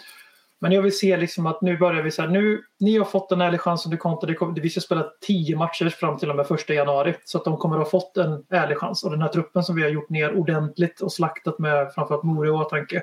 Men 0.60 0.72
jag 0.72 0.82
vill 0.82 0.98
se 0.98 1.16
liksom 1.16 1.46
att 1.46 1.62
nu 1.62 1.78
börjar 1.78 2.02
vi 2.02 2.10
så 2.10 2.22
här, 2.22 2.28
nu, 2.28 2.62
ni 2.80 2.98
har 2.98 3.04
fått 3.04 3.32
en 3.32 3.40
ärlig 3.40 3.60
chans 3.60 3.86
under 3.86 3.98
Conte, 3.98 4.26
Det 4.26 4.34
kommer, 4.34 4.60
vi 4.60 4.70
ska 4.70 4.80
spela 4.80 5.06
tio 5.26 5.56
matcher 5.56 5.88
fram 5.88 6.18
till 6.18 6.30
och 6.30 6.36
med 6.36 6.46
första 6.46 6.74
januari. 6.74 7.14
Så 7.24 7.38
att 7.38 7.44
de 7.44 7.56
kommer 7.56 7.76
att 7.76 7.82
ha 7.82 7.90
fått 7.90 8.16
en 8.16 8.44
ärlig 8.50 8.78
chans. 8.78 9.04
Och 9.04 9.10
den 9.10 9.22
här 9.22 9.28
truppen 9.28 9.62
som 9.64 9.76
vi 9.76 9.82
har 9.82 9.88
gjort 9.88 10.10
ner 10.10 10.36
ordentligt 10.36 11.00
och 11.00 11.12
slaktat 11.12 11.58
med 11.58 11.92
framförallt 11.94 12.22
Mori 12.22 12.48
i 12.48 12.50
åtanke 12.50 13.02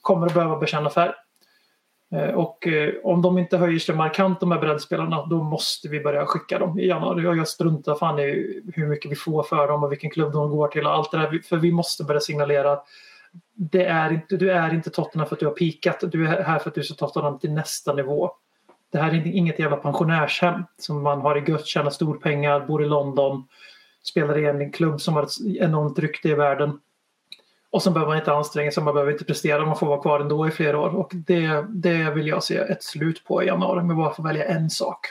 kommer 0.00 0.26
att 0.26 0.34
behöva 0.34 0.56
bekänna 0.56 0.90
färg. 0.90 1.12
Eh, 2.12 2.34
och 2.34 2.66
eh, 2.66 2.94
om 3.02 3.22
de 3.22 3.38
inte 3.38 3.56
höjer 3.56 3.78
sig 3.78 3.94
markant 3.94 4.40
de 4.40 4.52
här 4.52 4.60
breddspelarna 4.60 5.26
då 5.26 5.42
måste 5.42 5.88
vi 5.88 6.00
börja 6.00 6.26
skicka 6.26 6.58
dem 6.58 6.78
i 6.78 6.86
januari. 6.86 7.26
Och 7.26 7.36
jag 7.36 7.48
struntar 7.48 7.94
fan 7.94 8.18
i 8.18 8.62
hur 8.74 8.86
mycket 8.86 9.10
vi 9.10 9.16
får 9.16 9.42
för 9.42 9.68
dem 9.68 9.84
och 9.84 9.92
vilken 9.92 10.10
klubb 10.10 10.32
de 10.32 10.50
går 10.50 10.68
till 10.68 10.86
och 10.86 10.92
allt 10.92 11.10
det 11.10 11.18
där. 11.18 11.40
För 11.48 11.56
vi 11.56 11.72
måste 11.72 12.04
börja 12.04 12.20
signalera 12.20 12.72
att 12.72 12.86
det 13.56 13.84
är 13.84 14.12
inte, 14.12 14.36
du 14.36 14.50
är 14.50 14.74
inte 14.74 14.90
Tottenham 14.90 15.28
för 15.28 15.36
att 15.36 15.40
du 15.40 15.46
har 15.46 15.52
pikat. 15.52 16.04
Du 16.12 16.26
är 16.26 16.42
här 16.42 16.58
för 16.58 16.68
att 16.68 16.74
du 16.74 16.82
ska 16.82 16.94
ta 16.94 17.06
Tottenham 17.06 17.38
till 17.38 17.52
nästa 17.52 17.92
nivå. 17.92 18.30
Det 18.92 18.98
här 18.98 19.14
är 19.14 19.26
inget 19.26 19.58
jävla 19.58 19.76
pensionärshem 19.76 20.62
som 20.78 21.02
man 21.02 21.20
har 21.20 21.38
i 21.38 21.50
gött, 21.50 21.66
tjänar 21.66 21.90
storpengar, 21.90 22.66
bor 22.66 22.82
i 22.84 22.86
London, 22.86 23.44
spelar 24.02 24.38
i 24.38 24.46
en 24.46 24.72
klubb 24.72 25.00
som 25.00 25.14
har 25.14 25.22
ett 25.22 25.58
enormt 25.58 25.98
rykte 25.98 26.28
i 26.28 26.34
världen. 26.34 26.80
Och 27.74 27.82
sen 27.82 27.92
behöver 27.92 28.10
man 28.10 28.18
inte 28.18 28.32
anstränga 28.32 28.70
sig, 28.70 28.82
man 28.82 28.94
behöver 28.94 29.12
inte 29.12 29.24
prestera, 29.24 29.66
man 29.66 29.76
får 29.76 29.86
vara 29.86 30.00
kvar 30.00 30.20
ändå 30.20 30.48
i 30.48 30.50
flera 30.50 30.78
år. 30.78 30.96
Och 30.96 31.10
det, 31.14 31.66
det 31.68 32.10
vill 32.10 32.26
jag 32.26 32.42
se 32.44 32.56
ett 32.56 32.82
slut 32.82 33.24
på 33.24 33.42
i 33.42 33.46
januari, 33.46 33.82
men 33.82 33.96
bara 33.96 34.14
få 34.14 34.22
välja 34.22 34.44
en 34.44 34.70
sak. 34.70 35.06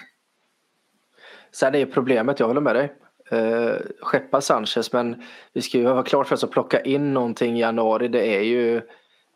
Sen 1.52 1.76
är 1.76 1.86
problemet, 1.86 2.40
jag 2.40 2.48
håller 2.48 2.62
med 2.62 2.76
dig. 2.76 2.94
Uh, 3.34 3.76
skeppa 4.02 4.42
Sanchez 4.42 4.94
men 4.94 5.24
vi 5.54 5.62
ska 5.62 5.78
ju 5.78 5.84
vara 5.84 6.04
klart 6.04 6.28
för 6.28 6.36
oss 6.36 6.44
att 6.44 6.52
plocka 6.52 6.82
in 6.82 7.14
någonting 7.14 7.58
i 7.58 7.60
januari. 7.60 8.08
Det 8.08 8.36
är 8.36 8.42
ju 8.42 8.82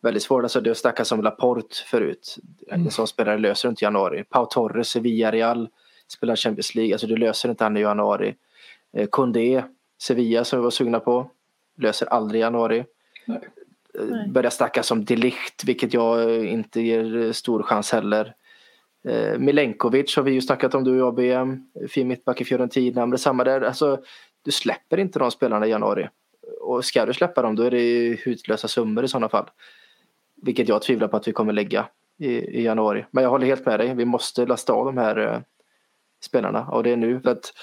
väldigt 0.02 0.24
svårt. 0.24 0.44
Alltså 0.44 0.62
det 0.62 0.76
snackas 0.76 1.12
om 1.12 1.22
Laporte 1.22 1.76
förut. 1.86 2.38
En 2.68 2.92
sån 2.92 3.08
spelare 3.08 3.38
löser 3.38 3.70
inte 3.70 3.84
i 3.84 3.86
januari. 3.86 4.24
Pau 4.24 4.46
Torres 4.46 4.96
i 4.96 5.00
Villarreal 5.00 5.70
spelar 6.08 6.36
Champions 6.36 6.76
League. 6.76 6.94
Alltså 6.94 7.08
du 7.08 7.18
löser 7.18 7.50
inte 7.50 7.64
han 7.64 7.78
i 7.78 7.82
januari. 7.82 8.36
Eh, 8.94 9.08
Kondé, 9.08 9.64
Sevilla 10.02 10.44
som 10.44 10.60
vi 10.60 10.64
var 10.64 10.72
sugna 10.72 11.00
på. 11.00 11.32
Löser 11.78 12.08
aldrig 12.08 12.42
januari. 12.42 12.86
Nej. 13.28 13.40
Eh, 14.00 14.32
Börjar 14.32 14.50
snackas 14.50 14.92
om 14.92 15.06
Delicht 15.06 15.64
vilket 15.64 15.94
jag 15.94 16.32
eh, 16.32 16.54
inte 16.54 16.82
ger 16.82 17.18
eh, 17.18 17.32
stor 17.32 17.64
chans 17.64 17.92
heller. 17.92 18.34
Milenkovic 19.38 20.16
har 20.16 20.24
vi 20.24 20.32
ju 20.32 20.42
snackat 20.42 20.76
om 20.76 20.84
du 20.84 20.92
och 20.92 20.98
jag 20.98 21.16
BM. 21.16 21.64
Fin 21.90 22.08
mittback 22.08 22.42
i 22.42 22.46
Fiorentina. 22.46 23.02
Men 23.02 23.10
det 23.10 23.16
är 23.16 23.18
samma 23.18 23.44
där. 23.44 23.62
Alltså, 23.62 24.00
du 24.42 24.52
släpper 24.52 25.00
inte 25.00 25.20
de 25.20 25.32
spelarna 25.32 25.68
i 25.68 25.70
januari. 25.70 26.10
Och 26.62 26.86
ska 26.86 27.06
du 27.06 27.14
släppa 27.14 27.42
dem 27.42 27.56
då 27.56 27.64
är 27.64 27.72
det 27.72 27.82
ju 27.82 28.16
hutlösa 28.16 28.68
summor 28.68 29.04
i 29.04 29.08
sådana 29.08 29.30
fall. 29.30 29.50
Vilket 30.42 30.68
jag 30.68 30.82
tvivlar 30.82 31.08
på 31.08 31.18
att 31.18 31.28
vi 31.28 31.32
kommer 31.32 31.54
lägga 31.54 31.88
i, 32.18 32.28
i 32.30 32.64
januari. 32.64 33.06
Men 33.12 33.24
jag 33.24 33.32
håller 33.32 33.48
helt 33.48 33.66
med 33.66 33.80
dig. 33.80 33.96
Vi 33.96 34.06
måste 34.06 34.46
lasta 34.46 34.74
av 34.74 34.86
de 34.86 34.98
här 34.98 35.18
eh, 35.18 35.40
spelarna. 36.22 36.68
Och 36.68 36.84
det 36.84 36.92
är 36.92 36.98
nu. 36.98 37.20
För 37.20 37.30
att 37.32 37.54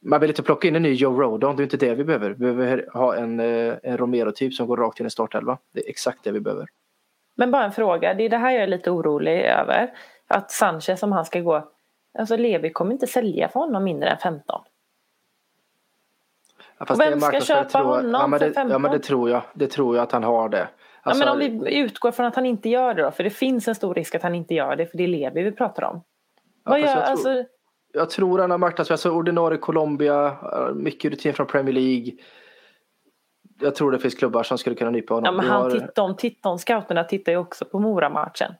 man 0.00 0.20
vill 0.20 0.30
inte 0.30 0.42
plocka 0.42 0.68
in 0.68 0.76
en 0.76 0.82
ny 0.82 0.92
Joe 0.92 1.20
Rodon. 1.22 1.56
Det 1.56 1.60
är 1.62 1.64
inte 1.64 1.76
det 1.76 1.94
vi 1.94 2.04
behöver. 2.04 2.30
Vi 2.30 2.52
behöver 2.52 2.88
ha 2.92 3.16
en, 3.16 3.40
eh, 3.40 3.74
en 3.82 3.98
Romero-typ 3.98 4.54
som 4.54 4.66
går 4.66 4.76
rakt 4.76 5.00
in 5.00 5.06
i 5.06 5.10
startelva. 5.10 5.58
Det 5.72 5.86
är 5.86 5.90
exakt 5.90 6.24
det 6.24 6.30
vi 6.30 6.40
behöver. 6.40 6.66
Men 7.34 7.50
bara 7.50 7.64
en 7.64 7.72
fråga, 7.72 8.14
det 8.14 8.24
är 8.24 8.28
det 8.28 8.36
här 8.36 8.50
jag 8.52 8.62
är 8.62 8.66
lite 8.66 8.90
orolig 8.90 9.40
över. 9.40 9.92
Att 10.28 10.50
Sanchez 10.50 11.02
om 11.02 11.12
han 11.12 11.24
ska 11.24 11.40
gå, 11.40 11.68
alltså 12.18 12.36
Levi 12.36 12.70
kommer 12.70 12.92
inte 12.92 13.06
sälja 13.06 13.48
för 13.48 13.60
honom 13.60 13.84
mindre 13.84 14.08
än 14.10 14.18
15. 14.18 14.62
Ja, 16.78 16.86
Och 16.90 17.00
vem 17.00 17.20
ska 17.20 17.40
köpa 17.40 17.78
honom 17.78 18.10
ja, 18.20 18.26
men 18.26 18.38
för 18.38 18.46
det, 18.46 18.52
15? 18.54 18.72
Ja 18.72 18.78
men 18.78 18.90
det 18.92 18.98
tror 18.98 19.30
jag. 19.30 19.42
Det 19.54 19.66
tror 19.66 19.96
jag 19.96 20.02
att 20.02 20.12
han 20.12 20.24
har 20.24 20.48
det. 20.48 20.68
Alltså, 21.02 21.24
ja, 21.24 21.34
men 21.34 21.50
om 21.50 21.62
vi 21.64 21.78
utgår 21.78 22.10
från 22.12 22.26
att 22.26 22.34
han 22.34 22.46
inte 22.46 22.68
gör 22.68 22.94
det 22.94 23.02
då, 23.02 23.10
för 23.10 23.24
det 23.24 23.30
finns 23.30 23.68
en 23.68 23.74
stor 23.74 23.94
risk 23.94 24.14
att 24.14 24.22
han 24.22 24.34
inte 24.34 24.54
gör 24.54 24.76
det, 24.76 24.86
för 24.86 24.98
det 24.98 25.04
är 25.04 25.08
Levi 25.08 25.42
vi 25.42 25.52
pratar 25.52 25.82
om. 25.84 26.02
Vad 26.64 26.80
fast 26.80 26.94
gör, 26.94 27.02
tror- 27.02 27.10
alltså, 27.10 27.44
Jag 27.92 28.10
tror 28.10 28.38
han 28.38 28.50
har 28.50 28.58
marknadsvärde. 28.58 28.94
Alltså 28.94 29.10
ordinarie 29.10 29.58
Colombia, 29.58 30.36
mycket 30.74 31.10
rutin 31.10 31.34
från 31.34 31.46
Premier 31.46 31.74
League. 31.74 32.12
Jag 33.60 33.74
tror 33.74 33.92
det 33.92 33.98
finns 33.98 34.14
klubbar 34.14 34.42
som 34.42 34.58
skulle 34.58 34.76
kunna 34.76 34.90
nypa 34.90 35.14
honom. 35.14 35.24
ja, 35.24 35.32
men 35.32 35.44
Vi 35.46 35.50
han 35.52 35.62
har- 35.62 35.70
titt, 35.70 35.94
de, 35.94 36.16
titt, 36.16 36.42
de 36.42 36.58
scouterna 36.58 37.04
tittar 37.04 37.32
ju 37.32 37.38
också 37.38 37.64
på 37.64 37.78
Mora-matchen. 37.78 38.52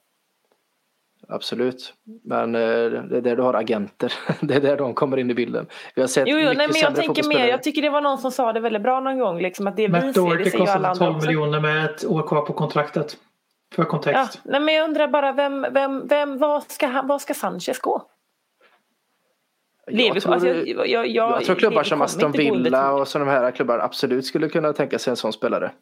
Absolut. 1.29 1.95
Men 2.25 2.55
eh, 2.55 2.61
det 2.61 3.17
är 3.17 3.21
där 3.21 3.37
du 3.37 3.43
har 3.43 3.55
agenter. 3.55 4.13
Det 4.41 4.55
är 4.55 4.61
där 4.61 4.77
de 4.77 4.95
kommer 4.95 5.17
in 5.17 5.31
i 5.31 5.35
bilden. 5.35 5.67
Vi 5.95 6.01
har 6.01 6.09
sett 6.09 6.29
Jo, 6.29 6.37
jo 6.39 6.45
nej, 6.57 6.69
men 6.69 6.77
jag 6.83 6.95
tänker 6.97 7.29
mer, 7.29 7.47
jag 7.47 7.63
tycker 7.63 7.83
det 7.83 7.91
var 7.91 8.01
någon 8.01 8.19
som 8.19 8.31
sa 8.33 8.53
det 8.53 8.61
väldigt 8.61 8.83
bra 8.83 9.01
någon 9.01 9.19
gång, 9.19 9.41
liksom 9.41 9.67
att 9.67 9.77
det 9.77 9.83
vi 9.87 9.93
Matt 9.93 10.01
ser, 10.03 10.09
det 10.09 10.21
Doherty 10.21 10.51
ser 10.51 10.59
kostade 10.59 10.89
andra 10.89 11.05
12 11.07 11.17
också. 11.17 11.27
miljoner 11.27 11.61
med 11.61 11.85
ett 11.85 12.05
år 12.07 12.23
kvar 12.29 12.43
på 12.43 12.53
kontraktet. 12.53 13.17
För 13.75 13.83
Ja, 13.83 13.89
kontext. 13.89 14.41
nej, 14.45 14.61
men 14.61 14.75
jag 14.75 14.85
undrar 14.85 15.09
bara, 15.09 15.33
vem, 15.33 15.67
vem, 15.73 16.07
vem, 16.07 16.39
vad, 16.39 16.71
ska, 16.71 17.03
vad 17.05 17.21
ska 17.21 17.35
Sanchez 17.35 17.79
gå? 17.79 18.03
Jag, 19.91 20.23
tror, 20.23 20.33
alltså, 20.33 20.49
jag, 20.49 20.69
jag, 20.69 20.89
jag, 20.89 21.07
jag 21.09 21.45
tror 21.45 21.57
klubbar 21.57 21.83
som 21.83 22.03
Aston 22.03 22.33
Villa 22.33 22.93
och 22.93 23.09
sådana 23.09 23.31
här 23.31 23.51
klubbar 23.51 23.79
absolut 23.79 24.27
skulle 24.27 24.49
kunna 24.49 24.73
tänka 24.73 24.99
sig 24.99 25.11
en 25.11 25.17
sån 25.17 25.33
spelare. 25.33 25.73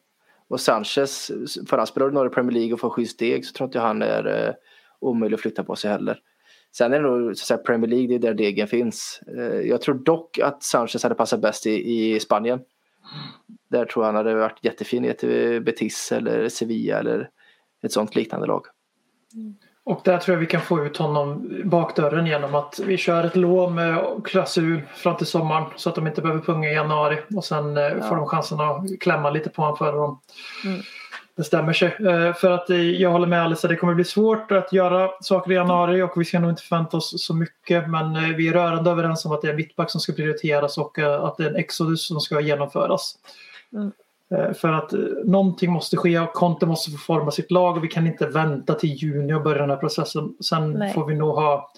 Och 0.49 0.61
Sanchez, 0.61 1.31
för 1.69 1.79
han 1.79 1.87
spelar 1.87 2.07
ordinarie 2.07 2.31
Premier 2.31 2.53
League 2.53 2.73
och 2.73 2.81
får 2.81 2.91
sju 2.91 3.05
steg 3.05 3.47
så 3.47 3.53
tror 3.53 3.67
inte 3.67 3.79
jag 3.79 3.83
han 3.83 4.03
är 4.03 4.47
eh, 4.47 4.55
omöjlig 5.01 5.35
att 5.35 5.41
flytta 5.41 5.65
på 5.65 5.77
sig 5.77 5.91
heller. 5.91 6.19
Sen 6.77 6.93
är 6.93 6.97
det 7.03 7.09
nog 7.09 7.37
så 7.37 7.43
att 7.43 7.47
säga, 7.47 7.59
Premier 7.59 7.91
League, 7.91 8.07
det 8.07 8.15
är 8.15 8.19
där 8.19 8.35
degen 8.35 8.69
finns. 8.69 9.21
Eh, 9.37 9.61
jag 9.61 9.81
tror 9.81 9.95
dock 9.95 10.39
att 10.39 10.63
Sanchez 10.63 11.03
hade 11.03 11.15
passat 11.15 11.41
bäst 11.41 11.67
i, 11.67 11.71
i 11.71 12.21
Spanien. 12.21 12.61
Där 13.71 13.85
tror 13.85 14.05
jag 14.05 14.13
han 14.13 14.27
hade 14.27 14.35
varit 14.35 14.65
jättefin 14.65 15.05
i 15.05 15.09
ett 15.09 15.25
eh, 15.25 15.61
Betis 15.61 16.13
eller 16.13 16.49
Sevilla 16.49 16.99
eller 16.99 17.31
ett 17.83 17.93
sånt 17.93 18.15
liknande 18.15 18.47
lag. 18.47 18.67
Och 19.87 20.01
där 20.05 20.19
tror 20.19 20.35
jag 20.35 20.41
vi 20.41 20.47
kan 20.47 20.61
få 20.61 20.87
ut 20.87 20.97
honom 20.97 21.51
bakdörren 21.65 22.27
genom 22.27 22.55
att 22.55 22.81
vi 22.87 22.97
kör 22.97 23.25
ett 23.25 23.37
lån 23.37 23.75
med 23.75 24.05
klausul 24.25 24.83
fram 24.95 25.17
till 25.17 25.27
sommaren 25.27 25.65
så 25.77 25.89
att 25.89 25.95
de 25.95 26.07
inte 26.07 26.23
behöver 26.23 26.41
punga 26.41 26.71
i 26.71 26.75
januari 26.75 27.19
och 27.37 27.45
sen 27.45 27.77
eh, 27.77 28.09
får 28.09 28.17
de 28.17 28.27
chansen 28.27 28.61
att 28.61 29.01
klämma 29.01 29.31
lite 29.31 29.51
på 29.51 29.63
honom 29.63 29.77
före 29.77 29.97
de 29.97 30.21
Mm. 30.65 30.81
bestämmer 31.37 31.73
sig. 31.73 31.89
Eh, 31.89 32.35
För 32.35 32.51
att 32.51 32.71
eh, 32.71 32.77
jag 32.91 33.11
håller 33.11 33.27
med 33.27 33.43
Alice, 33.43 33.69
det 33.69 33.77
kommer 33.77 33.95
bli 33.95 34.05
svårt 34.05 34.53
att 34.53 34.73
göra 34.73 35.11
saker 35.21 35.53
i 35.53 35.55
januari 35.55 36.03
och 36.03 36.13
vi 36.17 36.25
ska 36.25 36.39
nog 36.39 36.51
inte 36.51 36.63
förvänta 36.63 36.97
oss 36.97 37.27
så 37.27 37.35
mycket 37.35 37.89
men 37.89 38.37
vi 38.37 38.49
är 38.49 38.53
rörande 38.53 38.91
överens 38.91 39.25
om 39.25 39.33
att 39.33 39.43
det 39.43 39.49
är 39.49 39.55
mittback 39.55 39.91
som 39.91 40.01
ska 40.01 40.13
prioriteras 40.13 40.79
och 40.79 40.99
att 40.99 41.37
det 41.37 41.45
är 41.45 41.51
en 41.51 41.57
exodus 41.57 42.07
som 42.07 42.21
ska 42.21 42.41
genomföras. 42.41 43.15
Mm. 43.73 43.93
Eh, 44.31 44.53
För 44.53 44.73
att 44.73 44.93
eh, 44.93 45.01
någonting 45.25 45.73
måste 45.73 45.97
ske 45.97 46.19
och 46.19 46.33
Conte 46.33 46.67
måste 46.67 46.91
få 46.91 46.99
forma 46.99 47.31
sitt 47.31 47.51
lag 47.51 47.77
och 47.77 47.85
vi 47.85 47.89
kan 47.89 48.07
inte 48.07 48.27
vänta 48.27 48.75
till 48.75 48.95
juni 48.95 49.35
och 49.35 49.43
börja 49.43 49.61
den 49.61 49.71
här 49.71 49.77
processen. 49.77 50.35
Sen 50.41 50.73
Nej. 50.73 50.93
får 50.93 51.07
vi 51.07 51.15
nog 51.15 51.35
ha 51.35 51.73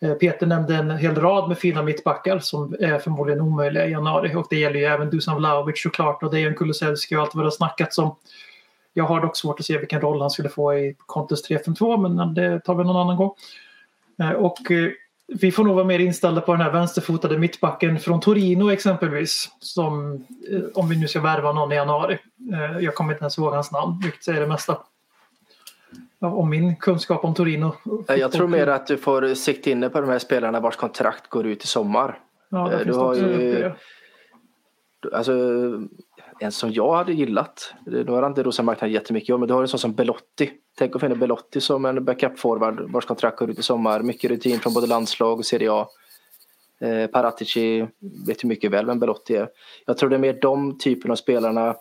eh, 0.00 0.12
Peter 0.12 0.46
nämnde 0.46 0.74
en 0.74 0.90
hel 0.90 1.14
rad 1.14 1.48
med 1.48 1.58
fina 1.58 1.82
mittbackar 1.82 2.38
som 2.38 2.76
är 2.80 2.98
förmodligen 2.98 3.40
omöjliga 3.40 3.86
i 3.86 3.90
januari 3.90 4.34
och 4.34 4.46
det 4.50 4.56
gäller 4.56 4.78
ju 4.78 4.84
även 4.84 5.10
Dusan 5.10 5.36
Vlahovic 5.36 5.82
såklart 5.82 6.22
och 6.22 6.30
Dejan 6.30 6.54
Kulusevski 6.54 7.16
och 7.16 7.20
allt 7.20 7.34
vad 7.34 7.44
det 7.44 7.46
har 7.46 7.50
snackats 7.50 7.98
om. 7.98 8.16
Jag 8.92 9.04
har 9.04 9.20
dock 9.20 9.36
svårt 9.36 9.60
att 9.60 9.66
se 9.66 9.78
vilken 9.78 10.00
roll 10.00 10.20
han 10.20 10.30
skulle 10.30 10.48
få 10.48 10.74
i 10.74 10.96
Contes 11.06 11.50
3-5-2 11.50 12.16
men 12.16 12.34
det 12.34 12.60
tar 12.60 12.74
vi 12.74 12.84
någon 12.84 12.96
annan 12.96 13.16
gång. 13.16 13.30
Och 14.36 14.56
vi 15.28 15.52
får 15.52 15.64
nog 15.64 15.74
vara 15.74 15.84
mer 15.84 15.98
inställda 15.98 16.40
på 16.40 16.52
den 16.52 16.60
här 16.60 16.72
vänsterfotade 16.72 17.38
mittbacken 17.38 17.98
från 18.00 18.20
Torino 18.20 18.70
exempelvis. 18.70 19.48
Som, 19.60 20.12
eh, 20.52 20.60
om 20.74 20.88
vi 20.88 20.98
nu 21.00 21.08
ska 21.08 21.20
värva 21.20 21.52
någon 21.52 21.72
i 21.72 21.74
januari. 21.74 22.18
Eh, 22.52 22.78
Jag 22.84 22.94
kommer 22.94 23.12
inte 23.12 23.22
ens 23.22 23.38
ihåg 23.38 23.52
hans 23.52 23.72
namn, 23.72 24.00
vilket 24.02 24.24
säger 24.24 24.40
det 24.40 24.46
mesta. 24.46 24.78
Om 26.20 26.50
min 26.50 26.76
kunskap 26.76 27.24
om 27.24 27.34
Torino. 27.34 27.74
Eh, 28.08 28.14
Jag 28.16 28.32
tror 28.32 28.48
mer 28.48 28.66
att 28.66 28.86
du 28.86 28.96
får 28.96 29.34
sikta 29.34 29.70
inne 29.70 29.88
på 29.88 30.00
de 30.00 30.10
här 30.10 30.18
spelarna 30.18 30.60
vars 30.60 30.76
kontrakt 30.76 31.28
går 31.30 31.46
ut 31.46 31.64
i 31.64 31.66
sommar. 31.66 32.18
Ja, 32.48 32.70
finns 32.70 32.82
du 32.84 32.90
det 32.92 32.98
har 32.98 33.14
ju- 33.14 33.22
det. 33.62 33.76
Alltså, 35.12 35.32
en 36.40 36.52
som 36.52 36.72
jag 36.72 36.94
hade 36.94 37.12
gillat, 37.12 37.74
nu 37.86 38.04
har 38.08 38.26
inte 38.26 38.62
marknaden 38.62 38.92
jättemycket 38.92 39.34
om, 39.34 39.40
men 39.40 39.48
du 39.48 39.54
har 39.54 39.62
en 39.62 39.68
sån 39.68 39.80
som 39.80 39.94
Belotti. 39.94 40.50
Tänk 40.78 40.94
att 40.94 41.00
finna 41.00 41.14
Belotti 41.14 41.60
som 41.60 41.84
en 41.84 42.04
backup-forward 42.04 42.92
vars 42.92 43.04
kontrakt 43.04 43.38
går 43.38 43.50
ut 43.50 43.58
i 43.58 43.62
sommar. 43.62 44.02
Mycket 44.02 44.30
rutin 44.30 44.58
från 44.58 44.74
både 44.74 44.86
landslag 44.86 45.38
och 45.38 45.46
Serie 45.46 45.72
A. 45.72 45.88
Eh, 46.80 47.06
Paratici 47.06 47.86
vet 48.26 48.44
ju 48.44 48.48
mycket 48.48 48.70
väl 48.70 48.86
vem 48.86 48.98
Belotti 48.98 49.36
är. 49.36 49.48
Jag 49.86 49.98
tror 49.98 50.10
det 50.10 50.16
är 50.16 50.20
mer 50.20 50.38
de 50.40 50.78
typen 50.78 51.10
av 51.10 51.16
spelarna. 51.16 51.74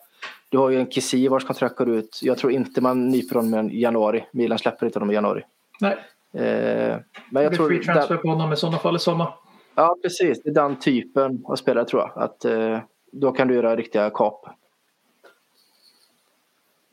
Du 0.49 0.58
har 0.58 0.70
ju 0.70 0.80
en 0.80 0.91
Kissi 0.91 1.28
vars 1.28 1.45
kontrakt 1.45 1.76
går 1.76 1.89
ut. 1.89 2.20
Jag 2.24 2.38
tror 2.38 2.51
inte 2.51 2.82
man 2.82 3.08
nyper 3.10 3.36
honom 3.36 3.70
i 3.70 3.82
januari. 3.82 4.26
Milan 4.34 4.60
släpper 4.60 4.86
inte 4.86 4.99
honom 4.99 5.12
i 5.12 5.14
januari. 5.14 5.43
Nej, 5.82 5.97
Eh, 6.36 6.41
men 6.41 7.03
det 7.32 7.41
jag 7.43 7.49
blir 7.51 7.58
tror... 7.58 7.68
free 7.68 7.84
transfer 7.84 8.18
på 8.18 8.28
honom 8.28 8.53
i 8.53 8.56
sådana 8.56 8.78
fall 8.78 8.95
i 8.95 8.99
sommar. 8.99 9.36
Ja, 9.76 9.95
precis. 10.01 10.43
Det 10.43 10.49
är 10.49 10.53
den 10.53 10.80
typen 10.80 11.41
av 11.45 11.56
spelare 11.56 11.86
tror 11.86 12.01
jag. 12.01 12.24
Att, 12.24 12.45
eh, 12.45 12.80
då 13.20 13.32
kan 13.32 13.47
du 13.47 13.55
göra 13.55 13.76
riktiga 13.76 14.09
kap. 14.09 14.45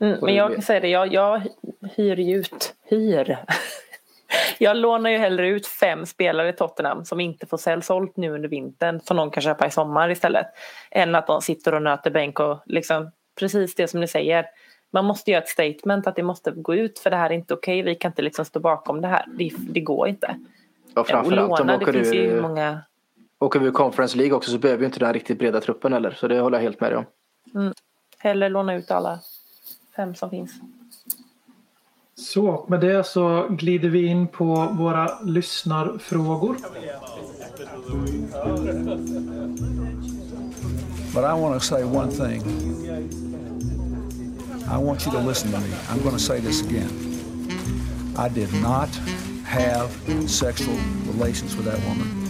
Mm, 0.01 0.15
Och 0.15 0.23
men 0.23 0.35
det 0.35 0.39
jag 0.39 0.53
kan 0.53 0.63
säga 0.63 0.81
det, 0.81 0.89
jag, 0.89 1.13
jag 1.13 1.43
hyr 1.97 2.17
ju 2.17 2.37
ut, 2.37 2.75
hyr. 2.83 3.39
Jag 4.59 4.77
lånar 4.77 5.11
ju 5.11 5.19
hellre 5.19 5.49
ut 5.49 5.67
fem 5.67 6.07
spelare 6.07 6.49
i 6.49 6.53
Tottenham 6.53 7.05
som 7.05 7.21
inte 7.21 7.47
får 7.47 7.57
sälj 7.57 7.83
sålt 7.83 8.17
nu 8.17 8.31
under 8.31 8.49
vintern 8.49 9.01
som 9.01 9.17
någon 9.17 9.31
kan 9.31 9.43
köpa 9.43 9.67
i 9.67 9.71
sommar 9.71 10.11
istället. 10.11 10.47
Än 10.91 11.15
att 11.15 11.27
de 11.27 11.43
sitter 11.43 11.75
och 11.75 11.83
nöter 11.83 12.11
bänk 12.11 12.41
och 12.41 12.59
liksom 12.67 13.11
precis 13.39 13.75
det 13.75 13.89
som 13.89 14.01
ni 14.01 14.09
säger. 14.09 14.47
Man 14.91 15.05
måste 15.05 15.31
göra 15.31 15.43
ett 15.43 15.49
statement 15.49 16.07
att 16.07 16.17
det 16.17 16.23
måste 16.23 16.51
gå 16.51 16.75
ut 16.75 16.99
för 16.99 17.11
det 17.11 17.17
här 17.17 17.31
är 17.31 17.35
inte 17.35 17.55
okej. 17.55 17.83
Vi 17.83 17.95
kan 17.95 18.11
inte 18.11 18.23
liksom 18.23 18.45
stå 18.45 18.61
bakom 18.61 19.01
det 19.01 19.09
här. 19.09 19.25
Det, 19.27 19.51
det 19.59 19.81
går 19.81 20.09
inte. 20.09 20.37
Och 20.93 20.99
och 20.99 21.09
framförallt 21.09 21.61
om 21.61 21.67
låna, 21.67 21.79
det 21.79 21.85
åker 21.85 21.93
finns 21.93 22.15
ju 22.15 22.41
många... 22.41 22.81
åker 23.43 23.61
vi 23.61 23.67
ur 23.67 23.73
Conference 23.73 24.17
League 24.17 24.37
också 24.37 24.51
så 24.51 24.59
behöver 24.59 24.81
vi 24.81 24.87
inte 24.87 24.99
den 24.99 25.13
riktigt 25.13 25.39
breda 25.39 25.61
truppen 25.61 25.93
heller. 25.93 26.11
Så 26.11 26.29
det 26.29 26.41
håller 26.41 26.59
jag 26.59 26.63
helt 26.63 26.81
med 26.81 26.93
dig 26.93 26.99
om. 26.99 27.73
Hellre 28.19 28.49
låna 28.49 28.75
ut 28.75 28.91
alla 28.91 29.21
fem 29.97 30.15
som 30.15 30.31
finns. 30.31 30.53
Så 32.15 32.67
med 32.69 32.81
det 32.81 33.07
så 33.07 33.47
glider 33.51 33.89
vi 33.89 34.07
in 34.07 34.29
på 34.29 34.45
våra 34.79 35.21
lyssnarfrågor. 35.25 36.57
But 41.15 41.25
I 41.25 41.41
want 41.41 41.55
to 41.55 41.61
say 41.61 41.85
one 41.85 42.11
thing. 42.11 42.43
I 44.67 44.79
want 44.85 45.07
you 45.07 45.13
to 45.13 45.29
listen 45.29 45.53
to 45.53 45.59
me. 45.59 45.67
I'm 45.91 46.03
going 46.03 46.17
to 46.17 46.23
say 46.23 46.41
this 46.41 46.63
again. 46.63 46.91
I 48.17 48.29
did 48.29 48.49
not 48.63 48.89
have 49.45 49.91
sexual 50.29 50.77
relations 51.13 51.57
with 51.57 51.67
that 51.67 51.81
woman. 51.89 52.22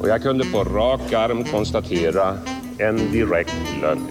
Och 0.00 0.08
jag 0.08 0.22
kunde 0.22 0.44
på 0.44 0.64
rak 0.64 1.12
arm 1.12 1.44
konstatera 1.44 2.38
en 2.78 2.96
direkt 2.96 3.56
lögn. 3.82 4.06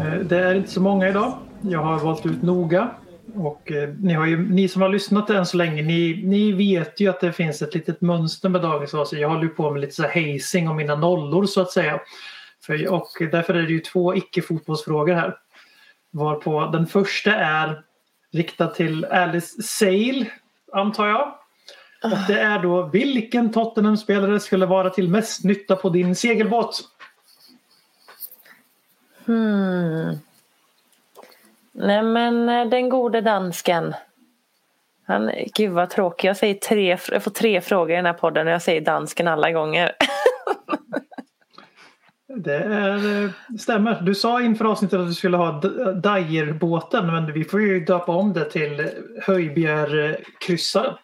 Eh, 0.00 0.18
det 0.20 0.38
är 0.38 0.54
inte 0.54 0.70
så 0.70 0.80
många 0.80 1.08
idag. 1.08 1.38
Jag 1.60 1.78
har 1.78 1.98
valt 1.98 2.26
ut 2.26 2.42
noga. 2.42 2.90
Och 3.34 3.72
eh, 3.72 3.88
ni, 3.88 4.12
har 4.12 4.26
ju, 4.26 4.48
ni 4.48 4.68
som 4.68 4.82
har 4.82 4.88
lyssnat 4.88 5.30
än 5.30 5.46
så 5.46 5.56
länge, 5.56 5.82
ni, 5.82 6.22
ni 6.24 6.52
vet 6.52 7.00
ju 7.00 7.08
att 7.08 7.20
det 7.20 7.32
finns 7.32 7.62
ett 7.62 7.74
litet 7.74 8.00
mönster 8.00 8.48
med 8.48 8.62
dagens 8.62 8.94
avsnitt. 8.94 9.20
Jag 9.20 9.28
håller 9.28 9.42
ju 9.42 9.48
på 9.48 9.70
med 9.70 9.80
lite 9.80 9.94
så 9.94 10.02
här 10.02 10.32
hazing 10.32 10.68
om 10.68 10.76
mina 10.76 10.96
nollor 10.96 11.46
så 11.46 11.60
att 11.60 11.70
säga. 11.70 12.00
För, 12.66 12.88
och 12.92 13.08
därför 13.32 13.54
är 13.54 13.62
det 13.62 13.72
ju 13.72 13.80
två 13.80 14.14
icke-fotbollsfrågor 14.14 15.14
här. 15.14 15.36
Varpå 16.10 16.70
den 16.72 16.86
första 16.86 17.34
är 17.34 17.82
riktad 18.32 18.66
till 18.66 19.04
Alice 19.04 19.62
Sale, 19.62 20.26
antar 20.72 21.06
jag. 21.06 21.34
Och 22.02 22.18
det 22.28 22.40
är 22.40 22.58
då 22.58 22.82
vilken 22.82 23.52
Tottenham-spelare 23.52 24.40
skulle 24.40 24.66
vara 24.66 24.90
till 24.90 25.08
mest 25.08 25.44
nytta 25.44 25.76
på 25.76 25.88
din 25.88 26.16
segelbåt? 26.16 26.80
Hmm. 29.26 30.18
Nej 31.72 32.02
men 32.02 32.48
eh, 32.48 32.66
den 32.66 32.88
gode 32.88 33.20
dansken. 33.20 33.94
Han, 35.06 35.30
gud 35.54 35.72
vad 35.72 35.90
tråkig. 35.90 36.28
Jag, 36.28 36.36
säger 36.36 36.54
tre, 36.54 36.98
jag 37.10 37.22
får 37.22 37.30
tre 37.30 37.60
frågor 37.60 37.90
i 37.90 37.96
den 37.96 38.06
här 38.06 38.12
podden 38.12 38.46
och 38.46 38.52
jag 38.52 38.62
säger 38.62 38.80
dansken 38.80 39.28
alla 39.28 39.50
gånger. 39.50 39.92
Det 42.36 42.56
är, 42.56 43.24
eh, 43.24 43.30
stämmer. 43.58 44.00
Du 44.02 44.14
sa 44.14 44.42
inför 44.42 44.64
avsnittet 44.64 45.00
att 45.00 45.06
du 45.06 45.14
skulle 45.14 45.36
ha 45.36 45.60
D- 45.60 45.68
Dyer-båten 45.94 47.06
men 47.06 47.32
vi 47.32 47.44
får 47.44 47.60
ju 47.60 47.80
döpa 47.80 48.12
om 48.12 48.32
det 48.32 48.44
till 48.44 48.88
Höjbjerg-kryssaren. 49.22 50.94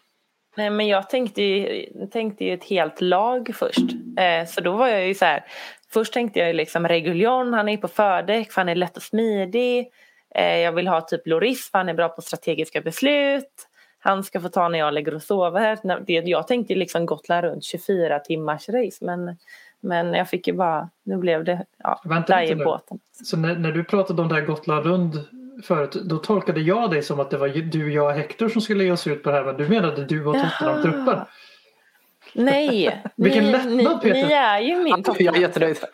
Nej 0.57 0.71
men 0.71 0.87
jag 0.87 1.11
tänkte 1.11 1.43
ju, 1.43 1.87
tänkte 2.13 2.45
ju 2.45 2.55
ett 2.55 2.65
helt 2.65 3.01
lag 3.01 3.51
först. 3.55 3.93
Eh, 4.19 4.47
så 4.47 4.61
då 4.61 4.73
var 4.73 4.89
jag 4.89 5.07
ju 5.07 5.15
så 5.15 5.25
här. 5.25 5.45
Först 5.93 6.13
tänkte 6.13 6.39
jag 6.39 6.49
ju 6.49 6.55
liksom 6.55 6.89
Reguljon, 6.89 7.53
han 7.53 7.69
är 7.69 7.77
på 7.77 7.89
fördäck 7.89 8.53
för 8.53 8.61
han 8.61 8.69
är 8.69 8.75
lätt 8.75 8.97
och 8.97 9.03
smidig. 9.03 9.89
Eh, 10.35 10.59
jag 10.59 10.73
vill 10.73 10.89
ha 10.89 11.01
typ 11.01 11.27
Loris 11.27 11.71
för 11.71 11.79
han 11.79 11.89
är 11.89 11.95
bra 11.95 12.09
på 12.09 12.23
strategiska 12.23 12.81
beslut. 12.81 13.69
Han 13.99 14.25
ska 14.25 14.41
få 14.41 14.49
ta 14.49 14.69
när 14.69 14.79
jag 14.79 14.95
lägger 14.95 15.15
och 15.15 15.23
sover. 15.23 15.79
Jag 16.07 16.49
tänkte 16.49 16.75
liksom 16.75 17.07
Gotland 17.07 17.45
runt 17.45 17.65
24 17.65 18.19
timmars 18.19 18.69
race 18.69 19.05
men, 19.05 19.37
men 19.81 20.15
jag 20.15 20.29
fick 20.29 20.47
ju 20.47 20.53
bara, 20.53 20.91
nu 21.05 21.17
blev 21.17 21.45
det 21.45 21.67
ja, 21.79 22.01
Vänta 22.05 22.41
lite 22.41 22.55
nu. 22.55 22.59
Dyer-båten. 22.59 22.99
Så 23.25 23.37
när, 23.37 23.57
när 23.57 23.73
du 23.73 23.85
pratade 23.85 24.23
om 24.23 24.29
det 24.29 24.35
här 24.35 24.43
Gotland 24.43 24.87
rund 24.87 25.25
förut 25.63 25.93
då 25.93 26.19
tolkade 26.19 26.61
jag 26.61 26.91
dig 26.91 27.03
som 27.03 27.21
att 27.21 27.31
det 27.31 27.37
var 27.37 27.49
du, 27.49 27.93
jag 27.93 28.07
och 28.07 28.13
Hector 28.13 28.49
som 28.49 28.61
skulle 28.61 28.85
ge 28.85 28.91
oss 28.91 29.07
ut 29.07 29.23
på 29.23 29.31
det 29.31 29.37
här 29.37 29.45
men 29.45 29.57
du 29.57 29.69
menade 29.69 30.05
du 30.05 30.27
och 30.27 30.35
Tottenham-truppen. 30.35 31.21
Nej, 32.35 33.03
Vilken 33.17 33.45
ni, 33.45 33.53
lättnad, 33.53 33.73
ni, 33.77 33.85
Peter. 33.85 34.13
ni 34.13 34.33
är 34.33 34.61
ju 34.61 34.77
min 34.77 35.03
topp. 35.03 35.21
Jag 35.21 35.37
är 35.37 35.41
jättenöjd. 35.41 35.77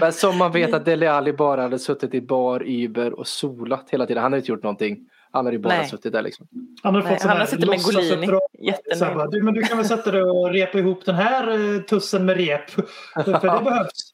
Men 0.00 0.12
som 0.12 0.38
man 0.38 0.52
vet 0.52 0.74
att 0.74 0.84
Dele 0.84 1.10
Alli 1.10 1.32
bara 1.32 1.62
hade 1.62 1.78
suttit 1.78 2.14
i 2.14 2.20
bar, 2.20 2.62
Uber 2.66 3.12
och 3.12 3.26
solat 3.26 3.90
hela 3.90 4.06
tiden. 4.06 4.22
Han 4.22 4.32
har 4.32 4.38
inte 4.38 4.52
gjort 4.52 4.62
någonting. 4.62 4.98
Han 5.30 5.44
hade 5.44 5.56
ju 5.56 5.62
bara 5.62 5.74
Nej. 5.74 5.88
suttit 5.88 6.12
där 6.12 6.22
liksom. 6.22 6.46
Han 6.82 6.94
har 6.94 7.02
Nej, 7.02 7.12
fått 7.12 7.20
sån 7.20 7.30
har 7.30 7.36
här 7.36 7.46
suttit 7.46 7.68
med 7.68 7.82
Golini. 7.82 8.02
låtsasuppdrag. 8.08 8.40
Så 8.40 8.58
här 8.60 8.66
Jättenöjd. 8.66 9.16
bara, 9.16 9.26
du, 9.26 9.42
men 9.42 9.54
du 9.54 9.62
kan 9.62 9.76
väl 9.76 9.86
sätta 9.86 10.10
dig 10.10 10.22
och 10.22 10.50
repa 10.52 10.78
ihop 10.78 11.04
den 11.04 11.14
här 11.14 11.74
eh, 11.74 11.80
tussen 11.80 12.24
med 12.26 12.36
rep. 12.36 12.70
För 12.70 13.24
det 13.24 13.40
behövs. 13.64 14.12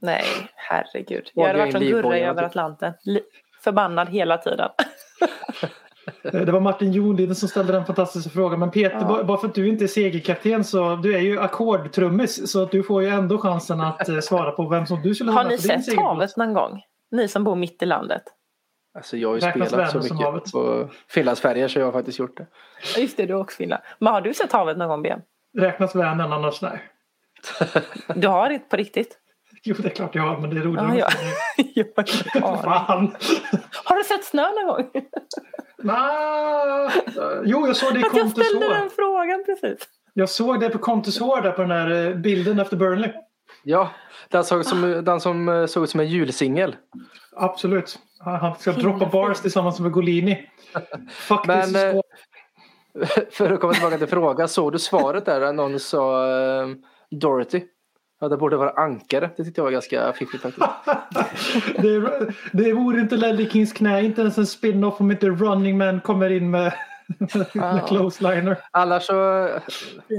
Nej, 0.00 0.24
herregud. 0.56 1.30
Jag 1.34 1.46
hade 1.46 1.58
varit 1.58 1.72
som 1.72 1.80
Gurra 1.80 2.18
över. 2.18 2.42
Atlanten. 2.42 2.92
Förbannad 3.64 4.08
hela 4.08 4.38
tiden. 4.38 4.68
Eh, 6.24 6.40
Det 6.40 6.52
var 6.52 6.60
Martin 6.60 6.92
Jonliden 6.92 7.34
som 7.34 7.48
ställde 7.48 7.72
den 7.72 7.84
fantastiska 7.84 8.30
frågan. 8.30 8.58
Men 8.60 8.70
Peter, 8.70 8.96
Ja. 9.00 9.24
bara- 9.24 9.38
för 9.38 9.48
att 9.48 9.54
du 9.54 9.68
inte 9.68 9.84
är 9.84 9.88
segerkapten 9.88 10.64
så 10.64 10.96
du 10.96 11.14
är 11.14 11.18
ju 11.20 11.40
ackordtrummis. 11.40 12.50
Så 12.52 12.62
att 12.62 12.70
du 12.70 12.82
får 12.82 13.02
ju 13.02 13.08
ändå 13.08 13.38
chansen 13.38 13.80
att 13.80 14.08
eh, 14.08 14.18
svara 14.20 14.50
på 14.50 14.68
vem 14.68 14.86
som 14.86 15.02
du 15.02 15.14
skulle 15.14 15.30
Har 15.32 15.42
ha 15.42 15.50
ni 15.50 15.56
på 15.56 15.62
din 15.68 15.82
sett 15.82 15.96
havet 15.98 16.36
någon 16.36 16.52
gång? 16.54 16.80
Ni 17.10 17.28
som 17.28 17.44
bor 17.44 17.56
mitt 17.56 17.82
i 17.82 17.86
landet. 17.86 18.22
Alltså 18.94 19.16
jag 19.16 19.28
har 19.28 19.34
ju 19.34 19.40
Räknas 19.40 19.68
spelat 19.68 19.90
så 19.90 19.98
mycket 19.98 20.26
havet? 20.26 20.52
på 20.52 20.90
Finlandsfärjor 21.08 21.68
så 21.68 21.78
jag 21.78 21.84
har 21.84 21.92
faktiskt 21.92 22.18
gjort 22.18 22.36
det. 22.36 22.46
Just 23.00 23.16
det, 23.16 23.26
du 23.26 23.32
är 23.32 23.40
också 23.40 23.56
Finland. 23.56 23.82
Men 23.98 24.12
har 24.12 24.20
du 24.20 24.34
sett 24.34 24.52
havet 24.52 24.76
någon 24.76 24.88
gång, 24.88 25.02
Ben? 25.02 25.20
Räknas 25.58 25.94
Vänern 25.94 26.32
annars 26.32 26.62
nej. 26.62 26.82
Du 28.14 28.28
har 28.28 28.48
det 28.48 28.58
på 28.58 28.76
riktigt? 28.76 29.18
Jo 29.64 29.74
det 29.78 29.88
är 29.88 29.94
klart 29.94 30.14
jag 30.14 30.22
har 30.22 30.38
men 30.38 30.50
det 30.50 30.56
är 30.60 30.64
roligare. 30.64 30.98
Ja, 30.98 31.08
ja. 31.56 31.64
ja. 31.74 32.04
Jag 32.34 32.40
har, 32.40 32.62
Fan. 32.62 33.16
har 33.84 33.96
du 33.96 34.04
sett 34.04 34.24
snö 34.24 34.42
någon 34.42 34.66
gång? 34.66 34.90
Nah. 35.78 36.92
Jo 37.44 37.66
jag 37.66 37.76
såg 37.76 37.94
det 37.94 38.00
i 38.00 38.04
Att 38.04 38.14
jag 38.14 38.22
Contes 38.22 38.46
ställde 38.46 38.68
den 38.68 38.90
frågan 38.90 39.44
precis. 39.46 39.88
Jag 40.14 40.28
såg 40.28 40.60
det 40.60 40.70
på 40.70 40.78
Contes 40.78 41.18
där 41.18 41.52
på 41.52 41.62
den 41.62 41.70
här 41.70 42.08
eh, 42.08 42.14
bilden 42.14 42.60
efter 42.60 42.76
Burnley. 42.76 43.12
Ja, 43.64 43.90
den, 44.28 44.44
såg 44.44 44.64
som, 44.64 45.04
den 45.04 45.20
som 45.20 45.48
eh, 45.48 45.66
såg 45.66 45.82
ut 45.82 45.90
som 45.90 46.00
en 46.00 46.08
julsingel. 46.08 46.76
Absolut. 47.36 47.98
Han 48.18 48.54
ska 48.58 48.72
droppa 48.72 49.06
bars 49.06 49.40
tillsammans 49.40 49.80
med 49.80 49.92
Golini. 49.92 50.48
Faktiskt 51.10 51.46
Men, 51.48 51.66
så- 51.68 51.78
eh, 51.78 52.00
För 53.30 53.52
att 53.52 53.60
komma 53.60 53.72
tillbaka 53.72 53.98
till 53.98 54.06
frågan, 54.06 54.48
såg 54.48 54.72
du 54.72 54.78
svaret 54.78 55.24
där? 55.24 55.52
Någon 55.52 55.80
sa 55.80 56.26
eh, 56.30 56.68
Dorothy. 57.10 57.60
Ja, 58.20 58.28
det 58.28 58.36
borde 58.36 58.56
vara 58.56 58.70
ankare. 58.70 59.30
Det 59.36 59.44
tyckte 59.44 59.60
jag 59.60 59.64
var 59.64 59.70
ganska 59.72 60.12
fiffigt 60.12 60.42
faktiskt. 60.42 60.66
det, 61.82 62.10
det 62.52 62.72
vore 62.72 63.00
inte 63.00 63.16
Ledley 63.16 63.50
Kings 63.50 63.72
knä, 63.72 64.02
inte 64.04 64.20
ens 64.20 64.38
en 64.38 64.46
spin-off 64.46 65.00
om 65.00 65.10
inte 65.10 65.28
Running 65.28 65.78
Man 65.78 66.00
kommer 66.00 66.30
in 66.30 66.50
med 66.50 66.72
Ja. 67.52 67.86
closesliner. 67.88 68.56
Annars 68.70 69.02
så, 69.02 69.48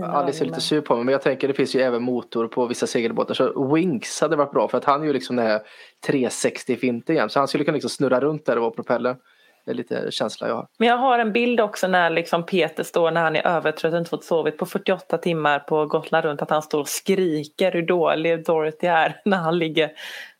Alice 0.03 0.43
är 0.43 0.45
lite 0.45 0.61
sur 0.61 0.81
på 0.81 0.95
mig 0.95 1.03
men 1.03 1.11
jag 1.11 1.21
tänker 1.21 1.47
det 1.47 1.53
finns 1.53 1.75
ju 1.75 1.81
även 1.81 2.03
motor 2.03 2.47
på 2.47 2.65
vissa 2.65 2.87
segelbåtar 2.87 3.33
så 3.33 3.73
Winks 3.73 4.21
hade 4.21 4.35
varit 4.35 4.51
bra 4.51 4.67
för 4.67 4.77
att 4.77 4.85
han 4.85 5.01
är 5.01 5.05
ju 5.05 5.13
liksom 5.13 5.35
den 5.35 5.47
här 5.47 5.61
360 6.05 6.75
finten 6.75 7.15
igen 7.15 7.29
så 7.29 7.39
han 7.39 7.47
skulle 7.47 7.63
kunna 7.63 7.75
liksom 7.75 7.89
snurra 7.89 8.19
runt 8.19 8.45
där 8.45 8.55
och 8.55 8.61
vara 8.61 8.71
propellern. 8.71 9.15
Det 9.65 9.71
är 9.71 9.75
lite 9.75 10.11
känsla 10.11 10.47
jag 10.47 10.55
har. 10.55 10.67
Men 10.77 10.87
jag 10.87 10.97
har 10.97 11.19
en 11.19 11.31
bild 11.31 11.59
också 11.59 11.87
när 11.87 12.09
liksom 12.09 12.45
Peter 12.45 12.83
står 12.83 13.11
när 13.11 13.21
han 13.21 13.35
är 13.35 13.47
övertrött 13.47 13.93
och 13.93 13.99
inte 13.99 14.09
fått 14.09 14.23
sovit 14.23 14.57
på 14.57 14.65
48 14.65 15.17
timmar 15.17 15.59
på 15.59 15.85
Gotland 15.85 16.25
runt 16.25 16.41
att 16.41 16.49
han 16.49 16.61
står 16.61 16.79
och 16.79 16.87
skriker 16.87 17.71
hur 17.71 17.81
dålig 17.81 18.45
Dorothy 18.45 18.87
är 18.87 19.21
när 19.25 19.37
han 19.37 19.57
ligger 19.57 19.91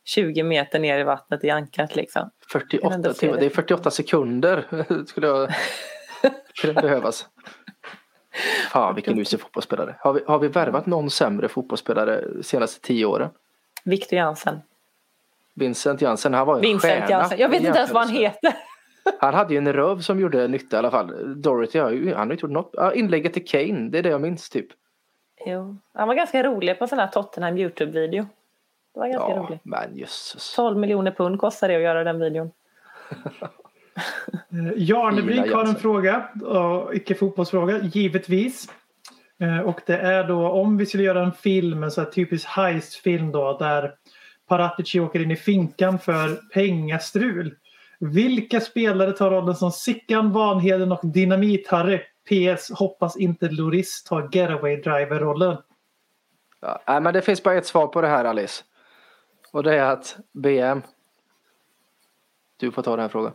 20 0.04 0.42
meter 0.42 0.78
ner 0.78 0.98
i 0.98 1.02
vattnet 1.02 1.44
i 1.44 1.50
ankret 1.50 1.96
liksom. 1.96 2.22
Kan 2.22 2.60
48 2.60 2.94
ändå 2.94 3.12
se 3.12 3.20
timmar, 3.20 3.34
det. 3.34 3.40
det 3.40 3.46
är 3.46 3.50
48 3.50 3.90
sekunder 3.90 4.64
skulle 5.06 5.26
jag 5.26 5.50
skulle 6.54 6.74
behövas. 6.74 7.28
Fan 8.70 8.94
vilken 8.94 9.18
usel 9.18 9.38
fotbollsspelare. 9.40 9.96
Har 10.00 10.12
vi, 10.12 10.20
har 10.26 10.38
vi 10.38 10.48
värvat 10.48 10.86
någon 10.86 11.10
sämre 11.10 11.48
fotbollsspelare 11.48 12.24
de 12.36 12.42
senaste 12.42 12.80
tio 12.80 13.06
åren? 13.06 13.30
Victor 13.84 14.16
Jansen. 14.16 14.60
Vincent 15.54 16.00
Jansen, 16.02 16.34
han 16.34 16.46
var 16.46 16.54
en 16.56 16.60
Vincent 16.60 16.82
stjärna 16.92 17.10
Jansen. 17.10 17.38
Jag 17.38 17.48
vet 17.48 17.62
inte 17.62 17.78
ens 17.78 17.92
vad 17.92 18.02
han 18.06 18.14
heter. 18.14 18.54
Han 19.20 19.34
hade 19.34 19.54
ju 19.54 19.58
en 19.58 19.72
röv 19.72 20.00
som 20.00 20.20
gjorde 20.20 20.48
nytta 20.48 20.76
i 20.76 20.78
alla 20.78 20.90
fall. 20.90 21.40
Dorothy 21.42 21.78
har 21.78 21.90
ju, 21.90 22.08
han 22.08 22.18
har 22.18 22.26
ju 22.26 22.32
inte 22.32 22.46
gjort 22.46 22.52
något. 22.52 22.70
Ja, 22.72 22.92
inlägget 22.92 23.32
till 23.32 23.44
Kane, 23.46 23.88
det 23.90 23.98
är 23.98 24.02
det 24.02 24.08
jag 24.08 24.20
minns 24.20 24.50
typ. 24.50 24.66
Jo. 25.46 25.76
Han 25.94 26.08
var 26.08 26.14
ganska 26.14 26.42
rolig 26.42 26.78
på 26.78 26.84
en 26.84 26.88
sån 26.88 26.98
här 26.98 27.06
Tottenham 27.06 27.58
Youtube-video. 27.58 28.26
Det 28.94 29.00
var 29.00 29.08
ganska 29.08 29.30
Ja, 29.30 29.36
roligt. 29.36 29.60
men 29.64 29.96
jösses. 29.96 30.54
12 30.54 30.78
miljoner 30.78 31.10
pund 31.10 31.40
kostar 31.40 31.68
det 31.68 31.76
att 31.76 31.82
göra 31.82 32.04
den 32.04 32.18
videon. 32.20 32.50
Eh, 33.96 34.72
Jarnebrink 34.76 35.52
har 35.52 35.64
en 35.64 35.76
fråga, 35.76 36.28
och 36.42 36.94
icke 36.94 37.14
fotbollsfråga, 37.14 37.78
givetvis. 37.78 38.68
Eh, 39.40 39.60
Och 39.60 39.80
det 39.86 39.98
är 39.98 40.28
då 40.28 40.48
om 40.48 40.76
vi 40.76 40.86
skulle 40.86 41.02
göra 41.02 41.24
en 41.24 41.32
film, 41.32 41.82
en 41.82 41.90
här 41.96 42.04
typisk 42.04 42.46
heist-film 42.46 43.32
då 43.32 43.58
där 43.58 43.94
Paratici 44.48 45.00
åker 45.00 45.22
in 45.22 45.30
i 45.30 45.36
finkan 45.36 45.98
för 45.98 46.40
pengastrul. 46.52 47.54
Vilka 47.98 48.60
spelare 48.60 49.12
tar 49.12 49.30
rollen 49.30 49.54
som 49.54 49.70
Sickan, 49.70 50.32
Vanheden 50.32 50.92
och 50.92 51.00
Dynamit-Harry? 51.02 52.00
PS. 52.28 52.70
Hoppas 52.70 53.16
inte 53.16 53.48
Loris 53.48 54.04
tar 54.04 54.28
getaway 54.32 54.76
driver-rollen. 54.76 55.56
Ja, 56.60 56.82
nej, 56.86 57.00
men 57.00 57.14
det 57.14 57.22
finns 57.22 57.42
bara 57.42 57.54
ett 57.54 57.66
svar 57.66 57.86
på 57.86 58.00
det 58.00 58.08
här 58.08 58.24
Alice. 58.24 58.64
Och 59.52 59.62
det 59.62 59.74
är 59.74 59.84
att 59.84 60.16
BM. 60.32 60.82
Du 62.56 62.72
får 62.72 62.82
ta 62.82 62.90
den 62.90 63.00
här 63.00 63.08
frågan. 63.08 63.32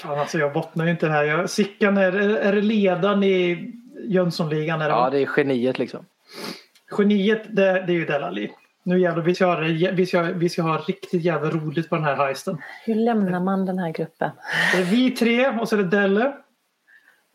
Fan 0.00 0.18
alltså 0.18 0.38
jag 0.38 0.52
bottnar 0.52 0.84
ju 0.84 0.90
inte 0.90 1.06
det 1.06 1.12
här. 1.12 1.24
Jag, 1.24 1.50
Sickan 1.50 1.96
är, 1.96 2.12
är 2.18 2.52
det 2.52 2.60
ledaren 2.60 3.22
i 3.22 3.72
Jönssonligan? 4.04 4.80
Är 4.80 4.88
det 4.88 4.94
Ja, 4.94 5.10
det 5.10 5.18
är 5.18 5.28
geniet 5.36 5.78
liksom. 5.78 6.06
Geniet 6.98 7.42
det, 7.56 7.72
det 7.72 7.92
är 7.92 7.96
ju 7.96 8.06
Delali. 8.06 8.50
Nu 8.82 9.00
jävlar, 9.00 9.22
vi 9.22 9.34
ska, 9.34 9.46
ha, 9.46 9.56
vi, 9.92 10.06
ska, 10.06 10.22
vi 10.22 10.48
ska 10.48 10.62
ha 10.62 10.78
riktigt 10.78 11.22
jävla 11.22 11.50
roligt 11.50 11.88
på 11.88 11.94
den 11.94 12.04
här 12.04 12.16
heisten. 12.16 12.58
Hur 12.84 12.94
lämnar 12.94 13.40
man 13.40 13.66
den 13.66 13.78
här 13.78 13.92
gruppen? 13.92 14.30
Det 14.72 14.80
är 14.80 14.84
vi 14.84 15.10
tre 15.10 15.48
och 15.48 15.68
så 15.68 15.76
är 15.76 15.82
det 15.82 15.88
Delle. 15.88 16.24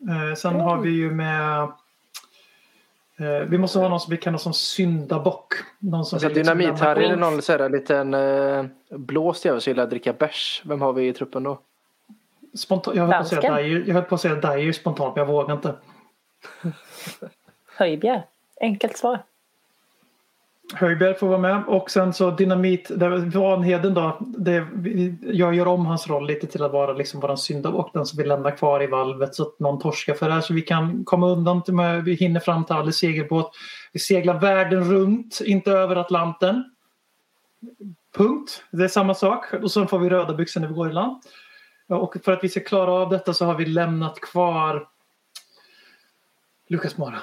Eh, 0.08 0.34
sen 0.36 0.60
har 0.60 0.78
vi 0.78 0.90
ju 0.90 1.10
med... 1.10 1.62
Eh, 3.18 3.48
vi 3.48 3.58
måste 3.58 3.78
ha 3.78 3.88
någon 3.88 4.00
som 4.00 4.10
vi 4.10 4.16
kan 4.16 4.34
ha 4.34 4.38
som 4.38 4.52
syndabock. 4.52 5.52
Någon 5.78 6.04
som 6.04 6.16
Alltså 6.16 6.28
liksom 6.28 6.42
dynamit 6.42 6.66
lämna 6.66 6.84
här 6.84 6.96
är 6.96 7.08
det 7.08 7.16
någon 7.16 7.42
så 7.42 7.52
här, 7.52 7.68
liten 7.68 8.14
eh, 8.14 8.64
blåst 8.90 9.44
jävel 9.44 9.60
som 9.60 9.70
gillar 9.70 9.84
att 9.84 9.90
dricka 9.90 10.12
bärs. 10.12 10.62
Vem 10.64 10.80
har 10.80 10.92
vi 10.92 11.08
i 11.08 11.12
truppen 11.12 11.42
då? 11.42 11.60
Spontan, 12.56 12.96
jag 12.96 13.06
höll 13.06 13.12
på 13.12 13.20
att 13.20 13.28
säga. 13.28 13.56
Dyer, 13.56 13.84
jag 13.86 13.94
höll 13.94 14.04
på 14.04 14.14
att 14.14 14.20
säga 14.20 14.34
Dyer 14.34 14.72
spontant 14.72 15.16
men 15.16 15.26
jag 15.26 15.32
vågar 15.32 15.54
inte. 15.54 15.74
Höjbjer. 17.76 18.22
Enkelt 18.60 18.96
svar. 18.96 19.18
Höjberg 20.74 21.14
får 21.14 21.28
vara 21.28 21.38
med 21.38 21.64
och 21.66 21.90
sen 21.90 22.12
så 22.12 22.30
Dynamit, 22.30 22.90
Vanheden 23.34 23.94
då. 23.94 24.16
Det, 24.20 24.66
jag 25.22 25.54
gör 25.54 25.68
om 25.68 25.86
hans 25.86 26.08
roll 26.08 26.26
lite 26.26 26.46
till 26.46 26.62
att 26.62 26.72
vara 26.72 26.92
liksom 26.92 27.20
våran 27.20 27.38
syndabock. 27.38 27.92
Den 27.92 28.06
som 28.06 28.18
vi 28.18 28.24
lämnar 28.24 28.56
kvar 28.56 28.82
i 28.82 28.86
valvet 28.86 29.34
så 29.34 29.42
att 29.42 29.58
någon 29.58 29.78
torskar 29.78 30.14
för 30.14 30.28
det 30.28 30.34
här 30.34 30.40
så 30.40 30.54
vi 30.54 30.62
kan 30.62 31.04
komma 31.04 31.26
undan. 31.26 31.62
Till 31.62 31.74
med, 31.74 32.04
vi 32.04 32.14
hinner 32.14 32.40
fram 32.40 32.64
till 32.64 32.74
Alice 32.74 32.98
segelbåt. 32.98 33.50
Vi 33.92 34.00
seglar 34.00 34.40
världen 34.40 34.84
runt, 34.84 35.40
inte 35.44 35.70
över 35.70 35.96
Atlanten. 35.96 36.64
Punkt. 38.16 38.62
Det 38.70 38.84
är 38.84 38.88
samma 38.88 39.14
sak. 39.14 39.52
Och 39.62 39.70
sen 39.70 39.88
får 39.88 39.98
vi 39.98 40.08
röda 40.08 40.34
byxor 40.34 40.60
när 40.60 40.68
vi 40.68 40.74
går 40.74 40.90
i 40.90 40.92
land. 40.92 41.22
Och 41.88 42.16
för 42.24 42.32
att 42.32 42.44
vi 42.44 42.48
ska 42.48 42.60
klara 42.60 42.92
av 42.92 43.10
detta 43.10 43.34
så 43.34 43.44
har 43.44 43.54
vi 43.54 43.66
lämnat 43.66 44.20
kvar 44.20 44.88
Lukas 46.68 46.96
Mora. 46.96 47.22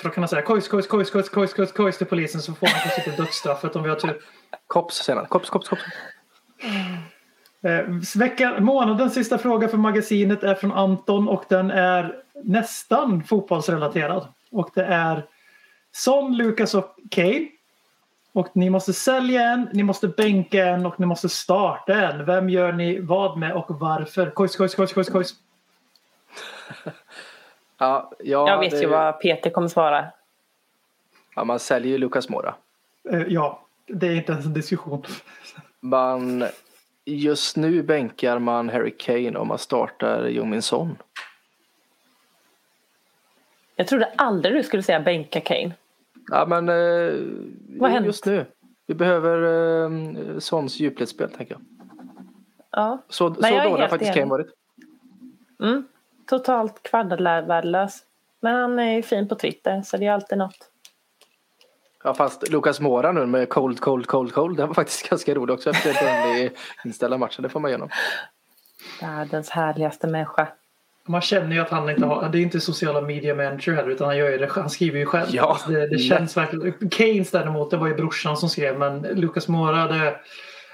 För 0.00 0.08
då 0.08 0.14
kan 0.14 0.20
man 0.20 0.28
säga 0.28 0.42
kojs, 0.42 0.68
kojs, 0.68 0.86
kojs, 0.86 1.10
kojs, 1.10 1.28
kojs, 1.28 1.52
kojs, 1.52 1.72
kojs 1.72 1.98
till 1.98 2.06
polisen 2.06 2.42
så 2.42 2.54
får 2.54 2.66
man 2.66 2.80
kanske 2.82 3.10
inte 3.10 3.22
dödsstraffet 3.22 3.76
om 3.76 3.82
vi 3.82 3.88
har 3.88 3.96
tur. 3.96 4.22
Kops 4.66 4.96
senare. 4.96 5.26
Kops, 5.26 5.50
kops, 5.50 5.68
kops. 5.68 5.82
Eh, 7.62 7.84
vecka, 8.16 8.60
månadens 8.60 9.14
sista 9.14 9.38
fråga 9.38 9.68
för 9.68 9.76
magasinet 9.76 10.42
är 10.42 10.54
från 10.54 10.72
Anton 10.72 11.28
och 11.28 11.44
den 11.48 11.70
är 11.70 12.22
nästan 12.44 13.24
fotbollsrelaterad. 13.24 14.28
Och 14.50 14.70
det 14.74 14.84
är 14.84 15.26
Son, 15.92 16.36
Lukas 16.36 16.74
och 16.74 16.96
Kane. 17.10 17.48
Och 18.32 18.48
ni 18.56 18.70
måste 18.70 18.92
sälja 18.92 19.42
en, 19.42 19.68
ni 19.72 19.82
måste 19.82 20.08
bänka 20.08 20.66
en 20.66 20.86
och 20.86 21.00
ni 21.00 21.06
måste 21.06 21.28
starta 21.28 21.94
en. 21.94 22.24
Vem 22.24 22.50
gör 22.50 22.72
ni 22.72 23.00
vad 23.00 23.38
med 23.38 23.52
och 23.52 23.80
varför? 23.80 24.30
Kojs, 24.30 24.56
kojs, 24.56 24.74
kojs, 24.74 24.92
kojs, 24.92 25.08
kojs. 25.08 25.34
Ja, 27.78 28.12
ja, 28.18 28.48
Jag 28.48 28.58
vet 28.58 28.70
det, 28.70 28.80
ju 28.80 28.86
vad 28.86 29.20
Peter 29.20 29.50
kommer 29.50 29.68
svara. 29.68 30.06
Ja, 31.34 31.44
man 31.44 31.58
säljer 31.58 31.92
ju 31.92 31.98
Lukas 31.98 32.28
Mora. 32.28 32.54
Eh, 33.10 33.22
ja, 33.28 33.66
det 33.86 34.06
är 34.06 34.14
inte 34.14 34.32
ens 34.32 34.46
en 34.46 34.54
diskussion. 34.54 35.04
Man, 35.80 36.44
just 37.04 37.56
nu 37.56 37.82
bänkar 37.82 38.38
man 38.38 38.68
Harry 38.68 38.94
Kane 38.98 39.38
om 39.38 39.48
man 39.48 39.58
startar 39.58 40.26
Jungmin 40.26 40.62
Son. 40.62 40.96
Jag 43.76 43.86
trodde 43.86 44.12
aldrig 44.16 44.54
du 44.54 44.62
skulle 44.62 44.82
säga 44.82 45.00
bänka 45.00 45.40
Kane. 45.40 45.72
Ja, 46.30 46.46
men 46.46 46.68
eh, 46.68 46.74
har 46.74 47.14
jo, 47.68 47.86
hänt? 47.86 48.06
just 48.06 48.26
nu. 48.26 48.46
Vi 48.86 48.94
behöver 48.94 49.42
eh, 49.84 50.38
Sons 50.38 50.80
djupledsspel, 50.80 51.30
tänker 51.30 51.54
jag. 51.54 51.62
Ja. 52.70 52.98
Så, 53.08 53.34
så 53.34 53.40
jag 53.48 53.70
dålig 53.70 53.82
har 53.82 53.88
faktiskt. 53.88 54.14
Kane 54.14 54.30
varit. 54.30 54.46
Mm. 55.62 55.84
Totalt 56.26 56.82
kvaddvärdelös. 56.82 58.04
Men 58.40 58.54
han 58.54 58.78
är 58.78 58.92
ju 58.92 59.02
fin 59.02 59.28
på 59.28 59.34
Twitter 59.34 59.82
så 59.82 59.96
det 59.96 60.06
är 60.06 60.12
alltid 60.12 60.38
något. 60.38 60.70
Ja, 62.04 62.14
fast 62.14 62.48
Lukas 62.48 62.80
Mora 62.80 63.12
nu 63.12 63.26
med 63.26 63.48
cold, 63.48 63.80
cold, 63.80 64.06
cold, 64.06 64.32
cold. 64.32 64.56
Den 64.56 64.66
var 64.66 64.74
faktiskt 64.74 65.08
ganska 65.10 65.34
rolig 65.34 65.54
också 65.54 65.70
efter 65.70 65.92
Burnley 65.92 66.50
inställda 66.84 67.18
matchen. 67.18 67.42
Det 67.42 67.48
får 67.48 67.60
man 67.60 67.68
igenom. 67.68 67.88
Världens 69.00 69.50
härligaste 69.50 70.06
människa. 70.06 70.48
Man 71.10 71.20
känner 71.20 71.56
ju 71.56 71.62
att 71.62 71.70
han 71.70 71.90
inte 71.90 72.04
har, 72.06 72.28
det 72.28 72.38
är 72.38 72.42
inte 72.42 72.60
sociala 72.60 73.00
media 73.00 73.34
manager 73.34 73.72
heller 73.72 73.90
utan 73.90 74.06
han, 74.06 74.16
gör 74.16 74.38
det, 74.38 74.50
han 74.50 74.70
skriver 74.70 74.98
ju 74.98 75.06
själv. 75.06 75.28
Ja. 75.32 75.58
Det, 75.68 75.86
det 75.86 75.98
känns 75.98 76.36
verkligen. 76.36 76.90
Keynes 76.90 77.30
däremot, 77.30 77.70
det 77.70 77.76
var 77.76 77.86
ju 77.86 77.94
brorsan 77.94 78.36
som 78.36 78.48
skrev 78.48 78.78
men 78.78 79.00
Lucas 79.02 79.48
Mora 79.48 79.86
det, 79.86 80.16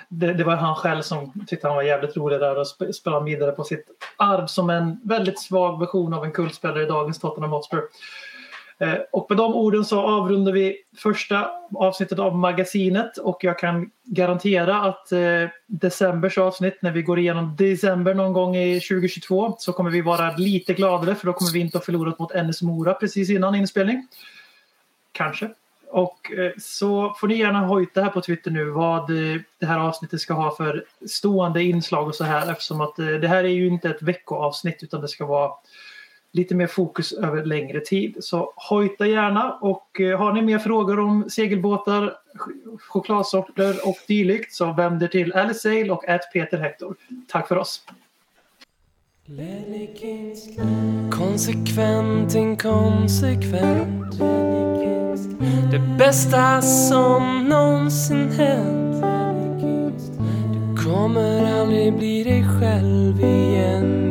det, 0.08 0.32
det 0.32 0.44
var 0.44 0.56
han 0.56 0.74
själv 0.74 1.02
som 1.02 1.44
tyckte 1.46 1.66
han 1.66 1.76
var 1.76 1.82
jävligt 1.82 2.16
rolig 2.16 2.40
där 2.40 2.58
och 2.58 2.64
sp- 2.64 2.92
spelade 2.92 3.24
vidare 3.24 3.52
på 3.52 3.64
sitt 3.64 3.86
arv 4.16 4.46
som 4.46 4.70
en 4.70 5.00
väldigt 5.04 5.40
svag 5.40 5.80
version 5.80 6.14
av 6.14 6.24
en 6.24 6.32
kultspelare 6.32 6.82
i 6.82 6.86
dagens 6.86 7.20
Tottenham 7.20 7.50
Hotspur. 7.52 7.82
Eh, 8.78 8.98
och 9.12 9.26
med 9.28 9.38
de 9.38 9.54
orden 9.54 9.84
så 9.84 10.00
avrundar 10.00 10.52
vi 10.52 10.76
första 10.96 11.50
avsnittet 11.74 12.18
av 12.18 12.36
magasinet 12.36 13.18
och 13.18 13.44
jag 13.44 13.58
kan 13.58 13.90
garantera 14.04 14.82
att 14.82 15.12
eh, 15.12 15.48
decembers 15.66 16.38
avsnitt 16.38 16.82
när 16.82 16.90
vi 16.90 17.02
går 17.02 17.18
igenom 17.18 17.56
december 17.56 18.14
någon 18.14 18.32
gång 18.32 18.56
i 18.56 18.80
2022 18.80 19.56
så 19.58 19.72
kommer 19.72 19.90
vi 19.90 20.00
vara 20.00 20.36
lite 20.36 20.74
gladare 20.74 21.14
för 21.14 21.26
då 21.26 21.32
kommer 21.32 21.52
vi 21.52 21.60
inte 21.60 21.78
ha 21.78 21.84
förlorat 21.84 22.18
mot 22.18 22.34
NS 22.34 22.62
Mora 22.62 22.94
precis 22.94 23.30
innan 23.30 23.54
inspelning. 23.54 24.08
Kanske. 25.12 25.50
Och 25.90 26.32
eh, 26.32 26.52
så 26.58 27.14
får 27.20 27.28
ni 27.28 27.38
gärna 27.38 27.66
hojta 27.66 28.02
här 28.02 28.10
på 28.10 28.20
Twitter 28.20 28.50
nu 28.50 28.64
vad 28.64 29.10
det 29.58 29.66
här 29.66 29.78
avsnittet 29.78 30.20
ska 30.20 30.34
ha 30.34 30.56
för 30.56 30.84
stående 31.06 31.62
inslag 31.62 32.08
och 32.08 32.14
så 32.14 32.24
här 32.24 32.52
eftersom 32.52 32.80
att 32.80 32.96
det 32.96 33.28
här 33.28 33.44
är 33.44 33.48
ju 33.48 33.66
inte 33.66 33.88
ett 33.88 34.02
veckoavsnitt 34.02 34.82
utan 34.82 35.00
det 35.00 35.08
ska 35.08 35.26
vara 35.26 35.52
lite 36.36 36.54
mer 36.54 36.66
fokus 36.66 37.12
över 37.12 37.44
längre 37.44 37.80
tid. 37.80 38.16
Så 38.20 38.52
hojta 38.56 39.06
gärna 39.06 39.52
och 39.52 40.00
eh, 40.00 40.18
har 40.18 40.32
ni 40.32 40.42
mer 40.42 40.58
frågor 40.58 41.00
om 41.00 41.30
segelbåtar, 41.30 42.14
chokladsorter 42.78 43.88
och 43.88 43.96
dylikt 44.08 44.54
så 44.54 44.72
vänd 44.72 45.02
er 45.02 45.08
till 45.08 45.32
Alice 45.32 45.60
Sail 45.60 45.90
och 45.90 46.08
ät 46.08 46.32
Peter 46.32 46.58
Hector. 46.58 46.96
Tack 47.28 47.48
för 47.48 47.58
oss! 47.58 47.82
Konsekvent, 51.10 52.34
inkonsekvent 52.34 54.18
Det 55.70 55.96
bästa 55.98 56.62
som 56.62 57.48
någonsin 57.48 58.30
hänt 58.30 59.02
Du 60.52 60.84
kommer 60.84 61.60
aldrig 61.60 61.98
bli 61.98 62.22
dig 62.22 62.44
själv 62.60 63.20
igen 63.20 64.10